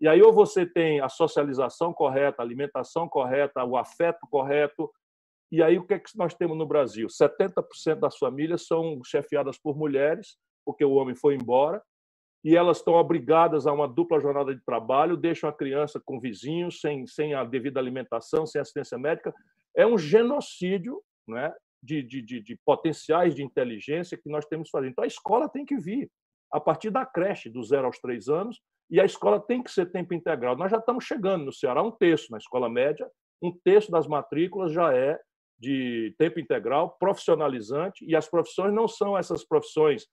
E 0.00 0.08
aí 0.08 0.22
ou 0.22 0.32
você 0.32 0.64
tem 0.64 1.00
a 1.00 1.10
socialização 1.10 1.92
correta, 1.92 2.40
a 2.40 2.44
alimentação 2.44 3.06
correta, 3.06 3.62
o 3.64 3.76
afeto 3.76 4.26
correto. 4.30 4.90
E 5.52 5.62
aí 5.62 5.78
o 5.78 5.86
que 5.86 5.94
é 5.94 5.98
que 5.98 6.16
nós 6.16 6.34
temos 6.34 6.56
no 6.56 6.66
Brasil? 6.66 7.06
70% 7.06 7.96
das 7.96 8.16
famílias 8.16 8.66
são 8.66 8.98
chefiadas 9.04 9.58
por 9.58 9.76
mulheres, 9.76 10.38
porque 10.64 10.84
o 10.84 10.92
homem 10.92 11.14
foi 11.14 11.34
embora, 11.34 11.82
e 12.42 12.56
elas 12.56 12.78
estão 12.78 12.94
obrigadas 12.94 13.66
a 13.66 13.72
uma 13.72 13.86
dupla 13.86 14.18
jornada 14.18 14.54
de 14.54 14.64
trabalho, 14.64 15.16
deixam 15.16 15.48
a 15.48 15.52
criança 15.52 16.00
com 16.04 16.18
vizinhos, 16.18 16.80
sem, 16.80 17.06
sem 17.06 17.34
a 17.34 17.44
devida 17.44 17.78
alimentação, 17.78 18.46
sem 18.46 18.60
assistência 18.60 18.98
médica. 18.98 19.34
É 19.76 19.86
um 19.86 19.98
genocídio 19.98 21.02
né, 21.28 21.52
de, 21.82 22.02
de, 22.02 22.22
de, 22.22 22.40
de 22.40 22.58
potenciais 22.64 23.34
de 23.34 23.42
inteligência 23.42 24.16
que 24.16 24.30
nós 24.30 24.46
temos 24.46 24.68
que 24.68 24.72
fazer. 24.72 24.88
Então, 24.88 25.04
a 25.04 25.06
escola 25.06 25.48
tem 25.48 25.66
que 25.66 25.76
vir 25.76 26.10
a 26.50 26.58
partir 26.58 26.90
da 26.90 27.06
creche, 27.06 27.48
do 27.48 27.62
zero 27.62 27.86
aos 27.86 27.98
três 27.98 28.28
anos, 28.28 28.60
e 28.90 29.00
a 29.00 29.04
escola 29.04 29.38
tem 29.38 29.62
que 29.62 29.70
ser 29.70 29.92
tempo 29.92 30.14
integral. 30.14 30.56
Nós 30.56 30.70
já 30.70 30.78
estamos 30.78 31.04
chegando 31.04 31.44
no 31.44 31.52
Ceará, 31.52 31.82
um 31.82 31.92
terço 31.92 32.32
na 32.32 32.38
escola 32.38 32.68
média, 32.68 33.08
um 33.40 33.52
terço 33.64 33.90
das 33.90 34.06
matrículas 34.06 34.72
já 34.72 34.92
é 34.94 35.18
de 35.58 36.14
tempo 36.18 36.40
integral, 36.40 36.96
profissionalizante, 36.98 38.04
e 38.04 38.16
as 38.16 38.28
profissões 38.28 38.72
não 38.72 38.88
são 38.88 39.16
essas 39.16 39.44
profissões 39.44 40.06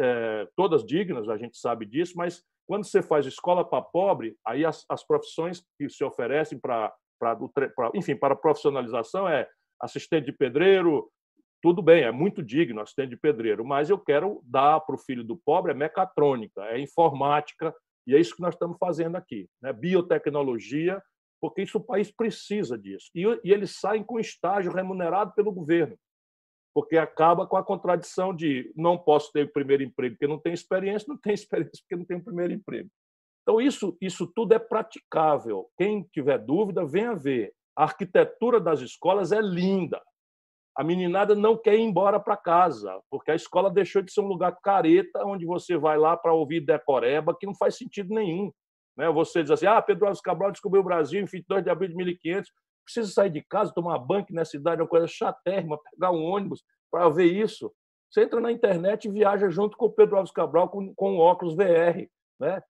é, 0.00 0.48
todas 0.56 0.84
dignas, 0.84 1.28
a 1.28 1.36
gente 1.36 1.58
sabe 1.58 1.84
disso, 1.84 2.14
mas 2.16 2.42
quando 2.66 2.84
você 2.84 3.02
faz 3.02 3.26
escola 3.26 3.64
para 3.64 3.82
pobre, 3.82 4.36
aí 4.46 4.64
as, 4.64 4.84
as 4.88 5.04
profissões 5.04 5.62
que 5.78 5.88
se 5.88 6.04
oferecem 6.04 6.58
para, 6.58 6.92
enfim, 7.94 8.16
para 8.16 8.36
profissionalização 8.36 9.28
é 9.28 9.48
assistente 9.80 10.26
de 10.26 10.32
pedreiro, 10.32 11.10
tudo 11.62 11.82
bem, 11.82 12.04
é 12.04 12.10
muito 12.10 12.42
digno 12.42 12.80
assistente 12.80 13.10
de 13.10 13.16
pedreiro, 13.16 13.64
mas 13.64 13.90
eu 13.90 13.98
quero 13.98 14.40
dar 14.44 14.80
para 14.80 14.94
o 14.94 14.98
filho 14.98 15.22
do 15.22 15.36
pobre 15.36 15.72
é 15.72 15.74
mecatrônica, 15.74 16.62
é 16.66 16.80
informática, 16.80 17.74
e 18.06 18.14
é 18.14 18.18
isso 18.18 18.34
que 18.34 18.42
nós 18.42 18.54
estamos 18.54 18.78
fazendo 18.78 19.16
aqui, 19.16 19.48
né? 19.60 19.72
biotecnologia, 19.72 21.02
porque 21.40 21.62
isso 21.62 21.78
o 21.78 21.84
país 21.84 22.10
precisa 22.10 22.78
disso. 22.78 23.10
E, 23.14 23.22
e 23.44 23.52
eles 23.52 23.78
saem 23.78 24.02
com 24.02 24.18
estágio 24.18 24.72
remunerado 24.72 25.32
pelo 25.34 25.52
governo, 25.52 25.96
porque 26.74 26.96
acaba 26.96 27.46
com 27.46 27.56
a 27.56 27.64
contradição 27.64 28.34
de 28.34 28.72
não 28.76 28.96
posso 28.96 29.32
ter 29.32 29.44
o 29.44 29.52
primeiro 29.52 29.82
emprego 29.82 30.14
porque 30.14 30.26
não 30.26 30.38
tenho 30.38 30.54
experiência, 30.54 31.06
não 31.08 31.16
tenho 31.16 31.34
experiência 31.34 31.82
porque 31.82 31.96
não 31.96 32.04
tenho 32.04 32.20
o 32.20 32.24
primeiro 32.24 32.52
emprego. 32.52 32.88
Então, 33.42 33.60
isso, 33.60 33.96
isso 34.00 34.26
tudo 34.26 34.54
é 34.54 34.58
praticável. 34.58 35.68
Quem 35.76 36.02
tiver 36.12 36.38
dúvida, 36.38 36.84
venha 36.84 37.14
ver. 37.14 37.52
A 37.76 37.84
arquitetura 37.84 38.60
das 38.60 38.80
escolas 38.80 39.32
é 39.32 39.40
linda 39.40 40.00
a 40.76 40.84
meninada 40.84 41.34
não 41.34 41.56
quer 41.56 41.74
ir 41.74 41.82
embora 41.82 42.18
para 42.18 42.38
casa, 42.38 43.00
porque 43.10 43.30
a 43.30 43.34
escola 43.34 43.70
deixou 43.70 44.02
de 44.02 44.12
ser 44.12 44.20
um 44.20 44.26
lugar 44.26 44.56
careta, 44.62 45.24
onde 45.26 45.44
você 45.44 45.76
vai 45.76 45.98
lá 45.98 46.16
para 46.16 46.32
ouvir 46.32 46.60
decoreba, 46.60 47.36
que 47.38 47.46
não 47.46 47.54
faz 47.54 47.76
sentido 47.76 48.14
nenhum. 48.14 48.50
Né? 48.96 49.10
Você 49.10 49.42
diz 49.42 49.50
assim, 49.50 49.66
ah, 49.66 49.82
Pedro 49.82 50.06
Alves 50.06 50.22
Cabral 50.22 50.50
descobriu 50.50 50.80
o 50.80 50.84
Brasil 50.84 51.20
em 51.20 51.26
22 51.26 51.64
de 51.64 51.70
abril 51.70 51.90
de 51.90 51.96
1500, 51.96 52.50
precisa 52.92 53.12
sair 53.12 53.30
de 53.30 53.42
casa, 53.42 53.72
tomar 53.72 53.98
banho 53.98 54.26
nessa 54.30 54.52
cidade, 54.52 54.80
é 54.80 54.84
uma 54.84 54.88
coisa 54.88 55.06
chatérrima, 55.06 55.78
pegar 55.92 56.10
um 56.10 56.22
ônibus 56.22 56.64
para 56.90 57.08
ver 57.08 57.26
isso. 57.26 57.72
Você 58.10 58.22
entra 58.22 58.40
na 58.40 58.50
internet 58.50 59.04
e 59.04 59.10
viaja 59.10 59.48
junto 59.48 59.76
com 59.76 59.86
o 59.86 59.92
Pedro 59.92 60.16
Alves 60.16 60.32
Cabral 60.32 60.68
com, 60.68 60.92
com 60.94 61.18
óculos 61.18 61.54
VR. 61.54 62.08
Né? 62.40 62.60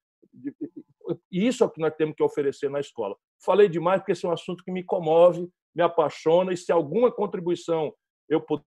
E 1.33 1.47
isso 1.47 1.65
é 1.65 1.67
o 1.67 1.71
que 1.71 1.81
nós 1.81 1.95
temos 1.95 2.15
que 2.15 2.23
oferecer 2.23 2.69
na 2.69 2.79
escola. 2.79 3.17
Falei 3.43 3.69
demais 3.69 4.01
porque 4.01 4.13
esse 4.13 4.27
é 4.27 4.29
um 4.29 4.33
assunto 4.33 4.63
que 4.63 4.71
me 4.71 4.85
comove, 4.85 5.49
me 5.75 5.83
apaixona, 5.83 6.53
e 6.53 6.57
se 6.57 6.71
alguma 6.71 7.11
contribuição 7.11 7.95
eu 8.29 8.41
puder. 8.41 8.65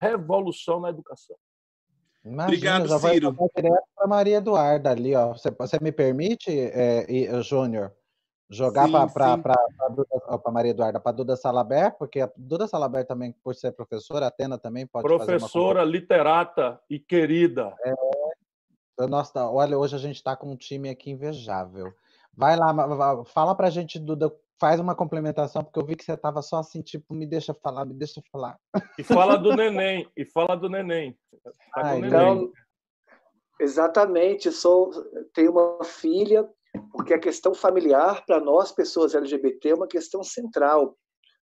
Revolução 0.00 0.80
na 0.80 0.90
educação. 0.90 1.36
Imagina, 2.24 2.44
Obrigado, 2.44 2.88
já 2.88 2.98
Ciro. 2.98 3.32
Vai 3.32 3.48
direto 3.56 3.84
para 3.94 4.06
Maria 4.06 4.36
Eduarda 4.36 4.90
ali, 4.90 5.14
ó. 5.14 5.32
Você, 5.32 5.50
você 5.50 5.78
me 5.80 5.92
permite, 5.92 6.50
é, 6.50 7.42
Júnior, 7.42 7.94
jogar 8.50 8.88
para 9.12 10.52
Maria 10.52 10.70
Eduarda, 10.70 11.00
para 11.00 11.12
Duda 11.12 11.36
Salaber, 11.36 11.96
porque 11.98 12.20
a 12.20 12.30
Duda 12.36 12.66
Salaber 12.66 13.06
também, 13.06 13.32
por 13.42 13.54
ser 13.54 13.72
professora, 13.72 14.26
a 14.26 14.28
Atena 14.28 14.58
também 14.58 14.86
pode 14.86 15.06
Professora, 15.06 15.84
literata 15.84 16.80
e 16.88 16.98
querida. 16.98 17.74
É, 17.84 19.06
nossa, 19.06 19.48
olha, 19.50 19.78
hoje 19.78 19.96
a 19.96 19.98
gente 19.98 20.16
está 20.16 20.36
com 20.36 20.50
um 20.50 20.56
time 20.56 20.88
aqui 20.88 21.10
invejável. 21.10 21.92
Vai 22.36 22.56
lá, 22.56 23.24
fala 23.26 23.54
para 23.54 23.68
a 23.68 23.70
gente, 23.70 23.98
Duda, 23.98 24.32
faz 24.58 24.80
uma 24.80 24.94
complementação, 24.94 25.62
porque 25.62 25.78
eu 25.78 25.84
vi 25.84 25.96
que 25.96 26.04
você 26.04 26.12
estava 26.12 26.42
só 26.42 26.58
assim, 26.58 26.82
tipo, 26.82 27.14
me 27.14 27.26
deixa 27.26 27.54
falar, 27.54 27.84
me 27.84 27.94
deixa 27.94 28.22
falar. 28.30 28.58
E 28.98 29.02
fala 29.02 29.36
do 29.36 29.54
neném, 29.54 30.08
e 30.16 30.24
fala 30.24 30.56
do 30.56 30.68
neném. 30.68 31.16
Tá 31.42 31.50
ah, 31.74 31.98
então, 31.98 32.34
neném. 32.34 32.52
exatamente, 33.60 34.50
sou, 34.52 34.90
tenho 35.32 35.52
uma 35.52 35.84
filha, 35.84 36.48
porque 36.92 37.14
a 37.14 37.18
questão 37.18 37.54
familiar, 37.54 38.24
para 38.26 38.40
nós, 38.40 38.72
pessoas 38.72 39.14
LGBT, 39.14 39.70
é 39.70 39.74
uma 39.74 39.88
questão 39.88 40.22
central. 40.22 40.96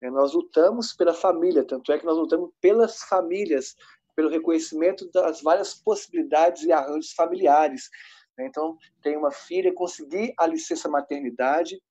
Né? 0.02 0.10
Nós 0.10 0.34
lutamos 0.34 0.94
pela 0.94 1.14
família, 1.14 1.66
tanto 1.66 1.92
é 1.92 2.00
que 2.00 2.06
nós 2.06 2.18
lutamos 2.18 2.52
pelas 2.62 3.04
famílias, 3.04 3.76
pelo 4.16 4.30
reconhecimento 4.30 5.10
das 5.12 5.42
várias 5.42 5.74
possibilidades 5.74 6.64
e 6.64 6.72
arranjos 6.72 7.14
familiares. 7.14 7.90
Né? 8.38 8.46
Então, 8.48 8.78
tenho 9.02 9.20
uma 9.20 9.32
filha, 9.32 9.74
consegui 9.74 10.34
a 10.38 10.46
licença 10.46 10.90
maternidade, 10.90 11.82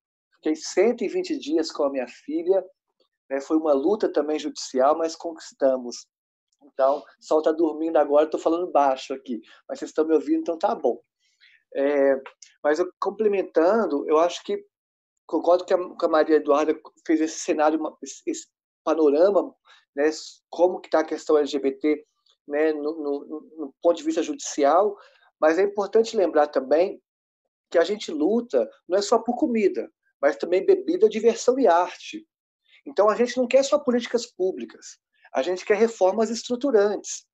Fiquei 0.42 0.56
120 0.56 1.38
dias 1.38 1.70
com 1.70 1.84
a 1.84 1.90
minha 1.90 2.08
filha. 2.08 2.64
Né? 3.30 3.40
Foi 3.40 3.56
uma 3.56 3.72
luta 3.72 4.12
também 4.12 4.40
judicial, 4.40 4.98
mas 4.98 5.14
conquistamos. 5.14 6.08
Então, 6.64 7.02
sol 7.20 7.38
está 7.38 7.52
dormindo 7.52 7.96
agora, 7.96 8.24
estou 8.24 8.40
falando 8.40 8.70
baixo 8.70 9.14
aqui, 9.14 9.40
mas 9.68 9.78
vocês 9.78 9.90
estão 9.90 10.04
me 10.04 10.14
ouvindo, 10.14 10.40
então 10.40 10.58
tá 10.58 10.74
bom. 10.74 11.00
É, 11.74 12.20
mas 12.62 12.78
eu, 12.78 12.90
complementando, 13.00 14.08
eu 14.08 14.18
acho 14.18 14.42
que 14.44 14.64
concordo 15.26 15.64
que 15.64 15.74
a, 15.74 15.78
que 15.78 16.04
a 16.04 16.08
Maria 16.08 16.36
Eduarda 16.36 16.78
fez 17.06 17.20
esse 17.20 17.38
cenário, 17.38 17.80
esse, 18.02 18.46
panorama, 18.84 19.54
né, 19.94 20.10
como 20.50 20.80
que 20.80 20.88
está 20.88 21.00
a 21.00 21.04
questão 21.04 21.38
LGBT 21.38 22.04
né, 22.46 22.72
no, 22.72 22.94
no, 22.94 23.40
no 23.56 23.74
ponto 23.80 23.96
de 23.96 24.02
vista 24.02 24.22
judicial, 24.22 24.96
mas 25.40 25.58
é 25.58 25.62
importante 25.62 26.16
lembrar 26.16 26.48
também 26.48 27.00
que 27.70 27.78
a 27.78 27.84
gente 27.84 28.10
luta 28.10 28.68
não 28.88 28.98
é 28.98 29.02
só 29.02 29.18
por 29.18 29.36
comida, 29.36 29.90
mas 30.20 30.36
também 30.36 30.64
bebida, 30.64 31.08
diversão 31.08 31.58
e 31.58 31.66
arte. 31.66 32.26
Então 32.86 33.08
a 33.08 33.16
gente 33.16 33.36
não 33.36 33.46
quer 33.46 33.64
só 33.64 33.78
políticas 33.78 34.26
públicas, 34.26 34.98
a 35.32 35.42
gente 35.42 35.64
quer 35.64 35.76
reformas 35.76 36.30
estruturantes. 36.30 37.26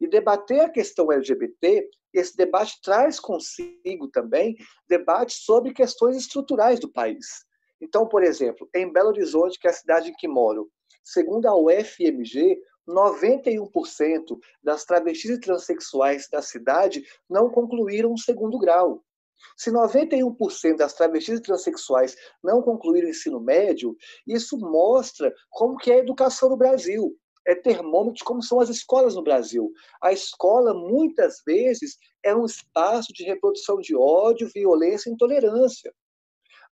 E 0.00 0.08
debater 0.08 0.60
a 0.60 0.70
questão 0.70 1.12
LGBT, 1.12 1.88
esse 2.12 2.36
debate 2.36 2.80
traz 2.82 3.18
consigo 3.18 4.08
também 4.12 4.56
debate 4.88 5.34
sobre 5.34 5.72
questões 5.72 6.16
estruturais 6.16 6.80
do 6.80 6.90
país. 6.90 7.44
Então, 7.80 8.06
por 8.06 8.22
exemplo, 8.22 8.68
em 8.74 8.92
Belo 8.92 9.08
Horizonte, 9.08 9.58
que 9.58 9.66
é 9.66 9.70
a 9.70 9.74
cidade 9.74 10.10
em 10.10 10.14
que 10.14 10.28
moro, 10.28 10.70
segundo 11.02 11.46
a 11.46 11.56
UFMG, 11.56 12.60
91% 12.88 14.38
das 14.62 14.84
travestis 14.84 15.30
e 15.30 15.40
transexuais 15.40 16.28
da 16.28 16.42
cidade 16.42 17.04
não 17.28 17.48
concluíram 17.48 18.12
o 18.12 18.18
segundo 18.18 18.58
grau. 18.58 19.02
Se 19.56 19.70
91% 19.70 20.76
das 20.76 20.92
travestis 20.92 21.38
e 21.38 21.42
transexuais 21.42 22.16
não 22.42 22.60
concluíram 22.60 23.08
o 23.08 23.10
ensino 23.10 23.40
médio, 23.40 23.96
isso 24.26 24.58
mostra 24.58 25.32
como 25.48 25.76
que 25.76 25.90
é 25.90 25.96
a 25.96 25.98
educação 25.98 26.50
no 26.50 26.56
Brasil. 26.56 27.16
É 27.46 27.54
termômetro 27.54 28.24
como 28.24 28.42
são 28.42 28.60
as 28.60 28.68
escolas 28.68 29.14
no 29.14 29.22
Brasil. 29.22 29.72
A 30.02 30.12
escola, 30.12 30.74
muitas 30.74 31.42
vezes, 31.44 31.96
é 32.22 32.34
um 32.34 32.44
espaço 32.44 33.12
de 33.12 33.24
reprodução 33.24 33.78
de 33.78 33.96
ódio, 33.96 34.50
violência 34.54 35.08
e 35.08 35.12
intolerância. 35.12 35.92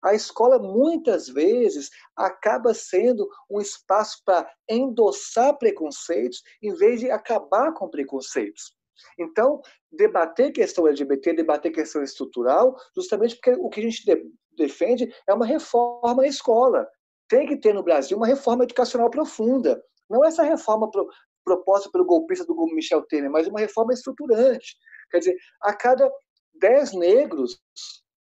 A 0.02 0.14
escola, 0.14 0.58
muitas 0.58 1.28
vezes, 1.28 1.90
acaba 2.14 2.72
sendo 2.72 3.28
um 3.50 3.60
espaço 3.60 4.22
para 4.24 4.48
endossar 4.68 5.58
preconceitos 5.58 6.42
em 6.62 6.72
vez 6.74 7.00
de 7.00 7.10
acabar 7.10 7.72
com 7.72 7.88
preconceitos. 7.88 8.76
Então, 9.18 9.60
debater 9.90 10.52
questão 10.52 10.86
LGBT, 10.86 11.32
debater 11.32 11.72
questão 11.72 12.02
estrutural, 12.02 12.76
justamente 12.94 13.36
porque 13.36 13.52
o 13.52 13.68
que 13.68 13.80
a 13.80 13.82
gente 13.82 14.04
de 14.04 14.30
defende 14.56 15.12
é 15.26 15.32
uma 15.32 15.46
reforma 15.46 16.24
à 16.24 16.26
escola. 16.26 16.86
Tem 17.28 17.46
que 17.46 17.56
ter 17.56 17.72
no 17.72 17.82
Brasil 17.82 18.16
uma 18.16 18.26
reforma 18.26 18.64
educacional 18.64 19.08
profunda. 19.08 19.82
Não 20.08 20.24
essa 20.24 20.42
reforma 20.42 20.90
pro, 20.90 21.08
proposta 21.44 21.90
pelo 21.90 22.04
golpista 22.04 22.44
do 22.44 22.54
Michel 22.74 23.02
Temer, 23.06 23.30
mas 23.30 23.46
uma 23.46 23.60
reforma 23.60 23.92
estruturante. 23.92 24.76
Quer 25.10 25.18
dizer, 25.18 25.36
a 25.62 25.74
cada 25.74 26.10
dez 26.54 26.92
negros, 26.92 27.60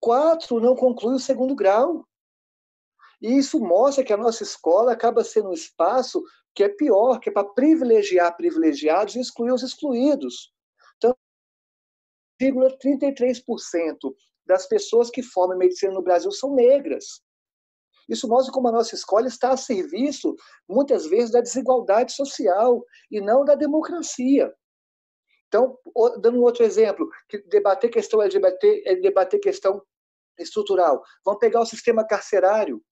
quatro 0.01 0.61
não 0.61 0.75
concluem 0.75 1.17
o 1.17 1.21
segundo 1.21 1.55
grau. 1.55 2.07
E 3.21 3.39
isso 3.39 3.61
mostra 3.61 4.05
que 4.05 4.13
a 4.13 4.17
nossa 4.17 4.43
escola 4.43 4.93
acaba 4.93 5.23
sendo 5.23 5.51
um 5.51 5.55
espaço 5.55 6.23
que 6.55 6.65
é 6.65 6.69
pior, 6.69 7.19
que 7.21 7.29
é 7.29 7.33
para 7.33 7.49
privilegiar 7.49 8.37
privilegiados 8.37 9.15
e 9.15 9.21
excluir 9.21 9.53
os 9.53 9.63
excluídos. 9.63 10.53
Então, 10.97 11.17
33% 12.41 14.15
das 14.45 14.67
pessoas 14.67 15.11
que 15.11 15.23
formam 15.23 15.57
medicina 15.57 15.93
no 15.93 16.03
Brasil 16.03 16.31
são 16.33 16.55
negras. 16.55 17.23
Isso 18.09 18.29
mostra 18.29 18.53
como 18.53 18.69
a 18.69 18.73
nossa 18.73 18.95
escola 18.95 19.27
está 19.27 19.51
a 19.51 19.57
serviço, 19.57 20.35
muitas 20.69 21.07
vezes, 21.07 21.31
da 21.31 21.41
desigualdade 21.41 22.13
social 22.13 22.85
e 23.11 23.21
não 23.21 23.45
da 23.45 23.55
democracia. 23.55 24.53
Então, 25.49 25.79
dando 26.21 26.39
um 26.39 26.43
outro 26.43 26.65
exemplo, 26.65 27.09
que 27.29 27.39
debater 27.49 27.91
questão 27.91 28.23
LGBT 28.23 28.83
é 28.87 28.97
debater 28.97 29.39
questão 29.39 29.83
estrutural. 30.39 31.03
Vamos 31.25 31.41
pegar 31.41 31.61
o 31.61 31.67
sistema 31.67 32.07
carcerário. 32.07 32.83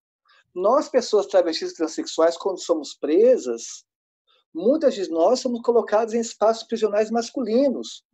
Nós, 0.54 0.88
pessoas 0.88 1.26
travestis 1.26 1.72
e 1.72 1.76
transexuais, 1.76 2.36
quando 2.36 2.60
somos 2.60 2.94
presas, 2.94 3.84
muitas 4.52 4.94
de 4.94 5.08
nós 5.10 5.40
somos 5.40 5.62
colocadas 5.62 6.12
em 6.12 6.20
espaços 6.20 6.64
prisionais 6.64 7.10
masculinos. 7.10 8.04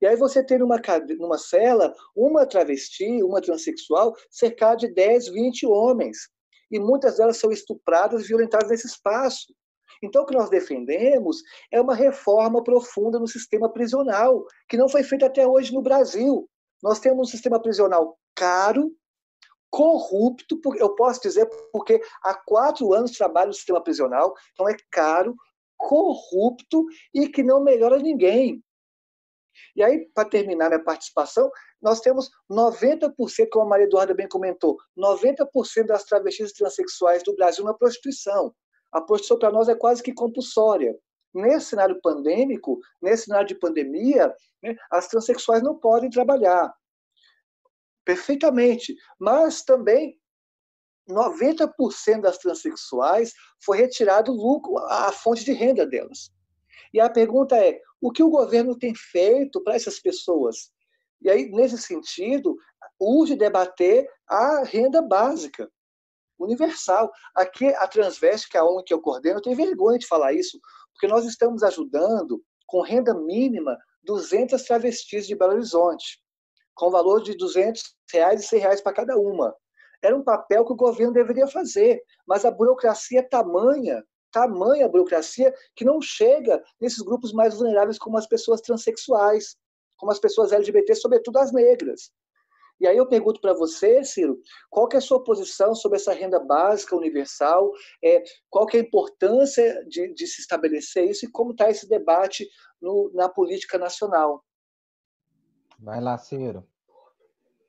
E 0.00 0.06
aí 0.06 0.16
você 0.16 0.42
tem 0.44 0.58
numa, 0.58 0.80
numa 1.16 1.38
cela 1.38 1.94
uma 2.16 2.44
travesti, 2.44 3.22
uma 3.22 3.40
transexual, 3.40 4.16
cercada 4.28 4.78
de 4.78 4.88
10, 4.88 5.28
20 5.28 5.66
homens. 5.66 6.28
E 6.72 6.80
muitas 6.80 7.18
delas 7.18 7.36
são 7.36 7.52
estupradas 7.52 8.24
e 8.24 8.28
violentadas 8.28 8.70
nesse 8.70 8.86
espaço. 8.86 9.54
Então, 10.02 10.22
o 10.22 10.26
que 10.26 10.34
nós 10.34 10.50
defendemos 10.50 11.42
é 11.70 11.80
uma 11.80 11.94
reforma 11.94 12.64
profunda 12.64 13.20
no 13.20 13.28
sistema 13.28 13.68
prisional, 13.68 14.44
que 14.68 14.76
não 14.76 14.88
foi 14.88 15.04
feita 15.04 15.26
até 15.26 15.46
hoje 15.46 15.72
no 15.72 15.82
Brasil. 15.82 16.48
Nós 16.82 16.98
temos 16.98 17.28
um 17.28 17.30
sistema 17.30 17.60
prisional 17.60 18.18
caro, 18.34 18.90
corrupto, 19.70 20.60
eu 20.76 20.94
posso 20.94 21.22
dizer 21.22 21.48
porque 21.72 22.00
há 22.22 22.34
quatro 22.34 22.92
anos 22.92 23.12
trabalho 23.12 23.48
no 23.48 23.54
sistema 23.54 23.82
prisional, 23.82 24.34
então 24.52 24.68
é 24.68 24.76
caro, 24.90 25.34
corrupto 25.78 26.84
e 27.14 27.28
que 27.28 27.42
não 27.42 27.62
melhora 27.62 27.98
ninguém. 27.98 28.62
E 29.74 29.82
aí, 29.82 30.06
para 30.14 30.28
terminar 30.28 30.68
minha 30.68 30.82
participação, 30.82 31.50
nós 31.80 32.00
temos 32.00 32.30
90%, 32.50 33.12
como 33.50 33.64
a 33.64 33.68
Maria 33.68 33.86
Eduarda 33.86 34.14
bem 34.14 34.28
comentou, 34.28 34.76
90% 34.96 35.86
das 35.86 36.04
travestis 36.04 36.52
transexuais 36.52 37.22
do 37.22 37.34
Brasil 37.34 37.64
na 37.64 37.74
prostituição. 37.74 38.54
A 38.92 39.00
prostituição 39.00 39.38
para 39.38 39.50
nós 39.50 39.68
é 39.68 39.74
quase 39.74 40.02
que 40.02 40.12
compulsória. 40.12 40.94
Nesse 41.34 41.70
cenário 41.70 41.98
pandêmico, 42.02 42.78
nesse 43.00 43.24
cenário 43.24 43.48
de 43.48 43.54
pandemia, 43.54 44.34
né, 44.62 44.76
as 44.90 45.08
transexuais 45.08 45.62
não 45.62 45.78
podem 45.78 46.10
trabalhar 46.10 46.72
perfeitamente, 48.04 48.94
mas 49.18 49.62
também 49.62 50.18
90% 51.08 52.20
das 52.20 52.38
transexuais 52.38 53.32
foi 53.64 53.78
retirado 53.78 54.32
o 54.32 54.36
lucro, 54.36 54.76
a 54.78 55.10
fonte 55.12 55.44
de 55.44 55.52
renda 55.52 55.86
delas. 55.86 56.30
E 56.92 57.00
a 57.00 57.08
pergunta 57.08 57.56
é: 57.56 57.80
o 58.02 58.12
que 58.12 58.22
o 58.22 58.28
governo 58.28 58.76
tem 58.76 58.94
feito 58.94 59.62
para 59.62 59.74
essas 59.74 59.98
pessoas? 59.98 60.70
E 61.22 61.30
aí, 61.30 61.48
nesse 61.50 61.78
sentido, 61.78 62.56
urge 63.00 63.36
debater 63.36 64.06
a 64.28 64.64
renda 64.64 65.00
básica, 65.00 65.70
universal. 66.38 67.10
Aqui, 67.34 67.68
a 67.68 67.86
Transveste, 67.86 68.48
que 68.50 68.58
é 68.58 68.60
a 68.60 68.64
ONG 68.64 68.84
que 68.84 68.92
eu 68.92 69.00
coordeno, 69.00 69.40
tem 69.40 69.54
vergonha 69.54 69.98
de 69.98 70.06
falar 70.06 70.34
isso, 70.34 70.60
porque 70.92 71.06
nós 71.06 71.24
estamos 71.24 71.62
ajudando, 71.62 72.42
com 72.66 72.82
renda 72.82 73.14
mínima, 73.14 73.78
200 74.02 74.60
travestis 74.64 75.26
de 75.26 75.36
Belo 75.36 75.52
Horizonte 75.52 76.20
com 76.74 76.90
valor 76.90 77.22
de 77.22 77.36
200 77.36 77.82
reais 78.12 78.42
e 78.42 78.46
100 78.48 78.60
reais 78.60 78.80
para 78.80 78.92
cada 78.92 79.16
uma. 79.16 79.54
Era 80.02 80.16
um 80.16 80.24
papel 80.24 80.64
que 80.64 80.72
o 80.72 80.76
governo 80.76 81.12
deveria 81.12 81.46
fazer, 81.46 82.02
mas 82.26 82.44
a 82.44 82.50
burocracia 82.50 83.20
é 83.20 83.22
tamanha, 83.22 84.02
tamanha 84.32 84.88
burocracia, 84.88 85.54
que 85.76 85.84
não 85.84 86.00
chega 86.00 86.62
nesses 86.80 87.02
grupos 87.02 87.32
mais 87.32 87.54
vulneráveis, 87.54 87.98
como 87.98 88.16
as 88.16 88.26
pessoas 88.26 88.60
transexuais, 88.60 89.56
como 89.96 90.10
as 90.10 90.18
pessoas 90.18 90.50
LGBT, 90.50 90.94
sobretudo 90.94 91.38
as 91.38 91.52
negras. 91.52 92.10
E 92.80 92.86
aí 92.86 92.96
eu 92.96 93.06
pergunto 93.06 93.40
para 93.40 93.54
você, 93.54 94.02
Ciro, 94.02 94.40
qual 94.68 94.88
é 94.92 94.96
a 94.96 95.00
sua 95.00 95.22
posição 95.22 95.72
sobre 95.72 95.98
essa 95.98 96.12
renda 96.12 96.40
básica 96.40 96.96
universal? 96.96 97.70
É, 98.02 98.24
qual 98.50 98.66
é 98.72 98.78
a 98.78 98.80
importância 98.80 99.84
de, 99.86 100.12
de 100.12 100.26
se 100.26 100.40
estabelecer 100.40 101.08
isso 101.08 101.24
e 101.24 101.30
como 101.30 101.52
está 101.52 101.70
esse 101.70 101.88
debate 101.88 102.48
no, 102.80 103.08
na 103.14 103.28
política 103.28 103.78
nacional? 103.78 104.44
Vai 105.78 106.00
lá, 106.00 106.18
Ciro. 106.18 106.66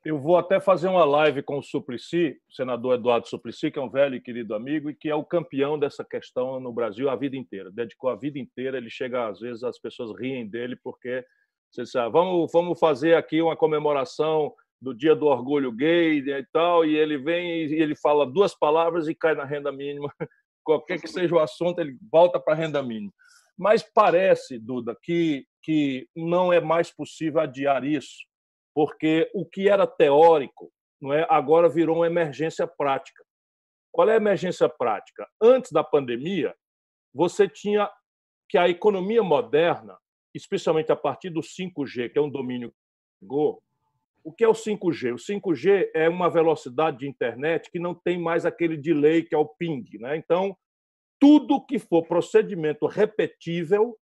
Eu 0.04 0.20
vou 0.20 0.36
até 0.36 0.60
fazer 0.60 0.88
uma 0.88 1.04
live 1.04 1.42
com 1.42 1.58
o 1.58 1.62
Suplicy, 1.62 2.38
o 2.50 2.54
senador 2.54 2.96
Eduardo 2.96 3.26
Suplicy, 3.26 3.70
que 3.70 3.78
é 3.78 3.82
um 3.82 3.88
velho 3.88 4.16
e 4.16 4.20
querido 4.20 4.54
amigo 4.54 4.90
e 4.90 4.94
que 4.94 5.08
é 5.08 5.14
o 5.14 5.24
campeão 5.24 5.78
dessa 5.78 6.04
questão 6.04 6.60
no 6.60 6.70
Brasil 6.74 7.08
a 7.08 7.16
vida 7.16 7.36
inteira. 7.36 7.70
Dedicou 7.70 8.10
a 8.10 8.14
vida 8.14 8.38
inteira. 8.38 8.76
Ele 8.76 8.90
chega, 8.90 9.28
às 9.28 9.40
vezes, 9.40 9.64
as 9.64 9.78
pessoas 9.78 10.14
riem 10.20 10.46
dele 10.46 10.76
porque 10.76 11.24
você 11.70 11.86
sabe, 11.86 12.12
vamos, 12.12 12.52
vamos 12.52 12.78
fazer 12.78 13.14
aqui 13.14 13.40
uma 13.40 13.56
comemoração 13.56 14.52
do 14.78 14.94
Dia 14.94 15.16
do 15.16 15.24
Orgulho 15.24 15.72
Gay 15.72 16.18
e 16.18 16.46
tal, 16.52 16.84
e 16.84 16.94
ele 16.94 17.16
vem 17.16 17.64
e 17.64 17.80
ele 17.80 17.96
fala 17.96 18.26
duas 18.26 18.54
palavras 18.54 19.08
e 19.08 19.14
cai 19.14 19.34
na 19.34 19.44
renda 19.44 19.72
mínima. 19.72 20.12
Qualquer 20.62 21.00
que 21.00 21.08
seja 21.08 21.34
o 21.34 21.38
assunto, 21.38 21.78
ele 21.80 21.96
volta 22.12 22.38
para 22.38 22.52
a 22.52 22.56
renda 22.56 22.82
mínima. 22.82 23.12
Mas 23.56 23.82
parece, 23.82 24.58
Duda, 24.58 24.94
que, 25.02 25.46
que 25.62 26.06
não 26.14 26.52
é 26.52 26.60
mais 26.60 26.90
possível 26.90 27.40
adiar 27.40 27.84
isso, 27.84 28.18
porque 28.74 29.30
o 29.32 29.46
que 29.46 29.68
era 29.68 29.86
teórico 29.86 30.72
não 31.00 31.12
é 31.12 31.26
agora 31.30 31.68
virou 31.68 31.96
uma 31.96 32.06
emergência 32.06 32.66
prática. 32.66 33.24
Qual 33.92 34.08
é 34.08 34.14
a 34.14 34.16
emergência 34.16 34.68
prática? 34.68 35.28
Antes 35.40 35.70
da 35.70 35.84
pandemia, 35.84 36.54
você 37.12 37.48
tinha 37.48 37.88
que 38.48 38.58
a 38.58 38.68
economia 38.68 39.22
moderna, 39.22 39.96
especialmente 40.34 40.90
a 40.90 40.96
partir 40.96 41.30
do 41.30 41.40
5G, 41.40 42.10
que 42.10 42.18
é 42.18 42.22
um 42.22 42.30
domínio 42.30 42.74
Go, 43.22 43.62
o 44.24 44.32
que 44.32 44.42
é 44.42 44.48
o 44.48 44.52
5G? 44.52 45.12
O 45.12 45.16
5G 45.16 45.90
é 45.94 46.08
uma 46.08 46.30
velocidade 46.30 46.98
de 46.98 47.08
internet 47.08 47.70
que 47.70 47.78
não 47.78 47.94
tem 47.94 48.18
mais 48.18 48.46
aquele 48.46 48.76
delay 48.76 49.22
que 49.22 49.34
é 49.34 49.38
o 49.38 49.46
ping. 49.46 49.84
Né? 50.00 50.16
Então, 50.16 50.56
tudo 51.20 51.64
que 51.64 51.78
for 51.78 52.06
procedimento 52.06 52.86
repetível 52.86 53.96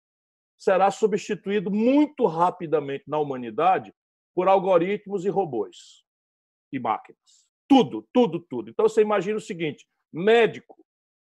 será 0.58 0.90
substituído 0.90 1.70
muito 1.70 2.26
rapidamente 2.26 3.04
na 3.08 3.18
humanidade 3.18 3.94
por 4.34 4.48
algoritmos 4.48 5.24
e 5.24 5.28
robôs 5.28 6.04
e 6.72 6.78
máquinas. 6.78 7.46
Tudo, 7.68 8.06
tudo, 8.12 8.40
tudo. 8.40 8.70
Então 8.70 8.88
você 8.88 9.02
imagina 9.02 9.38
o 9.38 9.40
seguinte: 9.40 9.86
médico 10.12 10.76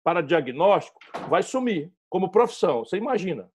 para 0.04 0.22
diagnóstico 0.22 0.98
vai 1.28 1.42
sumir 1.42 1.92
como 2.08 2.30
profissão. 2.30 2.84
Você 2.84 2.96
imagina. 2.96 3.50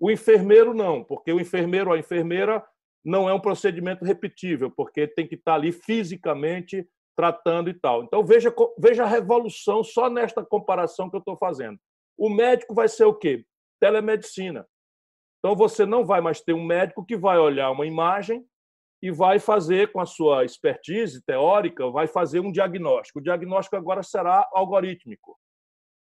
O 0.00 0.10
enfermeiro 0.10 0.74
não, 0.74 1.04
porque 1.04 1.32
o 1.32 1.40
enfermeiro 1.40 1.90
ou 1.90 1.94
a 1.94 1.98
enfermeira 1.98 2.64
não 3.04 3.28
é 3.28 3.34
um 3.34 3.40
procedimento 3.40 4.04
repetível, 4.04 4.70
porque 4.70 5.06
tem 5.06 5.26
que 5.26 5.36
estar 5.36 5.54
ali 5.54 5.72
fisicamente 5.72 6.88
tratando 7.16 7.68
e 7.68 7.74
tal. 7.74 8.02
Então, 8.02 8.24
veja, 8.24 8.52
veja 8.78 9.04
a 9.04 9.08
revolução 9.08 9.84
só 9.84 10.08
nesta 10.08 10.44
comparação 10.44 11.10
que 11.10 11.16
eu 11.16 11.20
estou 11.20 11.36
fazendo. 11.36 11.78
O 12.16 12.28
médico 12.28 12.74
vai 12.74 12.88
ser 12.88 13.04
o 13.04 13.14
quê? 13.14 13.44
Telemedicina. 13.80 14.66
Então, 15.38 15.54
você 15.54 15.84
não 15.84 16.04
vai 16.04 16.20
mais 16.20 16.40
ter 16.40 16.52
um 16.52 16.64
médico 16.64 17.04
que 17.04 17.16
vai 17.16 17.38
olhar 17.38 17.70
uma 17.70 17.86
imagem 17.86 18.46
e 19.02 19.10
vai 19.10 19.40
fazer, 19.40 19.90
com 19.90 20.00
a 20.00 20.06
sua 20.06 20.44
expertise 20.44 21.20
teórica, 21.24 21.90
vai 21.90 22.06
fazer 22.06 22.38
um 22.38 22.52
diagnóstico. 22.52 23.18
O 23.18 23.22
diagnóstico 23.22 23.74
agora 23.74 24.00
será 24.02 24.48
algorítmico. 24.52 25.36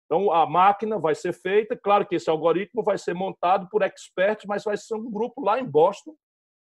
Então, 0.05 0.29
a 0.29 0.45
máquina 0.45 0.99
vai 0.99 1.15
ser 1.15 1.31
feita, 1.31 1.73
claro 1.73 2.05
que 2.05 2.15
esse 2.15 2.29
algoritmo 2.29 2.83
vai 2.83 2.97
ser 2.97 3.13
montado 3.13 3.69
por 3.69 3.81
experts, 3.81 4.45
mas 4.45 4.65
vai 4.65 4.75
ser 4.75 4.95
um 4.95 5.09
grupo 5.09 5.41
lá 5.41 5.57
em 5.57 5.63
Boston, 5.63 6.13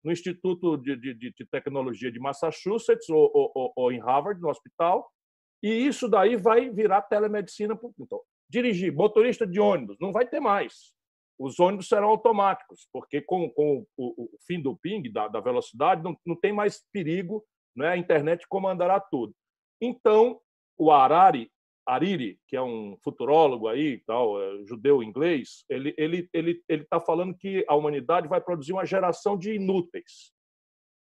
no 0.04 0.12
Instituto 0.12 0.76
de, 0.76 0.94
de, 0.94 1.14
de 1.14 1.46
Tecnologia 1.50 2.12
de 2.12 2.20
Massachusetts 2.20 3.08
ou, 3.08 3.30
ou, 3.32 3.72
ou, 3.74 3.92
em 3.92 3.98
Harvard, 3.98 4.38
no 4.42 4.50
hospital, 4.50 5.10
e 5.62 5.68
isso 5.70 6.06
daí 6.06 6.36
vai 6.36 6.68
virar 6.68 7.00
telemedicina. 7.02 7.78
Então, 7.98 8.20
dirigir, 8.46 8.94
motorista 8.94 9.46
de 9.46 9.58
ônibus, 9.58 9.96
não 9.98 10.12
vai 10.12 10.26
ter 10.26 10.40
mais 10.40 10.92
os 11.40 11.58
ônibus 11.58 11.88
serão 11.88 12.10
automáticos, 12.10 12.86
porque 12.92 13.22
com, 13.22 13.48
com 13.50 13.86
o, 13.96 14.24
o, 14.24 14.30
fim 14.46 14.60
do 14.60 14.76
ping, 14.76 15.10
da, 15.10 15.26
da 15.26 15.40
velocidade, 15.40 16.02
não, 16.02 16.14
não, 16.26 16.36
tem 16.36 16.52
mais 16.52 16.84
perigo, 16.92 17.42
né? 17.74 17.88
a 17.88 17.96
internet 17.96 18.46
comandará 18.46 19.00
tudo. 19.00 19.34
Então, 19.80 20.38
o 20.78 20.92
Harari, 20.92 21.50
Hariri, 21.88 22.38
que 22.46 22.54
é 22.54 22.62
um 22.62 22.94
futurólogo 23.02 23.68
aí, 23.68 24.02
tal, 24.06 24.38
é, 24.38 24.64
judeu 24.66 25.02
inglês, 25.02 25.64
ele 25.70 25.94
ele 25.96 26.28
ele 26.34 26.62
ele 26.68 26.82
está 26.82 27.00
falando 27.00 27.34
que 27.34 27.64
a 27.66 27.74
humanidade 27.74 28.28
vai 28.28 28.40
produzir 28.40 28.74
uma 28.74 28.84
geração 28.84 29.38
de 29.38 29.54
inúteis. 29.54 30.32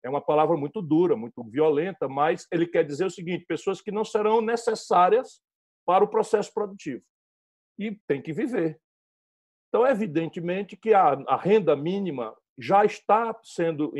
É 0.04 0.10
uma 0.10 0.22
palavra 0.22 0.58
muito 0.58 0.82
dura, 0.82 1.16
muito 1.16 1.44
violenta, 1.46 2.10
mas 2.10 2.46
ele 2.52 2.68
quer 2.68 2.84
dizer 2.84 3.06
o 3.06 3.10
seguinte: 3.10 3.46
pessoas 3.48 3.82
que 3.82 3.90
não 3.90 4.04
serão 4.04 4.42
necessárias 4.42 5.42
para 5.86 6.04
o 6.04 6.10
processo 6.10 6.54
produtivo 6.54 7.02
e 7.80 7.98
tem 8.06 8.22
que 8.22 8.34
viver. 8.34 8.80
Então, 9.76 9.86
evidentemente 9.86 10.78
que 10.78 10.94
a, 10.94 11.22
a 11.28 11.36
renda 11.36 11.76
mínima 11.76 12.34
já 12.58 12.86
está 12.86 13.38
sendo 13.44 13.92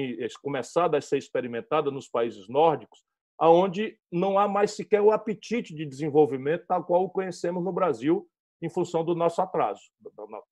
começada 0.42 0.98
a 0.98 1.02
ser 1.02 1.18
experimentada 1.18 1.92
nos 1.92 2.08
países 2.08 2.48
nórdicos, 2.48 3.04
aonde 3.38 4.00
não 4.10 4.40
há 4.40 4.48
mais 4.48 4.72
sequer 4.72 5.02
o 5.02 5.12
apetite 5.12 5.76
de 5.76 5.86
desenvolvimento 5.86 6.66
tal 6.66 6.86
qual 6.86 7.04
o 7.04 7.10
conhecemos 7.10 7.62
no 7.62 7.74
Brasil, 7.74 8.26
em 8.62 8.70
função 8.70 9.04
do 9.04 9.14
nosso 9.14 9.42
atraso, 9.42 9.82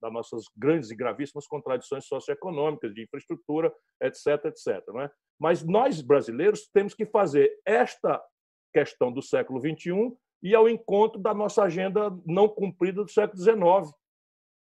das 0.02 0.12
nossas 0.12 0.44
grandes 0.58 0.92
e 0.92 0.96
gravíssimas 0.98 1.48
contradições 1.48 2.06
socioeconômicas, 2.06 2.94
de 2.94 3.04
infraestrutura, 3.04 3.74
etc, 4.02 4.48
etc. 4.48 4.86
Não 4.90 5.04
é? 5.04 5.12
Mas 5.40 5.64
nós, 5.64 6.02
brasileiros, 6.02 6.68
temos 6.68 6.94
que 6.94 7.06
fazer 7.06 7.50
esta 7.66 8.22
questão 8.74 9.10
do 9.10 9.22
século 9.22 9.62
XXI 9.62 10.12
e 10.44 10.54
ao 10.54 10.68
encontro 10.68 11.18
da 11.18 11.34
nossa 11.34 11.64
agenda 11.64 12.12
não 12.26 12.50
cumprida 12.50 13.06
do 13.06 13.10
século 13.10 13.42
XIX, 13.42 14.03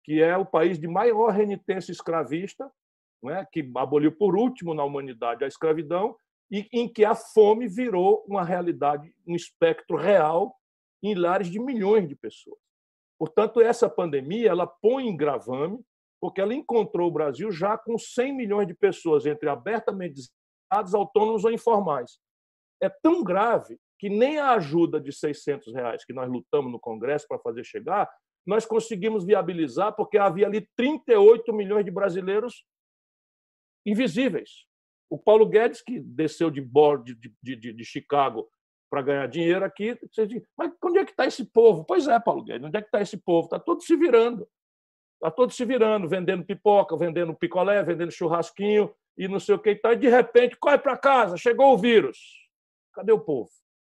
que 0.04 0.22
é 0.22 0.36
o 0.36 0.46
país 0.46 0.78
de 0.80 0.88
maior 0.88 1.32
renitência 1.32 1.92
escravista, 1.92 2.70
é? 3.30 3.46
que 3.46 3.72
aboliu 3.76 4.12
por 4.12 4.36
último 4.36 4.74
na 4.74 4.84
humanidade 4.84 5.44
a 5.44 5.48
escravidão, 5.48 6.16
e 6.52 6.68
em 6.72 6.88
que 6.88 7.06
a 7.06 7.16
fome 7.16 7.68
virou 7.68 8.24
uma 8.28 8.44
realidade, 8.44 9.14
um 9.26 9.36
espectro 9.36 9.98
real 9.98 10.56
em 11.02 11.16
lares 11.16 11.50
de 11.50 11.60
milhões 11.60 12.08
de 12.08 12.16
pessoas. 12.16 12.60
Portanto, 13.18 13.62
essa 13.62 13.90
pandemia 13.90 14.50
ela 14.50 14.68
põe 14.68 15.08
em 15.08 15.16
gravame, 15.16 15.80
porque 16.20 16.42
ela 16.42 16.54
encontrou 16.54 17.10
o 17.10 17.12
Brasil 17.12 17.52
já 17.52 17.78
com 17.78 17.98
100 17.98 18.36
milhões 18.36 18.68
de 18.68 18.74
pessoas 18.74 19.26
entre 19.26 19.50
abertamente 19.50 20.16
desempregados, 20.16 20.94
autônomos 20.94 21.44
ou 21.44 21.52
informais. 21.52 22.20
É 22.82 22.90
tão 22.90 23.24
grave 23.24 23.80
que 24.00 24.10
nem 24.10 24.38
a 24.38 24.52
ajuda 24.52 25.00
de 25.00 25.12
600 25.12 25.74
reais 25.74 26.06
que 26.06 26.14
nós 26.14 26.30
lutamos 26.30 26.72
no 26.72 26.80
Congresso 26.80 27.28
para 27.28 27.40
fazer 27.40 27.64
chegar 27.64 28.10
nós 28.45 28.65
conseguimos 28.65 29.24
viabilizar 29.24 29.95
porque 29.95 30.18
havia 30.18 30.48
ali 30.48 30.68
38 30.76 31.53
milhões 31.53 31.86
de 31.86 31.91
brasileiros 31.91 32.65
invisíveis. 33.86 34.65
O 35.10 35.18
Paulo 35.18 35.48
Guedes, 35.48 35.82
que 35.82 35.99
desceu 35.99 36.49
de 36.49 36.61
bordo 36.61 37.15
de, 37.15 37.34
de, 37.41 37.74
de, 37.74 37.86
Chicago 37.86 38.49
para 38.90 39.02
ganhar 39.02 39.28
dinheiro 39.28 39.64
aqui, 39.64 39.98
você 40.11 40.26
diz, 40.26 40.44
mas 40.57 40.72
onde 40.84 40.99
é 40.99 41.06
que 41.06 41.11
está 41.11 41.26
esse 41.26 41.45
povo? 41.45 41.84
Pois 41.86 42.07
é, 42.07 42.20
Paulo 42.20 42.44
Guedes, 42.44 42.68
onde 42.68 42.78
é 42.78 42.82
que 42.82 42.88
está 42.88 43.02
esse 43.02 43.18
povo? 43.18 43.45
Está 43.45 43.60
todo 43.60 43.82
se 43.82 43.95
virando. 43.95 44.48
Está 45.15 45.32
todo 45.32 45.52
se 45.52 45.64
virando, 45.64 46.10
vendendo 46.10 46.44
pipoca, 46.44 46.98
vendendo 46.98 47.34
picolé, 47.34 47.82
vendendo 47.84 48.11
churrasquinho 48.11 48.94
e 49.18 49.28
não 49.28 49.40
sei 49.40 49.56
o 49.56 49.60
que 49.60 49.72
e 49.72 49.76
tal. 49.76 49.94
E 49.94 49.98
de 49.98 50.10
repente, 50.10 50.57
corre 50.57 50.78
para 50.78 50.98
casa, 50.98 51.38
chegou 51.38 51.74
o 51.74 51.78
vírus. 51.78 52.18
Cadê 52.94 53.11
o 53.11 53.20
povo? 53.20 53.49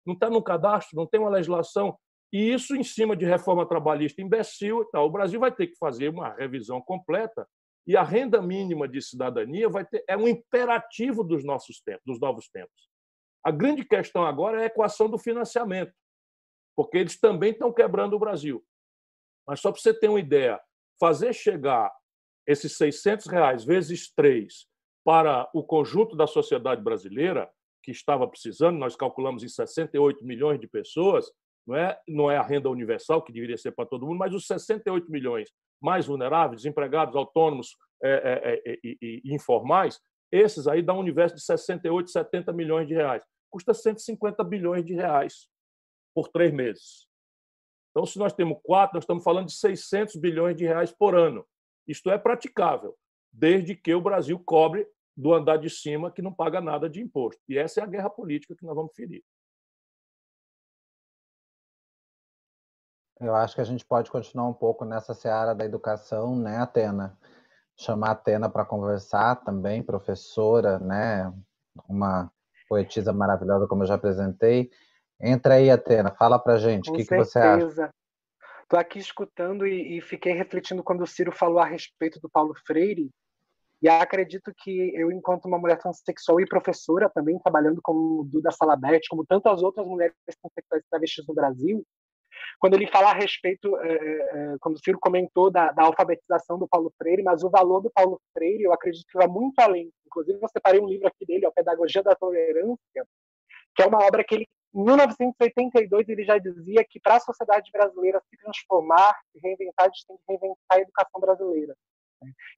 Não 0.06 0.14
está 0.14 0.30
no 0.30 0.42
cadastro, 0.42 0.96
não 0.96 1.06
tem 1.06 1.18
uma 1.18 1.30
legislação 1.30 1.98
e 2.36 2.52
isso 2.52 2.76
em 2.76 2.84
cima 2.84 3.16
de 3.16 3.24
reforma 3.24 3.66
trabalhista 3.66 4.20
imbecil 4.20 4.82
e 4.82 4.90
tal. 4.90 5.06
O 5.06 5.10
Brasil 5.10 5.40
vai 5.40 5.50
ter 5.50 5.68
que 5.68 5.78
fazer 5.78 6.10
uma 6.10 6.34
revisão 6.34 6.82
completa 6.82 7.48
e 7.86 7.96
a 7.96 8.02
renda 8.02 8.42
mínima 8.42 8.86
de 8.86 9.00
cidadania 9.00 9.70
vai 9.70 9.86
ter, 9.86 10.04
é 10.06 10.18
um 10.18 10.28
imperativo 10.28 11.24
dos 11.24 11.42
nossos 11.42 11.80
tempos, 11.80 12.02
dos 12.04 12.20
novos 12.20 12.46
tempos. 12.50 12.90
A 13.42 13.50
grande 13.50 13.86
questão 13.86 14.26
agora 14.26 14.60
é 14.60 14.64
a 14.64 14.66
equação 14.66 15.08
do 15.08 15.16
financiamento, 15.16 15.94
porque 16.76 16.98
eles 16.98 17.18
também 17.18 17.52
estão 17.52 17.72
quebrando 17.72 18.16
o 18.16 18.18
Brasil. 18.18 18.62
Mas 19.48 19.60
só 19.60 19.72
para 19.72 19.80
você 19.80 19.94
ter 19.94 20.10
uma 20.10 20.20
ideia, 20.20 20.60
fazer 21.00 21.32
chegar 21.32 21.90
esses 22.46 22.76
600 22.76 23.28
reais 23.28 23.64
vezes 23.64 24.12
três 24.12 24.66
para 25.02 25.48
o 25.54 25.64
conjunto 25.64 26.14
da 26.14 26.26
sociedade 26.26 26.82
brasileira, 26.82 27.50
que 27.82 27.92
estava 27.92 28.28
precisando, 28.28 28.76
nós 28.76 28.94
calculamos 28.94 29.42
em 29.42 29.48
68 29.48 30.22
milhões 30.22 30.60
de 30.60 30.68
pessoas, 30.68 31.30
não 31.66 31.76
é, 31.76 32.00
não 32.06 32.30
é 32.30 32.36
a 32.36 32.42
renda 32.42 32.70
universal, 32.70 33.22
que 33.22 33.32
deveria 33.32 33.56
ser 33.56 33.72
para 33.72 33.86
todo 33.86 34.06
mundo, 34.06 34.18
mas 34.18 34.34
os 34.34 34.46
68 34.46 35.10
milhões 35.10 35.50
mais 35.80 36.06
vulneráveis, 36.06 36.62
desempregados, 36.62 37.16
autônomos 37.16 37.76
é, 38.02 38.10
é, 38.10 38.72
é, 38.72 38.78
e, 38.84 39.22
e, 39.24 39.34
informais, 39.34 40.00
esses 40.30 40.66
aí 40.66 40.82
dão 40.82 40.96
um 40.96 41.00
universo 41.00 41.34
de 41.34 41.42
68, 41.42 42.10
70 42.10 42.52
milhões 42.52 42.86
de 42.86 42.94
reais. 42.94 43.24
Custa 43.50 43.74
150 43.74 44.42
bilhões 44.44 44.84
de 44.84 44.94
reais 44.94 45.48
por 46.14 46.28
três 46.28 46.52
meses. 46.52 47.06
Então, 47.90 48.04
se 48.04 48.18
nós 48.18 48.32
temos 48.32 48.58
quatro, 48.62 48.96
nós 48.96 49.04
estamos 49.04 49.24
falando 49.24 49.46
de 49.46 49.54
600 49.54 50.16
bilhões 50.16 50.56
de 50.56 50.64
reais 50.64 50.92
por 50.92 51.14
ano. 51.14 51.46
Isto 51.86 52.10
é 52.10 52.18
praticável, 52.18 52.94
desde 53.32 53.74
que 53.74 53.94
o 53.94 54.00
Brasil 54.00 54.38
cobre 54.44 54.86
do 55.16 55.32
andar 55.32 55.56
de 55.56 55.70
cima 55.70 56.10
que 56.10 56.20
não 56.20 56.32
paga 56.32 56.60
nada 56.60 56.90
de 56.90 57.00
imposto. 57.00 57.40
E 57.48 57.56
essa 57.56 57.80
é 57.80 57.82
a 57.82 57.86
guerra 57.86 58.10
política 58.10 58.54
que 58.54 58.64
nós 58.64 58.74
vamos 58.74 58.94
ferir. 58.94 59.24
Eu 63.20 63.34
acho 63.34 63.54
que 63.54 63.60
a 63.60 63.64
gente 63.64 63.84
pode 63.84 64.10
continuar 64.10 64.48
um 64.48 64.54
pouco 64.54 64.84
nessa 64.84 65.14
seara 65.14 65.54
da 65.54 65.64
educação, 65.64 66.36
né, 66.36 66.58
Atena? 66.58 67.16
Chamar 67.76 68.08
a 68.08 68.12
Atena 68.12 68.48
para 68.48 68.64
conversar 68.64 69.36
também, 69.36 69.82
professora, 69.82 70.78
né? 70.78 71.32
Uma 71.88 72.30
poetisa 72.68 73.12
maravilhosa, 73.12 73.66
como 73.66 73.82
eu 73.82 73.86
já 73.86 73.94
apresentei. 73.94 74.70
Entra 75.20 75.54
aí, 75.54 75.70
Atena, 75.70 76.14
fala 76.18 76.38
para 76.38 76.58
gente, 76.58 76.90
o 76.90 76.92
que, 76.92 77.04
que 77.04 77.16
você 77.16 77.38
acha? 77.38 77.90
Estou 78.62 78.78
aqui 78.78 78.98
escutando 78.98 79.66
e, 79.66 79.96
e, 79.96 80.00
fiquei 80.00 80.32
refletindo 80.32 80.82
quando 80.82 81.02
o 81.02 81.06
Ciro 81.06 81.30
falou 81.30 81.60
a 81.60 81.64
respeito 81.64 82.18
do 82.20 82.28
Paulo 82.28 82.52
Freire, 82.66 83.10
e 83.80 83.88
acredito 83.88 84.52
que 84.56 84.92
eu, 84.94 85.12
enquanto 85.12 85.44
uma 85.44 85.58
mulher 85.58 85.78
transexual 85.78 86.40
e 86.40 86.46
professora, 86.46 87.08
também 87.08 87.38
trabalhando 87.38 87.80
como 87.82 88.24
Duda 88.24 88.50
Salabert, 88.50 89.02
como 89.08 89.24
tantas 89.24 89.62
outras 89.62 89.86
mulheres 89.86 90.16
transexuais 90.42 90.82
travestis 90.90 91.26
no 91.26 91.34
Brasil, 91.34 91.86
quando 92.58 92.74
ele 92.74 92.86
fala 92.86 93.10
a 93.10 93.14
respeito, 93.14 93.76
é, 93.78 93.92
é, 93.92 94.56
quando 94.60 94.76
o 94.76 94.78
Ciro 94.82 94.98
comentou 94.98 95.50
da, 95.50 95.72
da, 95.72 95.84
alfabetização 95.84 96.58
do 96.58 96.68
Paulo 96.68 96.92
Freire, 96.96 97.22
mas 97.22 97.42
o 97.42 97.50
valor 97.50 97.80
do 97.80 97.90
Paulo 97.90 98.20
Freire, 98.32 98.62
eu 98.62 98.72
acredito 98.72 99.06
que 99.06 99.18
vai 99.18 99.26
muito 99.26 99.58
além. 99.60 99.90
Inclusive, 100.06 100.38
eu 100.40 100.48
separei 100.48 100.80
um 100.80 100.88
livro 100.88 101.06
aqui 101.06 101.26
dele, 101.26 101.46
A 101.46 101.52
Pedagogia 101.52 102.02
da 102.02 102.14
Tolerância, 102.14 103.06
que 103.74 103.82
é 103.82 103.86
uma 103.86 104.04
obra 104.04 104.24
que 104.24 104.34
ele, 104.34 104.48
em 104.74 104.84
1982, 104.84 106.08
ele 106.08 106.24
já 106.24 106.38
dizia 106.38 106.84
que 106.88 106.98
para 106.98 107.16
a 107.16 107.20
sociedade 107.20 107.70
brasileira 107.70 108.22
se 108.30 108.36
transformar, 108.38 109.18
se 109.32 109.38
reinventar, 109.40 109.86
a 109.86 109.88
gente 109.88 110.06
tem 110.06 110.16
que 110.16 110.22
reinventar 110.28 110.56
a 110.70 110.80
educação 110.80 111.20
brasileira. 111.20 111.76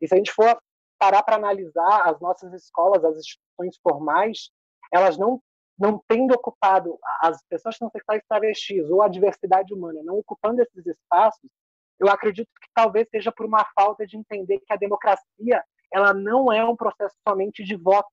E 0.00 0.06
se 0.06 0.14
a 0.14 0.16
gente 0.16 0.32
for 0.32 0.58
parar 0.98 1.22
para 1.22 1.36
analisar 1.36 2.02
as 2.08 2.20
nossas 2.20 2.52
escolas, 2.52 3.04
as 3.04 3.16
instituições 3.16 3.76
formais, 3.82 4.50
elas 4.92 5.16
não 5.18 5.40
não 5.78 6.02
tendo 6.08 6.34
ocupado 6.34 6.98
as 7.20 7.42
pessoas 7.44 7.78
transexuais 7.78 8.22
travestis 8.28 8.90
ou 8.90 9.02
a 9.02 9.08
diversidade 9.08 9.72
humana, 9.72 10.00
não 10.02 10.18
ocupando 10.18 10.60
esses 10.60 10.86
espaços, 10.86 11.48
eu 11.98 12.08
acredito 12.08 12.48
que 12.60 12.68
talvez 12.74 13.08
seja 13.10 13.30
por 13.32 13.46
uma 13.46 13.64
falta 13.74 14.06
de 14.06 14.16
entender 14.16 14.58
que 14.60 14.72
a 14.72 14.76
democracia 14.76 15.62
ela 15.92 16.12
não 16.12 16.52
é 16.52 16.64
um 16.64 16.76
processo 16.76 17.16
somente 17.26 17.64
de 17.64 17.76
voto, 17.76 18.08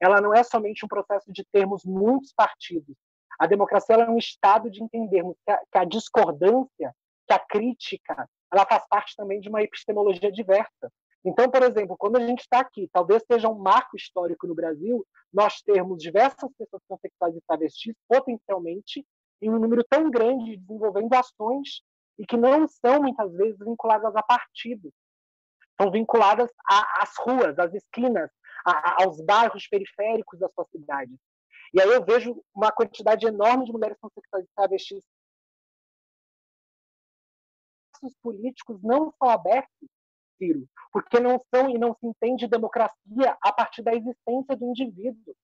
ela 0.00 0.20
não 0.20 0.34
é 0.34 0.42
somente 0.42 0.84
um 0.84 0.88
processo 0.88 1.32
de 1.32 1.44
termos 1.52 1.84
muitos 1.84 2.32
partidos. 2.32 2.96
A 3.38 3.46
democracia 3.46 3.96
é 3.96 4.08
um 4.08 4.18
estado 4.18 4.70
de 4.70 4.82
entendermos 4.82 5.36
que 5.44 5.50
a, 5.50 5.58
que 5.58 5.78
a 5.78 5.84
discordância, 5.84 6.94
que 7.26 7.32
a 7.32 7.38
crítica, 7.38 8.28
ela 8.52 8.66
faz 8.66 8.86
parte 8.88 9.16
também 9.16 9.40
de 9.40 9.48
uma 9.48 9.62
epistemologia 9.62 10.30
diversa. 10.30 10.92
Então, 11.24 11.50
por 11.50 11.62
exemplo, 11.62 11.96
quando 11.96 12.16
a 12.16 12.26
gente 12.26 12.40
está 12.40 12.60
aqui, 12.60 12.88
talvez 12.92 13.22
seja 13.26 13.48
um 13.48 13.58
marco 13.58 13.96
histórico 13.96 14.46
no 14.46 14.54
Brasil, 14.54 15.06
nós 15.32 15.62
termos 15.62 16.02
diversas 16.02 16.50
pessoas 16.58 16.82
transexuais 16.86 17.34
e 17.34 17.40
travestis, 17.46 17.96
potencialmente, 18.06 19.06
em 19.40 19.50
um 19.50 19.58
número 19.58 19.82
tão 19.84 20.10
grande, 20.10 20.58
desenvolvendo 20.58 21.14
ações 21.14 21.82
e 22.18 22.26
que 22.26 22.36
não 22.36 22.68
são, 22.68 23.00
muitas 23.00 23.32
vezes, 23.32 23.58
vinculadas 23.58 24.14
a 24.14 24.22
partidos. 24.22 24.92
São 25.80 25.90
vinculadas 25.90 26.50
às 26.66 27.16
ruas, 27.18 27.58
às 27.58 27.72
esquinas, 27.72 28.30
a, 28.64 29.02
aos 29.02 29.20
bairros 29.22 29.66
periféricos 29.66 30.38
da 30.38 30.48
sua 30.50 30.66
cidade. 30.66 31.16
E 31.72 31.80
aí 31.80 31.88
eu 31.88 32.04
vejo 32.04 32.40
uma 32.54 32.70
quantidade 32.70 33.26
enorme 33.26 33.64
de 33.64 33.72
mulheres 33.72 33.98
transexuais 33.98 34.44
e 34.44 34.54
travestis. 34.54 35.04
Os 38.02 38.14
políticos 38.22 38.80
não 38.82 39.10
são 39.18 39.28
abertos 39.28 39.88
Ciro, 40.36 40.66
porque 40.92 41.20
não 41.20 41.40
são 41.54 41.68
e 41.70 41.78
não 41.78 41.94
se 41.94 42.06
entende 42.06 42.46
democracia 42.46 43.36
a 43.42 43.52
partir 43.52 43.82
da 43.82 43.94
existência 43.94 44.56
do 44.56 44.66
indivíduo. 44.66 45.34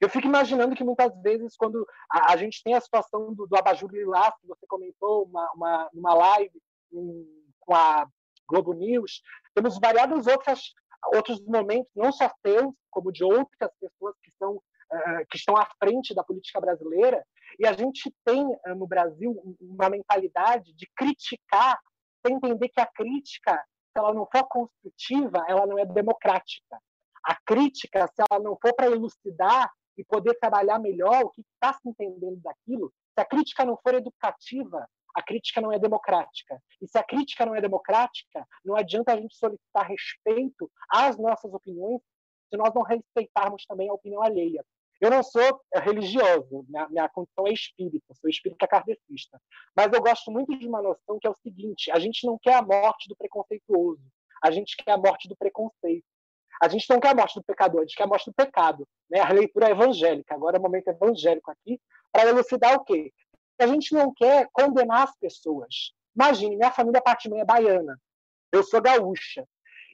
Eu 0.00 0.08
fico 0.08 0.26
imaginando 0.26 0.76
que 0.76 0.84
muitas 0.84 1.10
vezes, 1.22 1.56
quando 1.56 1.86
a, 2.10 2.32
a 2.32 2.36
gente 2.36 2.62
tem 2.62 2.74
a 2.74 2.80
situação 2.80 3.32
do, 3.34 3.46
do 3.46 3.56
abajur 3.56 3.90
lilás, 3.90 4.34
que 4.40 4.46
você 4.46 4.66
comentou, 4.66 5.24
uma, 5.24 5.50
uma, 5.52 5.90
uma 5.94 6.14
live 6.14 6.62
um, 6.92 7.42
com 7.60 7.74
a 7.74 8.06
Globo 8.46 8.72
News, 8.74 9.22
temos 9.54 9.78
variados 9.78 10.26
outros 10.26 10.74
outros 11.12 11.40
momentos, 11.44 11.90
não 11.94 12.12
só 12.12 12.30
teus, 12.42 12.74
como 12.90 13.12
de 13.12 13.24
outras 13.24 13.70
pessoas 13.80 14.14
que, 14.22 14.30
são, 14.38 14.56
uh, 14.56 15.26
que 15.30 15.36
estão 15.36 15.56
à 15.56 15.66
frente 15.78 16.14
da 16.14 16.24
política 16.24 16.60
brasileira, 16.60 17.24
e 17.58 17.66
a 17.66 17.72
gente 17.72 18.12
tem 18.24 18.44
uh, 18.44 18.74
no 18.76 18.86
Brasil 18.86 19.56
uma 19.60 19.88
mentalidade 19.88 20.74
de 20.74 20.88
criticar, 20.96 21.78
sem 22.26 22.36
entender 22.36 22.68
que 22.68 22.80
a 22.80 22.86
crítica 22.86 23.62
se 23.98 24.00
ela 24.00 24.14
não 24.14 24.26
for 24.30 24.46
construtiva, 24.46 25.44
ela 25.48 25.66
não 25.66 25.76
é 25.76 25.84
democrática. 25.84 26.80
A 27.24 27.34
crítica, 27.44 28.06
se 28.06 28.22
ela 28.30 28.40
não 28.40 28.56
for 28.56 28.72
para 28.74 28.86
elucidar 28.86 29.70
e 29.96 30.04
poder 30.04 30.38
trabalhar 30.38 30.78
melhor 30.78 31.24
o 31.24 31.30
que 31.30 31.40
está 31.40 31.72
se 31.72 31.88
entendendo 31.88 32.40
daquilo, 32.40 32.92
se 33.12 33.20
a 33.20 33.24
crítica 33.24 33.64
não 33.64 33.76
for 33.76 33.94
educativa, 33.94 34.88
a 35.16 35.22
crítica 35.22 35.60
não 35.60 35.72
é 35.72 35.78
democrática. 35.80 36.62
E 36.80 36.86
se 36.86 36.96
a 36.96 37.02
crítica 37.02 37.44
não 37.44 37.56
é 37.56 37.60
democrática, 37.60 38.46
não 38.64 38.76
adianta 38.76 39.12
a 39.12 39.16
gente 39.16 39.36
solicitar 39.36 39.88
respeito 39.88 40.70
às 40.88 41.18
nossas 41.18 41.52
opiniões 41.52 42.00
se 42.48 42.56
nós 42.56 42.72
não 42.72 42.82
respeitarmos 42.82 43.66
também 43.66 43.90
a 43.90 43.94
opinião 43.94 44.22
alheia. 44.22 44.64
Eu 45.00 45.10
não 45.10 45.22
sou 45.22 45.60
religioso, 45.74 46.66
minha, 46.68 46.88
minha 46.88 47.08
condição 47.08 47.46
é 47.46 47.52
espírita, 47.52 48.14
sou 48.14 48.28
espírita 48.28 48.66
kardecista. 48.66 49.40
Mas 49.74 49.92
eu 49.92 50.02
gosto 50.02 50.30
muito 50.30 50.58
de 50.58 50.66
uma 50.66 50.82
noção 50.82 51.18
que 51.20 51.26
é 51.26 51.30
o 51.30 51.36
seguinte: 51.36 51.90
a 51.90 51.98
gente 51.98 52.26
não 52.26 52.36
quer 52.36 52.54
a 52.54 52.62
morte 52.62 53.08
do 53.08 53.16
preconceituoso, 53.16 54.02
a 54.42 54.50
gente 54.50 54.76
quer 54.76 54.92
a 54.92 54.98
morte 54.98 55.28
do 55.28 55.36
preconceito. 55.36 56.04
A 56.60 56.66
gente 56.66 56.90
não 56.90 56.98
quer 56.98 57.10
a 57.10 57.14
morte 57.14 57.36
do 57.36 57.44
pecador, 57.44 57.80
a 57.80 57.84
gente 57.84 57.96
quer 57.96 58.02
a 58.02 58.08
morte 58.08 58.26
do 58.26 58.34
pecado. 58.34 58.86
Né? 59.08 59.20
A 59.20 59.32
leitura 59.32 59.68
é 59.68 59.70
evangélica, 59.70 60.34
agora 60.34 60.56
é 60.56 60.58
o 60.58 60.62
momento 60.62 60.88
evangélico 60.88 61.50
aqui, 61.52 61.80
para 62.10 62.28
elucidar 62.28 62.74
o 62.74 62.84
quê? 62.84 63.12
A 63.60 63.66
gente 63.66 63.94
não 63.94 64.12
quer 64.12 64.48
condenar 64.52 65.04
as 65.04 65.16
pessoas. 65.16 65.92
Imagine, 66.16 66.56
minha 66.56 66.72
família 66.72 67.00
parte 67.00 67.32
é 67.32 67.44
baiana, 67.44 67.96
eu 68.50 68.64
sou 68.64 68.82
gaúcha. 68.82 69.46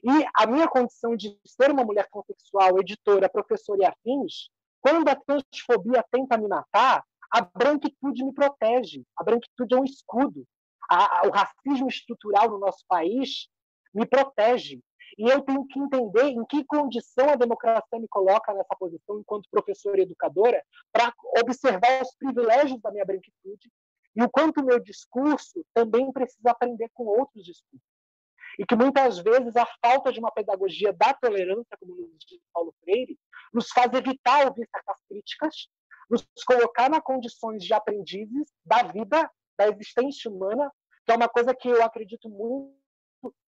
E 0.03 0.25
a 0.35 0.47
minha 0.47 0.67
condição 0.67 1.15
de 1.15 1.37
ser 1.45 1.71
uma 1.71 1.83
mulher 1.83 2.07
consexual, 2.09 2.79
editora, 2.79 3.29
professora 3.29 3.81
e 3.81 3.85
afins, 3.85 4.49
quando 4.85 5.09
a 5.09 5.15
transfobia 5.15 6.05
tenta 6.11 6.37
me 6.37 6.47
matar, 6.47 7.03
a 7.31 7.41
branquitude 7.41 8.23
me 8.23 8.31
protege. 8.31 9.03
A 9.17 9.23
branquitude 9.23 9.73
é 9.73 9.79
um 9.79 9.83
escudo. 9.83 10.45
A, 10.87 11.21
a, 11.21 11.27
o 11.27 11.31
racismo 11.31 11.87
estrutural 11.87 12.51
no 12.51 12.59
nosso 12.59 12.85
país 12.87 13.47
me 13.91 14.05
protege. 14.05 14.79
E 15.17 15.27
eu 15.27 15.41
tenho 15.41 15.65
que 15.65 15.79
entender 15.79 16.25
em 16.25 16.45
que 16.45 16.63
condição 16.65 17.31
a 17.31 17.35
democracia 17.35 17.99
me 17.99 18.07
coloca 18.07 18.53
nessa 18.53 18.75
posição, 18.77 19.19
enquanto 19.19 19.49
professora 19.49 19.99
e 19.99 20.03
educadora, 20.03 20.63
para 20.91 21.11
observar 21.39 22.03
os 22.03 22.15
privilégios 22.17 22.79
da 22.79 22.91
minha 22.91 23.05
branquitude 23.05 23.71
e 24.15 24.23
o 24.23 24.29
quanto 24.29 24.61
o 24.61 24.65
meu 24.65 24.79
discurso 24.79 25.65
também 25.73 26.11
precisa 26.11 26.51
aprender 26.51 26.91
com 26.93 27.05
outros 27.05 27.43
discursos 27.43 27.94
e 28.57 28.65
que 28.65 28.75
muitas 28.75 29.19
vezes 29.19 29.55
a 29.55 29.65
falta 29.81 30.11
de 30.11 30.19
uma 30.19 30.31
pedagogia 30.31 30.93
da 30.93 31.13
tolerância, 31.13 31.77
como 31.79 31.95
nos 31.95 32.25
diz 32.25 32.39
Paulo 32.53 32.73
Freire, 32.81 33.17
nos 33.53 33.69
faz 33.69 33.91
evitar 33.93 34.47
ouvir 34.47 34.67
certas 34.69 35.01
críticas, 35.07 35.67
nos 36.09 36.25
colocar 36.45 36.89
nas 36.89 37.01
condições 37.01 37.63
de 37.63 37.73
aprendizes 37.73 38.51
da 38.63 38.83
vida, 38.83 39.29
da 39.57 39.67
existência 39.67 40.29
humana, 40.29 40.71
que 41.05 41.11
é 41.11 41.15
uma 41.15 41.29
coisa 41.29 41.53
que 41.53 41.67
eu 41.67 41.83
acredito 41.83 42.29
muito 42.29 42.75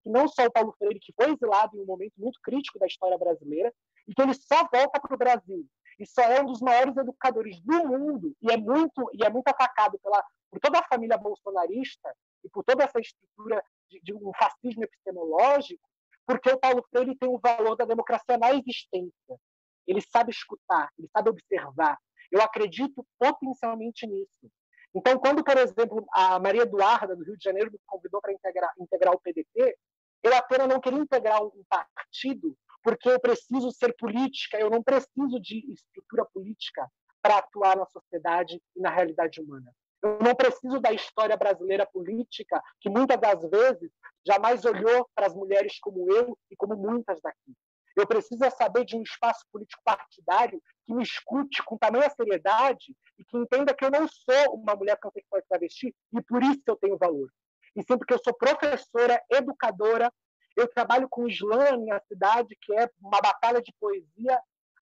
que 0.03 0.11
não 0.11 0.29
só 0.29 0.45
o 0.45 0.53
Paulo 0.53 0.75
Freire, 0.79 1.01
que 1.01 1.15
foi 1.15 1.33
exilado 1.33 1.77
em 1.77 1.83
um 1.83 1.87
momento 1.87 2.13
muito 2.19 2.39
crítico 2.43 2.79
da 2.79 2.87
história 2.87 3.17
brasileira, 3.17 3.73
e 4.07 4.15
que 4.15 4.21
ele 4.21 4.35
só 4.35 4.69
volta 4.71 5.01
para 5.01 5.15
o 5.15 5.19
Brasil 5.19 5.67
e 5.99 6.07
só 6.07 6.23
é 6.23 6.41
um 6.41 6.47
dos 6.47 6.61
maiores 6.61 6.97
educadores 6.97 7.61
do 7.61 7.87
mundo 7.87 8.35
e 8.43 8.51
é 8.51 8.57
muito 8.57 9.09
e 9.13 9.25
é 9.25 9.31
muito 9.31 9.49
atacado 9.49 9.99
pela 10.01 10.23
por 10.51 10.61
toda 10.61 10.79
a 10.79 10.87
família 10.89 11.17
bolsonarista 11.17 12.13
e 12.45 12.49
por 12.51 12.65
toda 12.65 12.85
essa 12.85 13.01
estrutura 13.01 13.63
de, 13.91 14.01
de 14.01 14.15
um 14.15 14.31
fascismo 14.39 14.85
epistemológico, 14.85 15.83
porque 16.27 16.51
o 16.51 16.59
Paulo 16.59 16.85
Freire 16.91 17.17
tem 17.17 17.29
o 17.29 17.39
valor 17.39 17.77
da 17.77 17.85
democracia 17.85 18.39
na 18.39 18.53
existência. 18.53 19.39
Ele 19.87 20.01
sabe 20.01 20.31
escutar, 20.31 20.91
ele 20.99 21.09
sabe 21.09 21.31
observar. 21.31 21.99
Eu 22.31 22.41
acredito 22.41 23.07
potencialmente 23.19 24.07
nisso. 24.07 24.51
Então, 24.95 25.19
quando, 25.19 25.43
por 25.43 25.57
exemplo, 25.59 26.07
a 26.13 26.39
Maria 26.39 26.63
Eduarda, 26.63 27.17
do 27.17 27.25
Rio 27.25 27.37
de 27.37 27.45
Janeiro, 27.45 27.71
me 27.71 27.79
convidou 27.85 28.21
para 28.21 28.33
integrar, 28.33 28.73
integrar 28.79 29.13
o 29.13 29.21
PDT, 29.21 29.77
eu 30.23 30.35
apenas 30.35 30.69
não 30.69 30.81
queria 30.81 31.01
integrar 31.01 31.43
um 31.43 31.65
partido 31.69 32.57
porque 32.83 33.09
eu 33.09 33.19
preciso 33.19 33.71
ser 33.73 33.95
política, 33.97 34.59
eu 34.59 34.71
não 34.71 34.83
preciso 34.83 35.41
de 35.41 35.73
estrutura 35.73 36.25
política 36.27 36.87
para 37.21 37.39
atuar 37.39 37.77
na 37.77 37.87
sociedade 37.87 38.61
e 38.77 38.81
na 38.81 38.91
realidade 38.91 39.41
humana. 39.41 39.75
Eu 40.05 40.19
não 40.21 40.35
preciso 40.35 40.79
da 40.81 40.93
história 40.93 41.35
brasileira 41.35 41.87
política, 41.87 42.63
que 42.79 42.91
muitas 42.91 43.19
das 43.19 43.41
vezes 43.49 43.91
jamais 44.23 44.63
olhou 44.67 45.09
para 45.15 45.29
as 45.29 45.35
mulheres 45.35 45.79
como 45.81 46.13
eu 46.13 46.37
e 46.51 46.57
como 46.57 46.77
muitas 46.77 47.19
daqui. 47.23 47.55
Eu 47.97 48.07
preciso 48.07 48.45
saber 48.51 48.85
de 48.85 48.97
um 48.97 49.03
espaço 49.03 49.47
político 49.51 49.81
partidário 49.83 50.61
que 50.85 50.93
me 50.93 51.03
escute 51.03 51.63
com 51.63 51.79
tamanha 51.79 52.11
seriedade 52.11 52.95
e 53.19 53.25
que 53.25 53.39
entenda 53.39 53.75
que 53.75 53.83
eu 53.83 53.91
não 53.91 54.07
sou 54.07 54.55
uma 54.55 54.77
mulher 54.77 54.99
transexual 54.99 55.41
e 55.41 55.49
travesti 55.49 55.97
e 56.13 56.23
por 56.23 56.43
isso 56.43 56.61
eu 56.67 56.77
tenho 56.77 56.99
valor. 56.99 57.31
E 57.75 57.83
sempre 57.83 58.07
que 58.07 58.13
eu 58.13 58.21
sou 58.23 58.35
professora, 58.35 59.19
educadora, 59.31 60.13
eu 60.55 60.69
trabalho 60.69 61.09
com 61.09 61.23
o 61.23 61.31
Islã 61.31 61.71
na 61.71 61.79
minha 61.79 62.01
cidade, 62.01 62.55
que 62.61 62.75
é 62.75 62.91
uma 63.01 63.23
batalha 63.23 63.63
de 63.63 63.73
poesia. 63.81 64.39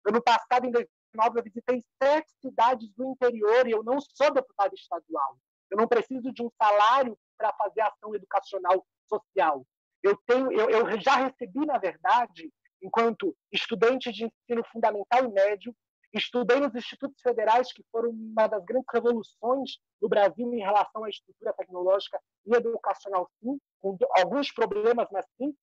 Ano 0.08 0.22
passado, 0.24 0.66
em 0.66 0.72
2019, 0.72 0.99
eu 1.14 1.44
visitei 1.44 1.84
sete 2.02 2.32
cidades 2.42 2.90
do 2.96 3.12
interior 3.12 3.68
e 3.68 3.72
eu 3.72 3.84
não 3.84 4.00
sou 4.00 4.32
deputada 4.34 4.74
estadual. 4.74 5.38
Eu 5.70 5.78
não 5.78 5.88
preciso 5.88 6.32
de 6.32 6.44
um 6.44 6.50
salário 6.62 7.18
para 7.38 7.54
fazer 7.54 7.82
ação 7.82 8.16
educacional 8.16 8.86
social. 9.08 9.66
Eu 10.02 10.18
tenho, 10.26 10.52
eu, 10.52 10.70
eu 10.70 11.02
já 11.02 11.16
recebi, 11.16 11.66
na 11.66 11.78
verdade, 11.78 12.52
enquanto 12.82 13.36
estudante 13.52 14.12
de 14.12 14.26
ensino 14.26 14.64
fundamental 14.72 15.26
e 15.26 15.32
médio, 15.32 15.76
estudei 16.14 16.60
nos 16.60 16.74
institutos 16.74 17.22
federais, 17.22 17.72
que 17.72 17.84
foram 17.92 18.10
uma 18.10 18.48
das 18.48 18.64
grandes 18.66 18.88
revoluções 18.92 19.78
do 20.02 20.10
Brasil 20.10 20.52
em 20.54 20.60
relação 20.60 21.04
à 21.04 21.10
estrutura 21.10 21.54
tecnológica 21.54 22.20
e 22.46 22.56
educacional, 22.56 23.30
sim, 23.40 23.60
com 23.80 23.98
alguns 24.18 24.52
problemas, 24.52 25.08
mas 25.12 25.26
sim. 25.38 25.54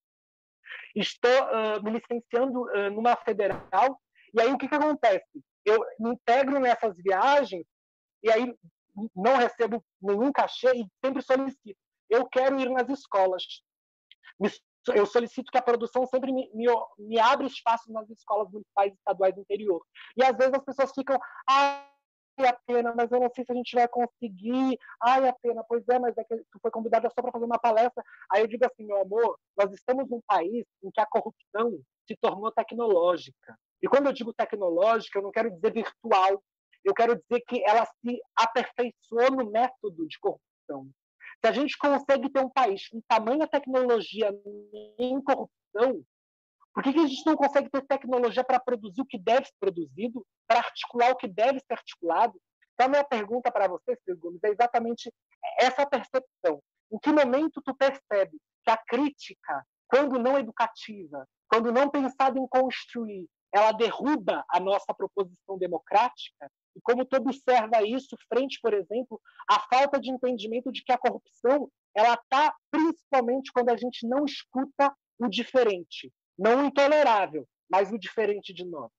Estou 0.95 1.31
uh, 1.31 1.83
me 1.83 1.93
licenciando 1.93 2.63
uh, 2.63 2.91
numa 2.91 3.17
federal 3.17 4.01
e 4.35 4.41
aí 4.41 4.53
o 4.53 4.59
que, 4.59 4.69
que 4.69 4.75
acontece? 4.75 5.43
Eu 5.65 5.79
me 5.99 6.11
integro 6.11 6.59
nessas 6.61 6.97
viagens 6.97 7.67
e 8.23 8.31
aí 8.31 8.55
não 9.15 9.37
recebo 9.37 9.85
nenhum 10.01 10.33
cachê 10.33 10.73
e 10.75 10.87
sempre 11.05 11.23
solicito. 11.23 11.79
Eu 12.09 12.27
quero 12.29 12.59
ir 12.61 12.71
nas 12.71 12.89
escolas. 12.89 13.43
Eu 14.95 15.05
solicito 15.05 15.51
que 15.51 15.59
a 15.59 15.63
produção 15.63 16.07
sempre 16.07 16.33
me, 16.33 16.49
me, 16.55 16.67
me 16.99 17.19
abra 17.19 17.47
espaço 17.47 17.93
nas 17.93 18.09
escolas 18.11 18.51
municipais 18.51 18.93
e 18.93 18.97
estaduais 18.97 19.35
do 19.35 19.41
interior. 19.41 19.85
E 20.17 20.25
às 20.25 20.37
vezes 20.37 20.55
as 20.55 20.65
pessoas 20.65 20.93
ficam, 20.93 21.19
ai, 21.49 21.85
a 22.45 22.53
pena, 22.67 22.95
mas 22.95 23.11
eu 23.11 23.21
não 23.21 23.31
sei 23.35 23.45
se 23.45 23.53
a 23.53 23.55
gente 23.55 23.75
vai 23.75 23.89
conseguir. 23.89 24.79
Ai, 25.03 25.27
a 25.29 25.33
pena, 25.33 25.65
pois 25.65 25.89
é, 25.89 25.99
mas 25.99 26.17
é 26.17 26.25
que 26.25 26.37
tu 26.37 26.59
foi 26.61 26.71
convidada 26.71 27.09
só 27.09 27.23
para 27.23 27.33
fazer 27.33 27.45
uma 27.45 27.59
palestra. 27.59 28.03
Aí 28.31 28.43
eu 28.43 28.47
digo 28.47 28.65
assim, 28.67 28.85
meu 28.85 29.01
amor, 29.01 29.39
nós 29.57 29.73
estamos 29.73 30.09
num 30.09 30.21
país 30.27 30.67
em 30.83 30.91
que 30.91 31.01
a 31.01 31.07
corrupção 31.07 31.81
se 32.07 32.17
tornou 32.17 32.53
tecnológica. 32.53 33.59
E 33.87 33.89
quando 33.89 34.07
eu 34.07 34.13
digo 34.13 34.35
tecnológica, 34.35 35.17
eu 35.17 35.23
não 35.23 35.31
quero 35.31 35.49
dizer 35.49 35.73
virtual, 35.73 36.43
eu 36.85 36.93
quero 36.93 37.15
dizer 37.15 37.41
que 37.47 37.63
ela 37.65 37.87
se 37.87 38.21
aperfeiçoou 38.35 39.31
no 39.31 39.49
método 39.49 40.09
de 40.09 40.19
corrupção. 40.19 40.91
Se 41.41 41.47
a 41.47 41.53
gente 41.53 41.79
consegue 41.79 42.29
ter 42.29 42.41
um 42.41 42.51
país 42.51 42.89
com 42.89 43.01
tamanha 43.07 43.47
tecnologia 43.47 44.29
em 44.99 45.23
corrupção, 45.23 46.03
por 46.75 46.83
que, 46.83 46.89
a 46.89 47.07
gente 47.07 47.25
não 47.25 47.37
consegue 47.37 47.71
ter 47.71 47.87
tecnologia 47.87 48.43
para 48.43 48.59
produzir 48.59 49.03
o 49.03 49.07
que 49.07 49.19
deve 49.19 49.47
ser 49.47 49.55
produzido, 49.61 50.27
para 50.49 50.59
articular 50.59 51.13
o 51.13 51.17
que 51.17 51.29
deve 51.29 51.61
ser 51.61 51.75
articulado? 51.75 52.35
Então, 52.75 52.87
a 52.87 52.91
minha 52.91 53.05
pergunta 53.05 53.53
para 53.53 53.69
você, 53.69 53.97
Silvio 54.05 54.21
Gomes, 54.21 54.43
é 54.43 54.49
exatamente 54.49 55.15
essa 55.61 55.87
percepção. 55.87 56.61
Em 56.91 56.99
que 56.99 57.13
momento 57.13 57.63
tu 57.65 57.73
percebe 57.73 58.37
que 58.65 58.71
a 58.71 58.77
crítica 58.77 59.65
quando 59.87 60.19
não 60.19 60.37
educativa, 60.37 61.25
quando 61.49 61.71
não 61.71 61.89
pensada 61.89 62.37
em 62.37 62.49
construir, 62.49 63.29
ela 63.53 63.73
derruba 63.73 64.45
a 64.51 64.61
nossa 64.61 64.93
proposição 64.95 65.59
democrática, 65.59 66.51
e 66.77 66.81
como 66.83 67.05
todo 67.05 67.23
observa 67.23 67.83
isso 67.83 68.17
frente, 68.29 68.59
por 68.61 68.75
exemplo, 68.75 69.21
à 69.49 69.61
falta 69.61 69.99
de 69.99 70.11
entendimento 70.11 70.71
de 70.71 70.83
que 70.85 70.93
a 70.93 70.99
corrupção 70.99 71.71
ela 71.95 72.15
está 72.15 72.55
principalmente 72.71 73.51
quando 73.53 73.71
a 73.71 73.77
gente 73.77 74.07
não 74.07 74.25
escuta 74.25 74.95
o 75.19 75.29
diferente, 75.29 76.13
não 76.39 76.63
o 76.63 76.67
intolerável, 76.67 77.49
mas 77.71 77.91
o 77.91 77.99
diferente 77.99 78.53
de 78.53 78.65
nós. 78.65 78.91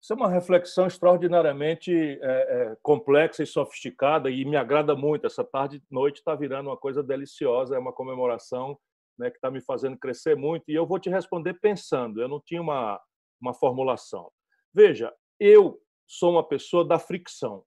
Isso 0.00 0.12
é 0.12 0.16
uma 0.16 0.30
reflexão 0.30 0.86
extraordinariamente 0.86 1.92
é, 1.92 2.20
é, 2.22 2.76
complexa 2.80 3.42
e 3.42 3.46
sofisticada 3.46 4.30
e 4.30 4.44
me 4.44 4.56
agrada 4.56 4.94
muito. 4.94 5.26
Essa 5.26 5.42
tarde 5.42 5.82
noite 5.90 6.18
está 6.18 6.34
virando 6.36 6.68
uma 6.68 6.76
coisa 6.76 7.02
deliciosa, 7.02 7.74
é 7.74 7.78
uma 7.78 7.92
comemoração 7.92 8.78
né, 9.18 9.30
que 9.30 9.36
está 9.36 9.50
me 9.50 9.60
fazendo 9.60 9.98
crescer 9.98 10.36
muito. 10.36 10.64
E 10.68 10.74
eu 10.74 10.86
vou 10.86 11.00
te 11.00 11.10
responder 11.10 11.54
pensando, 11.54 12.20
eu 12.20 12.28
não 12.28 12.40
tinha 12.40 12.62
uma, 12.62 13.00
uma 13.40 13.54
formulação. 13.54 14.30
Veja, 14.72 15.12
eu 15.38 15.80
sou 16.06 16.32
uma 16.32 16.46
pessoa 16.46 16.84
da 16.84 16.98
fricção. 16.98 17.64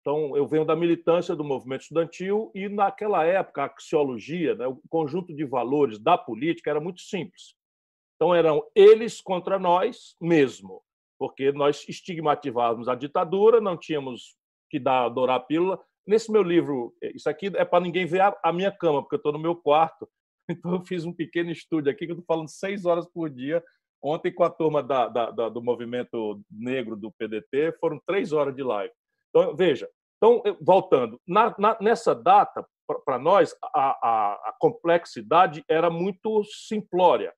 Então, 0.00 0.36
eu 0.36 0.46
venho 0.46 0.64
da 0.64 0.76
militância 0.76 1.34
do 1.34 1.42
movimento 1.42 1.82
estudantil 1.82 2.52
e, 2.54 2.68
naquela 2.68 3.24
época, 3.24 3.62
a 3.62 3.66
axiologia, 3.66 4.54
né, 4.54 4.66
o 4.66 4.80
conjunto 4.88 5.34
de 5.34 5.44
valores 5.44 5.98
da 5.98 6.16
política 6.16 6.70
era 6.70 6.80
muito 6.80 7.00
simples. 7.00 7.56
Então, 8.14 8.32
eram 8.32 8.62
eles 8.74 9.20
contra 9.20 9.58
nós 9.58 10.14
mesmo, 10.20 10.80
porque 11.18 11.50
nós 11.50 11.84
estigmatizávamos 11.88 12.88
a 12.88 12.94
ditadura, 12.94 13.60
não 13.60 13.76
tínhamos 13.76 14.36
que 14.70 14.78
dar, 14.78 15.06
adorar 15.06 15.38
a 15.38 15.40
pílula. 15.40 15.80
Nesse 16.06 16.30
meu 16.30 16.42
livro, 16.42 16.94
isso 17.02 17.28
aqui 17.28 17.46
é 17.56 17.64
para 17.64 17.82
ninguém 17.82 18.06
ver 18.06 18.20
a, 18.20 18.38
a 18.44 18.52
minha 18.52 18.70
cama, 18.70 19.02
porque 19.02 19.16
eu 19.16 19.18
estou 19.18 19.32
no 19.32 19.40
meu 19.40 19.56
quarto, 19.56 20.08
então 20.48 20.72
eu 20.74 20.84
fiz 20.84 21.04
um 21.04 21.12
pequeno 21.12 21.50
estúdio 21.50 21.90
aqui, 21.90 22.06
que 22.06 22.12
eu 22.12 22.18
estou 22.18 22.26
falando 22.26 22.48
seis 22.48 22.84
horas 22.84 23.08
por 23.08 23.28
dia. 23.28 23.62
Ontem, 24.02 24.32
com 24.32 24.44
a 24.44 24.50
turma 24.50 24.82
da, 24.82 25.08
da, 25.08 25.30
da, 25.30 25.48
do 25.48 25.62
movimento 25.62 26.40
negro 26.50 26.96
do 26.96 27.10
PDT, 27.12 27.76
foram 27.80 28.00
três 28.06 28.32
horas 28.32 28.54
de 28.54 28.62
live. 28.62 28.92
Então, 29.30 29.54
veja, 29.56 29.88
então, 30.16 30.42
voltando, 30.60 31.20
na, 31.26 31.54
na, 31.58 31.76
nessa 31.80 32.14
data, 32.14 32.66
para 33.04 33.18
nós, 33.18 33.54
a, 33.74 33.90
a, 33.90 34.32
a, 34.48 34.54
complexidade 34.58 35.64
era 35.68 35.90
muito 35.90 36.44
simplória. 36.44 37.34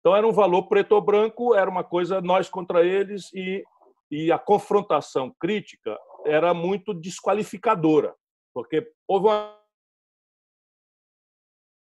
Então, 0.00 0.14
era 0.14 0.26
um 0.26 0.32
valor 0.32 0.68
preto 0.68 0.92
ou 0.92 1.00
branco, 1.00 1.54
era 1.54 1.68
uma 1.68 1.82
coisa 1.82 2.20
nós 2.20 2.48
contra 2.48 2.84
eles, 2.84 3.32
e, 3.34 3.64
e 4.10 4.30
a 4.30 4.38
confrontação 4.38 5.34
crítica 5.40 5.98
era 6.24 6.54
muito 6.54 6.94
desqualificadora, 6.94 8.14
porque 8.54 8.88
houve 9.08 9.26
uma 9.26 9.56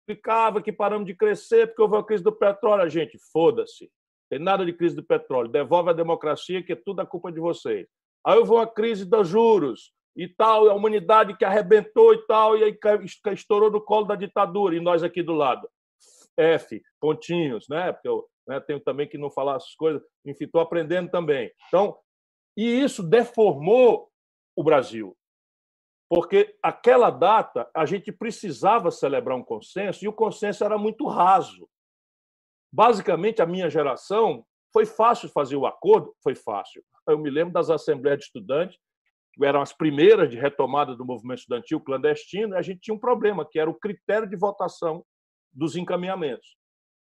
explicava 0.06 0.62
que 0.62 0.72
paramos 0.72 1.06
de 1.06 1.14
crescer 1.14 1.66
porque 1.66 1.82
houve 1.82 1.96
uma 1.96 2.04
crise 2.04 2.22
do 2.22 2.32
petróleo. 2.32 2.82
A 2.82 2.88
gente, 2.88 3.18
foda-se. 3.32 3.90
Tem 4.30 4.38
nada 4.38 4.64
de 4.64 4.72
crise 4.72 4.94
do 4.94 5.02
petróleo. 5.02 5.50
Devolve 5.50 5.90
a 5.90 5.92
democracia, 5.92 6.62
que 6.62 6.72
é 6.72 6.76
tudo 6.76 7.00
a 7.00 7.06
culpa 7.06 7.32
de 7.32 7.40
vocês. 7.40 7.86
Aí 8.24 8.38
houve 8.38 8.52
uma 8.52 8.66
crise 8.66 9.04
dos 9.04 9.28
juros 9.28 9.92
e 10.16 10.28
tal, 10.28 10.68
a 10.68 10.74
humanidade 10.74 11.36
que 11.36 11.44
arrebentou 11.44 12.14
e 12.14 12.26
tal, 12.26 12.56
e 12.56 12.64
aí 12.64 12.78
estourou 13.32 13.70
no 13.70 13.80
colo 13.80 14.06
da 14.06 14.14
ditadura, 14.14 14.74
e 14.74 14.80
nós 14.80 15.02
aqui 15.02 15.22
do 15.22 15.34
lado. 15.34 15.68
F, 16.38 16.82
pontinhos, 17.00 17.66
né? 17.68 17.92
Porque 17.92 18.08
eu 18.08 18.26
né, 18.48 18.58
tenho 18.60 18.80
também 18.80 19.06
que 19.06 19.18
não 19.18 19.30
falar 19.30 19.56
essas 19.56 19.74
coisas, 19.74 20.02
enfim, 20.24 20.44
estou 20.44 20.60
aprendendo 20.60 21.10
também. 21.10 21.52
Então, 21.68 21.96
e 22.56 22.64
isso 22.64 23.02
deformou 23.02 24.08
o 24.56 24.64
Brasil, 24.64 25.14
porque 26.08 26.56
aquela 26.62 27.10
data 27.10 27.68
a 27.74 27.84
gente 27.84 28.12
precisava 28.12 28.90
celebrar 28.90 29.36
um 29.36 29.42
consenso 29.42 30.04
e 30.04 30.08
o 30.08 30.12
consenso 30.12 30.64
era 30.64 30.78
muito 30.78 31.06
raso. 31.06 31.68
Basicamente, 32.72 33.42
a 33.42 33.46
minha 33.46 33.68
geração 33.68 34.44
foi 34.72 34.86
fácil 34.86 35.28
fazer 35.28 35.56
o 35.56 35.66
acordo, 35.66 36.14
foi 36.22 36.34
fácil. 36.34 36.84
Eu 37.08 37.18
me 37.18 37.30
lembro 37.30 37.54
das 37.54 37.70
assembleias 37.70 38.20
de 38.20 38.24
estudantes 38.26 38.78
eram 39.44 39.60
as 39.60 39.72
primeiras 39.72 40.30
de 40.30 40.38
retomada 40.38 40.94
do 40.96 41.04
movimento 41.04 41.40
estudantil 41.40 41.80
clandestino, 41.80 42.54
e 42.54 42.58
a 42.58 42.62
gente 42.62 42.80
tinha 42.80 42.94
um 42.94 42.98
problema, 42.98 43.44
que 43.44 43.58
era 43.58 43.68
o 43.68 43.74
critério 43.74 44.28
de 44.28 44.36
votação 44.36 45.04
dos 45.52 45.76
encaminhamentos. 45.76 46.56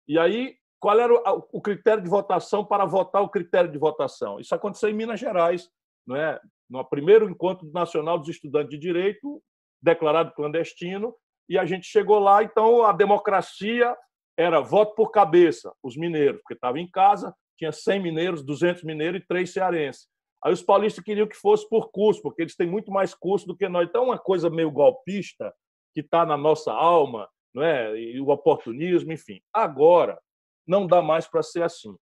E 0.08 0.20
aí, 0.20 0.56
qual 0.80 1.00
era 1.00 1.14
o 1.52 1.62
critério 1.62 2.04
de 2.04 2.10
votação 2.10 2.66
para 2.66 2.86
votar 2.86 3.22
o 3.22 3.30
critério 3.30 3.72
de 3.72 3.78
votação? 3.78 4.40
Isso 4.40 4.54
aconteceu 4.54 4.90
em 4.90 4.94
Minas 4.94 5.20
Gerais, 5.20 5.70
não 6.06 6.16
é? 6.16 6.40
No 6.72 6.84
primeiro 6.86 7.30
encontro 7.30 7.70
nacional 7.72 8.18
dos 8.18 8.30
estudantes 8.30 8.70
de 8.70 8.78
direito, 8.78 9.44
declarado 9.82 10.34
clandestino, 10.34 11.14
e 11.50 11.58
a 11.58 11.66
gente 11.66 11.86
chegou 11.86 12.18
lá, 12.18 12.42
então 12.44 12.84
a 12.84 12.94
democracia 12.94 13.96
era 14.38 14.62
voto 14.62 14.96
por 14.96 15.12
cabeça, 15.12 15.74
os 15.84 15.98
mineiros, 15.98 16.40
porque 16.42 16.54
estava 16.54 16.80
em 16.80 16.90
casa, 16.90 17.36
tinha 17.58 17.74
100 17.74 18.02
mineiros, 18.02 18.44
200 18.44 18.84
mineiros 18.84 19.22
e 19.22 19.28
três 19.28 19.52
cearenses. 19.52 20.08
Aí 20.44 20.54
os 20.54 20.64
paulistas 20.64 21.04
queriam 21.04 21.28
que 21.28 21.36
fosse 21.36 21.68
por 21.68 21.92
curso, 21.92 22.22
porque 22.22 22.42
eles 22.42 22.56
têm 22.56 22.68
muito 22.68 22.90
mais 22.90 23.14
curso 23.14 23.46
do 23.46 23.56
que 23.56 23.68
nós. 23.68 23.88
Então, 23.88 24.06
uma 24.06 24.18
coisa 24.18 24.50
meio 24.50 24.72
golpista 24.72 25.54
que 25.94 26.00
está 26.00 26.26
na 26.26 26.38
nossa 26.38 26.72
alma, 26.72 27.30
não 27.54 27.62
é? 27.62 27.96
e 28.00 28.20
o 28.20 28.30
oportunismo, 28.30 29.12
enfim. 29.12 29.42
Agora, 29.54 30.18
não 30.66 30.88
dá 30.88 31.02
mais 31.02 31.28
para 31.28 31.44
ser 31.44 31.64
assim. 31.64 31.96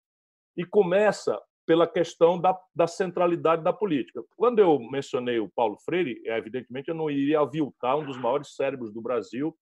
E 0.56 0.64
começa 0.64 1.40
pela 1.68 1.86
questão 1.86 2.40
da, 2.40 2.58
da, 2.74 2.86
centralidade 2.86 3.62
da 3.62 3.74
política. 3.74 4.24
Quando 4.38 4.58
eu 4.58 4.78
mencionei 4.78 5.38
o 5.38 5.50
Paulo 5.50 5.76
Freire, 5.84 6.18
evidentemente 6.24 6.88
eu 6.88 6.94
não 6.94 7.10
iria 7.10 7.40
aviltar 7.40 7.94
um 7.98 8.06
dos 8.06 8.16
maiores 8.16 8.56
cérebros 8.56 8.90
do 8.90 9.02
Brasil, 9.02 9.54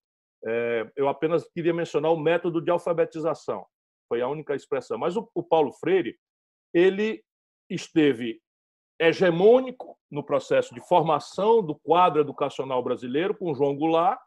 é, 0.47 0.89
eu 0.95 1.09
apenas 1.09 1.51
queria 1.51 1.74
mencionar 1.74 2.12
o 2.12 2.16
método 2.16 2.62
de 2.62 2.70
alfabetização, 2.70 3.66
foi 4.09 4.23
a 4.23 4.28
única 4.28 4.55
expressão. 4.55 4.97
Mas 4.97 5.16
o, 5.16 5.28
o 5.35 5.43
Paulo 5.43 5.73
Freire, 5.73 6.16
ele 6.73 7.24
esteve 7.69 8.41
hegemônico 9.01 9.99
no 10.09 10.23
processo 10.23 10.73
de 10.77 10.81
formação 10.87 11.61
do 11.61 11.74
quadro 11.74 12.20
educacional 12.20 12.85
brasileiro 12.85 13.37
com 13.37 13.53
João 13.53 13.77
Goulart, 13.77 14.20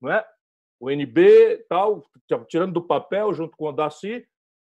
não 0.00 0.12
é? 0.12 0.24
o 0.78 0.88
NB, 0.88 1.66
tal, 1.68 2.04
tirando 2.46 2.74
do 2.74 2.86
papel 2.86 3.34
junto 3.34 3.56
com 3.56 3.70
o 3.70 3.72
Daci, 3.72 4.24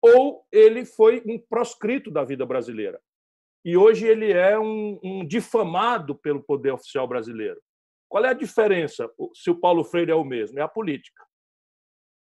ou 0.03 0.45
ele 0.51 0.84
foi 0.84 1.23
um 1.25 1.39
proscrito 1.39 2.11
da 2.11 2.25
vida 2.25 2.45
brasileira. 2.45 2.99
E 3.63 3.77
hoje 3.77 4.05
ele 4.05 4.34
é 4.34 4.59
um, 4.59 4.99
um 5.01 5.25
difamado 5.25 6.13
pelo 6.13 6.43
poder 6.43 6.71
oficial 6.71 7.07
brasileiro. 7.07 7.61
Qual 8.09 8.25
é 8.25 8.30
a 8.30 8.34
diferença 8.34 9.09
se 9.34 9.49
o 9.49 9.55
Paulo 9.55 9.85
Freire 9.85 10.11
é 10.11 10.15
o 10.15 10.25
mesmo? 10.25 10.59
É 10.59 10.61
a 10.61 10.67
política. 10.67 11.23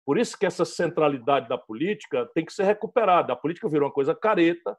Por 0.07 0.17
isso 0.17 0.39
que 0.39 0.47
essa 0.47 0.65
centralidade 0.65 1.49
da 1.49 1.59
política 1.59 2.25
tem 2.35 2.47
que 2.47 2.53
ser 2.53 2.65
recuperada. 2.65 3.35
A 3.35 3.37
política 3.37 3.69
virou 3.69 3.89
uma 3.89 3.95
coisa 3.95 4.15
careta, 4.15 4.77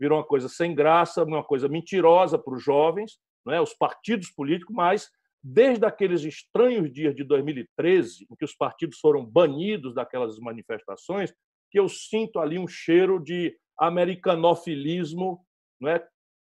virou 0.00 0.16
uma 0.16 0.24
coisa 0.24 0.48
sem 0.48 0.74
graça, 0.74 1.24
uma 1.24 1.44
coisa 1.44 1.68
mentirosa 1.68 2.38
para 2.38 2.54
os 2.54 2.62
jovens, 2.62 3.18
não 3.44 3.52
é? 3.52 3.60
os 3.60 3.74
partidos 3.74 4.30
políticos, 4.30 4.74
mas 4.74 5.10
desde 5.42 5.84
aqueles 5.84 6.22
estranhos 6.24 6.90
dias 6.90 7.14
de 7.14 7.24
2013, 7.24 8.26
em 8.30 8.36
que 8.36 8.44
os 8.44 8.54
partidos 8.54 8.98
foram 9.00 9.24
banidos 9.24 9.94
daquelas 9.94 10.38
manifestações, 10.38 11.32
que 11.70 11.78
eu 11.78 11.88
sinto 11.88 12.38
ali 12.38 12.58
um 12.58 12.66
cheiro 12.66 13.18
de 13.22 13.56
americanofilismo 13.78 15.44
não 15.80 15.90
é? 15.90 16.06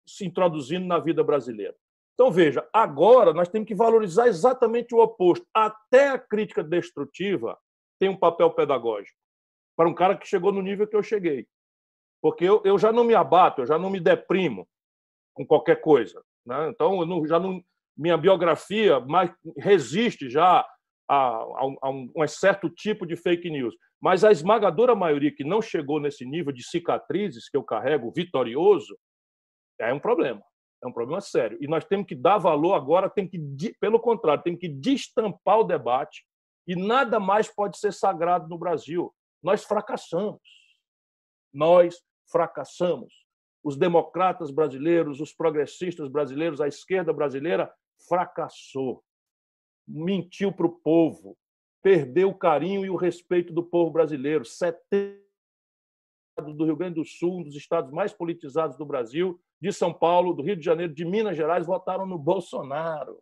se 0.07 0.25
introduzindo 0.25 0.85
na 0.85 0.97
vida 0.97 1.23
brasileira. 1.23 1.75
Então, 2.13 2.31
veja, 2.31 2.67
agora 2.73 3.33
nós 3.33 3.47
temos 3.47 3.67
que 3.67 3.75
valorizar 3.75 4.27
exatamente 4.27 4.93
o 4.93 4.99
oposto. 4.99 5.45
Até 5.53 6.09
a 6.09 6.19
crítica 6.19 6.63
destrutiva 6.63 7.57
tem 7.99 8.09
um 8.09 8.17
papel 8.17 8.51
pedagógico 8.51 9.17
para 9.77 9.87
um 9.87 9.93
cara 9.93 10.17
que 10.17 10.27
chegou 10.27 10.51
no 10.51 10.61
nível 10.61 10.87
que 10.87 10.95
eu 10.95 11.03
cheguei 11.03 11.47
porque 12.21 12.43
eu, 12.43 12.61
eu 12.65 12.77
já 12.77 12.91
não 12.91 13.03
me 13.03 13.15
abato, 13.15 13.61
eu 13.61 13.65
já 13.65 13.77
não 13.77 13.89
me 13.89 13.99
deprimo 13.99 14.67
com 15.33 15.45
qualquer 15.45 15.81
coisa. 15.81 16.21
Né? 16.45 16.69
Então, 16.69 16.99
eu 16.99 17.05
não, 17.05 17.25
já 17.25 17.39
não, 17.39 17.63
minha 17.97 18.17
biografia 18.17 18.99
mais 18.99 19.31
resiste 19.57 20.29
já 20.29 20.65
a, 21.09 21.15
a, 21.15 21.65
um, 21.65 21.77
a, 21.81 21.89
um, 21.89 22.27
certo 22.27 22.69
tipo 22.69 23.05
de 23.05 23.15
fake 23.15 23.49
news. 23.49 23.75
Mas 23.99 24.23
a 24.23 24.31
esmagadora 24.31 24.95
maioria 24.95 25.33
que 25.33 25.43
não 25.43 25.61
chegou 25.61 25.99
nesse 25.99 26.23
nível 26.23 26.53
de 26.53 26.63
cicatrizes 26.63 27.49
que 27.49 27.57
eu 27.57 27.63
carrego 27.63 28.13
vitorioso 28.15 28.95
é 29.79 29.91
um 29.91 29.99
problema. 29.99 30.41
É 30.83 30.87
um 30.87 30.93
problema 30.93 31.19
sério. 31.19 31.57
E 31.59 31.67
nós 31.67 31.83
temos 31.83 32.05
que 32.05 32.15
dar 32.15 32.37
valor 32.37 32.75
agora, 32.75 33.09
tem 33.09 33.27
que, 33.27 33.39
pelo 33.81 33.99
contrário, 33.99 34.43
tem 34.43 34.55
que 34.55 34.69
destampar 34.69 35.59
o 35.59 35.63
debate 35.63 36.23
e 36.67 36.75
nada 36.75 37.19
mais 37.19 37.53
pode 37.53 37.77
ser 37.79 37.91
sagrado 37.91 38.47
no 38.47 38.57
Brasil. 38.57 39.13
Nós 39.41 39.63
fracassamos. 39.63 40.39
Nós 41.51 41.99
fracassamos. 42.31 43.13
Os 43.63 43.75
democratas 43.75 44.51
brasileiros, 44.51 45.19
os 45.19 45.33
progressistas 45.33 46.07
brasileiros, 46.07 46.61
a 46.61 46.67
esquerda 46.67 47.11
brasileira 47.11 47.73
fracassou. 48.07 49.03
Mentiu 49.91 50.51
para 50.51 50.67
o 50.67 50.69
povo, 50.69 51.35
perdeu 51.81 52.29
o 52.29 52.37
carinho 52.37 52.85
e 52.85 52.89
o 52.91 52.95
respeito 52.95 53.51
do 53.51 53.63
povo 53.63 53.91
brasileiro. 53.91 54.45
70 54.45 55.19
do 56.55 56.65
Rio 56.65 56.75
Grande 56.75 56.95
do 56.95 57.05
Sul, 57.05 57.39
um 57.39 57.43
dos 57.43 57.55
estados 57.55 57.91
mais 57.91 58.13
politizados 58.13 58.77
do 58.77 58.85
Brasil, 58.85 59.41
de 59.59 59.73
São 59.73 59.91
Paulo, 59.91 60.33
do 60.33 60.43
Rio 60.43 60.55
de 60.55 60.63
Janeiro, 60.63 60.93
de 60.93 61.03
Minas 61.03 61.35
Gerais, 61.35 61.65
votaram 61.65 62.05
no 62.05 62.17
Bolsonaro. 62.17 63.19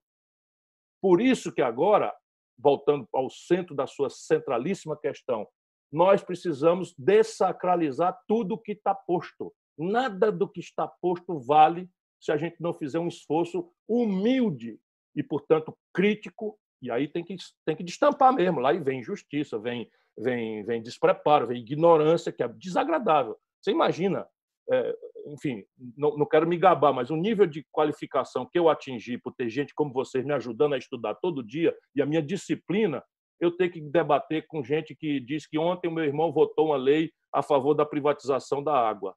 Por 1.02 1.22
isso 1.22 1.52
que 1.52 1.61
agora, 1.61 2.14
voltando 2.57 3.07
ao 3.14 3.30
centro 3.30 3.73
da 3.73 3.88
sua 3.88 4.10
centralíssima 4.10 4.98
questão, 4.98 5.48
nós 5.91 6.22
precisamos 6.22 6.94
desacralizar 6.98 8.19
tudo 8.27 8.57
que 8.57 8.73
está 8.73 8.94
posto. 8.94 9.53
Nada 9.77 10.31
do 10.31 10.48
que 10.48 10.60
está 10.60 10.88
posto 10.88 11.39
vale 11.39 11.89
se 12.19 12.31
a 12.31 12.38
gente 12.38 12.57
não 12.60 12.73
fizer 12.73 12.99
um 12.99 13.07
esforço 13.07 13.72
humilde 13.88 14.80
e, 15.18 15.23
portanto, 15.23 15.76
crítico. 15.91 16.57
E 16.80 16.91
aí 16.91 17.07
tem 17.07 17.23
que, 17.23 17.35
tem 17.65 17.76
que 17.76 17.84
destampar 17.84 18.31
mesmo. 18.31 18.60
Lá 18.60 18.72
e 18.72 18.80
vem 18.80 18.99
injustiça, 18.99 19.57
vem, 19.57 19.89
vem, 20.18 20.64
vem 20.64 20.81
despreparo, 20.81 21.48
vem 21.48 21.60
ignorância, 21.60 22.31
que 22.31 22.44
é 22.44 22.48
desagradável. 22.48 23.35
Você 23.60 23.72
imagina, 23.72 24.27
é, 24.72 24.95
enfim, 25.26 25.64
não, 25.98 26.15
não 26.15 26.26
quero 26.26 26.48
me 26.48 26.56
gabar, 26.56 26.94
mas 26.94 27.10
o 27.10 27.15
nível 27.15 27.48
de 27.48 27.65
qualificação 27.72 28.45
que 28.45 28.60
eu 28.60 28.69
atingi 28.69 29.18
por 29.18 29.34
ter 29.34 29.49
gente 29.49 29.73
como 29.73 29.91
vocês 29.91 30.23
me 30.23 30.34
ajudando 30.34 30.73
a 30.73 30.77
estudar 30.77 31.15
todo 31.15 31.44
dia 31.44 31.76
e 31.95 32.02
a 32.02 32.06
minha 32.06 32.22
disciplina, 32.22 33.03
eu 33.39 33.52
ter 33.52 33.69
que 33.69 33.81
debater 33.81 34.45
com 34.48 34.64
gente 34.64 34.95
que 34.95 35.19
diz 35.19 35.48
que 35.48 35.57
ontem 35.57 35.88
o 35.88 35.91
meu 35.91 36.03
irmão 36.03 36.31
votou 36.31 36.68
uma 36.68 36.77
lei 36.77 37.11
a 37.34 37.41
favor 37.41 37.73
da 37.73 37.85
privatização 37.85 38.64
da 38.64 38.73
água. 38.73 39.15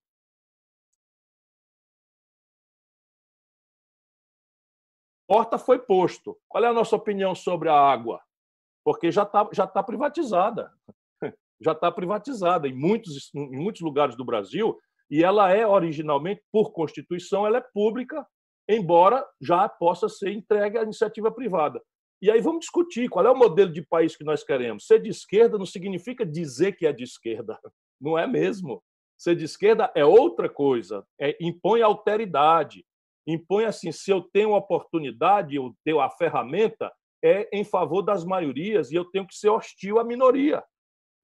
Porta 5.30 5.58
foi 5.58 5.78
posto. 5.78 6.36
Qual 6.48 6.64
é 6.64 6.66
a 6.66 6.72
nossa 6.72 6.96
opinião 6.96 7.36
sobre 7.36 7.68
a 7.68 7.74
água? 7.74 8.20
Porque 8.84 9.12
já 9.12 9.22
está 9.22 9.48
já 9.52 9.64
tá 9.64 9.80
privatizada. 9.80 10.72
Já 11.62 11.72
está 11.72 11.92
privatizada 11.92 12.66
em 12.66 12.72
muitos, 12.72 13.30
em 13.34 13.62
muitos 13.62 13.82
lugares 13.82 14.16
do 14.16 14.24
Brasil 14.24 14.78
e 15.10 15.22
ela 15.22 15.52
é 15.52 15.66
originalmente, 15.66 16.42
por 16.50 16.72
Constituição, 16.72 17.46
ela 17.46 17.58
é 17.58 17.60
pública, 17.60 18.26
embora 18.66 19.22
já 19.38 19.68
possa 19.68 20.08
ser 20.08 20.32
entregue 20.32 20.78
à 20.78 20.82
iniciativa 20.82 21.30
privada. 21.30 21.82
E 22.22 22.30
aí 22.30 22.40
vamos 22.40 22.60
discutir 22.60 23.10
qual 23.10 23.26
é 23.26 23.30
o 23.30 23.36
modelo 23.36 23.70
de 23.70 23.82
país 23.82 24.16
que 24.16 24.24
nós 24.24 24.42
queremos. 24.42 24.86
Ser 24.86 25.02
de 25.02 25.10
esquerda 25.10 25.58
não 25.58 25.66
significa 25.66 26.24
dizer 26.24 26.72
que 26.72 26.86
é 26.86 26.92
de 26.94 27.04
esquerda, 27.04 27.58
não 28.00 28.18
é 28.18 28.26
mesmo. 28.26 28.82
Ser 29.18 29.36
de 29.36 29.44
esquerda 29.44 29.92
é 29.94 30.02
outra 30.02 30.48
coisa, 30.48 31.06
é, 31.20 31.36
impõe 31.42 31.82
alteridade, 31.82 32.86
impõe 33.26 33.64
assim, 33.64 33.92
se 33.92 34.10
eu 34.10 34.22
tenho 34.22 34.52
oportunidade, 34.52 35.56
eu 35.56 35.74
tenho 35.84 36.00
a 36.00 36.10
ferramenta, 36.10 36.92
é 37.22 37.48
em 37.52 37.64
favor 37.64 38.02
das 38.02 38.24
maiorias 38.24 38.90
e 38.90 38.94
eu 38.94 39.04
tenho 39.04 39.26
que 39.26 39.34
ser 39.34 39.50
hostil 39.50 39.98
à 39.98 40.04
minoria. 40.04 40.64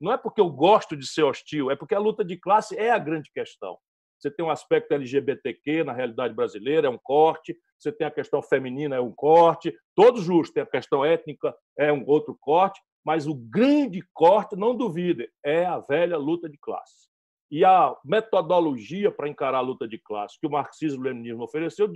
Não 0.01 0.13
é 0.13 0.19
porque 0.19 0.41
eu 0.41 0.51
gosto 0.51 0.97
de 0.97 1.07
ser 1.07 1.23
hostil, 1.23 1.71
é 1.71 1.77
porque 1.77 1.95
a 1.95 1.99
luta 1.99 2.25
de 2.25 2.37
classe 2.37 2.77
é 2.77 2.91
a 2.91 2.99
grande 2.99 3.31
questão. 3.33 3.79
Você 4.19 4.31
tem 4.31 4.45
um 4.45 4.51
aspecto 4.51 4.93
LGBTQ 4.93 5.85
na 5.85 5.93
realidade 5.93 6.35
brasileira, 6.35 6.87
é 6.87 6.91
um 6.91 6.99
corte. 6.99 7.57
Você 7.79 7.93
tem 7.93 8.07
a 8.07 8.11
questão 8.11 8.43
feminina, 8.43 8.97
é 8.97 9.01
um 9.01 9.13
corte. 9.13 9.77
Todos 9.95 10.25
justos. 10.25 10.55
Tem 10.55 10.63
a 10.63 10.67
questão 10.67 11.05
étnica, 11.05 11.55
é 11.79 11.93
um 11.93 12.05
outro 12.07 12.37
corte. 12.41 12.81
Mas 13.05 13.27
o 13.27 13.35
grande 13.35 14.03
corte, 14.13 14.57
não 14.57 14.75
duvide, 14.75 15.31
é 15.45 15.65
a 15.65 15.79
velha 15.79 16.17
luta 16.17 16.49
de 16.49 16.59
classe. 16.59 17.09
E 17.51 17.65
a 17.65 17.97
metodologia 18.05 19.11
para 19.11 19.29
encarar 19.29 19.59
a 19.59 19.63
luta 19.63 19.87
de 19.87 19.99
classe 19.99 20.39
que 20.41 20.47
o 20.47 20.51
marxismo-leninismo 20.51 21.45
ofereceu 21.45 21.89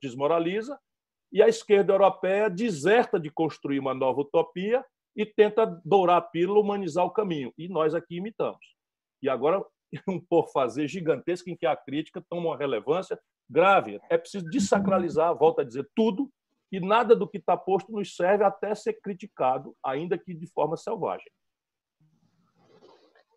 desmoraliza, 0.00 0.78
e 1.32 1.42
a 1.42 1.48
esquerda 1.48 1.92
europeia 1.92 2.48
deserta 2.48 3.18
de 3.18 3.28
construir 3.28 3.80
uma 3.80 3.92
nova 3.92 4.20
utopia 4.20 4.84
e 5.16 5.26
tenta 5.26 5.66
dourar 5.84 6.18
a 6.18 6.20
pílula, 6.20 6.60
humanizar 6.60 7.04
o 7.04 7.10
caminho. 7.10 7.52
E 7.58 7.68
nós 7.68 7.92
aqui 7.92 8.16
imitamos. 8.16 8.64
E 9.20 9.28
agora, 9.28 9.64
um 10.08 10.20
por 10.20 10.48
fazer 10.52 10.86
gigantesco 10.86 11.50
em 11.50 11.56
que 11.56 11.66
a 11.66 11.76
crítica 11.76 12.24
toma 12.28 12.50
uma 12.50 12.56
relevância 12.56 13.18
grave. 13.50 14.00
É 14.08 14.16
preciso 14.16 14.44
desacralizar, 14.46 15.36
volta 15.36 15.62
a 15.62 15.64
dizer, 15.64 15.88
tudo, 15.94 16.30
e 16.70 16.80
nada 16.80 17.14
do 17.14 17.28
que 17.28 17.38
está 17.38 17.56
posto 17.56 17.92
nos 17.92 18.14
serve 18.14 18.44
até 18.44 18.74
ser 18.74 18.94
criticado, 18.94 19.76
ainda 19.84 20.18
que 20.18 20.34
de 20.34 20.46
forma 20.46 20.76
selvagem. 20.76 21.30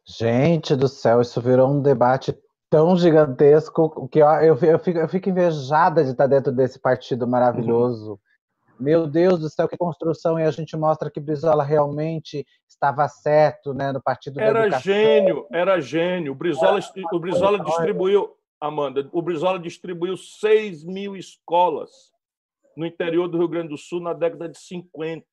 Gente 0.08 0.76
do 0.76 0.88
céu, 0.88 1.20
isso 1.20 1.42
virou 1.42 1.70
um 1.70 1.82
debate 1.82 2.34
tão 2.70 2.96
gigantesco 2.96 4.08
que 4.08 4.20
eu, 4.20 4.28
eu, 4.28 4.58
eu, 4.58 4.80
fico, 4.80 5.00
eu 5.00 5.10
fico 5.10 5.30
invejada 5.30 6.04
de 6.04 6.12
estar 6.12 6.28
dentro 6.28 6.52
desse 6.52 6.80
partido 6.80 7.28
maravilhoso. 7.28 8.12
Uhum. 8.12 8.18
Meu 8.80 9.08
Deus 9.08 9.40
do 9.40 9.50
céu, 9.50 9.68
que 9.68 9.76
construção! 9.76 10.40
E 10.40 10.44
a 10.44 10.52
gente 10.52 10.78
mostra 10.78 11.10
que 11.10 11.20
Brizola 11.20 11.64
realmente 11.64 12.46
estava 12.70 13.08
certo 13.10 13.74
né, 13.74 13.92
no 13.92 14.02
Partido 14.02 14.40
era 14.40 14.70
gênio, 14.80 15.48
era 15.52 15.80
gênio. 15.82 16.32
O 16.32 16.36
Brizola, 16.36 16.80
o 17.12 17.20
Brizola 17.20 17.60
distribuiu, 17.60 18.36
Amanda, 18.62 19.10
o 19.12 19.22
Brizola 19.22 19.60
distribuiu 19.60 20.16
6 20.16 20.84
mil 20.84 21.16
escolas 21.16 21.90
no 22.78 22.86
interior 22.86 23.28
do 23.28 23.40
Rio 23.40 23.48
Grande 23.48 23.70
do 23.70 23.78
Sul 23.78 24.00
na 24.00 24.14
década 24.14 24.48
de 24.48 24.60
50. 24.60 25.26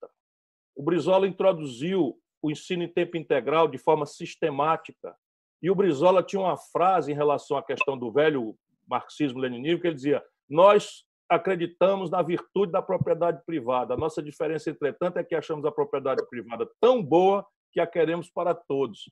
O 0.75 0.83
Brizola 0.83 1.29
introduziu 1.29 2.19
o 2.45 2.51
ensino 2.51 2.83
em 2.83 2.89
tempo 2.89 3.17
integral 3.17 3.67
de 3.67 3.79
forma 3.79 4.05
sistemática. 4.05 5.17
E 5.63 5.71
o 5.71 5.75
Brizola 5.75 6.23
tinha 6.23 6.43
uma 6.43 6.59
frase 6.59 7.11
em 7.11 7.15
relação 7.15 7.57
à 7.57 7.63
questão 7.63 7.97
do 7.97 8.13
velho 8.13 8.55
marxismo-leninismo, 8.87 9.81
que 9.81 9.87
ele 9.87 9.95
dizia: 9.95 10.23
Nós 10.47 11.07
acreditamos 11.27 12.11
na 12.11 12.21
virtude 12.21 12.71
da 12.71 12.83
propriedade 12.83 13.43
privada. 13.47 13.95
A 13.95 13.97
nossa 13.97 14.23
diferença, 14.23 14.69
entretanto, 14.69 15.17
é 15.17 15.25
que 15.25 15.35
achamos 15.35 15.65
a 15.65 15.73
propriedade 15.73 16.23
privada 16.29 16.69
tão 16.79 17.03
boa 17.03 17.47
que 17.73 17.81
a 17.81 17.87
queremos 17.87 18.29
para 18.29 18.55
todos. 18.55 19.09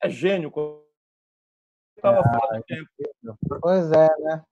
É 0.00 0.08
gênio. 0.08 0.52
Estava 1.96 2.20
ah, 2.20 2.60
tempo. 2.68 2.88
Pois 3.60 3.90
é, 3.90 4.08
né? 4.20 4.44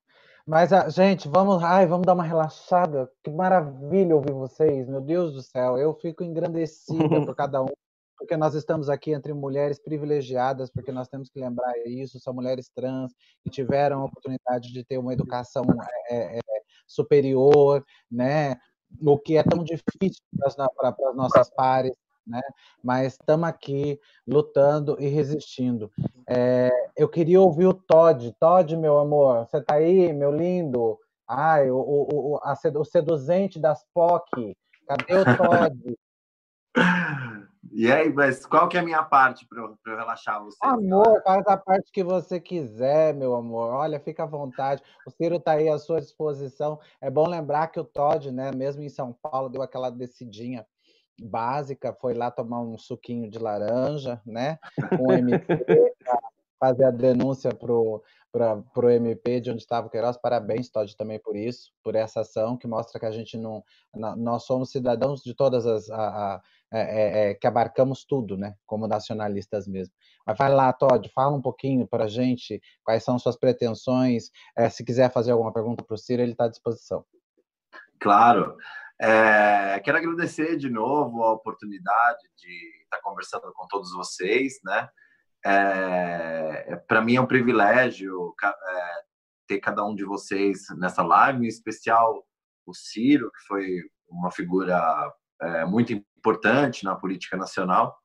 Mas, 0.44 0.72
ah, 0.72 0.88
gente, 0.88 1.28
vamos, 1.28 1.62
ai, 1.62 1.86
vamos 1.86 2.04
dar 2.04 2.14
uma 2.14 2.24
relaxada. 2.24 3.08
Que 3.22 3.30
maravilha 3.30 4.16
ouvir 4.16 4.32
vocês, 4.32 4.88
meu 4.88 5.00
Deus 5.00 5.32
do 5.32 5.40
céu. 5.40 5.78
Eu 5.78 5.94
fico 5.94 6.24
engrandecida 6.24 7.24
por 7.24 7.34
cada 7.36 7.62
um, 7.62 7.68
porque 8.24 8.38
nós 8.38 8.54
estamos 8.54 8.88
aqui 8.88 9.12
entre 9.12 9.34
mulheres 9.34 9.78
privilegiadas, 9.78 10.70
porque 10.70 10.90
nós 10.90 11.08
temos 11.08 11.28
que 11.28 11.38
lembrar 11.38 11.74
isso, 11.86 12.18
são 12.18 12.32
mulheres 12.32 12.70
trans 12.74 13.12
que 13.42 13.50
tiveram 13.50 14.00
a 14.00 14.04
oportunidade 14.06 14.72
de 14.72 14.82
ter 14.82 14.96
uma 14.96 15.12
educação 15.12 15.62
é, 16.08 16.38
é, 16.38 16.40
superior, 16.86 17.84
né? 18.10 18.56
O 19.02 19.18
que 19.18 19.36
é 19.36 19.42
tão 19.42 19.62
difícil 19.62 20.22
para 20.38 20.88
as 21.10 21.14
nossas 21.14 21.50
pares, 21.50 21.92
né? 22.26 22.40
Mas 22.82 23.12
estamos 23.12 23.46
aqui 23.46 24.00
lutando 24.26 24.96
e 24.98 25.06
resistindo. 25.08 25.92
É, 26.26 26.70
eu 26.96 27.10
queria 27.10 27.42
ouvir 27.42 27.66
o 27.66 27.74
Todd. 27.74 28.34
Todd, 28.40 28.74
meu 28.74 28.98
amor, 28.98 29.46
você 29.46 29.58
está 29.58 29.74
aí, 29.74 30.14
meu 30.14 30.34
lindo? 30.34 30.98
Ai, 31.28 31.70
o, 31.70 31.76
o, 31.76 32.32
o, 32.32 32.36
a, 32.38 32.54
o 32.74 32.84
seduzente 32.84 33.60
das 33.60 33.84
POC. 33.92 34.56
Cadê 34.86 35.14
o 35.14 35.24
Todd? 35.36 35.98
E 37.76 37.90
aí, 37.90 38.12
mas 38.12 38.46
qual 38.46 38.68
que 38.68 38.76
é 38.76 38.80
a 38.80 38.84
minha 38.84 39.02
parte 39.02 39.44
para 39.48 39.60
eu, 39.60 39.76
eu, 39.84 39.96
relaxar 39.96 40.40
você? 40.40 40.56
Amor, 40.62 41.20
faz 41.24 41.44
a 41.48 41.56
parte 41.56 41.90
que 41.90 42.04
você 42.04 42.38
quiser, 42.38 43.12
meu 43.12 43.34
amor. 43.34 43.72
Olha, 43.72 43.98
fica 43.98 44.22
à 44.22 44.26
vontade. 44.26 44.80
O 45.04 45.10
Ciro 45.10 45.36
está 45.36 45.54
aí 45.54 45.68
à 45.68 45.76
sua 45.76 46.00
disposição. 46.00 46.78
É 47.00 47.10
bom 47.10 47.28
lembrar 47.28 47.66
que 47.66 47.80
o 47.80 47.84
Todd, 47.84 48.30
né, 48.30 48.52
mesmo 48.54 48.80
em 48.80 48.88
São 48.88 49.12
Paulo, 49.12 49.48
deu 49.48 49.60
aquela 49.60 49.90
decidinha 49.90 50.64
básica, 51.20 51.92
foi 52.00 52.14
lá 52.14 52.30
tomar 52.30 52.60
um 52.60 52.78
suquinho 52.78 53.28
de 53.28 53.40
laranja, 53.40 54.22
né, 54.24 54.56
com 54.96 55.08
o 55.08 55.12
MP, 55.12 55.48
fazer 56.60 56.84
a 56.84 56.92
denúncia 56.92 57.52
pro 57.52 58.04
para 58.34 58.86
o 58.86 58.90
MP 58.90 59.40
de 59.40 59.52
onde 59.52 59.62
estava 59.62 59.86
o 59.86 59.90
Queiroz. 59.90 60.16
Parabéns, 60.16 60.68
Todd, 60.68 60.96
também 60.96 61.20
por 61.20 61.36
isso, 61.36 61.70
por 61.84 61.94
essa 61.94 62.22
ação 62.22 62.56
que 62.56 62.66
mostra 62.66 62.98
que 62.98 63.06
a 63.06 63.12
gente 63.12 63.38
não. 63.38 63.62
Nós 63.94 64.44
somos 64.44 64.72
cidadãos 64.72 65.22
de 65.22 65.34
todas 65.34 65.64
as. 65.64 65.88
A, 65.88 66.08
a, 66.08 66.42
é, 66.72 66.80
é, 66.80 67.30
é, 67.30 67.34
que 67.34 67.46
abarcamos 67.46 68.04
tudo, 68.04 68.36
né? 68.36 68.56
Como 68.66 68.88
nacionalistas 68.88 69.68
mesmo. 69.68 69.94
Mas 70.26 70.36
vai 70.36 70.52
lá, 70.52 70.72
Todd, 70.72 71.08
fala 71.14 71.36
um 71.36 71.40
pouquinho 71.40 71.86
para 71.86 72.04
a 72.04 72.08
gente 72.08 72.60
quais 72.82 73.04
são 73.04 73.16
suas 73.16 73.36
pretensões. 73.36 74.30
É, 74.56 74.68
se 74.68 74.84
quiser 74.84 75.12
fazer 75.12 75.30
alguma 75.30 75.52
pergunta 75.52 75.84
para 75.84 75.94
o 75.94 75.98
Ciro, 75.98 76.20
ele 76.20 76.32
está 76.32 76.46
à 76.46 76.48
disposição. 76.48 77.04
Claro. 78.00 78.56
É, 79.00 79.78
quero 79.84 79.98
agradecer 79.98 80.56
de 80.56 80.68
novo 80.68 81.22
a 81.22 81.32
oportunidade 81.32 82.22
de 82.36 82.82
estar 82.82 83.00
conversando 83.02 83.52
com 83.54 83.68
todos 83.68 83.92
vocês, 83.92 84.54
né? 84.64 84.88
É, 85.46 86.76
para 86.88 87.02
mim 87.02 87.16
é 87.16 87.20
um 87.20 87.26
privilégio 87.26 88.34
é, 88.42 89.04
ter 89.46 89.60
cada 89.60 89.84
um 89.84 89.94
de 89.94 90.04
vocês 90.04 90.66
nessa 90.76 91.02
live, 91.02 91.44
em 91.44 91.48
especial 91.48 92.24
o 92.66 92.72
Ciro, 92.72 93.30
que 93.30 93.46
foi 93.46 93.82
uma 94.08 94.30
figura 94.30 95.12
é, 95.40 95.64
muito 95.64 95.92
importante 95.92 96.84
na 96.84 96.94
política 96.94 97.36
nacional. 97.36 97.96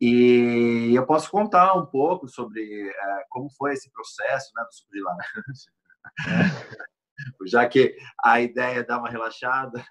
E 0.00 0.92
eu 0.94 1.06
posso 1.06 1.30
contar 1.30 1.74
um 1.74 1.86
pouco 1.86 2.26
sobre 2.26 2.90
é, 2.90 3.24
como 3.30 3.48
foi 3.50 3.72
esse 3.72 3.90
processo 3.92 4.50
né, 4.56 4.64
do 4.64 4.74
suco 4.74 4.92
de 4.92 5.00
laranja, 5.00 5.70
já 7.46 7.68
que 7.68 7.96
a 8.22 8.40
ideia 8.40 8.80
é 8.80 8.82
dar 8.82 8.98
uma 8.98 9.08
relaxada. 9.08 9.84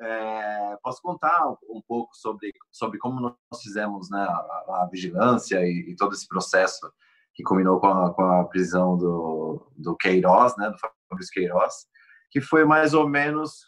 É, 0.00 0.76
posso 0.82 1.00
contar 1.00 1.48
um 1.70 1.80
pouco 1.86 2.14
sobre, 2.16 2.52
sobre 2.72 2.98
como 2.98 3.20
nós 3.20 3.62
fizemos 3.62 4.10
né, 4.10 4.20
a, 4.20 4.82
a 4.82 4.88
vigilância 4.90 5.64
e, 5.64 5.90
e, 5.90 5.96
todo 5.96 6.14
esse 6.14 6.26
processo 6.26 6.92
que 7.32 7.44
culminou 7.44 7.78
com 7.80 7.86
a, 7.86 8.12
com 8.12 8.22
a 8.22 8.44
prisão 8.44 8.96
do, 8.96 9.70
do 9.76 9.96
Queiroz, 9.96 10.56
né, 10.56 10.68
do 10.70 10.78
Fabrício 11.08 11.32
Queiroz, 11.32 11.86
que 12.30 12.40
foi 12.40 12.64
mais 12.64 12.92
ou 12.92 13.08
menos 13.08 13.64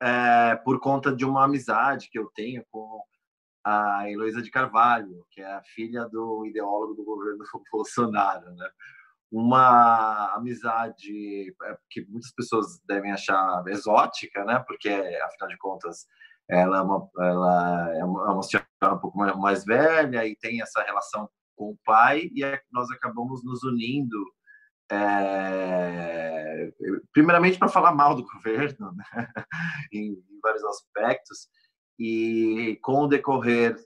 é, 0.00 0.56
por 0.56 0.80
conta 0.80 1.14
de 1.14 1.24
uma 1.24 1.44
amizade 1.44 2.08
que 2.10 2.18
eu 2.18 2.30
tenho 2.34 2.64
com 2.70 3.00
a 3.64 4.10
Heloísa 4.10 4.42
de 4.42 4.50
Carvalho, 4.50 5.24
que 5.30 5.40
é 5.40 5.54
a 5.54 5.62
filha 5.62 6.08
do 6.08 6.46
ideólogo 6.46 6.94
do 6.94 7.04
governo 7.04 7.44
Bolsonaro, 7.70 8.50
né? 8.54 8.68
Uma 9.30 10.34
amizade 10.34 11.54
é, 11.64 11.78
que 11.90 12.06
muitas 12.08 12.32
pessoas 12.32 12.80
devem 12.86 13.12
achar 13.12 13.62
exótica, 13.68 14.44
né? 14.44 14.62
Porque, 14.66 14.88
afinal 14.88 15.48
de 15.48 15.58
contas, 15.58 16.06
ela 16.48 16.78
é 16.78 16.80
uma, 16.80 17.08
ela 17.18 17.94
é 17.94 18.04
uma, 18.04 18.38
é 18.38 18.42
senhora 18.42 18.94
um 18.94 18.98
pouco 18.98 19.18
mais 19.18 19.64
velha 19.64 20.26
e 20.26 20.34
tem 20.36 20.62
essa 20.62 20.82
relação 20.82 21.28
com 21.54 21.70
o 21.70 21.78
pai, 21.84 22.30
e 22.32 22.44
é, 22.44 22.60
nós 22.72 22.88
acabamos 22.90 23.44
nos 23.44 23.64
unindo 23.64 24.16
é, 24.90 26.72
primeiramente 27.12 27.58
para 27.58 27.68
falar 27.68 27.92
mal 27.92 28.14
do 28.14 28.24
governo, 28.32 28.92
né? 28.92 29.28
em, 29.92 30.12
em, 30.12 30.40
vários 30.42 30.64
aspectos, 30.64 31.48
e 31.98 32.78
com 32.82 33.02
o 33.02 33.08
decorrer 33.08 33.76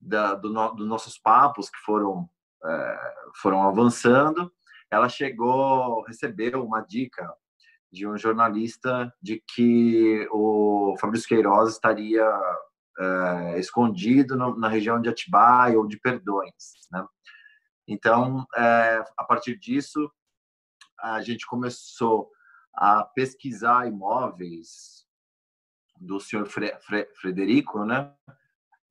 da, 0.00 0.34
do 0.34 0.50
no, 0.50 0.74
dos 0.74 0.86
nossos 0.86 1.18
papos 1.18 1.68
que 1.68 1.78
foram 1.84 2.28
é, 2.64 3.14
foram 3.40 3.62
avançando, 3.62 4.50
ela 4.90 5.08
chegou, 5.08 6.02
recebeu 6.02 6.64
uma 6.64 6.80
dica 6.80 7.32
de 7.90 8.06
um 8.06 8.16
jornalista 8.16 9.12
de 9.20 9.42
que 9.54 10.28
o 10.30 10.94
Fabrício 11.00 11.28
Queiroz 11.28 11.72
estaria 11.72 12.24
é, 12.98 13.58
escondido 13.58 14.36
no, 14.36 14.56
na 14.56 14.68
região 14.68 15.00
de 15.00 15.08
Atibaia 15.08 15.78
ou 15.78 15.86
de 15.86 15.98
Perdões, 15.98 16.74
né? 16.90 17.06
Então, 17.86 18.46
é, 18.54 19.02
a 19.16 19.24
partir 19.24 19.58
disso, 19.58 20.10
a 21.00 21.22
gente 21.22 21.46
começou 21.46 22.30
a 22.74 23.02
pesquisar 23.02 23.88
imóveis 23.88 25.06
do 25.98 26.20
senhor 26.20 26.46
Fre 26.46 26.76
Fre 26.80 27.08
Frederico, 27.14 27.84
né? 27.84 28.14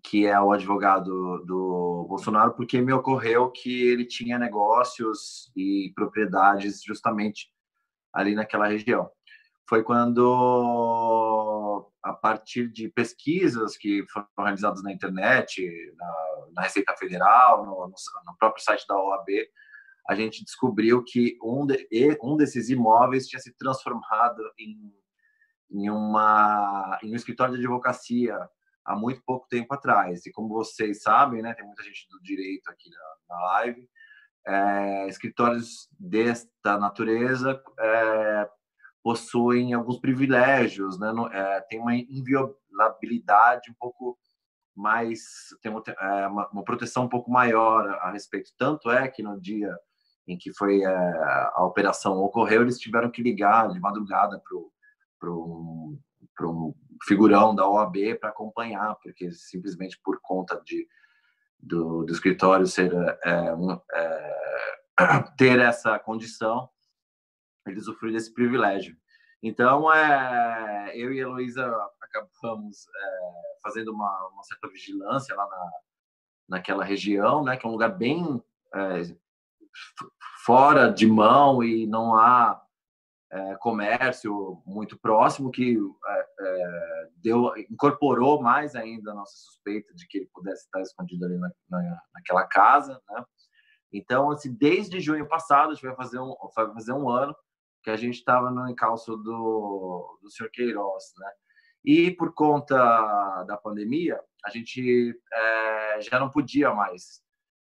Que 0.10 0.26
é 0.26 0.40
o 0.40 0.54
advogado 0.54 1.44
do 1.46 2.06
Bolsonaro, 2.08 2.54
porque 2.54 2.80
me 2.80 2.94
ocorreu 2.94 3.52
que 3.52 3.88
ele 3.88 4.06
tinha 4.06 4.40
negócios 4.40 5.52
e 5.54 5.92
propriedades 5.94 6.82
justamente 6.82 7.50
ali 8.14 8.34
naquela 8.34 8.68
região. 8.68 9.10
Foi 9.68 9.84
quando, 9.84 10.24
a 12.02 12.14
partir 12.14 12.72
de 12.72 12.88
pesquisas 12.88 13.76
que 13.76 14.06
foram 14.10 14.28
realizadas 14.38 14.82
na 14.82 14.94
internet, 14.94 15.62
na, 15.98 16.16
na 16.54 16.62
Receita 16.62 16.96
Federal, 16.96 17.66
no, 17.66 17.90
no, 17.90 18.38
próprio 18.40 18.64
site 18.64 18.88
da 18.88 18.96
OAB, 18.96 19.28
a 20.08 20.16
gente 20.16 20.42
descobriu 20.42 21.04
que 21.04 21.38
um, 21.44 21.66
de, 21.66 21.86
um 22.24 22.38
desses 22.38 22.70
imóveis 22.70 23.28
tinha 23.28 23.42
se 23.42 23.52
transformado 23.58 24.42
em, 24.58 24.90
em, 25.70 25.90
uma, 25.90 26.98
em 27.04 27.12
um 27.12 27.16
escritório 27.16 27.56
de 27.56 27.60
advocacia 27.60 28.40
há 28.88 28.96
muito 28.96 29.22
pouco 29.26 29.46
tempo 29.50 29.74
atrás. 29.74 30.26
E 30.26 30.32
como 30.32 30.48
vocês 30.48 31.02
sabem, 31.02 31.42
né, 31.42 31.54
tem 31.54 31.66
muita 31.66 31.84
gente 31.84 32.08
do 32.10 32.22
direito 32.22 32.70
aqui 32.70 32.90
na, 32.90 33.36
na 33.36 33.44
live, 33.44 33.88
é, 34.48 35.08
escritórios 35.10 35.90
desta 36.00 36.78
natureza 36.78 37.62
é, 37.78 38.50
possuem 39.04 39.74
alguns 39.74 40.00
privilégios, 40.00 40.98
né, 40.98 41.12
é, 41.34 41.62
tem 41.70 41.80
uma 41.80 41.94
inviolabilidade 41.94 43.70
um 43.70 43.76
pouco 43.78 44.18
mais, 44.74 45.20
tem 45.62 45.72
uma, 45.72 45.84
uma, 46.30 46.50
uma 46.50 46.64
proteção 46.64 47.06
um 47.06 47.10
pouco 47.10 47.30
maior 47.30 47.90
a, 48.02 48.12
respeito. 48.12 48.52
Tanto 48.58 48.90
é 48.90 49.08
que 49.10 49.22
no 49.22 49.40
dia 49.42 49.76
em 50.28 50.38
que 50.38 50.54
foi 50.54 50.84
a 50.86 51.64
operação 51.64 52.18
ocorreu, 52.18 52.62
eles 52.62 52.78
tiveram 52.78 53.10
que 53.10 53.24
ligar 53.24 53.70
de 53.70 53.80
madrugada 53.80 54.42
para 55.20 55.32
o 56.46 56.70
um 56.70 56.76
figurão 57.04 57.56
da 57.56 57.68
OAB 57.68 58.16
para 58.20 58.30
acompanhar, 58.30 58.96
porque 59.02 59.32
simplesmente 59.32 60.00
por 60.04 60.20
conta 60.22 60.62
de, 60.66 60.88
do, 61.60 62.04
do 62.04 62.12
escritório 62.12 62.66
ser 62.66 62.92
é, 63.24 63.54
um, 63.54 63.80
é, 63.94 64.78
ter 65.38 65.60
essa 65.60 65.98
condição, 66.00 66.70
eles 67.66 67.84
usufruem 67.84 68.14
desse 68.14 68.34
privilégio. 68.34 68.96
Então, 69.42 69.94
é, 69.94 70.92
eu 70.96 71.14
e 71.14 71.20
a 71.20 71.24
Heloísa 71.24 71.66
acabamos 72.02 72.88
é, 72.88 73.60
fazendo 73.62 73.94
uma, 73.94 74.30
uma, 74.34 74.44
certa 74.44 74.68
vigilância 74.68 75.36
lá 75.36 75.48
na, 75.48 75.72
naquela 76.50 76.84
região, 76.84 77.44
né, 77.44 77.56
que 77.56 77.66
é 77.66 77.70
um 77.70 77.74
lugar 77.74 77.96
bem 77.96 78.44
é, 78.74 79.02
fora 80.46 80.90
de 80.92 81.06
mão 81.06 81.64
e 81.64 81.86
não 81.86 82.16
há 82.16 82.62
é, 83.32 83.56
comércio 83.56 84.62
muito 84.66 84.98
próximo 84.98 85.52
que 85.52 85.78
é, 86.08 86.28
é, 86.40 87.10
deu 87.18 87.52
incorporou 87.70 88.41
mais 88.41 88.76
ainda 88.76 89.12
a 89.12 89.16
nossa 89.16 89.36
suspeita 89.36 89.94
de 89.94 90.08
que 90.08 90.20
ele 90.20 90.30
pudesse 90.34 90.64
estar 90.64 90.82
escondido 90.82 91.26
ali 91.26 91.38
na, 91.38 91.52
na, 91.70 92.02
naquela 92.14 92.45
casa, 92.45 93.02
né? 93.10 93.26
Então, 93.91 94.32
assim, 94.32 94.54
desde 94.54 94.99
junho 94.99 95.28
passado, 95.28 95.72
a 95.72 95.74
gente 95.74 95.86
vai 95.86 95.95
fazer 95.95 96.20
um, 96.20 96.36
vai 96.56 96.74
fazer 96.74 96.94
um 96.94 97.10
ano 97.10 97.36
que 97.84 97.90
a 97.90 97.95
gente 97.95 98.16
estava 98.16 98.52
no 98.52 98.68
encalço 98.70 99.16
do, 99.16 100.20
do 100.22 100.30
senhor 100.30 100.49
Queiroz, 100.52 101.04
né? 101.18 101.32
E 101.86 102.12
por 102.12 102.34
conta 102.34 102.76
da 103.44 103.56
pandemia, 103.56 104.20
a 104.44 104.49
gente 104.49 105.18
é, 105.34 106.02
já 106.02 106.20
não 106.20 106.30
podia 106.30 106.74
mais 106.74 107.22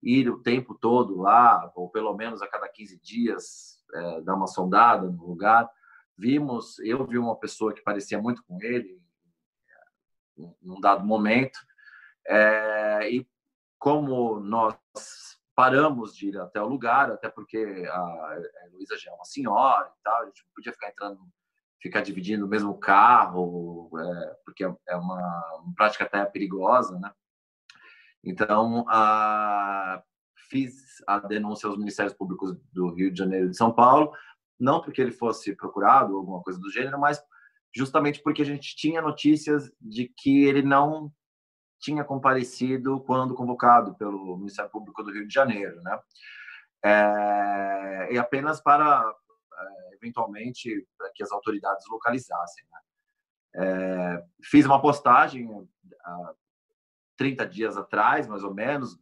ir 0.02 0.28
o 0.28 0.42
tempo 0.42 0.74
todo 0.74 1.16
lá, 1.16 1.70
ou 1.76 1.88
pelo 1.90 2.14
menos 2.16 2.42
a 2.42 2.48
cada 2.48 2.68
15 2.68 3.00
dias, 3.00 3.69
é, 3.94 4.20
dar 4.22 4.34
uma 4.34 4.46
sondada 4.46 5.08
no 5.08 5.26
lugar. 5.26 5.68
Vimos, 6.16 6.78
eu 6.80 7.06
vi 7.06 7.18
uma 7.18 7.36
pessoa 7.36 7.72
que 7.72 7.82
parecia 7.82 8.20
muito 8.20 8.42
com 8.44 8.60
ele 8.62 9.00
num 10.62 10.80
dado 10.80 11.04
momento, 11.04 11.58
é, 12.26 13.10
e 13.10 13.28
como 13.78 14.40
nós 14.40 14.76
paramos 15.54 16.14
de 16.14 16.28
ir 16.28 16.38
até 16.38 16.60
o 16.62 16.66
lugar, 16.66 17.10
até 17.10 17.28
porque 17.28 17.86
a, 17.90 18.38
Luísa 18.72 18.96
já 18.96 19.10
é 19.10 19.14
uma 19.14 19.24
senhora 19.24 19.92
e 19.98 20.02
tal, 20.02 20.22
a 20.22 20.26
gente 20.26 20.42
não 20.44 20.52
podia 20.54 20.72
ficar 20.72 20.88
entrando, 20.88 21.20
ficar 21.80 22.00
dividindo 22.00 22.46
o 22.46 22.48
mesmo 22.48 22.78
carro, 22.78 23.90
é, 23.98 24.36
porque 24.44 24.64
é 24.64 24.96
uma, 24.96 25.60
uma 25.62 25.74
prática 25.74 26.04
até 26.04 26.24
perigosa, 26.24 26.98
né? 26.98 27.12
Então, 28.22 28.84
a, 28.88 30.02
fiz 30.50 31.02
a 31.06 31.18
denúncia 31.18 31.68
aos 31.68 31.78
Ministérios 31.78 32.14
Públicos 32.14 32.56
do 32.72 32.92
Rio 32.92 33.10
de 33.10 33.18
Janeiro 33.18 33.46
e 33.46 33.50
de 33.50 33.56
São 33.56 33.72
Paulo, 33.72 34.12
não 34.58 34.80
porque 34.80 35.00
ele 35.00 35.12
fosse 35.12 35.54
procurado 35.54 36.12
ou 36.12 36.18
alguma 36.18 36.42
coisa 36.42 36.58
do 36.58 36.70
gênero, 36.70 36.98
mas 36.98 37.22
justamente 37.74 38.20
porque 38.22 38.42
a 38.42 38.46
gente 38.46 38.76
tinha 38.76 39.00
notícias 39.00 39.72
de 39.80 40.12
que 40.16 40.44
ele 40.44 40.62
não 40.62 41.12
tinha 41.78 42.04
comparecido 42.04 43.00
quando 43.00 43.34
convocado 43.34 43.94
pelo 43.94 44.36
Ministério 44.36 44.70
Público 44.70 45.02
do 45.02 45.12
Rio 45.12 45.26
de 45.26 45.32
Janeiro, 45.32 45.80
né? 45.82 45.98
É, 46.84 48.08
e 48.12 48.18
apenas 48.18 48.60
para 48.60 49.02
é, 49.02 49.94
eventualmente 49.94 50.86
para 50.98 51.10
que 51.14 51.22
as 51.22 51.30
autoridades 51.30 51.84
localizassem. 51.88 52.64
Né? 52.70 52.80
É, 53.54 54.24
fiz 54.42 54.64
uma 54.66 54.80
postagem 54.80 55.48
há 56.04 56.34
30 57.16 57.46
dias 57.46 57.76
atrás, 57.76 58.26
mais 58.26 58.42
ou 58.42 58.54
menos, 58.54 58.98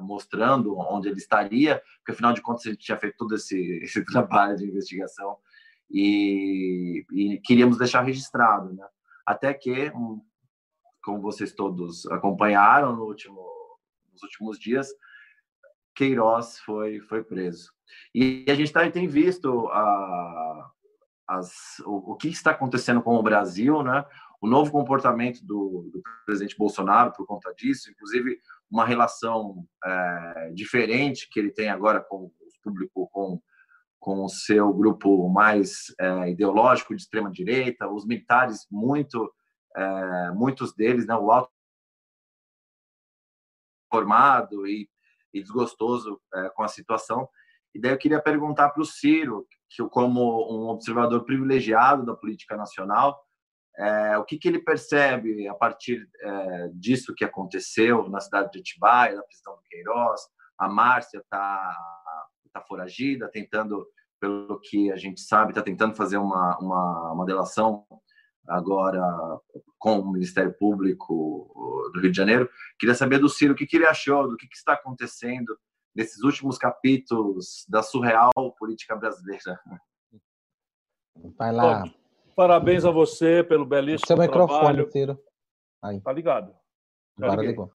mostrando 0.00 0.76
onde 0.78 1.08
ele 1.08 1.18
estaria, 1.18 1.82
porque 1.98 2.12
afinal 2.12 2.32
de 2.32 2.40
contas 2.40 2.64
gente 2.64 2.78
tinha 2.78 2.98
feito 2.98 3.16
todo 3.16 3.34
esse, 3.34 3.58
esse 3.82 4.04
trabalho 4.04 4.56
de 4.56 4.66
investigação 4.66 5.38
e, 5.90 7.04
e 7.12 7.40
queríamos 7.44 7.78
deixar 7.78 8.02
registrado, 8.02 8.72
né? 8.72 8.86
Até 9.24 9.52
que, 9.52 9.90
como 11.02 11.20
vocês 11.20 11.52
todos 11.52 12.06
acompanharam 12.06 12.94
no 12.94 13.04
último, 13.04 13.40
nos 14.12 14.22
últimos 14.22 14.58
dias, 14.58 14.88
Queiroz 15.94 16.60
foi 16.60 17.00
foi 17.00 17.24
preso. 17.24 17.72
E 18.14 18.44
a 18.48 18.54
gente 18.54 18.72
tá, 18.72 18.88
tem 18.90 19.08
visto 19.08 19.68
a, 19.68 20.70
as, 21.26 21.78
o, 21.84 22.12
o 22.12 22.16
que 22.16 22.28
está 22.28 22.52
acontecendo 22.52 23.02
com 23.02 23.16
o 23.16 23.22
Brasil, 23.22 23.82
né? 23.82 24.04
O 24.40 24.46
novo 24.46 24.70
comportamento 24.70 25.44
do, 25.44 25.90
do 25.92 26.02
presidente 26.24 26.56
Bolsonaro 26.56 27.12
por 27.12 27.26
conta 27.26 27.52
disso, 27.54 27.90
inclusive 27.90 28.38
uma 28.70 28.84
relação 28.84 29.66
é, 29.84 30.50
diferente 30.54 31.28
que 31.30 31.38
ele 31.38 31.50
tem 31.50 31.68
agora 31.68 32.00
com 32.00 32.24
o 32.24 32.32
público, 32.62 33.08
com, 33.12 33.40
com 34.00 34.24
o 34.24 34.28
seu 34.28 34.72
grupo 34.72 35.28
mais 35.28 35.94
é, 36.00 36.30
ideológico 36.30 36.94
de 36.94 37.02
extrema 37.02 37.30
direita, 37.30 37.88
os 37.88 38.04
militares 38.04 38.66
muito, 38.70 39.32
é, 39.76 40.30
muitos 40.32 40.74
deles, 40.74 41.06
né, 41.06 41.14
o 41.14 41.30
alto 41.30 41.50
formado 43.88 44.66
e, 44.66 44.88
e 45.32 45.40
desgostoso 45.40 46.20
é, 46.34 46.50
com 46.50 46.62
a 46.62 46.68
situação. 46.68 47.28
E 47.74 47.80
daí 47.80 47.92
eu 47.92 47.98
queria 47.98 48.20
perguntar 48.20 48.70
para 48.70 48.82
o 48.82 48.86
Ciro, 48.86 49.46
que 49.68 49.82
como 49.88 50.20
um 50.50 50.68
observador 50.68 51.24
privilegiado 51.24 52.04
da 52.04 52.14
política 52.14 52.56
nacional, 52.56 53.25
é, 53.78 54.16
o 54.16 54.24
que, 54.24 54.38
que, 54.38 54.48
ele 54.48 54.58
percebe 54.58 55.46
a 55.48 55.54
partir 55.54 56.08
é, 56.20 56.68
disso 56.74 57.14
que 57.14 57.24
aconteceu 57.24 58.08
na 58.08 58.20
cidade 58.20 58.50
de 58.52 58.60
Atibaia, 58.60 59.16
na 59.16 59.22
prisão 59.22 59.54
do 59.54 59.62
Queiroz? 59.68 60.20
A 60.58 60.68
Márcia 60.68 61.18
está 61.18 61.76
tá 62.52 62.62
foragida, 62.62 63.30
tentando, 63.30 63.86
pelo 64.18 64.58
que 64.60 64.90
a 64.90 64.96
gente 64.96 65.20
sabe, 65.20 65.50
está 65.50 65.62
tentando 65.62 65.94
fazer 65.94 66.16
uma, 66.16 66.58
uma, 66.58 67.12
uma 67.12 67.26
delação 67.26 67.86
agora 68.48 69.02
com 69.78 69.98
o 70.00 70.12
Ministério 70.12 70.54
Público 70.56 71.50
do 71.92 72.00
Rio 72.00 72.10
de 72.10 72.16
Janeiro. 72.16 72.48
Queria 72.78 72.94
saber 72.94 73.18
do 73.18 73.28
Ciro 73.28 73.52
o 73.52 73.56
que, 73.56 73.66
que 73.66 73.76
ele 73.76 73.86
achou, 73.86 74.28
do 74.28 74.36
que, 74.36 74.48
que 74.48 74.56
está 74.56 74.72
acontecendo 74.72 75.56
nesses 75.94 76.22
últimos 76.22 76.56
capítulos 76.56 77.66
da 77.68 77.82
surreal 77.82 78.32
política 78.58 78.96
brasileira. 78.96 79.60
Vai 81.38 81.52
lá. 81.52 81.84
Parabéns 82.36 82.84
a 82.84 82.90
você 82.90 83.42
pelo 83.42 83.64
belíssimo 83.64 84.06
Seu 84.06 84.18
microfone, 84.18 84.60
trabalho. 84.60 84.90
Ciro. 84.92 85.18
Aí. 85.82 86.00
Tá 86.02 86.12
ligado. 86.12 86.54
Já 87.18 87.32
Agora 87.32 87.46
ligou. 87.46 87.72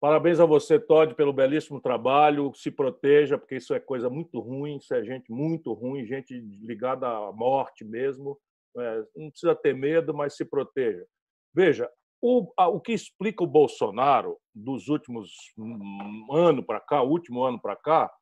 Parabéns 0.00 0.40
a 0.40 0.44
você, 0.44 0.80
Todd, 0.80 1.14
pelo 1.14 1.32
belíssimo 1.32 1.80
trabalho. 1.80 2.52
Se 2.56 2.72
proteja, 2.72 3.38
porque 3.38 3.54
isso 3.54 3.72
é 3.72 3.78
coisa 3.78 4.10
muito 4.10 4.40
ruim, 4.40 4.78
isso 4.78 4.92
é 4.92 5.04
gente 5.04 5.30
muito 5.30 5.72
ruim, 5.72 6.04
gente 6.04 6.34
ligada 6.34 7.06
à 7.06 7.32
morte 7.32 7.84
mesmo. 7.84 8.36
É, 8.76 9.04
não 9.14 9.30
precisa 9.30 9.54
ter 9.54 9.76
medo, 9.76 10.12
mas 10.12 10.34
se 10.34 10.44
proteja. 10.44 11.06
Veja, 11.54 11.88
o, 12.20 12.52
o 12.58 12.80
que 12.80 12.92
explica 12.92 13.44
o 13.44 13.46
Bolsonaro 13.46 14.38
dos 14.52 14.88
últimos 14.88 15.30
um, 15.56 16.34
ano 16.34 16.64
para 16.64 16.80
cá, 16.80 17.02
último 17.02 17.44
ano 17.44 17.60
para 17.60 17.76
cá, 17.76 18.12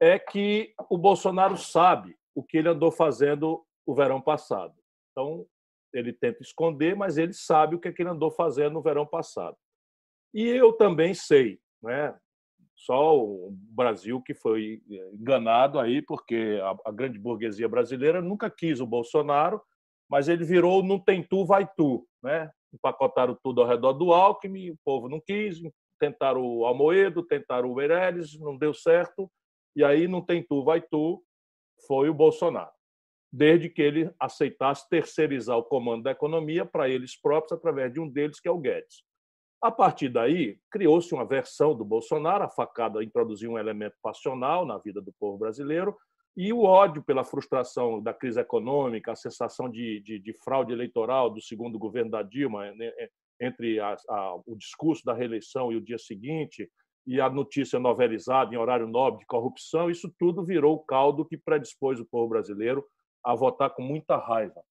é 0.00 0.18
que 0.18 0.72
o 0.88 0.96
Bolsonaro 0.96 1.58
sabe 1.58 2.16
o 2.34 2.42
que 2.42 2.56
ele 2.56 2.70
andou 2.70 2.90
fazendo 2.90 3.62
o 3.84 3.94
verão 3.94 4.20
passado. 4.20 4.77
Então, 5.18 5.44
ele 5.92 6.12
tenta 6.12 6.42
esconder, 6.42 6.94
mas 6.94 7.18
ele 7.18 7.32
sabe 7.32 7.74
o 7.74 7.80
que, 7.80 7.88
é 7.88 7.92
que 7.92 8.02
ele 8.02 8.10
andou 8.10 8.30
fazendo 8.30 8.74
no 8.74 8.82
verão 8.82 9.04
passado. 9.04 9.56
E 10.32 10.46
eu 10.46 10.72
também 10.72 11.12
sei, 11.12 11.58
né? 11.82 12.16
Só 12.76 13.18
o 13.18 13.50
Brasil 13.50 14.22
que 14.22 14.32
foi 14.32 14.80
eh, 14.88 15.10
enganado 15.12 15.80
aí, 15.80 16.00
porque 16.00 16.60
a, 16.84 16.92
grande 16.92 17.18
burguesia 17.18 17.68
brasileira 17.68 18.22
nunca 18.22 18.48
quis 18.48 18.80
o 18.80 18.86
Bolsonaro, 18.86 19.60
mas 20.08 20.28
ele 20.28 20.44
virou 20.44 20.84
não 20.84 21.00
tem 21.00 21.20
tu, 21.20 21.44
vai 21.44 21.68
tu. 21.76 22.06
Né? 22.22 22.48
Empacotaram 22.72 23.36
tudo 23.42 23.60
ao 23.60 23.66
redor 23.66 23.94
do 23.94 24.12
Alckmin, 24.12 24.70
o 24.70 24.78
povo 24.84 25.08
não 25.08 25.20
quis, 25.20 25.60
tentaram 25.98 26.44
o 26.44 26.64
Almoedo, 26.64 27.24
tentaram 27.24 27.72
o 27.72 27.74
Meirelles, 27.74 28.38
não 28.38 28.56
deu 28.56 28.72
certo, 28.72 29.28
e 29.74 29.82
aí 29.82 30.06
não 30.06 30.24
tem 30.24 30.46
tu, 30.46 30.62
vai 30.62 30.80
tu, 30.80 31.24
foi 31.88 32.08
o 32.08 32.14
Bolsonaro. 32.14 32.77
Desde 33.32 33.68
que 33.68 33.82
ele 33.82 34.10
aceitasse 34.18 34.88
terceirizar 34.88 35.56
o 35.58 35.64
comando 35.64 36.04
da 36.04 36.12
economia 36.12 36.64
para 36.64 36.88
eles 36.88 37.20
próprios, 37.20 37.52
através 37.52 37.92
de 37.92 38.00
um 38.00 38.08
deles, 38.08 38.40
que 38.40 38.48
é 38.48 38.50
o 38.50 38.58
Guedes. 38.58 39.02
A 39.60 39.70
partir 39.70 40.08
daí, 40.08 40.58
criou-se 40.70 41.12
uma 41.12 41.26
versão 41.26 41.74
do 41.74 41.84
Bolsonaro, 41.84 42.44
a 42.44 42.48
facada 42.48 43.02
introduziu 43.02 43.50
um 43.50 43.58
elemento 43.58 43.96
passional 44.00 44.64
na 44.64 44.78
vida 44.78 45.00
do 45.00 45.12
povo 45.18 45.36
brasileiro, 45.36 45.96
e 46.36 46.52
o 46.52 46.62
ódio 46.62 47.02
pela 47.02 47.24
frustração 47.24 48.00
da 48.00 48.14
crise 48.14 48.40
econômica, 48.40 49.10
a 49.10 49.16
sensação 49.16 49.68
de, 49.68 50.00
de, 50.00 50.20
de 50.20 50.32
fraude 50.32 50.72
eleitoral 50.72 51.28
do 51.28 51.40
segundo 51.40 51.76
governo 51.76 52.12
da 52.12 52.22
Dilma, 52.22 52.70
né, 52.72 52.92
é, 52.96 53.10
entre 53.40 53.80
a, 53.80 53.96
a, 54.08 54.36
o 54.46 54.54
discurso 54.56 55.04
da 55.04 55.12
reeleição 55.12 55.72
e 55.72 55.76
o 55.76 55.80
dia 55.80 55.98
seguinte, 55.98 56.70
e 57.04 57.20
a 57.20 57.28
notícia 57.28 57.80
novelizada 57.80 58.54
em 58.54 58.58
horário 58.58 58.86
nobre 58.86 59.20
de 59.20 59.26
corrupção, 59.26 59.90
isso 59.90 60.14
tudo 60.16 60.44
virou 60.44 60.76
o 60.76 60.84
caldo 60.84 61.24
que 61.24 61.36
predispôs 61.36 61.98
o 61.98 62.06
povo 62.06 62.28
brasileiro 62.28 62.86
a 63.24 63.34
votar 63.34 63.70
com 63.70 63.82
muita 63.82 64.16
raiva. 64.16 64.62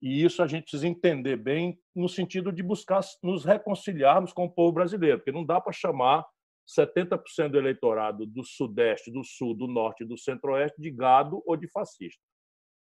E 0.00 0.24
isso 0.24 0.42
a 0.42 0.46
gente 0.48 0.64
precisa 0.64 0.88
entender 0.88 1.36
bem 1.36 1.78
no 1.94 2.08
sentido 2.08 2.52
de 2.52 2.62
buscar 2.62 3.00
nos 3.22 3.44
reconciliarmos 3.44 4.32
com 4.32 4.44
o 4.44 4.50
povo 4.50 4.72
brasileiro, 4.72 5.18
porque 5.18 5.30
não 5.30 5.44
dá 5.44 5.60
para 5.60 5.72
chamar 5.72 6.26
70% 6.68 7.50
do 7.50 7.58
eleitorado 7.58 8.26
do 8.26 8.42
Sudeste, 8.42 9.12
do 9.12 9.22
Sul, 9.22 9.54
do 9.54 9.68
Norte 9.68 10.02
e 10.02 10.06
do 10.06 10.18
Centro-Oeste 10.18 10.80
de 10.80 10.90
gado 10.90 11.42
ou 11.46 11.56
de 11.56 11.68
fascista. 11.68 12.22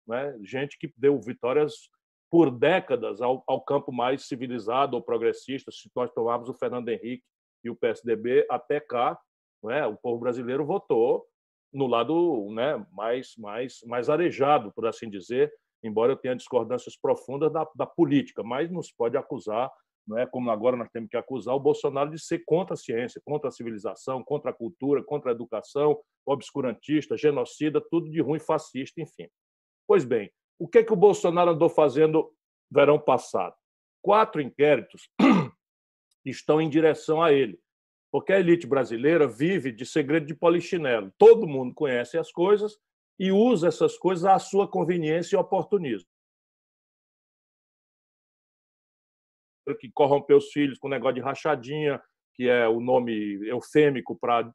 Né? 0.08 0.38
Gente 0.44 0.78
que 0.78 0.94
deu 0.98 1.20
vitórias 1.20 1.90
por 2.30 2.50
décadas 2.50 3.22
ao, 3.22 3.44
ao, 3.46 3.62
campo 3.62 3.92
mais 3.92 4.26
civilizado 4.26 4.96
ou 4.96 5.04
progressista. 5.04 5.70
Se 5.70 5.90
nós 5.94 6.10
tomarmos 6.12 6.48
o 6.48 6.54
Fernando 6.54 6.88
Henrique 6.88 7.26
e 7.64 7.70
o 7.70 7.76
PSDB 7.76 8.48
até 8.50 8.80
cá, 8.80 9.20
né? 9.64 9.86
o 9.86 9.98
povo 9.98 10.20
brasileiro 10.20 10.66
votou 10.66 11.28
no 11.73 11.88
lado 11.88 12.49
né, 12.53 12.85
mais, 12.91 13.34
mais, 13.38 13.80
mais 13.85 14.10
arejado, 14.10 14.72
por 14.73 14.85
assim 14.85 15.10
dizer, 15.10 15.52
embora 15.84 16.11
eu 16.11 16.18
tenha 16.18 16.35
discordâncias 16.35 16.95
profundas 16.99 17.52
da, 17.52 17.68
da 17.76 17.85
política, 17.85 18.43
mas 18.43 18.69
não 18.69 18.81
se 18.81 18.93
pode 18.95 19.18
acusar 19.18 19.72
não 20.07 20.18
é 20.18 20.26
como 20.26 20.49
agora 20.49 20.76
nós 20.76 20.89
temos 20.89 21.10
que 21.10 21.18
acusar 21.18 21.56
o 21.56 21.60
Bolsonaro 21.60 22.10
de 22.10 22.19
ser 22.19 22.43
contra 22.45 22.73
a 22.73 22.77
ciência, 22.77 23.22
contra 23.23 23.49
a 23.49 23.52
civilização, 23.52 24.23
contra 24.23 24.52
a 24.52 24.53
cultura, 24.53 25.03
contra 25.03 25.31
a 25.31 25.34
educação, 25.34 25.99
obscurantista, 26.26 27.15
genocida, 27.18 27.81
tudo 27.89 28.10
de 28.10 28.22
ruim, 28.22 28.39
fascista, 28.39 29.02
enfim. 29.02 29.27
Pois 29.88 30.03
bem, 30.03 30.31
o 30.60 30.68
que 30.68 30.80
é 30.80 30.84
que 30.84 30.93
o 30.93 30.98
Bolsonaro 30.98 31.52
andou 31.52 31.69
fazendo 31.69 32.31
verão 32.69 32.99
passado? 32.99 33.56
Quatro 34.02 34.41
inquéritos 34.41 35.10
estão 36.26 36.60
em 36.61 36.69
direção 36.69 37.22
a 37.22 37.31
ele, 37.31 37.60
porque 38.12 38.34
a 38.34 38.40
elite 38.40 38.68
brasileira 38.68 39.28
vive 39.28 39.72
de 39.72 39.86
segredo 39.86 40.26
de 40.26 40.36
polichinelo. 40.36 41.12
Todo 41.18 41.48
mundo 41.48 41.74
conhece 41.74 42.18
as 42.18 42.32
coisas 42.32 42.78
e 43.18 43.32
usa 43.32 43.70
essas 43.70 43.98
coisas 43.98 44.26
à 44.26 44.38
sua 44.38 44.68
conveniência 44.68 45.36
e 45.36 45.40
oportunismo. 45.40 46.10
que 49.80 49.90
corrompeu 49.94 50.38
os 50.38 50.52
filhos 50.52 50.78
com 50.78 50.90
negócio 50.90 51.16
de 51.16 51.22
rachadinha, 51.22 52.02
que 52.34 52.50
é 52.50 52.68
o 52.68 52.82
nome 52.82 53.40
eufêmico 53.48 54.18
para 54.20 54.52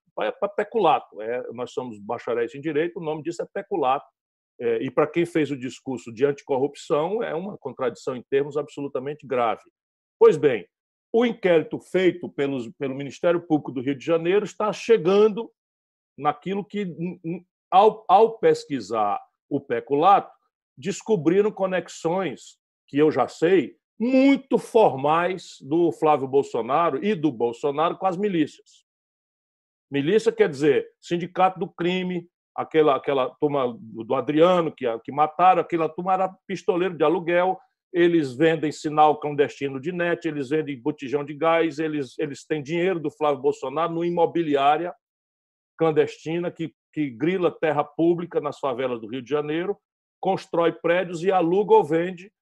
peculato. 0.55 1.23
É, 1.23 1.53
nós 1.53 1.73
somos 1.73 1.99
bacharéis 1.99 2.55
em 2.55 2.61
direito, 2.61 2.99
o 2.99 3.03
nome 3.03 3.23
disso 3.23 3.43
é 3.43 3.47
peculato. 3.53 4.07
É, 4.59 4.83
e 4.83 4.91
para 4.91 5.07
quem 5.07 5.25
fez 5.25 5.51
o 5.51 5.57
discurso 5.57 6.13
de 6.13 6.25
anticorrupção, 6.25 7.23
é 7.23 7.35
uma 7.35 7.57
contradição 7.59 8.17
em 8.17 8.23
termos 8.31 8.57
absolutamente 8.57 9.27
grave. 9.27 9.63
Pois 10.19 10.37
bem, 10.37 10.67
o 11.19 11.25
inquérito 11.25 11.79
feito 11.79 12.29
pelos, 12.29 12.69
pelo 12.73 12.95
Ministério 12.95 13.41
Público 13.41 13.73
do 13.73 13.81
Rio 13.81 13.97
de 13.97 14.05
Janeiro 14.05 14.45
está 14.45 14.71
chegando 14.71 15.51
naquilo 16.15 16.63
que, 16.63 16.87
ao, 17.71 18.05
ao 18.07 18.39
pesquisar 18.39 19.19
o 19.49 19.59
peculato, 19.59 20.31
descobriram 20.77 21.51
conexões 21.51 22.59
que 22.87 22.99
eu 22.99 23.11
já 23.11 23.29
sei 23.29 23.79
muito 23.99 24.59
formais 24.59 25.57
do 25.63 25.91
Flávio 25.91 26.29
Bolsonaro 26.29 27.03
e 27.03 27.15
do 27.15 27.33
Bolsonaro 27.33 27.97
com 27.97 28.05
as 28.05 28.19
milícias. 28.19 28.85
Milícia 29.91 30.31
quer 30.31 30.51
dizer 30.51 30.87
sindicato 31.01 31.59
do 31.59 31.67
crime, 31.67 32.29
aquela, 32.55 32.95
aquela 32.95 33.31
turma 33.41 33.75
do 33.81 34.15
Adriano 34.15 34.71
que, 34.71 34.85
que 34.99 35.13
mataram, 35.13 35.63
aquela 35.63 35.89
turma 35.89 36.13
era 36.13 36.37
pistoleiro 36.47 36.95
de 36.95 37.03
aluguel, 37.03 37.59
eles 37.93 38.35
vendem 38.35 38.71
sinal 38.71 39.19
clandestino 39.19 39.81
de 39.81 39.93
net, 39.93 40.27
eles 40.27 40.51
vendem 40.51 40.81
botijão 40.81 41.25
de 41.25 41.35
gás, 41.35 41.79
eles, 41.79 42.19
eles 42.19 42.45
têm 42.45 42.63
dinheiro 42.63 43.01
do 43.01 43.11
Flávio 43.11 43.41
Bolsonaro 43.41 43.93
no 43.93 44.05
imobiliária 44.05 44.95
clandestina 45.77 46.51
que, 46.51 46.75
que 46.93 47.11
grila 47.11 47.51
terra 47.51 47.85
pública 47.85 48.41
nas 48.41 48.59
favelas 48.59 49.01
do 49.01 49.07
Rio 49.07 49.23
de 49.23 49.29
Janeiro, 49.29 49.77
constrói 50.21 50.73
prédios 50.73 51.23
e 51.23 51.31
aluga 51.31 51.75
ou 51.75 51.85
vende 51.85 52.33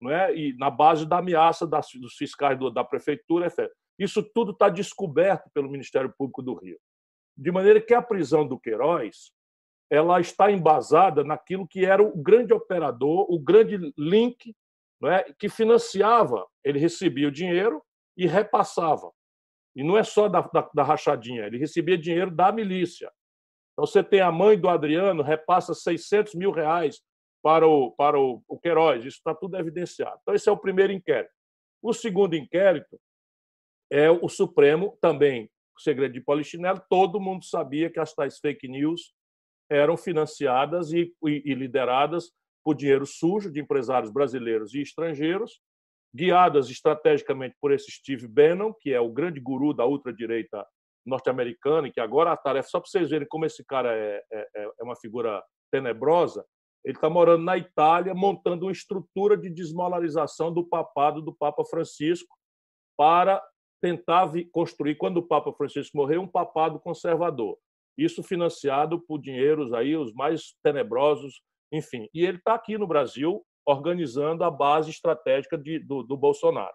não 0.00 0.10
é? 0.10 0.34
e 0.34 0.56
na 0.56 0.70
base 0.70 1.06
da 1.06 1.18
ameaça 1.18 1.66
das, 1.66 1.88
dos 1.94 2.14
fiscais 2.14 2.58
do, 2.58 2.70
da 2.70 2.84
prefeitura, 2.84 3.46
etc. 3.46 3.70
Isso 3.98 4.22
tudo 4.22 4.52
está 4.52 4.68
descoberto 4.68 5.50
pelo 5.52 5.70
Ministério 5.70 6.12
Público 6.16 6.42
do 6.42 6.54
Rio. 6.54 6.78
De 7.36 7.50
maneira 7.50 7.80
que 7.80 7.94
a 7.94 8.02
prisão 8.02 8.46
do 8.46 8.58
Queiroz 8.58 9.32
ela 9.90 10.20
está 10.20 10.50
embasada 10.50 11.22
naquilo 11.22 11.68
que 11.68 11.84
era 11.84 12.02
o 12.02 12.16
grande 12.16 12.52
operador, 12.52 13.26
o 13.28 13.38
grande 13.38 13.92
link 13.96 14.54
é? 15.08 15.24
que 15.38 15.48
financiava. 15.48 16.46
Ele 16.62 16.78
recebia 16.78 17.28
o 17.28 17.32
dinheiro 17.32 17.82
e 18.16 18.26
repassava. 18.26 19.10
E 19.76 19.82
não 19.82 19.98
é 19.98 20.02
só 20.04 20.28
da, 20.28 20.40
da, 20.40 20.70
da 20.72 20.82
rachadinha, 20.82 21.46
ele 21.46 21.58
recebia 21.58 21.98
dinheiro 21.98 22.30
da 22.30 22.52
milícia. 22.52 23.10
Então, 23.72 23.86
você 23.86 24.04
tem 24.04 24.20
a 24.20 24.30
mãe 24.30 24.58
do 24.58 24.68
Adriano, 24.68 25.22
repassa 25.22 25.74
600 25.74 26.34
mil 26.34 26.52
reais 26.52 27.02
para 27.42 27.66
o, 27.66 27.90
para 27.90 28.18
o, 28.18 28.42
o 28.48 28.58
Queiroz. 28.58 29.04
Isso 29.04 29.16
está 29.18 29.34
tudo 29.34 29.56
evidenciado. 29.56 30.16
Então, 30.22 30.34
esse 30.34 30.48
é 30.48 30.52
o 30.52 30.56
primeiro 30.56 30.92
inquérito. 30.92 31.32
O 31.82 31.92
segundo 31.92 32.36
inquérito 32.36 32.98
é 33.90 34.10
o 34.10 34.28
Supremo, 34.28 34.96
também 35.00 35.50
o 35.76 35.80
segredo 35.80 36.12
de 36.12 36.20
Polichinelo. 36.20 36.80
Todo 36.88 37.20
mundo 37.20 37.44
sabia 37.44 37.90
que 37.90 37.98
as 37.98 38.14
tais 38.14 38.38
fake 38.38 38.68
news 38.68 39.12
eram 39.68 39.96
financiadas 39.96 40.92
e, 40.92 41.12
e, 41.26 41.42
e 41.44 41.54
lideradas 41.54 42.30
por 42.64 42.74
dinheiro 42.74 43.06
sujo 43.06 43.50
de 43.50 43.60
empresários 43.60 44.10
brasileiros 44.10 44.74
e 44.74 44.80
estrangeiros, 44.80 45.60
guiadas 46.14 46.70
estrategicamente 46.70 47.56
por 47.60 47.72
esse 47.72 47.90
Steve 47.90 48.26
Bannon, 48.26 48.72
que 48.72 48.92
é 48.92 49.00
o 49.00 49.12
grande 49.12 49.40
guru 49.40 49.74
da 49.74 49.84
ultradireita 49.84 50.66
norte-americana, 51.04 51.88
e 51.88 51.92
que 51.92 52.00
agora 52.00 52.32
a 52.32 52.36
tarefa, 52.36 52.68
só 52.68 52.80
para 52.80 52.88
vocês 52.88 53.10
verem 53.10 53.28
como 53.28 53.44
esse 53.44 53.64
cara 53.64 53.94
é, 53.94 54.22
é, 54.32 54.70
é 54.80 54.82
uma 54.82 54.96
figura 54.96 55.42
tenebrosa, 55.70 56.44
ele 56.84 56.96
está 56.96 57.08
morando 57.08 57.44
na 57.44 57.56
Itália, 57.56 58.14
montando 58.14 58.66
uma 58.66 58.72
estrutura 58.72 59.36
de 59.36 59.48
desmolarização 59.48 60.52
do 60.52 60.64
papado 60.64 61.22
do 61.22 61.34
Papa 61.34 61.64
Francisco 61.64 62.36
para 62.96 63.42
tentar 63.82 64.30
construir, 64.52 64.94
quando 64.94 65.18
o 65.18 65.26
Papa 65.26 65.52
Francisco 65.52 65.96
morreu, 65.96 66.22
um 66.22 66.28
papado 66.28 66.78
conservador. 66.78 67.58
Isso 67.96 68.22
financiado 68.22 69.00
por 69.00 69.18
dinheiros 69.18 69.72
aí 69.72 69.96
os 69.96 70.12
mais 70.12 70.54
tenebrosos, 70.62 71.40
enfim. 71.76 72.08
E 72.14 72.24
ele 72.24 72.38
está 72.38 72.54
aqui 72.54 72.78
no 72.78 72.86
Brasil 72.86 73.44
organizando 73.66 74.44
a 74.44 74.50
base 74.50 74.90
estratégica 74.90 75.56
de, 75.56 75.78
do, 75.78 76.02
do 76.02 76.16
Bolsonaro. 76.16 76.74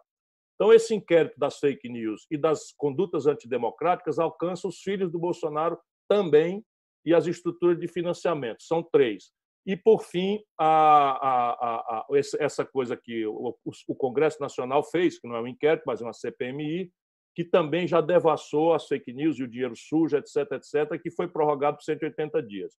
Então, 0.55 0.73
esse 0.73 0.93
inquérito 0.93 1.39
das 1.39 1.57
fake 1.57 1.87
news 1.87 2.25
e 2.29 2.37
das 2.37 2.73
condutas 2.75 3.25
antidemocráticas 3.25 4.19
alcança 4.19 4.67
os 4.67 4.79
filhos 4.79 5.09
do 5.09 5.17
Bolsonaro 5.17 5.79
também 6.09 6.65
e 7.05 7.13
as 7.13 7.27
estruturas 7.27 7.79
de 7.79 7.87
financiamento. 7.87 8.61
São 8.61 8.83
três. 8.83 9.31
E, 9.65 9.77
por 9.77 10.03
fim, 10.03 10.41
a, 10.57 10.67
a, 10.67 11.99
a, 11.99 12.05
essa 12.39 12.65
coisa 12.65 12.97
que 12.97 13.25
o, 13.25 13.55
o, 13.87 13.95
Congresso 13.95 14.41
Nacional 14.41 14.83
fez, 14.83 15.19
que 15.19 15.27
não 15.27 15.35
é 15.35 15.41
um 15.41 15.47
inquérito, 15.47 15.83
mas 15.85 16.01
é 16.01 16.03
uma 16.03 16.13
CPMI, 16.13 16.91
que 17.35 17.45
também 17.45 17.87
já 17.87 18.01
devassou 18.01 18.73
as 18.73 18.85
fake 18.87 19.13
news 19.13 19.37
e 19.37 19.43
o 19.43 19.47
dinheiro 19.47 19.75
sujo, 19.77 20.17
etc., 20.17 20.51
etc., 20.53 21.01
que 21.01 21.11
foi 21.11 21.27
prorrogado 21.27 21.77
por 21.77 21.83
180 21.83 22.41
dias. 22.43 22.73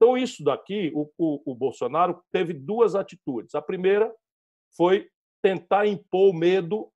Então, 0.00 0.16
isso 0.16 0.42
daqui, 0.42 0.90
o, 0.94 1.10
o, 1.18 1.52
o 1.52 1.54
Bolsonaro 1.54 2.22
teve 2.32 2.54
duas 2.54 2.94
atitudes. 2.94 3.54
A 3.54 3.60
primeira 3.60 4.10
foi 4.74 5.10
tentar 5.42 5.86
impor 5.86 6.32
medo 6.32 6.90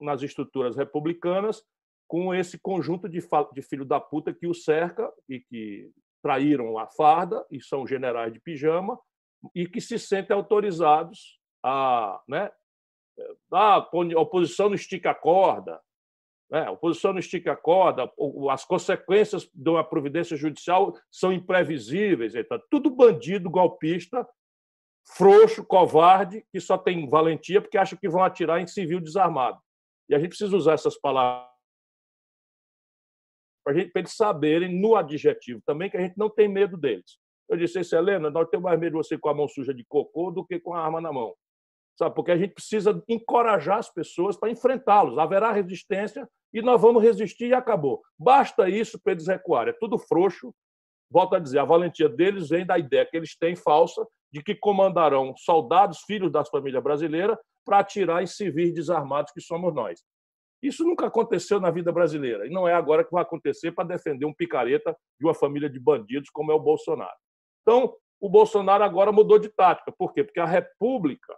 nas 0.00 0.22
estruturas 0.22 0.76
republicanas 0.76 1.64
com 2.06 2.32
esse 2.32 2.56
conjunto 2.56 3.08
de, 3.08 3.18
de 3.52 3.62
filho 3.62 3.84
da 3.84 3.98
puta 3.98 4.32
que 4.32 4.46
o 4.46 4.54
cerca 4.54 5.12
e 5.28 5.40
que 5.40 5.90
traíram 6.22 6.78
a 6.78 6.86
farda 6.86 7.44
e 7.50 7.60
são 7.60 7.84
generais 7.84 8.32
de 8.32 8.38
pijama 8.38 9.00
e 9.52 9.66
que 9.66 9.80
se 9.80 9.98
sentem 9.98 10.36
autorizados 10.36 11.40
a, 11.60 12.22
né, 12.28 12.52
a 13.50 13.78
oposição 14.16 14.68
não 14.68 14.76
estica 14.76 15.10
a 15.10 15.14
corda, 15.14 15.80
a 16.60 16.70
oposição 16.70 17.12
não 17.12 17.18
estica 17.18 17.52
a 17.52 17.56
corda, 17.56 18.10
as 18.50 18.64
consequências 18.64 19.48
de 19.52 19.70
uma 19.70 19.82
providência 19.82 20.36
judicial 20.36 20.94
são 21.10 21.32
imprevisíveis, 21.32 22.34
então, 22.34 22.60
tudo 22.70 22.90
bandido, 22.90 23.50
golpista, 23.50 24.26
frouxo, 25.16 25.64
covarde, 25.64 26.44
que 26.52 26.60
só 26.60 26.78
tem 26.78 27.08
valentia 27.08 27.60
porque 27.60 27.78
acha 27.78 27.96
que 27.96 28.08
vão 28.08 28.22
atirar 28.22 28.60
em 28.60 28.66
civil 28.66 29.00
desarmado. 29.00 29.58
E 30.08 30.14
a 30.14 30.18
gente 30.18 30.30
precisa 30.30 30.56
usar 30.56 30.74
essas 30.74 30.98
palavras 30.98 31.52
para 33.64 33.74
eles 33.78 34.14
saberem, 34.14 34.78
no 34.78 34.94
adjetivo 34.94 35.62
também, 35.64 35.88
que 35.88 35.96
a 35.96 36.00
gente 36.00 36.18
não 36.18 36.28
tem 36.28 36.46
medo 36.46 36.76
deles. 36.76 37.18
Eu 37.48 37.56
disse, 37.56 37.78
Helena, 37.94 38.30
nós 38.30 38.48
temos 38.48 38.64
mais 38.64 38.78
medo 38.78 38.92
de 38.92 38.98
você 38.98 39.18
com 39.18 39.28
a 39.28 39.34
mão 39.34 39.48
suja 39.48 39.72
de 39.72 39.84
cocô 39.84 40.30
do 40.30 40.44
que 40.44 40.60
com 40.60 40.74
a 40.74 40.84
arma 40.84 41.00
na 41.00 41.12
mão. 41.12 41.34
Sabe? 41.96 42.14
Porque 42.14 42.32
a 42.32 42.36
gente 42.36 42.54
precisa 42.54 43.02
encorajar 43.08 43.78
as 43.78 43.92
pessoas 43.92 44.36
para 44.36 44.50
enfrentá-los. 44.50 45.18
Haverá 45.18 45.52
resistência 45.52 46.28
e 46.52 46.60
nós 46.60 46.80
vamos 46.80 47.02
resistir 47.02 47.48
e 47.48 47.54
acabou. 47.54 48.02
Basta 48.18 48.68
isso 48.68 49.00
para 49.00 49.12
eles 49.12 49.26
recuarem. 49.26 49.72
É 49.72 49.76
tudo 49.78 49.98
frouxo. 49.98 50.52
Volto 51.10 51.36
a 51.36 51.38
dizer, 51.38 51.58
a 51.58 51.64
valentia 51.64 52.08
deles 52.08 52.48
vem 52.48 52.66
da 52.66 52.78
ideia 52.78 53.06
que 53.06 53.16
eles 53.16 53.36
têm 53.36 53.54
falsa 53.54 54.04
de 54.32 54.42
que 54.42 54.54
comandarão 54.54 55.32
soldados, 55.36 56.00
filhos 56.00 56.32
das 56.32 56.48
famílias 56.48 56.82
brasileiras, 56.82 57.38
para 57.64 57.78
atirar 57.78 58.22
em 58.22 58.26
civis 58.26 58.74
desarmados 58.74 59.32
que 59.32 59.40
somos 59.40 59.72
nós. 59.72 60.02
Isso 60.60 60.82
nunca 60.82 61.06
aconteceu 61.06 61.60
na 61.60 61.70
vida 61.70 61.92
brasileira 61.92 62.46
e 62.46 62.50
não 62.50 62.66
é 62.66 62.74
agora 62.74 63.04
que 63.04 63.12
vai 63.12 63.22
acontecer 63.22 63.72
para 63.72 63.86
defender 63.86 64.24
um 64.24 64.34
picareta 64.34 64.96
de 65.20 65.26
uma 65.26 65.34
família 65.34 65.68
de 65.68 65.78
bandidos 65.78 66.30
como 66.30 66.50
é 66.50 66.54
o 66.54 66.60
Bolsonaro. 66.60 67.16
Então, 67.62 67.94
o 68.20 68.28
Bolsonaro 68.28 68.82
agora 68.82 69.12
mudou 69.12 69.38
de 69.38 69.50
tática. 69.50 69.92
Por 69.92 70.12
quê? 70.12 70.24
Porque 70.24 70.40
a 70.40 70.46
República 70.46 71.36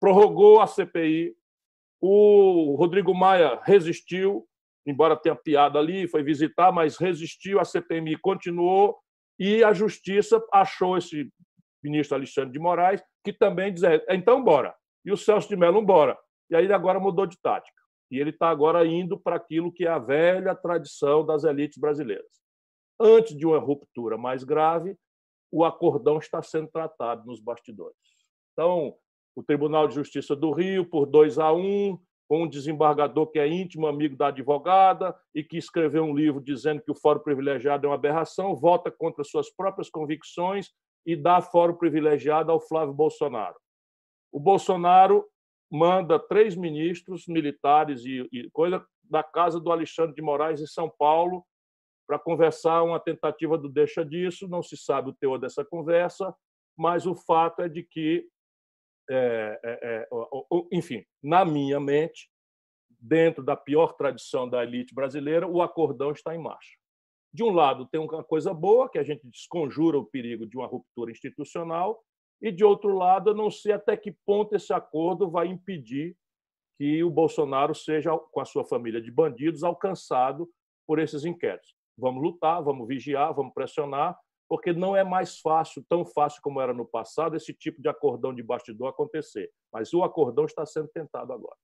prorrogou 0.00 0.60
a 0.60 0.66
CPI, 0.66 1.36
o 2.00 2.74
Rodrigo 2.76 3.14
Maia 3.14 3.60
resistiu, 3.62 4.48
embora 4.86 5.16
tenha 5.16 5.36
piada 5.36 5.78
ali, 5.78 6.08
foi 6.08 6.22
visitar, 6.22 6.72
mas 6.72 6.96
resistiu, 6.96 7.60
a 7.60 7.64
CPMI 7.64 8.16
continuou 8.16 8.98
e 9.38 9.62
a 9.62 9.72
Justiça 9.72 10.42
achou 10.52 10.96
esse 10.96 11.30
ministro 11.82 12.16
Alexandre 12.16 12.52
de 12.52 12.58
Moraes, 12.58 13.02
que 13.22 13.32
também 13.32 13.72
diz, 13.72 13.82
é, 13.82 14.02
então 14.10 14.42
bora 14.42 14.74
e 15.04 15.12
o 15.12 15.16
Celso 15.16 15.48
de 15.48 15.56
Mello 15.56 15.80
embora. 15.80 16.18
E 16.48 16.56
aí 16.56 16.64
ele 16.64 16.72
agora 16.72 17.00
mudou 17.00 17.26
de 17.26 17.38
tática. 17.40 17.80
E 18.10 18.18
ele 18.18 18.30
está 18.30 18.48
agora 18.48 18.84
indo 18.86 19.18
para 19.18 19.36
aquilo 19.36 19.72
que 19.72 19.86
é 19.86 19.88
a 19.88 19.98
velha 19.98 20.54
tradição 20.54 21.24
das 21.24 21.44
elites 21.44 21.78
brasileiras. 21.78 22.40
Antes 22.98 23.36
de 23.36 23.46
uma 23.46 23.58
ruptura 23.58 24.18
mais 24.18 24.42
grave, 24.44 24.96
o 25.50 25.64
acordão 25.64 26.18
está 26.18 26.42
sendo 26.42 26.68
tratado 26.68 27.24
nos 27.24 27.40
bastidores. 27.40 27.96
Então, 28.52 28.96
o 29.34 29.42
Tribunal 29.42 29.88
de 29.88 29.94
Justiça 29.94 30.34
do 30.34 30.52
Rio, 30.52 30.84
por 30.84 31.06
2 31.06 31.38
a 31.38 31.52
1, 31.52 31.98
com 32.28 32.44
um 32.44 32.48
desembargador 32.48 33.26
que 33.26 33.38
é 33.38 33.48
íntimo 33.48 33.86
amigo 33.86 34.16
da 34.16 34.28
advogada 34.28 35.16
e 35.34 35.42
que 35.42 35.56
escreveu 35.56 36.04
um 36.04 36.14
livro 36.14 36.40
dizendo 36.40 36.80
que 36.82 36.90
o 36.90 36.94
fórum 36.94 37.20
privilegiado 37.20 37.86
é 37.86 37.88
uma 37.88 37.96
aberração, 37.96 38.54
vota 38.54 38.90
contra 38.90 39.24
suas 39.24 39.50
próprias 39.50 39.90
convicções 39.90 40.70
e 41.04 41.16
dá 41.16 41.40
fórum 41.40 41.74
privilegiado 41.74 42.52
ao 42.52 42.60
Flávio 42.60 42.94
Bolsonaro 42.94 43.56
o 44.32 44.38
Bolsonaro 44.38 45.26
manda 45.70 46.18
três 46.18 46.56
ministros 46.56 47.26
militares 47.26 48.04
e, 48.04 48.28
e 48.32 48.50
coisa 48.50 48.84
da 49.02 49.22
casa 49.22 49.60
do 49.60 49.70
Alexandre 49.70 50.14
de 50.14 50.22
Moraes 50.22 50.60
em 50.60 50.66
São 50.66 50.90
Paulo 50.98 51.44
para 52.06 52.18
conversar 52.18 52.82
uma 52.82 52.98
tentativa 52.98 53.56
do 53.56 53.68
deixa 53.68 54.04
disso. 54.04 54.48
Não 54.48 54.62
se 54.62 54.76
sabe 54.76 55.10
o 55.10 55.14
teor 55.14 55.38
dessa 55.38 55.64
conversa, 55.64 56.34
mas 56.76 57.06
o 57.06 57.14
fato 57.14 57.62
é 57.62 57.68
de 57.68 57.82
que, 57.82 58.26
é, 59.10 59.60
é, 59.64 59.80
é, 59.82 60.08
enfim, 60.72 61.04
na 61.22 61.44
minha 61.44 61.80
mente, 61.80 62.30
dentro 62.88 63.42
da 63.42 63.56
pior 63.56 63.94
tradição 63.94 64.48
da 64.48 64.62
elite 64.62 64.94
brasileira, 64.94 65.48
o 65.48 65.62
acordão 65.62 66.12
está 66.12 66.34
em 66.34 66.38
marcha. 66.38 66.78
De 67.32 67.42
um 67.42 67.50
lado, 67.50 67.86
tem 67.86 68.00
uma 68.00 68.24
coisa 68.24 68.52
boa, 68.52 68.88
que 68.88 68.98
a 68.98 69.02
gente 69.02 69.26
desconjura 69.26 69.98
o 69.98 70.04
perigo 70.04 70.46
de 70.46 70.56
uma 70.56 70.66
ruptura 70.66 71.10
institucional, 71.10 72.00
e, 72.42 72.50
de 72.50 72.64
outro 72.64 72.96
lado, 72.96 73.30
eu 73.30 73.34
não 73.34 73.50
sei 73.50 73.72
até 73.72 73.96
que 73.96 74.16
ponto 74.24 74.54
esse 74.54 74.72
acordo 74.72 75.30
vai 75.30 75.46
impedir 75.46 76.16
que 76.78 77.04
o 77.04 77.10
Bolsonaro 77.10 77.74
seja, 77.74 78.16
com 78.16 78.40
a 78.40 78.44
sua 78.44 78.64
família 78.64 79.00
de 79.00 79.10
bandidos, 79.10 79.62
alcançado 79.62 80.48
por 80.86 80.98
esses 80.98 81.24
inquéritos. 81.24 81.74
Vamos 81.98 82.22
lutar, 82.22 82.62
vamos 82.62 82.88
vigiar, 82.88 83.34
vamos 83.34 83.52
pressionar, 83.52 84.18
porque 84.50 84.72
não 84.72 84.96
é 84.96 85.04
mais 85.04 85.38
fácil, 85.38 85.84
tão 85.88 86.04
fácil 86.04 86.42
como 86.42 86.60
era 86.60 86.74
no 86.74 86.84
passado, 86.84 87.36
esse 87.36 87.54
tipo 87.54 87.80
de 87.80 87.88
acordão 87.88 88.34
de 88.34 88.42
bastidor 88.42 88.88
acontecer. 88.88 89.48
Mas 89.72 89.94
o 89.94 90.02
acordão 90.02 90.44
está 90.44 90.66
sendo 90.66 90.88
tentado 90.88 91.32
agora. 91.32 91.54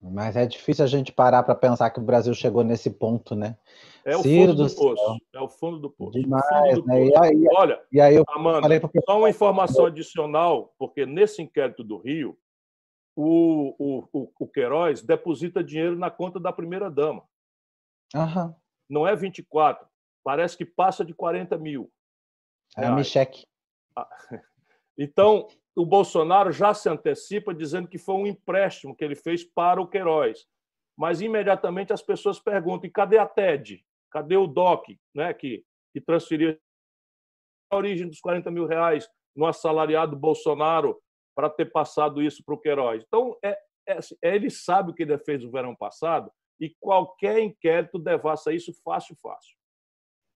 Mas 0.00 0.36
é 0.36 0.46
difícil 0.46 0.84
a 0.84 0.86
gente 0.86 1.10
parar 1.10 1.42
para 1.42 1.56
pensar 1.56 1.90
que 1.90 1.98
o 1.98 2.04
Brasil 2.04 2.32
chegou 2.32 2.62
nesse 2.62 2.90
ponto, 2.90 3.34
né? 3.34 3.58
É 4.04 4.16
o 4.16 4.22
Ciro 4.22 4.52
fundo 4.52 4.62
do, 4.62 4.68
do 4.68 4.76
poço. 4.76 5.18
É 5.34 5.40
o 5.40 5.48
fundo 5.48 5.78
do 5.80 5.90
poço. 5.90 6.12
Demais, 6.12 6.74
do 6.76 6.86
né? 6.86 7.06
E 7.06 7.16
aí, 7.16 7.44
Olha, 7.56 7.82
e 7.90 8.00
aí 8.00 8.14
eu 8.14 8.24
Amanda, 8.28 8.68
só 9.04 9.18
uma 9.18 9.30
informação 9.30 9.86
adicional, 9.86 10.72
porque 10.78 11.04
nesse 11.04 11.42
inquérito 11.42 11.82
do 11.82 11.98
Rio, 11.98 12.38
o, 13.16 13.74
o, 13.80 14.08
o, 14.12 14.32
o 14.38 14.46
Queiroz 14.46 15.02
deposita 15.02 15.64
dinheiro 15.64 15.98
na 15.98 16.08
conta 16.10 16.38
da 16.38 16.52
primeira-dama. 16.52 17.24
Uhum. 18.14 18.54
Não 18.88 19.08
é 19.08 19.16
24, 19.16 19.84
parece 20.22 20.56
que 20.56 20.64
passa 20.64 21.04
de 21.04 21.12
40 21.12 21.58
mil. 21.58 21.90
É 22.76 22.86
a 22.86 22.92
Micheque. 22.92 23.46
Ah, 23.96 24.08
então, 24.98 25.48
o 25.74 25.84
Bolsonaro 25.84 26.52
já 26.52 26.72
se 26.74 26.88
antecipa 26.88 27.54
dizendo 27.54 27.88
que 27.88 27.98
foi 27.98 28.14
um 28.14 28.26
empréstimo 28.26 28.94
que 28.94 29.04
ele 29.04 29.14
fez 29.14 29.44
para 29.44 29.80
o 29.80 29.86
Queiroz. 29.86 30.46
Mas 30.96 31.20
imediatamente 31.20 31.92
as 31.92 32.02
pessoas 32.02 32.40
perguntam: 32.40 32.88
e 32.88 32.92
cadê 32.92 33.18
a 33.18 33.26
TED? 33.26 33.84
Cadê 34.10 34.36
o 34.36 34.46
DOC, 34.46 34.98
né, 35.14 35.34
que, 35.34 35.64
que 35.92 36.00
transferiu 36.00 36.58
a 37.70 37.76
origem 37.76 38.08
dos 38.08 38.20
40 38.20 38.50
mil 38.50 38.66
reais 38.66 39.08
no 39.34 39.46
assalariado 39.46 40.16
Bolsonaro 40.16 40.98
para 41.34 41.50
ter 41.50 41.66
passado 41.66 42.22
isso 42.22 42.42
para 42.44 42.54
o 42.54 42.58
Queiroz? 42.58 43.04
Então, 43.06 43.36
é, 43.44 43.58
é, 43.86 43.98
é, 44.22 44.34
ele 44.34 44.50
sabe 44.50 44.90
o 44.90 44.94
que 44.94 45.02
ele 45.02 45.18
fez 45.18 45.42
no 45.42 45.50
verão 45.50 45.76
passado 45.76 46.30
e 46.58 46.74
qualquer 46.80 47.40
inquérito 47.40 47.98
devassa 47.98 48.52
isso 48.52 48.72
fácil, 48.82 49.14
fácil. 49.16 49.55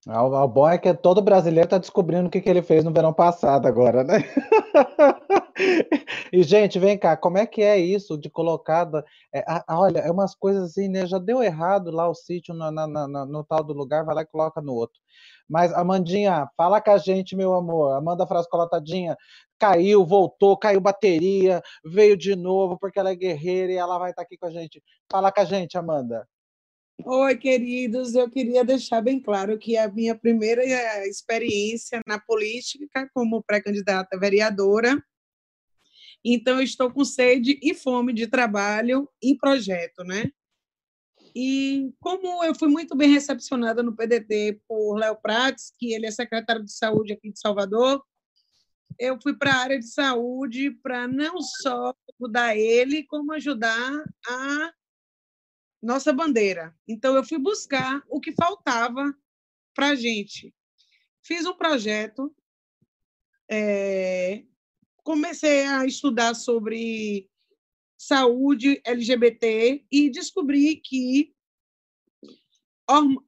O, 0.07 0.47
bom 0.47 0.67
é 0.67 0.79
que 0.79 0.91
todo 0.95 1.21
brasileiro 1.21 1.67
está 1.67 1.77
descobrindo 1.77 2.27
o 2.27 2.31
que, 2.31 2.41
que 2.41 2.49
ele 2.49 2.63
fez 2.63 2.83
no 2.83 2.91
verão 2.91 3.13
passado 3.13 3.67
agora, 3.67 4.03
né? 4.03 4.17
e, 6.33 6.41
gente, 6.41 6.79
vem 6.79 6.97
cá, 6.97 7.15
como 7.15 7.37
é 7.37 7.45
que 7.45 7.61
é 7.61 7.77
isso 7.77 8.17
de 8.17 8.27
colocada? 8.27 9.05
É, 9.31 9.43
olha, 9.69 9.99
é 9.99 10.11
umas 10.11 10.33
coisas 10.33 10.71
assim, 10.71 10.87
né? 10.87 11.05
Já 11.05 11.19
deu 11.19 11.43
errado 11.43 11.91
lá 11.91 12.09
o 12.09 12.15
sítio 12.15 12.51
no, 12.55 12.71
na, 12.71 12.87
na, 12.87 13.25
no 13.27 13.43
tal 13.43 13.63
do 13.63 13.73
lugar, 13.73 14.03
vai 14.03 14.15
lá 14.15 14.21
e 14.23 14.25
coloca 14.25 14.59
no 14.59 14.73
outro. 14.73 14.99
Mas, 15.47 15.71
Amandinha, 15.73 16.49
fala 16.57 16.81
com 16.81 16.91
a 16.91 16.97
gente, 16.97 17.35
meu 17.35 17.53
amor. 17.53 17.93
Amanda 17.93 18.25
Frascolatadinha 18.25 19.15
caiu, 19.59 20.03
voltou, 20.03 20.57
caiu 20.57 20.81
bateria, 20.81 21.61
veio 21.85 22.17
de 22.17 22.35
novo, 22.35 22.75
porque 22.79 22.99
ela 22.99 23.11
é 23.11 23.15
guerreira 23.15 23.71
e 23.71 23.75
ela 23.75 23.99
vai 23.99 24.09
estar 24.09 24.23
tá 24.23 24.25
aqui 24.25 24.35
com 24.37 24.47
a 24.47 24.51
gente. 24.51 24.81
Fala 25.11 25.31
com 25.31 25.41
a 25.41 25.45
gente, 25.45 25.77
Amanda. 25.77 26.27
Oi, 27.05 27.37
queridos. 27.37 28.13
Eu 28.13 28.29
queria 28.29 28.63
deixar 28.63 29.01
bem 29.01 29.19
claro 29.19 29.57
que 29.57 29.75
a 29.75 29.91
minha 29.91 30.13
primeira 30.13 30.63
eh, 30.63 31.07
experiência 31.07 31.99
na 32.05 32.19
política 32.19 33.09
como 33.13 33.41
pré-candidata 33.41 34.19
vereadora. 34.19 35.03
Então, 36.23 36.61
estou 36.61 36.91
com 36.91 37.03
sede 37.03 37.59
e 37.61 37.73
fome 37.73 38.13
de 38.13 38.27
trabalho 38.27 39.09
em 39.21 39.35
projeto, 39.35 40.03
né? 40.03 40.31
E 41.35 41.91
como 41.99 42.43
eu 42.43 42.53
fui 42.53 42.67
muito 42.67 42.95
bem 42.95 43.09
recepcionada 43.09 43.81
no 43.81 43.95
PDT 43.95 44.61
por 44.67 44.97
Léo 44.97 45.15
Prates, 45.15 45.73
que 45.79 45.93
ele 45.93 46.05
é 46.05 46.11
secretário 46.11 46.63
de 46.63 46.73
saúde 46.73 47.13
aqui 47.13 47.31
de 47.31 47.39
Salvador, 47.39 48.03
eu 48.99 49.17
fui 49.21 49.35
para 49.35 49.53
a 49.53 49.59
área 49.59 49.79
de 49.79 49.87
saúde 49.87 50.71
para 50.83 51.07
não 51.07 51.41
só 51.41 51.95
ajudar 52.19 52.55
ele, 52.55 53.03
como 53.07 53.31
ajudar 53.33 54.03
a 54.27 54.73
nossa 55.81 56.13
bandeira. 56.13 56.75
Então, 56.87 57.15
eu 57.15 57.23
fui 57.23 57.37
buscar 57.37 58.03
o 58.07 58.19
que 58.19 58.33
faltava 58.33 59.15
para 59.73 59.89
a 59.89 59.95
gente. 59.95 60.53
Fiz 61.23 61.45
um 61.45 61.53
projeto, 61.53 62.33
é, 63.49 64.43
comecei 65.03 65.65
a 65.65 65.85
estudar 65.85 66.33
sobre 66.35 67.29
saúde 67.97 68.81
LGBT 68.83 69.85
e 69.91 70.09
descobri 70.09 70.75
que 70.77 71.33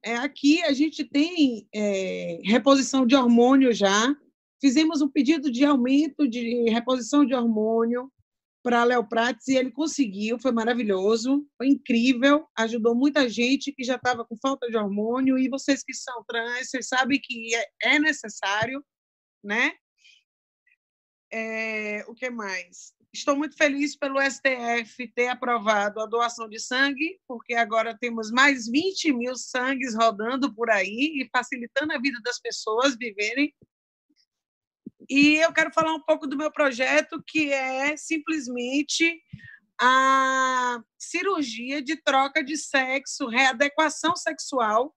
é, 0.02 0.16
aqui 0.16 0.62
a 0.62 0.72
gente 0.72 1.04
tem 1.04 1.66
é, 1.74 2.40
reposição 2.44 3.06
de 3.06 3.14
hormônio 3.14 3.72
já. 3.72 4.14
Fizemos 4.60 5.00
um 5.00 5.08
pedido 5.08 5.50
de 5.50 5.64
aumento 5.64 6.28
de 6.28 6.68
reposição 6.70 7.24
de 7.24 7.34
hormônio 7.34 8.12
para 8.64 8.82
Léo 8.82 9.06
Prates 9.06 9.46
e 9.46 9.56
ele 9.56 9.70
conseguiu, 9.70 10.38
foi 10.38 10.50
maravilhoso, 10.50 11.46
foi 11.58 11.68
incrível, 11.68 12.48
ajudou 12.56 12.94
muita 12.94 13.28
gente 13.28 13.70
que 13.70 13.84
já 13.84 13.96
estava 13.96 14.24
com 14.24 14.38
falta 14.38 14.66
de 14.68 14.76
hormônio 14.76 15.38
e 15.38 15.50
vocês 15.50 15.84
que 15.84 15.92
são 15.92 16.24
trans, 16.26 16.70
vocês 16.70 16.88
sabem 16.88 17.20
que 17.22 17.54
é, 17.54 17.68
é 17.82 17.98
necessário, 17.98 18.82
né? 19.44 19.70
É, 21.30 22.06
o 22.08 22.14
que 22.14 22.30
mais? 22.30 22.94
Estou 23.12 23.36
muito 23.36 23.54
feliz 23.54 23.94
pelo 23.96 24.18
STF 24.18 25.08
ter 25.14 25.28
aprovado 25.28 26.00
a 26.00 26.06
doação 26.06 26.48
de 26.48 26.58
sangue, 26.58 27.20
porque 27.28 27.54
agora 27.54 27.96
temos 28.00 28.30
mais 28.30 28.66
20 28.66 29.12
mil 29.12 29.36
sangues 29.36 29.94
rodando 29.94 30.54
por 30.54 30.70
aí 30.70 31.20
e 31.20 31.28
facilitando 31.30 31.92
a 31.92 31.98
vida 31.98 32.18
das 32.24 32.40
pessoas 32.40 32.96
viverem. 32.96 33.54
E 35.08 35.36
eu 35.36 35.52
quero 35.52 35.72
falar 35.72 35.94
um 35.94 36.00
pouco 36.00 36.26
do 36.26 36.36
meu 36.36 36.50
projeto, 36.50 37.22
que 37.26 37.52
é 37.52 37.96
simplesmente 37.96 39.20
a 39.80 40.80
cirurgia 40.98 41.82
de 41.82 41.96
troca 41.96 42.42
de 42.42 42.56
sexo, 42.56 43.26
readequação 43.26 44.16
sexual 44.16 44.94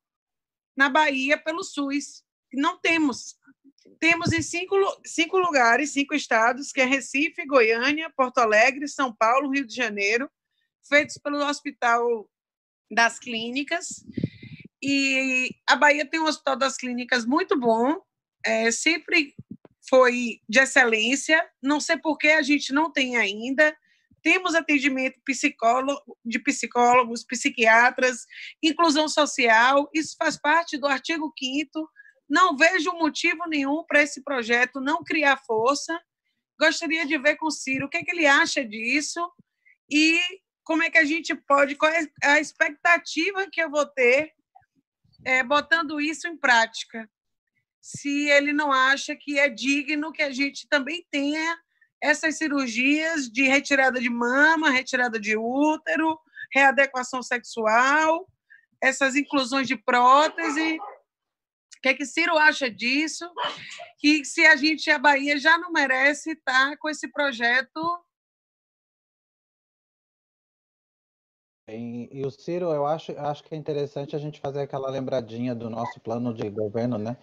na 0.76 0.90
Bahia 0.90 1.38
pelo 1.38 1.64
SUS. 1.64 2.24
Não 2.54 2.80
temos 2.80 3.36
temos 4.00 4.32
em 4.32 4.42
cinco, 4.42 4.76
cinco 5.06 5.38
lugares, 5.38 5.92
cinco 5.92 6.14
estados, 6.14 6.72
que 6.72 6.82
é 6.82 6.86
Recife, 6.86 7.46
Goiânia, 7.46 8.12
Porto 8.16 8.40
Alegre, 8.40 8.88
São 8.88 9.16
Paulo, 9.16 9.50
Rio 9.50 9.66
de 9.66 9.74
Janeiro, 9.74 10.30
feitos 10.88 11.18
pelo 11.18 11.38
Hospital 11.38 12.30
das 12.92 13.18
Clínicas. 13.18 14.06
E 14.82 15.50
a 15.68 15.76
Bahia 15.76 16.06
tem 16.06 16.20
um 16.20 16.26
Hospital 16.26 16.56
das 16.56 16.78
Clínicas 16.78 17.26
muito 17.26 17.58
bom, 17.58 18.00
é, 18.46 18.72
sempre 18.72 19.34
foi 19.90 20.40
de 20.48 20.60
excelência. 20.60 21.44
Não 21.62 21.80
sei 21.80 21.98
por 21.98 22.18
que 22.18 22.30
a 22.30 22.42
gente 22.42 22.74
não 22.74 22.92
tem 22.92 23.18
ainda. 23.18 23.76
Temos 24.22 24.56
atendimento 24.56 25.20
psicólogo, 25.24 26.18
de 26.26 26.40
psicólogos, 26.40 27.24
psiquiatras, 27.24 28.26
inclusão 28.62 29.08
social, 29.08 29.90
isso 29.94 30.16
faz 30.18 30.38
parte 30.38 30.78
do 30.78 30.88
artigo 30.88 31.32
5 31.38 31.90
não 32.30 32.58
vejo 32.58 32.92
motivo 32.94 33.48
nenhum 33.48 33.84
para 33.86 34.02
esse 34.02 34.22
projeto 34.22 34.82
não 34.82 35.04
criar 35.04 35.38
força. 35.38 36.00
Gostaria 36.60 37.06
de 37.06 37.18
ver 37.18 37.38
com 37.38 37.48
o 37.48 37.52
Ciro 37.52 37.86
o 37.86 37.90
que, 37.90 37.98
é 37.98 38.04
que 38.04 38.12
ele 38.12 38.26
acha 38.26 38.66
disso 38.66 39.32
e 39.90 40.20
como 40.64 40.84
é 40.84 40.90
que 40.90 40.98
a 40.98 41.06
gente 41.06 41.34
pode, 41.34 41.76
qual 41.76 41.92
é 41.92 42.06
a 42.24 42.40
expectativa 42.40 43.48
que 43.50 43.62
eu 43.62 43.70
vou 43.70 43.86
ter 43.86 44.34
é, 45.24 45.42
botando 45.44 46.02
isso 46.02 46.28
em 46.28 46.36
prática. 46.36 47.10
Se 47.88 48.30
ele 48.30 48.52
não 48.52 48.70
acha 48.70 49.16
que 49.16 49.40
é 49.40 49.48
digno 49.48 50.12
que 50.12 50.22
a 50.22 50.30
gente 50.30 50.68
também 50.68 51.08
tenha 51.10 51.58
essas 52.04 52.38
cirurgias 52.38 53.30
de 53.30 53.44
retirada 53.44 53.98
de 53.98 54.10
mama, 54.10 54.70
retirada 54.70 55.18
de 55.18 55.38
útero, 55.38 56.20
readequação 56.54 57.24
sexual, 57.24 58.28
essas 58.84 59.16
inclusões 59.16 59.70
de 59.70 59.78
prótese, 59.78 60.78
o 60.78 61.82
que, 61.82 61.88
é 61.88 61.94
que 61.94 62.06
Ciro 62.06 62.38
acha 62.38 62.70
disso? 62.70 63.26
Que 64.00 64.26
se 64.26 64.46
a 64.46 64.58
gente, 64.58 64.92
a 64.92 65.00
Bahia, 65.00 65.40
já 65.40 65.58
não 65.58 65.72
merece 65.72 66.32
estar 66.32 66.76
com 66.80 66.90
esse 66.90 67.08
projeto. 67.08 68.04
E, 71.70 72.10
e 72.12 72.26
o 72.26 72.32
Ciro, 72.32 72.66
eu 72.74 72.86
acho, 72.86 73.18
acho 73.18 73.44
que 73.46 73.56
é 73.56 73.58
interessante 73.58 74.14
a 74.14 74.20
gente 74.20 74.42
fazer 74.42 74.62
aquela 74.62 74.90
lembradinha 74.90 75.56
do 75.56 75.70
nosso 75.70 76.02
plano 76.02 76.34
de 76.34 76.50
governo, 76.50 76.98
né? 76.98 77.16